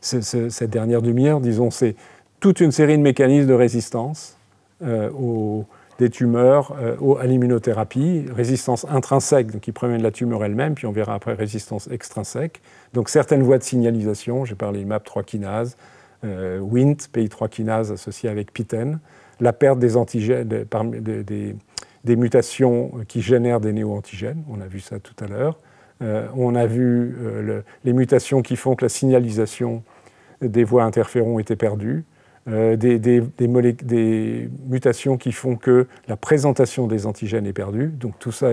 cette 0.00 0.70
dernière 0.70 1.02
demi-heure, 1.02 1.40
disons, 1.40 1.70
c'est 1.70 1.96
toute 2.40 2.60
une 2.60 2.72
série 2.72 2.98
de 2.98 3.02
mécanismes 3.02 3.48
de 3.48 3.54
résistance 3.54 4.36
euh, 4.82 5.10
aux, 5.10 5.64
des 5.98 6.10
tumeurs 6.10 6.76
euh, 6.78 7.14
à 7.16 7.26
l'immunothérapie, 7.26 8.26
résistance 8.34 8.84
intrinsèque, 8.90 9.50
donc 9.50 9.62
qui 9.62 9.72
provient 9.72 9.96
de 9.96 10.02
la 10.02 10.10
tumeur 10.10 10.44
elle-même, 10.44 10.74
puis 10.74 10.86
on 10.86 10.92
verra 10.92 11.14
après 11.14 11.34
résistance 11.34 11.88
extrinsèque. 11.90 12.60
Donc 12.92 13.08
certaines 13.08 13.42
voies 13.42 13.58
de 13.58 13.62
signalisation, 13.62 14.44
j'ai 14.44 14.56
parlé 14.56 14.84
MAP3 14.84 15.24
kinase, 15.24 15.76
euh, 16.24 16.58
WNT, 16.60 17.08
PI3 17.14 17.48
kinase 17.48 17.92
associé 17.92 18.28
avec 18.28 18.52
PITEN, 18.52 18.98
la 19.40 19.52
perte 19.52 19.78
des 19.78 19.96
antigènes, 19.96 20.46
des 20.46 21.56
mutations 22.16 22.92
qui 23.08 23.22
génèrent 23.22 23.60
des 23.60 23.72
néo-antigènes, 23.72 24.44
on 24.48 24.60
a 24.60 24.66
vu 24.66 24.80
ça 24.80 24.98
tout 24.98 25.14
à 25.24 25.26
l'heure. 25.26 25.58
Euh, 26.02 26.26
on 26.34 26.54
a 26.54 26.66
vu 26.66 27.16
euh, 27.22 27.62
les 27.84 27.92
mutations 27.92 28.42
qui 28.42 28.56
font 28.56 28.74
que 28.74 28.84
la 28.84 28.88
signalisation 28.88 29.82
des 30.40 30.64
voies 30.64 30.82
interférons 30.82 31.38
était 31.38 31.56
perdue, 31.56 32.04
euh, 32.46 32.76
des, 32.76 33.22
mutations 34.66 35.16
qui 35.16 35.32
font 35.32 35.56
que 35.56 35.86
la 36.08 36.16
présentation 36.16 36.86
des 36.86 37.06
antigènes 37.06 37.46
est 37.46 37.52
perdue. 37.52 37.88
Donc 37.88 38.18
tout 38.18 38.32
ça 38.32 38.50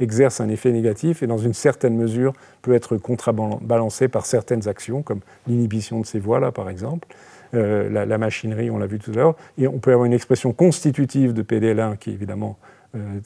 exerce 0.00 0.40
un 0.40 0.48
effet 0.48 0.72
négatif 0.72 1.22
et 1.22 1.26
dans 1.26 1.36
une 1.36 1.52
certaine 1.52 1.96
mesure 1.96 2.32
peut 2.62 2.72
être 2.72 2.96
contrebalancé 2.96 4.08
par 4.08 4.24
certaines 4.24 4.66
actions, 4.68 5.02
comme 5.02 5.20
l'inhibition 5.46 6.00
de 6.00 6.06
ces 6.06 6.20
voies-là 6.20 6.52
par 6.52 6.70
exemple. 6.70 7.08
la, 7.52 8.06
la, 8.06 8.18
machinerie, 8.18 8.70
on 8.70 8.78
l'a 8.78 8.86
vu 8.86 8.98
tout 8.98 9.12
à 9.12 9.14
l'heure, 9.14 9.36
et 9.58 9.68
on 9.68 9.78
peut 9.78 9.92
avoir 9.92 10.06
une 10.06 10.12
expression 10.12 10.52
constitutive 10.52 11.32
de 11.32 11.42
PDL1 11.42 11.98
qui 11.98 12.10
évidemment 12.10 12.58
euh, 12.60 12.73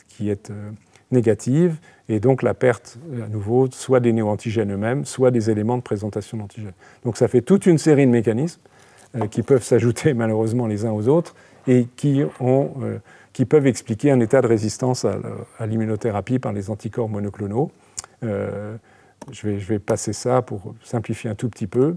qui 0.09 0.31
est 0.31 0.51
euh, 0.51 0.71
négative, 1.11 1.77
et 2.09 2.21
donc 2.21 2.43
la 2.43 2.55
perte, 2.55 2.99
à 3.23 3.29
nouveau, 3.29 3.69
soit 3.71 4.01
des 4.01 4.13
néoantigènes 4.13 4.73
eux-mêmes, 4.73 5.05
soit 5.05 5.31
des 5.31 5.51
éléments 5.51 5.77
de 5.77 5.83
présentation 5.83 6.37
d'antigènes. 6.37 6.73
Donc 7.05 7.17
ça 7.17 7.29
fait 7.29 7.41
toute 7.41 7.67
une 7.67 7.79
série 7.79 8.07
de 8.07 8.11
mécanismes 8.11 8.61
euh, 9.17 9.27
qui 9.27 9.43
peuvent 9.43 9.63
s'ajouter 9.65 10.15
malheureusement 10.15 10.67
les 10.67 10.85
uns 10.85 10.93
aux 10.93 11.09
autres 11.09 11.35
et 11.67 11.87
qui, 11.97 12.23
ont, 12.41 12.71
qui 13.35 13.45
peuvent 13.45 13.67
expliquer 13.67 14.11
un 14.11 14.21
état 14.21 14.41
de 14.41 14.47
résistance 14.47 15.05
à, 15.05 15.67
l'immunothérapie 15.67 16.39
par 16.39 16.55
les 16.55 16.71
anticorps 16.71 17.11
monoclonaux. 17.11 17.71
je, 18.23 19.49
vais, 19.49 19.79
passer 19.79 20.15
ça 20.15 20.41
pour 20.41 20.75
simplifier 20.83 21.29
un 21.29 21.35
tout 21.35 21.51
petit 21.51 21.67
peu 21.67 21.97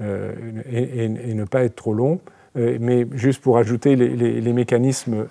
et, 0.00 1.08
ne 1.08 1.44
pas 1.44 1.62
être 1.62 1.76
trop 1.76 1.94
long, 1.94 2.18
mais 2.56 3.06
juste 3.12 3.40
pour 3.40 3.58
ajouter 3.58 3.94
les 3.94 4.52
mécanismes 4.52 5.28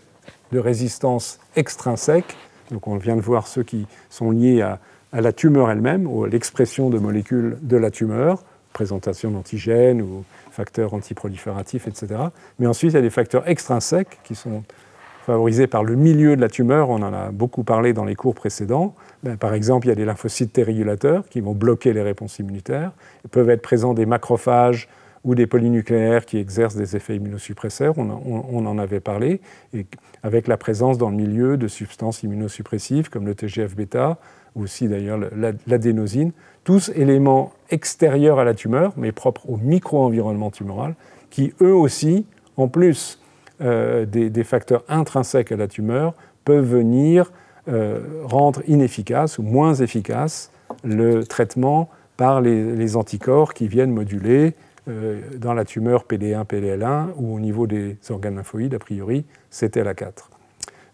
de 0.52 0.60
résistance 0.60 1.40
extrinsèque. 1.56 2.36
Donc 2.72 2.88
on 2.88 2.98
vient 2.98 3.16
de 3.16 3.22
voir 3.22 3.48
ceux 3.48 3.64
qui 3.64 3.88
sont 4.10 4.32
liés 4.32 4.62
à, 4.62 4.80
la 5.14 5.34
tumeur 5.34 5.70
elle-même, 5.70 6.08
ou 6.08 6.24
à 6.24 6.30
l'expression 6.30 6.90
de 6.90 6.98
molécules 6.98 7.58
de 7.62 7.76
la 7.76 7.92
tumeur, 7.92 8.44
présentation 8.72 9.32
d'antigènes 9.32 10.02
ou 10.02 10.24
facteurs 10.52 10.94
antiprolifératifs, 10.94 11.88
etc. 11.88 12.22
Mais 12.60 12.68
ensuite, 12.68 12.94
il 12.94 12.96
y 12.96 13.00
a 13.00 13.02
des 13.02 13.10
facteurs 13.10 13.48
extrinsèques 13.50 14.20
qui 14.24 14.36
sont 14.36 14.64
favorisés 15.26 15.68
par 15.68 15.84
le 15.84 15.96
milieu 15.96 16.36
de 16.36 16.42
la 16.42 16.50
tumeur. 16.50 16.90
On 16.90 17.02
en 17.02 17.14
a 17.14 17.32
beaucoup 17.32 17.64
parlé 17.64 17.94
dans 17.94 18.06
les 18.06 18.16
cours 18.16 18.36
précédents. 18.36 18.96
Ben, 19.24 19.38
par 19.38 19.54
exemple, 19.54 19.88
il 19.88 19.90
y 19.90 19.92
a 19.92 19.96
des 19.96 20.06
lymphocytes 20.06 20.54
T-régulateurs 20.54 21.28
qui 21.30 21.42
vont 21.42 21.54
bloquer 21.54 21.94
les 21.94 22.02
réponses 22.02 22.40
immunitaires. 22.40 22.92
Ils 23.26 23.30
peuvent 23.30 23.50
être 23.50 23.62
présents 23.62 23.94
des 23.94 24.06
macrophages 24.06 24.88
ou 25.24 25.36
des 25.36 25.48
polynucléaires 25.48 26.26
qui 26.26 26.38
exercent 26.38 26.76
des 26.76 26.96
effets 26.96 27.16
immunosuppresseurs, 27.16 27.98
on, 27.98 28.66
en 28.66 28.78
avait 28.78 29.00
parlé, 29.00 29.42
et 29.74 29.86
avec 30.24 30.48
la 30.48 30.58
présence 30.58 30.98
dans 30.98 31.10
le 31.10 31.16
milieu 31.16 31.58
de 31.58 31.68
substances 31.68 32.24
immunosuppressives 32.24 33.10
comme 33.10 33.26
le 33.26 33.36
TGF-bêta, 33.36 34.18
ou 34.56 34.64
aussi 34.64 34.88
d'ailleurs 34.88 35.20
l'adénosine, 35.68 36.32
tous 36.64 36.90
éléments 36.96 37.54
extérieurs 37.70 38.40
à 38.40 38.44
la 38.44 38.54
tumeur, 38.54 38.94
mais 38.98 39.12
propres 39.12 39.50
au 39.50 39.58
micro-environnement 39.58 40.52
tumoral, 40.52 40.96
qui 41.30 41.54
eux 41.62 41.74
aussi, 41.74 42.26
en 42.58 42.68
plus 42.68 43.20
euh, 43.62 44.06
des, 44.06 44.44
facteurs 44.44 44.84
intrinsèques 44.90 45.52
à 45.52 45.56
la 45.56 45.68
tumeur, 45.68 46.14
peuvent 46.46 46.66
venir 46.66 47.32
euh, 47.68 48.00
rendre 48.24 48.62
inefficace 48.68 49.38
ou 49.38 49.44
moins 49.44 49.76
efficace 49.76 50.52
le 50.84 51.24
traitement 51.26 51.90
par 52.18 52.42
les, 52.42 52.96
anticorps 52.96 53.54
qui 53.54 53.68
viennent 53.68 53.92
moduler 53.92 54.54
dans 54.88 55.54
la 55.54 55.64
tumeur 55.64 56.06
PD1, 56.10 56.46
PDL1 56.46 57.10
ou 57.18 57.36
au 57.36 57.40
niveau 57.40 57.68
des 57.68 57.98
organes 58.10 58.36
lymphoïdes, 58.36 58.74
a 58.74 58.80
priori, 58.80 59.26
c'était 59.50 59.84
la 59.84 59.94
4. 59.94 60.32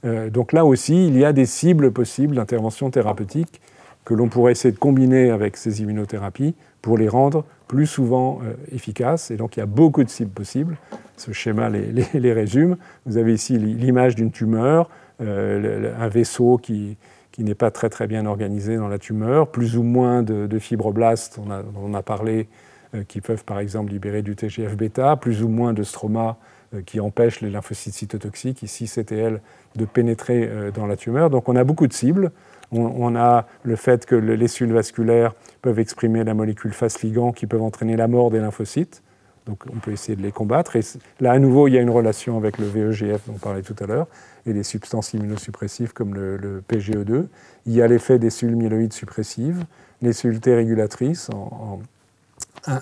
Euh, 0.06 0.30
donc 0.30 0.54
là 0.54 0.66
aussi, 0.66 1.08
il 1.08 1.18
y 1.18 1.26
a 1.26 1.34
des 1.34 1.46
cibles 1.46 1.92
possibles 1.92 2.36
d'intervention 2.36 2.90
thérapeutique 2.90 3.62
que 4.06 4.14
l'on 4.14 4.30
pourrait 4.30 4.54
essayer 4.54 4.72
de 4.72 4.80
combiner 4.80 5.32
avec 5.32 5.58
ces 5.58 5.82
immunothérapies 5.82 6.56
pour 6.82 6.98
les 6.98 7.10
rendre 7.10 7.44
plus 7.68 7.88
souvent 7.88 8.40
euh, 8.44 8.54
efficaces. 8.74 9.32
Et 9.32 9.38
donc 9.38 9.58
il 9.58 9.60
y 9.60 9.64
a 9.64 9.68
beaucoup 9.68 10.04
de 10.04 10.10
cibles 10.10 10.32
possibles. 10.32 10.78
Ce 11.18 11.32
schéma 11.32 11.70
les, 11.70 12.34
résume. 12.34 12.78
Vous 13.06 13.18
avez 13.18 13.34
ici 13.34 13.58
l'image 13.58 14.16
d'une 14.16 14.32
tumeur, 14.32 14.90
un 15.20 16.08
vaisseau 16.10 16.60
qui, 16.60 16.96
qui 17.38 17.44
n'est 17.44 17.56
pas 17.56 17.70
très 17.70 17.90
très 17.90 18.08
bien 18.08 18.26
organisé 18.26 18.78
dans 18.78 18.88
la 18.88 18.98
tumeur, 18.98 19.48
plus 19.50 19.78
ou 19.78 19.84
moins 19.84 20.24
de, 20.24 20.60
fibroblastes, 20.60 21.40
on, 21.44 21.52
a, 21.52 21.64
on 21.76 21.94
a 21.94 22.02
parlé, 22.02 22.42
euh, 22.42 22.67
qui 23.08 23.22
peuvent 23.22 23.44
par 23.44 23.60
exemple 23.60 23.92
libérer 23.92 24.22
du 24.22 24.36
TGF-bêta, 24.36 25.18
plus 25.18 25.44
ou 25.44 25.50
moins 25.50 25.74
de 25.74 25.84
stroma 25.84 26.38
euh, 26.74 26.82
qui 26.82 27.00
empêchent 27.00 27.40
les 27.40 27.50
lymphocytes 27.50 27.94
cytotoxiques, 27.94 28.62
ici 28.62 28.88
CTL, 28.88 29.40
de 29.78 29.86
pénétrer 29.86 30.50
euh, 30.52 30.70
dans 30.70 30.86
la 30.86 30.98
tumeur. 30.98 31.30
Donc 31.30 31.48
on 31.48 31.56
a 31.56 31.64
beaucoup 31.64 31.88
de 31.88 31.94
cibles. 31.94 32.32
On, 32.74 33.16
a 33.16 33.48
le 33.64 33.78
fait 33.78 34.06
que 34.06 34.16
les 34.16 34.48
cellules 34.50 34.74
vasculaires 34.74 35.34
peuvent 35.62 35.80
exprimer 35.80 36.26
la 36.26 36.34
molécule 36.34 36.74
FAS-ligand 36.74 37.32
qui 37.32 37.48
peuvent 37.48 37.62
entraîner 37.62 37.96
la 37.96 38.10
mort 38.10 38.30
des 38.30 38.40
lymphocytes. 38.40 39.02
Donc 39.46 39.64
on 39.74 39.78
peut 39.78 39.94
essayer 39.94 40.18
de 40.18 40.22
les 40.22 40.34
combattre. 40.34 40.76
Et 40.76 40.82
là, 41.22 41.32
à 41.32 41.40
nouveau, 41.40 41.70
il 41.70 41.76
y 41.76 41.78
a 41.78 41.82
une 41.82 41.90
relation 41.90 42.36
avec 42.36 42.58
le 42.58 42.66
VEGF 42.66 43.26
dont 43.28 43.36
on 43.36 43.38
parlait 43.38 43.62
tout 43.62 43.76
à 43.80 43.86
l'heure 43.86 44.08
et 44.46 44.52
des 44.52 44.64
substances 44.64 45.14
immunosuppressives 45.14 45.94
comme 45.94 46.14
le, 46.14 46.62
PGE2. 46.68 47.28
Il 47.68 47.74
y 47.74 47.82
a 47.82 47.88
l'effet 47.88 48.20
des 48.20 48.30
cellules 48.30 48.58
myéloïdes 48.58 48.92
suppressives, 48.92 49.64
les 50.02 50.12
cellules 50.12 50.42
T 50.42 50.54
régulatrices, 50.54 51.30
en, 51.30 51.80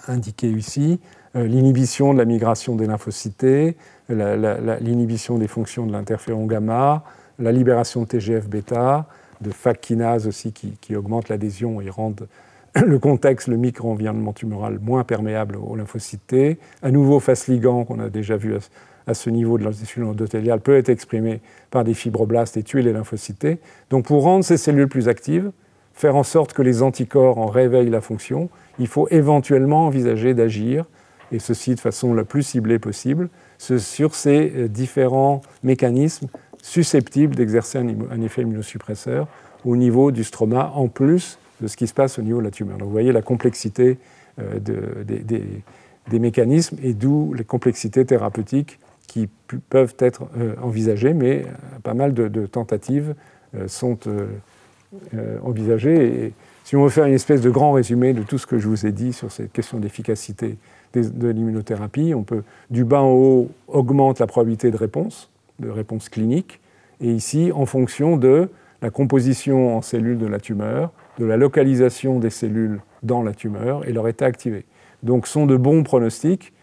indiquées 0.07 0.49
ici, 0.49 0.99
euh, 1.35 1.47
l'inhibition 1.47 2.13
de 2.13 2.17
la 2.17 2.25
migration 2.25 2.75
des 2.75 2.87
lymphocytes, 2.87 3.75
l'inhibition 4.09 5.37
des 5.37 5.47
fonctions 5.47 5.85
de 5.85 5.91
l'interféron 5.91 6.45
gamma, 6.45 7.03
la 7.39 7.51
libération 7.51 8.01
de 8.01 8.07
TGF-bêta, 8.07 9.07
de 9.41 9.51
FAC 9.51 9.81
kinase 9.81 10.27
aussi 10.27 10.53
qui, 10.53 10.77
qui 10.79 10.95
augmente 10.95 11.29
l'adhésion 11.29 11.81
et 11.81 11.89
rendent 11.89 12.27
le 12.75 12.99
contexte, 12.99 13.47
le 13.47 13.57
micro-environnement 13.57 14.33
tumoral 14.33 14.79
moins 14.79 15.03
perméable 15.03 15.55
aux 15.55 15.75
lymphocytes. 15.75 16.59
À 16.81 16.91
nouveau, 16.91 17.19
face 17.19 17.47
ligand 17.47 17.85
qu'on 17.85 17.99
a 17.99 18.09
déjà 18.09 18.37
vu 18.37 18.53
à 19.07 19.13
ce 19.13 19.29
niveau 19.29 19.57
de 19.57 19.71
cellule 19.71 20.09
endothéliale 20.09 20.59
peut 20.59 20.75
être 20.75 20.89
exprimé 20.89 21.41
par 21.71 21.83
des 21.83 21.93
fibroblastes 21.93 22.57
et 22.57 22.63
tuer 22.63 22.81
les 22.81 22.91
lymphocytes. 22.91 23.59
Donc 23.89 24.05
pour 24.05 24.23
rendre 24.23 24.43
ces 24.43 24.57
cellules 24.57 24.89
plus 24.89 25.07
actives, 25.07 25.51
faire 25.95 26.15
en 26.15 26.23
sorte 26.23 26.53
que 26.53 26.61
les 26.61 26.83
anticorps 26.83 27.37
en 27.37 27.47
réveillent 27.47 27.89
la 27.89 28.01
fonction, 28.01 28.49
il 28.77 28.87
faut 28.87 29.07
éventuellement 29.09 29.87
envisager 29.87 30.33
d'agir, 30.33 30.85
et 31.31 31.39
ceci 31.39 31.73
de 31.73 31.79
façon 31.79 32.13
la 32.13 32.25
plus 32.25 32.43
ciblée 32.43 32.79
possible, 32.79 33.29
sur 33.57 34.13
ces 34.13 34.51
euh, 34.55 34.67
différents 34.67 35.41
mécanismes 35.63 36.27
susceptibles 36.61 37.35
d'exercer 37.35 37.77
un 37.77 38.21
effet 38.21 38.41
immunosuppresseur 38.41 39.27
au 39.63 39.75
niveau 39.77 40.11
du 40.11 40.23
stroma, 40.23 40.71
en 40.75 40.87
plus 40.87 41.39
de 41.61 41.67
ce 41.67 41.77
qui 41.77 41.87
se 41.87 41.93
passe 41.93 42.19
au 42.19 42.21
niveau 42.21 42.39
de 42.39 42.45
la 42.45 42.51
tumeur. 42.51 42.77
Donc 42.77 42.87
vous 42.87 42.91
voyez 42.91 43.11
la 43.11 43.21
complexité 43.21 43.97
euh, 44.39 44.59
des, 44.59 46.19
mécanismes 46.19 46.77
et 46.83 46.93
d'où 46.93 47.33
les 47.33 47.43
complexités 47.43 48.03
thérapeutiques 48.03 48.79
qui 49.07 49.29
peuvent 49.69 49.95
être 49.99 50.23
euh, 50.37 50.55
envisagées, 50.61 51.13
mais 51.13 51.45
pas 51.83 51.93
mal 51.93 52.13
de, 52.13 52.45
tentatives 52.45 53.15
sont 53.67 53.97
envisagées. 55.43 56.25
Et 56.25 56.33
si 56.63 56.75
on 56.75 56.83
veut 56.83 56.89
faire 56.89 57.05
une 57.05 57.13
espèce 57.13 57.41
de 57.41 57.49
grand 57.49 57.71
résumé 57.71 58.13
de 58.13 58.23
tout 58.23 58.37
ce 58.37 58.47
que 58.47 58.59
je 58.59 58.67
vous 58.67 58.85
ai 58.85 58.91
dit 58.91 59.13
sur 59.13 59.31
cette 59.31 59.51
question 59.51 59.79
d'efficacité 59.79 60.57
de 60.93 61.27
l'immunothérapie, 61.27 62.13
on 62.15 62.23
peut, 62.23 62.43
du 62.69 62.85
bas 62.85 63.01
en 63.01 63.11
haut, 63.11 63.49
augmente 63.67 64.19
la 64.19 64.27
probabilité 64.27 64.71
de 64.71 64.77
réponse, 64.77 65.29
de 65.59 65.69
réponse 65.69 66.09
clinique, 66.09 66.59
et 67.01 67.11
ici, 67.11 67.51
en 67.53 67.65
fonction 67.65 68.15
de 68.17 68.49
la 68.81 68.89
composition 68.89 69.75
en 69.77 69.81
cellules 69.81 70.17
de 70.17 70.27
la 70.27 70.39
tumeur, 70.39 70.91
de 71.19 71.25
la 71.25 71.37
localisation 71.37 72.19
des 72.19 72.29
cellules 72.29 72.79
dans 73.03 73.23
la 73.23 73.33
tumeur 73.33 73.87
et 73.87 73.91
leur 73.91 74.07
état 74.07 74.25
activé. 74.25 74.65
Donc, 75.03 75.27
sont 75.27 75.45
de 75.45 75.57
bons 75.57 75.83
pronostics 75.83 76.53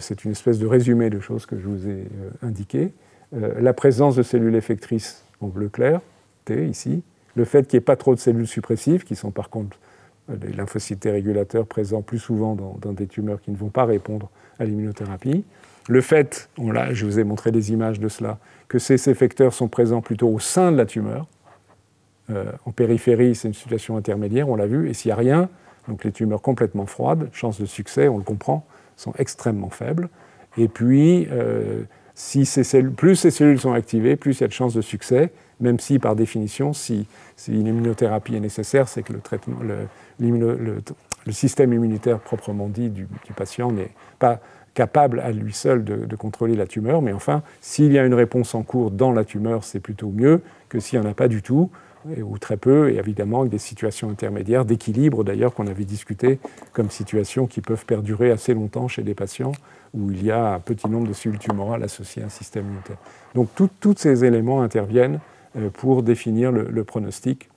c'est 0.00 0.24
une 0.24 0.32
espèce 0.32 0.58
de 0.58 0.66
résumé 0.66 1.10
de 1.10 1.20
choses 1.20 1.46
que 1.46 1.58
je 1.58 1.66
vous 1.66 1.86
ai 1.86 1.92
euh, 1.92 2.30
indiquées. 2.42 2.92
Euh, 3.34 3.60
la 3.60 3.72
présence 3.72 4.16
de 4.16 4.22
cellules 4.22 4.54
effectrices 4.56 5.24
en 5.40 5.48
bleu 5.48 5.68
clair, 5.68 6.00
T 6.44 6.66
ici, 6.66 7.02
le 7.36 7.44
fait 7.44 7.68
qu'il 7.68 7.78
n'y 7.78 7.82
ait 7.82 7.84
pas 7.84 7.96
trop 7.96 8.14
de 8.14 8.20
cellules 8.20 8.48
suppressives, 8.48 9.04
qui 9.04 9.14
sont 9.14 9.30
par 9.30 9.48
contre 9.48 9.78
euh, 10.30 10.36
des 10.36 10.52
lymphocytes 10.52 11.04
régulateurs 11.04 11.66
présents 11.66 12.02
plus 12.02 12.18
souvent 12.18 12.56
dans, 12.56 12.92
des 12.92 13.06
tumeurs 13.06 13.40
qui 13.40 13.52
ne 13.52 13.56
vont 13.56 13.68
pas 13.68 13.84
répondre 13.84 14.28
à 14.58 14.64
l'immunothérapie. 14.64 15.44
Le 15.88 16.00
fait, 16.00 16.48
là, 16.58 16.92
je 16.92 17.06
vous 17.06 17.20
ai 17.20 17.24
montré 17.24 17.52
des 17.52 17.70
images 17.70 18.00
de 18.00 18.08
cela, 18.08 18.38
que 18.66 18.80
ces 18.80 19.08
effecteurs 19.08 19.54
sont 19.54 19.68
présents 19.68 20.00
plutôt 20.00 20.28
au 20.28 20.40
sein 20.40 20.72
de 20.72 20.76
la 20.76 20.86
tumeur. 20.86 21.28
en 22.28 22.72
périphérie, 22.72 23.36
c'est 23.36 23.46
une 23.46 23.54
situation 23.54 23.96
intermédiaire, 23.96 24.48
on 24.48 24.56
l'a 24.56 24.66
vu, 24.66 24.88
et 24.88 24.94
s'il 24.94 25.10
n'y 25.10 25.12
a 25.12 25.16
rien, 25.16 25.48
donc 25.86 26.02
les 26.02 26.10
tumeurs 26.10 26.42
complètement 26.42 26.86
froides, 26.86 27.28
chance 27.32 27.60
de 27.60 27.66
succès, 27.66 28.08
on 28.08 28.18
le 28.18 28.24
comprend, 28.24 28.66
sont 28.96 29.12
extrêmement 29.18 29.70
faibles. 29.70 30.08
Et 30.58 30.68
puis, 30.68 31.28
euh, 31.30 31.82
plus 32.96 33.16
ces 33.16 33.30
cellules 33.30 33.60
sont 33.60 33.72
activées, 33.72 34.16
plus 34.16 34.38
il 34.38 34.40
y 34.40 34.44
a 34.44 34.48
de 34.48 34.52
chances 34.52 34.74
de 34.74 34.80
succès, 34.80 35.30
même 35.60 35.78
si, 35.78 35.98
par 35.98 36.16
définition, 36.16 36.72
si, 36.72 37.06
une 37.48 37.66
immunothérapie 37.66 38.36
est 38.36 38.40
nécessaire, 38.40 38.88
c'est 38.88 39.02
que 39.02 39.12
le, 39.12 39.22
système 41.32 41.72
immunitaire 41.72 42.18
proprement 42.20 42.68
dit 42.68 42.90
du, 42.90 43.06
patient 43.34 43.72
n'est 43.72 43.90
pas 44.18 44.40
capable 44.74 45.20
à 45.20 45.32
lui 45.32 45.52
seul 45.52 45.84
de, 45.84 46.16
contrôler 46.16 46.54
la 46.54 46.66
tumeur. 46.66 47.02
Mais 47.02 47.12
enfin, 47.12 47.42
s'il 47.60 47.92
y 47.92 47.98
a 47.98 48.04
une 48.04 48.14
réponse 48.14 48.54
en 48.54 48.62
cours 48.62 48.90
dans 48.90 49.12
la 49.12 49.24
tumeur, 49.24 49.64
c'est 49.64 49.80
plutôt 49.80 50.10
mieux 50.10 50.42
que 50.68 50.80
s'il 50.80 51.00
n'y 51.00 51.06
en 51.06 51.10
a 51.10 51.14
pas 51.14 51.28
du 51.28 51.42
tout 51.42 51.70
ou 52.22 52.38
très 52.38 52.56
peu, 52.56 52.90
et 52.92 52.98
évidemment 52.98 53.40
avec 53.40 53.50
des 53.50 53.58
situations 53.58 54.08
intermédiaires, 54.08 54.64
d'équilibre 54.64 55.24
d'ailleurs 55.24 55.52
qu'on 55.54 55.66
avait 55.66 55.84
discuté 55.84 56.38
comme 56.72 56.88
situations 56.88 57.48
qui 57.48 57.60
peuvent 57.60 57.84
perdurer 57.84 58.30
assez 58.30 58.54
longtemps 58.54 58.86
chez 58.86 59.02
des 59.02 59.14
patients 59.14 59.50
où 59.92 60.12
il 60.12 60.24
y 60.24 60.30
a 60.30 60.54
un 60.54 60.60
petit 60.60 60.88
nombre 60.88 61.08
de 61.08 61.12
cellules 61.12 61.40
tumorales 61.40 61.82
associées 61.82 62.22
à 62.22 62.26
un 62.26 62.28
système 62.28 62.66
immunitaire. 62.66 62.98
Donc 63.34 63.48
tous 63.56 63.94
ces 63.96 64.24
éléments 64.24 64.62
interviennent 64.62 65.18
pour 65.74 66.02
définir 66.02 66.52
le, 66.52 66.84
pronostic 66.84 67.48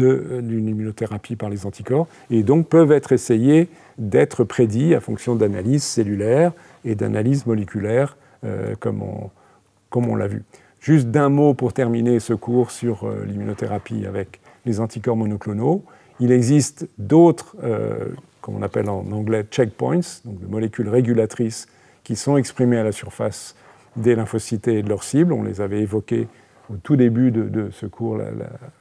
euh, 0.00 0.40
d'une 0.40 0.68
immunothérapie 0.68 1.36
par 1.36 1.48
les 1.48 1.66
anticorps 1.66 2.08
et 2.30 2.42
donc 2.42 2.68
peuvent 2.68 2.92
être 2.92 3.12
essayés 3.12 3.68
d'être 3.98 4.44
prédits 4.44 4.94
à 4.94 5.00
fonction 5.00 5.36
d'analyses 5.36 5.84
cellulaires 5.84 6.52
et 6.84 6.94
d'analyses 6.94 7.46
moléculaires 7.46 8.16
euh, 8.44 8.74
comme 8.78 9.02
on 9.02 10.16
l'a 10.16 10.26
vu. 10.26 10.42
Juste 10.86 11.08
d'un 11.08 11.30
mot 11.30 11.52
pour 11.52 11.72
terminer 11.72 12.20
ce 12.20 12.32
cours 12.32 12.70
sur 12.70 13.08
euh, 13.08 13.24
l'immunothérapie 13.26 14.06
avec 14.06 14.40
les 14.66 14.78
anticorps 14.78 15.16
monoclonaux. 15.16 15.82
Il 16.20 16.30
existe 16.30 16.86
d'autres, 16.96 17.56
euh, 17.64 18.10
comme 18.40 18.54
on 18.54 18.62
appelle 18.62 18.88
en 18.88 19.04
anglais 19.10 19.44
checkpoints, 19.50 20.22
donc 20.24 20.38
des 20.38 20.46
molécules 20.46 20.88
régulatrices 20.88 21.66
qui 22.04 22.14
sont 22.14 22.36
exprimées 22.36 22.78
à 22.78 22.84
la 22.84 22.92
surface 22.92 23.56
des 23.96 24.14
lymphocytes 24.14 24.68
et 24.68 24.84
de 24.84 24.88
leurs 24.88 25.02
cibles. 25.02 25.32
On 25.32 25.42
les 25.42 25.60
avait 25.60 25.80
évoquées 25.80 26.28
au 26.72 26.76
tout 26.76 26.96
début 26.96 27.30
de, 27.30 27.70
ce 27.70 27.86
cours 27.86 28.18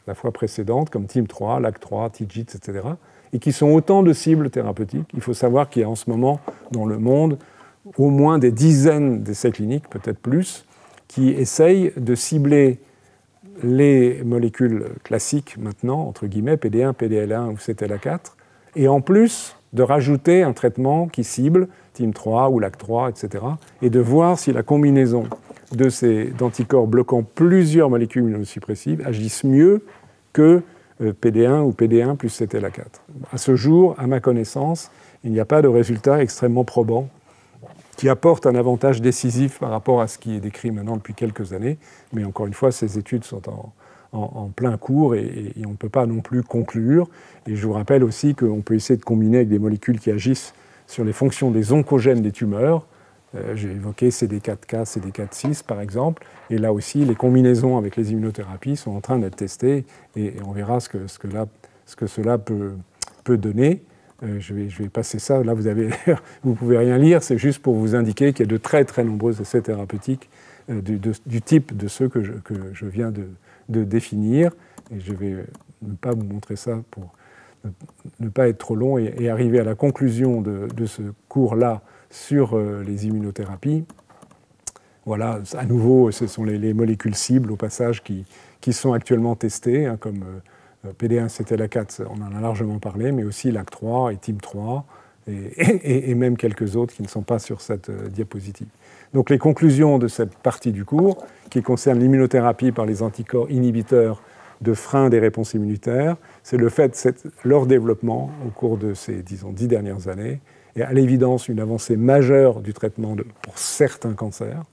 la, 0.07 0.15
fois 0.15 0.31
précédente, 0.31 0.89
comme 0.89 1.05
TIM3, 1.05 1.61
LAC3, 1.61 2.11
TIGIT, 2.11 2.55
etc., 2.55 2.87
et 3.33 3.39
qui 3.39 3.51
sont 3.51 3.67
autant 3.67 4.03
de 4.03 4.13
cibles 4.13 4.49
thérapeutiques. 4.49 5.09
Il 5.13 5.21
faut 5.21 5.33
savoir 5.33 5.69
qu'il 5.69 5.81
y 5.81 5.85
a 5.85 5.89
en 5.89 5.95
ce 5.95 6.09
moment 6.09 6.39
dans 6.71 6.85
le 6.85 6.97
monde 6.97 7.37
au 7.97 8.09
moins 8.09 8.39
des 8.39 8.51
dizaines 8.51 9.21
d'essais 9.21 9.51
cliniques, 9.51 9.89
peut-être 9.89 10.19
plus, 10.19 10.65
qui 11.07 11.29
essaye 11.29 11.91
de 11.97 12.15
cibler 12.15 12.79
les 13.63 14.23
molécules 14.23 14.85
classiques 15.03 15.57
maintenant, 15.57 16.01
entre 16.01 16.27
guillemets, 16.27 16.55
PD1, 16.55 16.93
PDL1 16.93 17.51
ou 17.51 17.55
CTLA4, 17.55 18.33
et 18.75 18.87
en 18.87 19.01
plus 19.01 19.55
de 19.73 19.83
rajouter 19.83 20.43
un 20.43 20.53
traitement 20.53 21.07
qui 21.07 21.23
cible 21.23 21.67
TIM3 21.97 22.51
ou 22.51 22.59
LAC3, 22.59 23.09
etc., 23.09 23.43
et 23.81 23.89
de 23.89 23.99
voir 23.99 24.39
si 24.39 24.51
la 24.51 24.63
combinaison 24.63 25.25
de 25.71 25.89
ces 25.89 26.33
anticorps 26.41 26.87
bloquant 26.87 27.23
plusieurs 27.23 27.89
molécules 27.89 28.23
immunosuppressives 28.23 29.01
agissent 29.05 29.43
mieux 29.43 29.83
que 30.33 30.61
euh, 31.01 31.11
PD1 31.11 31.61
ou 31.61 31.71
PD1 31.71 32.15
plus 32.15 32.39
CTLA4. 32.39 33.01
À 33.31 33.37
ce 33.37 33.55
jour, 33.55 33.95
à 33.97 34.07
ma 34.07 34.19
connaissance, 34.19 34.91
il 35.23 35.31
n'y 35.31 35.39
a 35.39 35.45
pas 35.45 35.61
de 35.61 35.67
résultat 35.67 36.21
extrêmement 36.21 36.63
probant 36.63 37.09
qui 37.97 38.09
apporte 38.09 38.45
un 38.45 38.55
avantage 38.55 39.01
décisif 39.01 39.59
par 39.59 39.69
rapport 39.69 40.01
à 40.01 40.07
ce 40.07 40.17
qui 40.17 40.35
est 40.35 40.39
décrit 40.39 40.71
maintenant 40.71 40.97
depuis 40.97 41.13
quelques 41.13 41.53
années. 41.53 41.77
Mais 42.13 42.23
encore 42.25 42.45
une 42.45 42.53
fois, 42.53 42.71
ces 42.71 42.97
études 42.97 43.23
sont 43.23 43.41
en, 43.49 44.49
plein 44.55 44.77
cours 44.77 45.15
et, 45.15 45.53
on 45.65 45.71
ne 45.71 45.75
peut 45.75 45.89
pas 45.89 46.05
non 46.05 46.21
plus 46.21 46.43
conclure. 46.43 47.07
Et 47.47 47.55
je 47.55 47.67
vous 47.67 47.73
rappelle 47.73 48.03
aussi 48.03 48.35
qu'on 48.35 48.61
peut 48.61 48.75
essayer 48.75 48.97
de 48.97 49.03
combiner 49.03 49.37
avec 49.37 49.49
des 49.49 49.59
molécules 49.59 49.99
qui 49.99 50.11
agissent 50.11 50.53
sur 50.87 51.03
les 51.03 51.13
fonctions 51.13 51.51
des 51.51 51.73
oncogènes 51.73 52.21
des 52.21 52.31
tumeurs. 52.31 52.85
Euh, 53.35 53.55
j'ai 53.55 53.71
évoqué 53.71 54.09
CD4K, 54.09 54.85
CD4-6 54.85 55.63
par 55.63 55.81
exemple. 55.81 56.25
Et 56.49 56.57
là 56.57 56.71
aussi, 56.73 57.05
les 57.05 57.15
combinaisons 57.15 57.77
avec 57.77 57.95
les 57.95 58.11
immunothérapies 58.11 58.75
sont 58.75 58.91
en 58.91 59.01
train 59.01 59.19
d'être 59.19 59.35
testées 59.35 59.85
et, 60.15 60.33
on 60.45 60.51
verra 60.51 60.79
ce 60.79 60.89
que, 60.89 61.07
cela 62.07 62.37
peut, 62.37 63.37
donner. 63.37 63.81
je, 64.21 64.53
vais, 64.53 64.69
je, 64.69 64.83
vais, 64.83 64.89
passer 64.89 65.19
ça. 65.19 65.43
Là, 65.43 65.53
vous 65.53 65.67
avez, 65.67 65.89
pouvez 66.43 66.77
rien 66.77 66.97
lire. 66.97 67.23
C'est 67.23 67.37
juste 67.37 67.61
pour 67.61 67.75
vous 67.75 67.95
indiquer 67.95 68.31
qu'il 68.31 68.45
y 68.45 68.49
a 68.49 68.51
de 68.51 68.57
très 68.57 68.85
très 68.85 69.03
nombreux 69.03 69.41
essais 69.41 69.61
thérapeutiques 69.61 70.29
du, 70.69 70.99
du, 71.25 71.41
type 71.41 71.75
de 71.75 71.87
ceux 71.87 72.09
que 72.09 72.23
je, 72.23 72.85
viens 72.85 73.11
de, 73.11 73.83
définir. 73.83 74.51
Et 74.91 74.99
je 74.99 75.13
vais 75.13 75.45
ne 75.81 75.95
pas 75.95 76.11
vous 76.11 76.23
montrer 76.23 76.55
ça 76.55 76.81
pour 76.91 77.13
ne 78.19 78.29
pas 78.29 78.47
être 78.47 78.59
trop 78.59 78.75
long 78.75 78.99
et, 78.99 79.29
arriver 79.29 79.59
à 79.59 79.63
la 79.63 79.75
conclusion 79.75 80.41
de 80.41 80.85
ce 80.85 81.01
cours-là 81.27 81.81
sur 82.09 82.57
les 82.57 83.07
immunothérapies. 83.07 83.85
Voilà, 85.05 85.39
à 85.55 85.65
nouveau, 85.65 86.09
ce 86.11 86.25
sont 86.25 86.43
les, 86.43 86.73
molécules 86.73 87.15
cibles 87.15 87.51
au 87.51 87.55
passage 87.55 88.03
qui, 88.03 88.25
qui 88.59 88.73
sont 88.73 88.93
actuellement 88.93 89.35
testées, 89.35 89.85
hein, 89.85 89.97
comme 89.99 90.23
euh, 90.85 90.91
PD1, 90.93 91.27
CTLA4, 91.27 92.05
on 92.09 92.23
en 92.23 92.35
a 92.35 92.41
largement 92.41 92.79
parlé, 92.79 93.11
mais 93.11 93.23
aussi 93.23 93.51
LAC3 93.51 94.13
et 94.13 94.15
TIM3, 94.15 94.81
et, 95.27 96.09
et, 96.11 96.15
même 96.15 96.37
quelques 96.37 96.75
autres 96.75 96.93
qui 96.93 97.03
ne 97.03 97.07
sont 97.07 97.21
pas 97.21 97.37
sur 97.37 97.61
cette 97.61 97.89
euh, 97.89 98.07
diapositive. 98.09 98.67
Donc 99.13 99.29
les 99.29 99.37
conclusions 99.37 99.99
de 99.99 100.07
cette 100.07 100.35
partie 100.35 100.71
du 100.71 100.85
cours, 100.85 101.23
qui 101.51 101.61
concerne 101.61 101.99
l'immunothérapie 101.99 102.71
par 102.71 102.87
les 102.87 103.03
anticorps 103.03 103.49
inhibiteurs 103.51 104.23
de 104.61 104.73
frein 104.73 105.09
des 105.09 105.19
réponses 105.19 105.53
immunitaires, 105.53 106.17
c'est 106.41 106.57
le 106.57 106.69
fait 106.69 107.07
de 107.07 107.31
leur 107.43 107.67
développement 107.67 108.31
au 108.45 108.49
cours 108.49 108.77
de 108.77 108.95
ces, 108.95 109.21
disons, 109.21 109.51
dix 109.51 109.67
dernières 109.67 110.07
années, 110.07 110.39
et 110.75 110.83
à 110.83 110.91
l'évidence 110.93 111.47
une 111.47 111.59
avancée 111.59 111.95
majeure 111.95 112.61
du 112.61 112.73
traitement 112.73 113.15
pour 113.41 113.57
certains 113.57 114.13
cancers, 114.13 114.63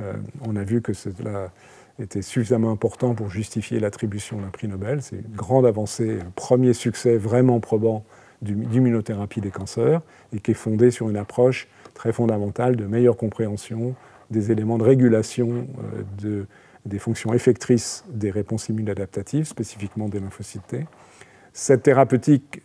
euh, 0.00 0.14
on 0.44 0.56
a 0.56 0.64
vu 0.64 0.82
que 0.82 0.92
cela 0.92 1.52
était 2.00 2.22
suffisamment 2.22 2.72
important 2.72 3.14
pour 3.14 3.30
justifier 3.30 3.78
l'attribution 3.78 4.40
d'un 4.40 4.48
prix 4.48 4.66
Nobel. 4.66 5.00
C'est 5.02 5.16
une 5.16 5.36
grande 5.36 5.64
avancée, 5.64 6.18
un 6.20 6.30
premier 6.34 6.72
succès 6.72 7.16
vraiment 7.16 7.60
probant 7.60 8.04
d'immunothérapie 8.42 9.40
des 9.40 9.50
cancers 9.50 10.02
et 10.32 10.40
qui 10.40 10.50
est 10.50 10.54
fondé 10.54 10.90
sur 10.90 11.08
une 11.08 11.16
approche 11.16 11.68
très 11.94 12.12
fondamentale 12.12 12.74
de 12.76 12.84
meilleure 12.84 13.16
compréhension 13.16 13.94
des 14.30 14.50
éléments 14.50 14.78
de 14.78 14.82
régulation 14.82 15.66
euh, 16.24 16.44
des 16.84 16.98
fonctions 16.98 17.32
effectrices 17.32 18.04
des 18.10 18.30
réponses 18.30 18.68
immunodaptatives, 18.68 19.44
spécifiquement 19.44 20.08
des 20.08 20.18
lymphocytes 20.18 20.66
T. 20.66 20.86
Cette 21.52 21.84
thérapeutique 21.84 22.62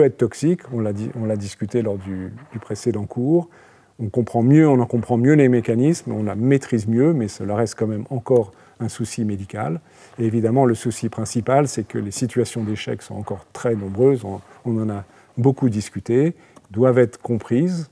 être 0.00 0.16
toxique, 0.16 0.60
on 0.72 0.80
l'a 0.80 1.36
discuté 1.36 1.82
lors 1.82 1.98
du 1.98 2.32
précédent 2.60 3.04
cours. 3.04 3.48
On 3.98 4.08
comprend 4.08 4.42
mieux, 4.42 4.68
on 4.68 4.80
en 4.80 4.86
comprend 4.86 5.16
mieux 5.16 5.34
les 5.34 5.48
mécanismes, 5.48 6.12
on 6.12 6.24
la 6.24 6.34
maîtrise 6.34 6.88
mieux, 6.88 7.12
mais 7.12 7.28
cela 7.28 7.54
reste 7.54 7.76
quand 7.78 7.86
même 7.86 8.04
encore 8.10 8.52
un 8.80 8.88
souci 8.88 9.24
médical. 9.24 9.80
Et 10.18 10.24
évidemment, 10.24 10.64
le 10.64 10.74
souci 10.74 11.08
principal, 11.08 11.68
c'est 11.68 11.86
que 11.86 11.98
les 11.98 12.10
situations 12.10 12.64
d'échec 12.64 13.02
sont 13.02 13.14
encore 13.14 13.46
très 13.52 13.74
nombreuses, 13.74 14.24
on, 14.24 14.40
en 14.66 14.90
a 14.90 15.04
beaucoup 15.38 15.68
discuté, 15.68 16.34
doivent 16.70 16.98
être 16.98 17.20
comprises, 17.20 17.90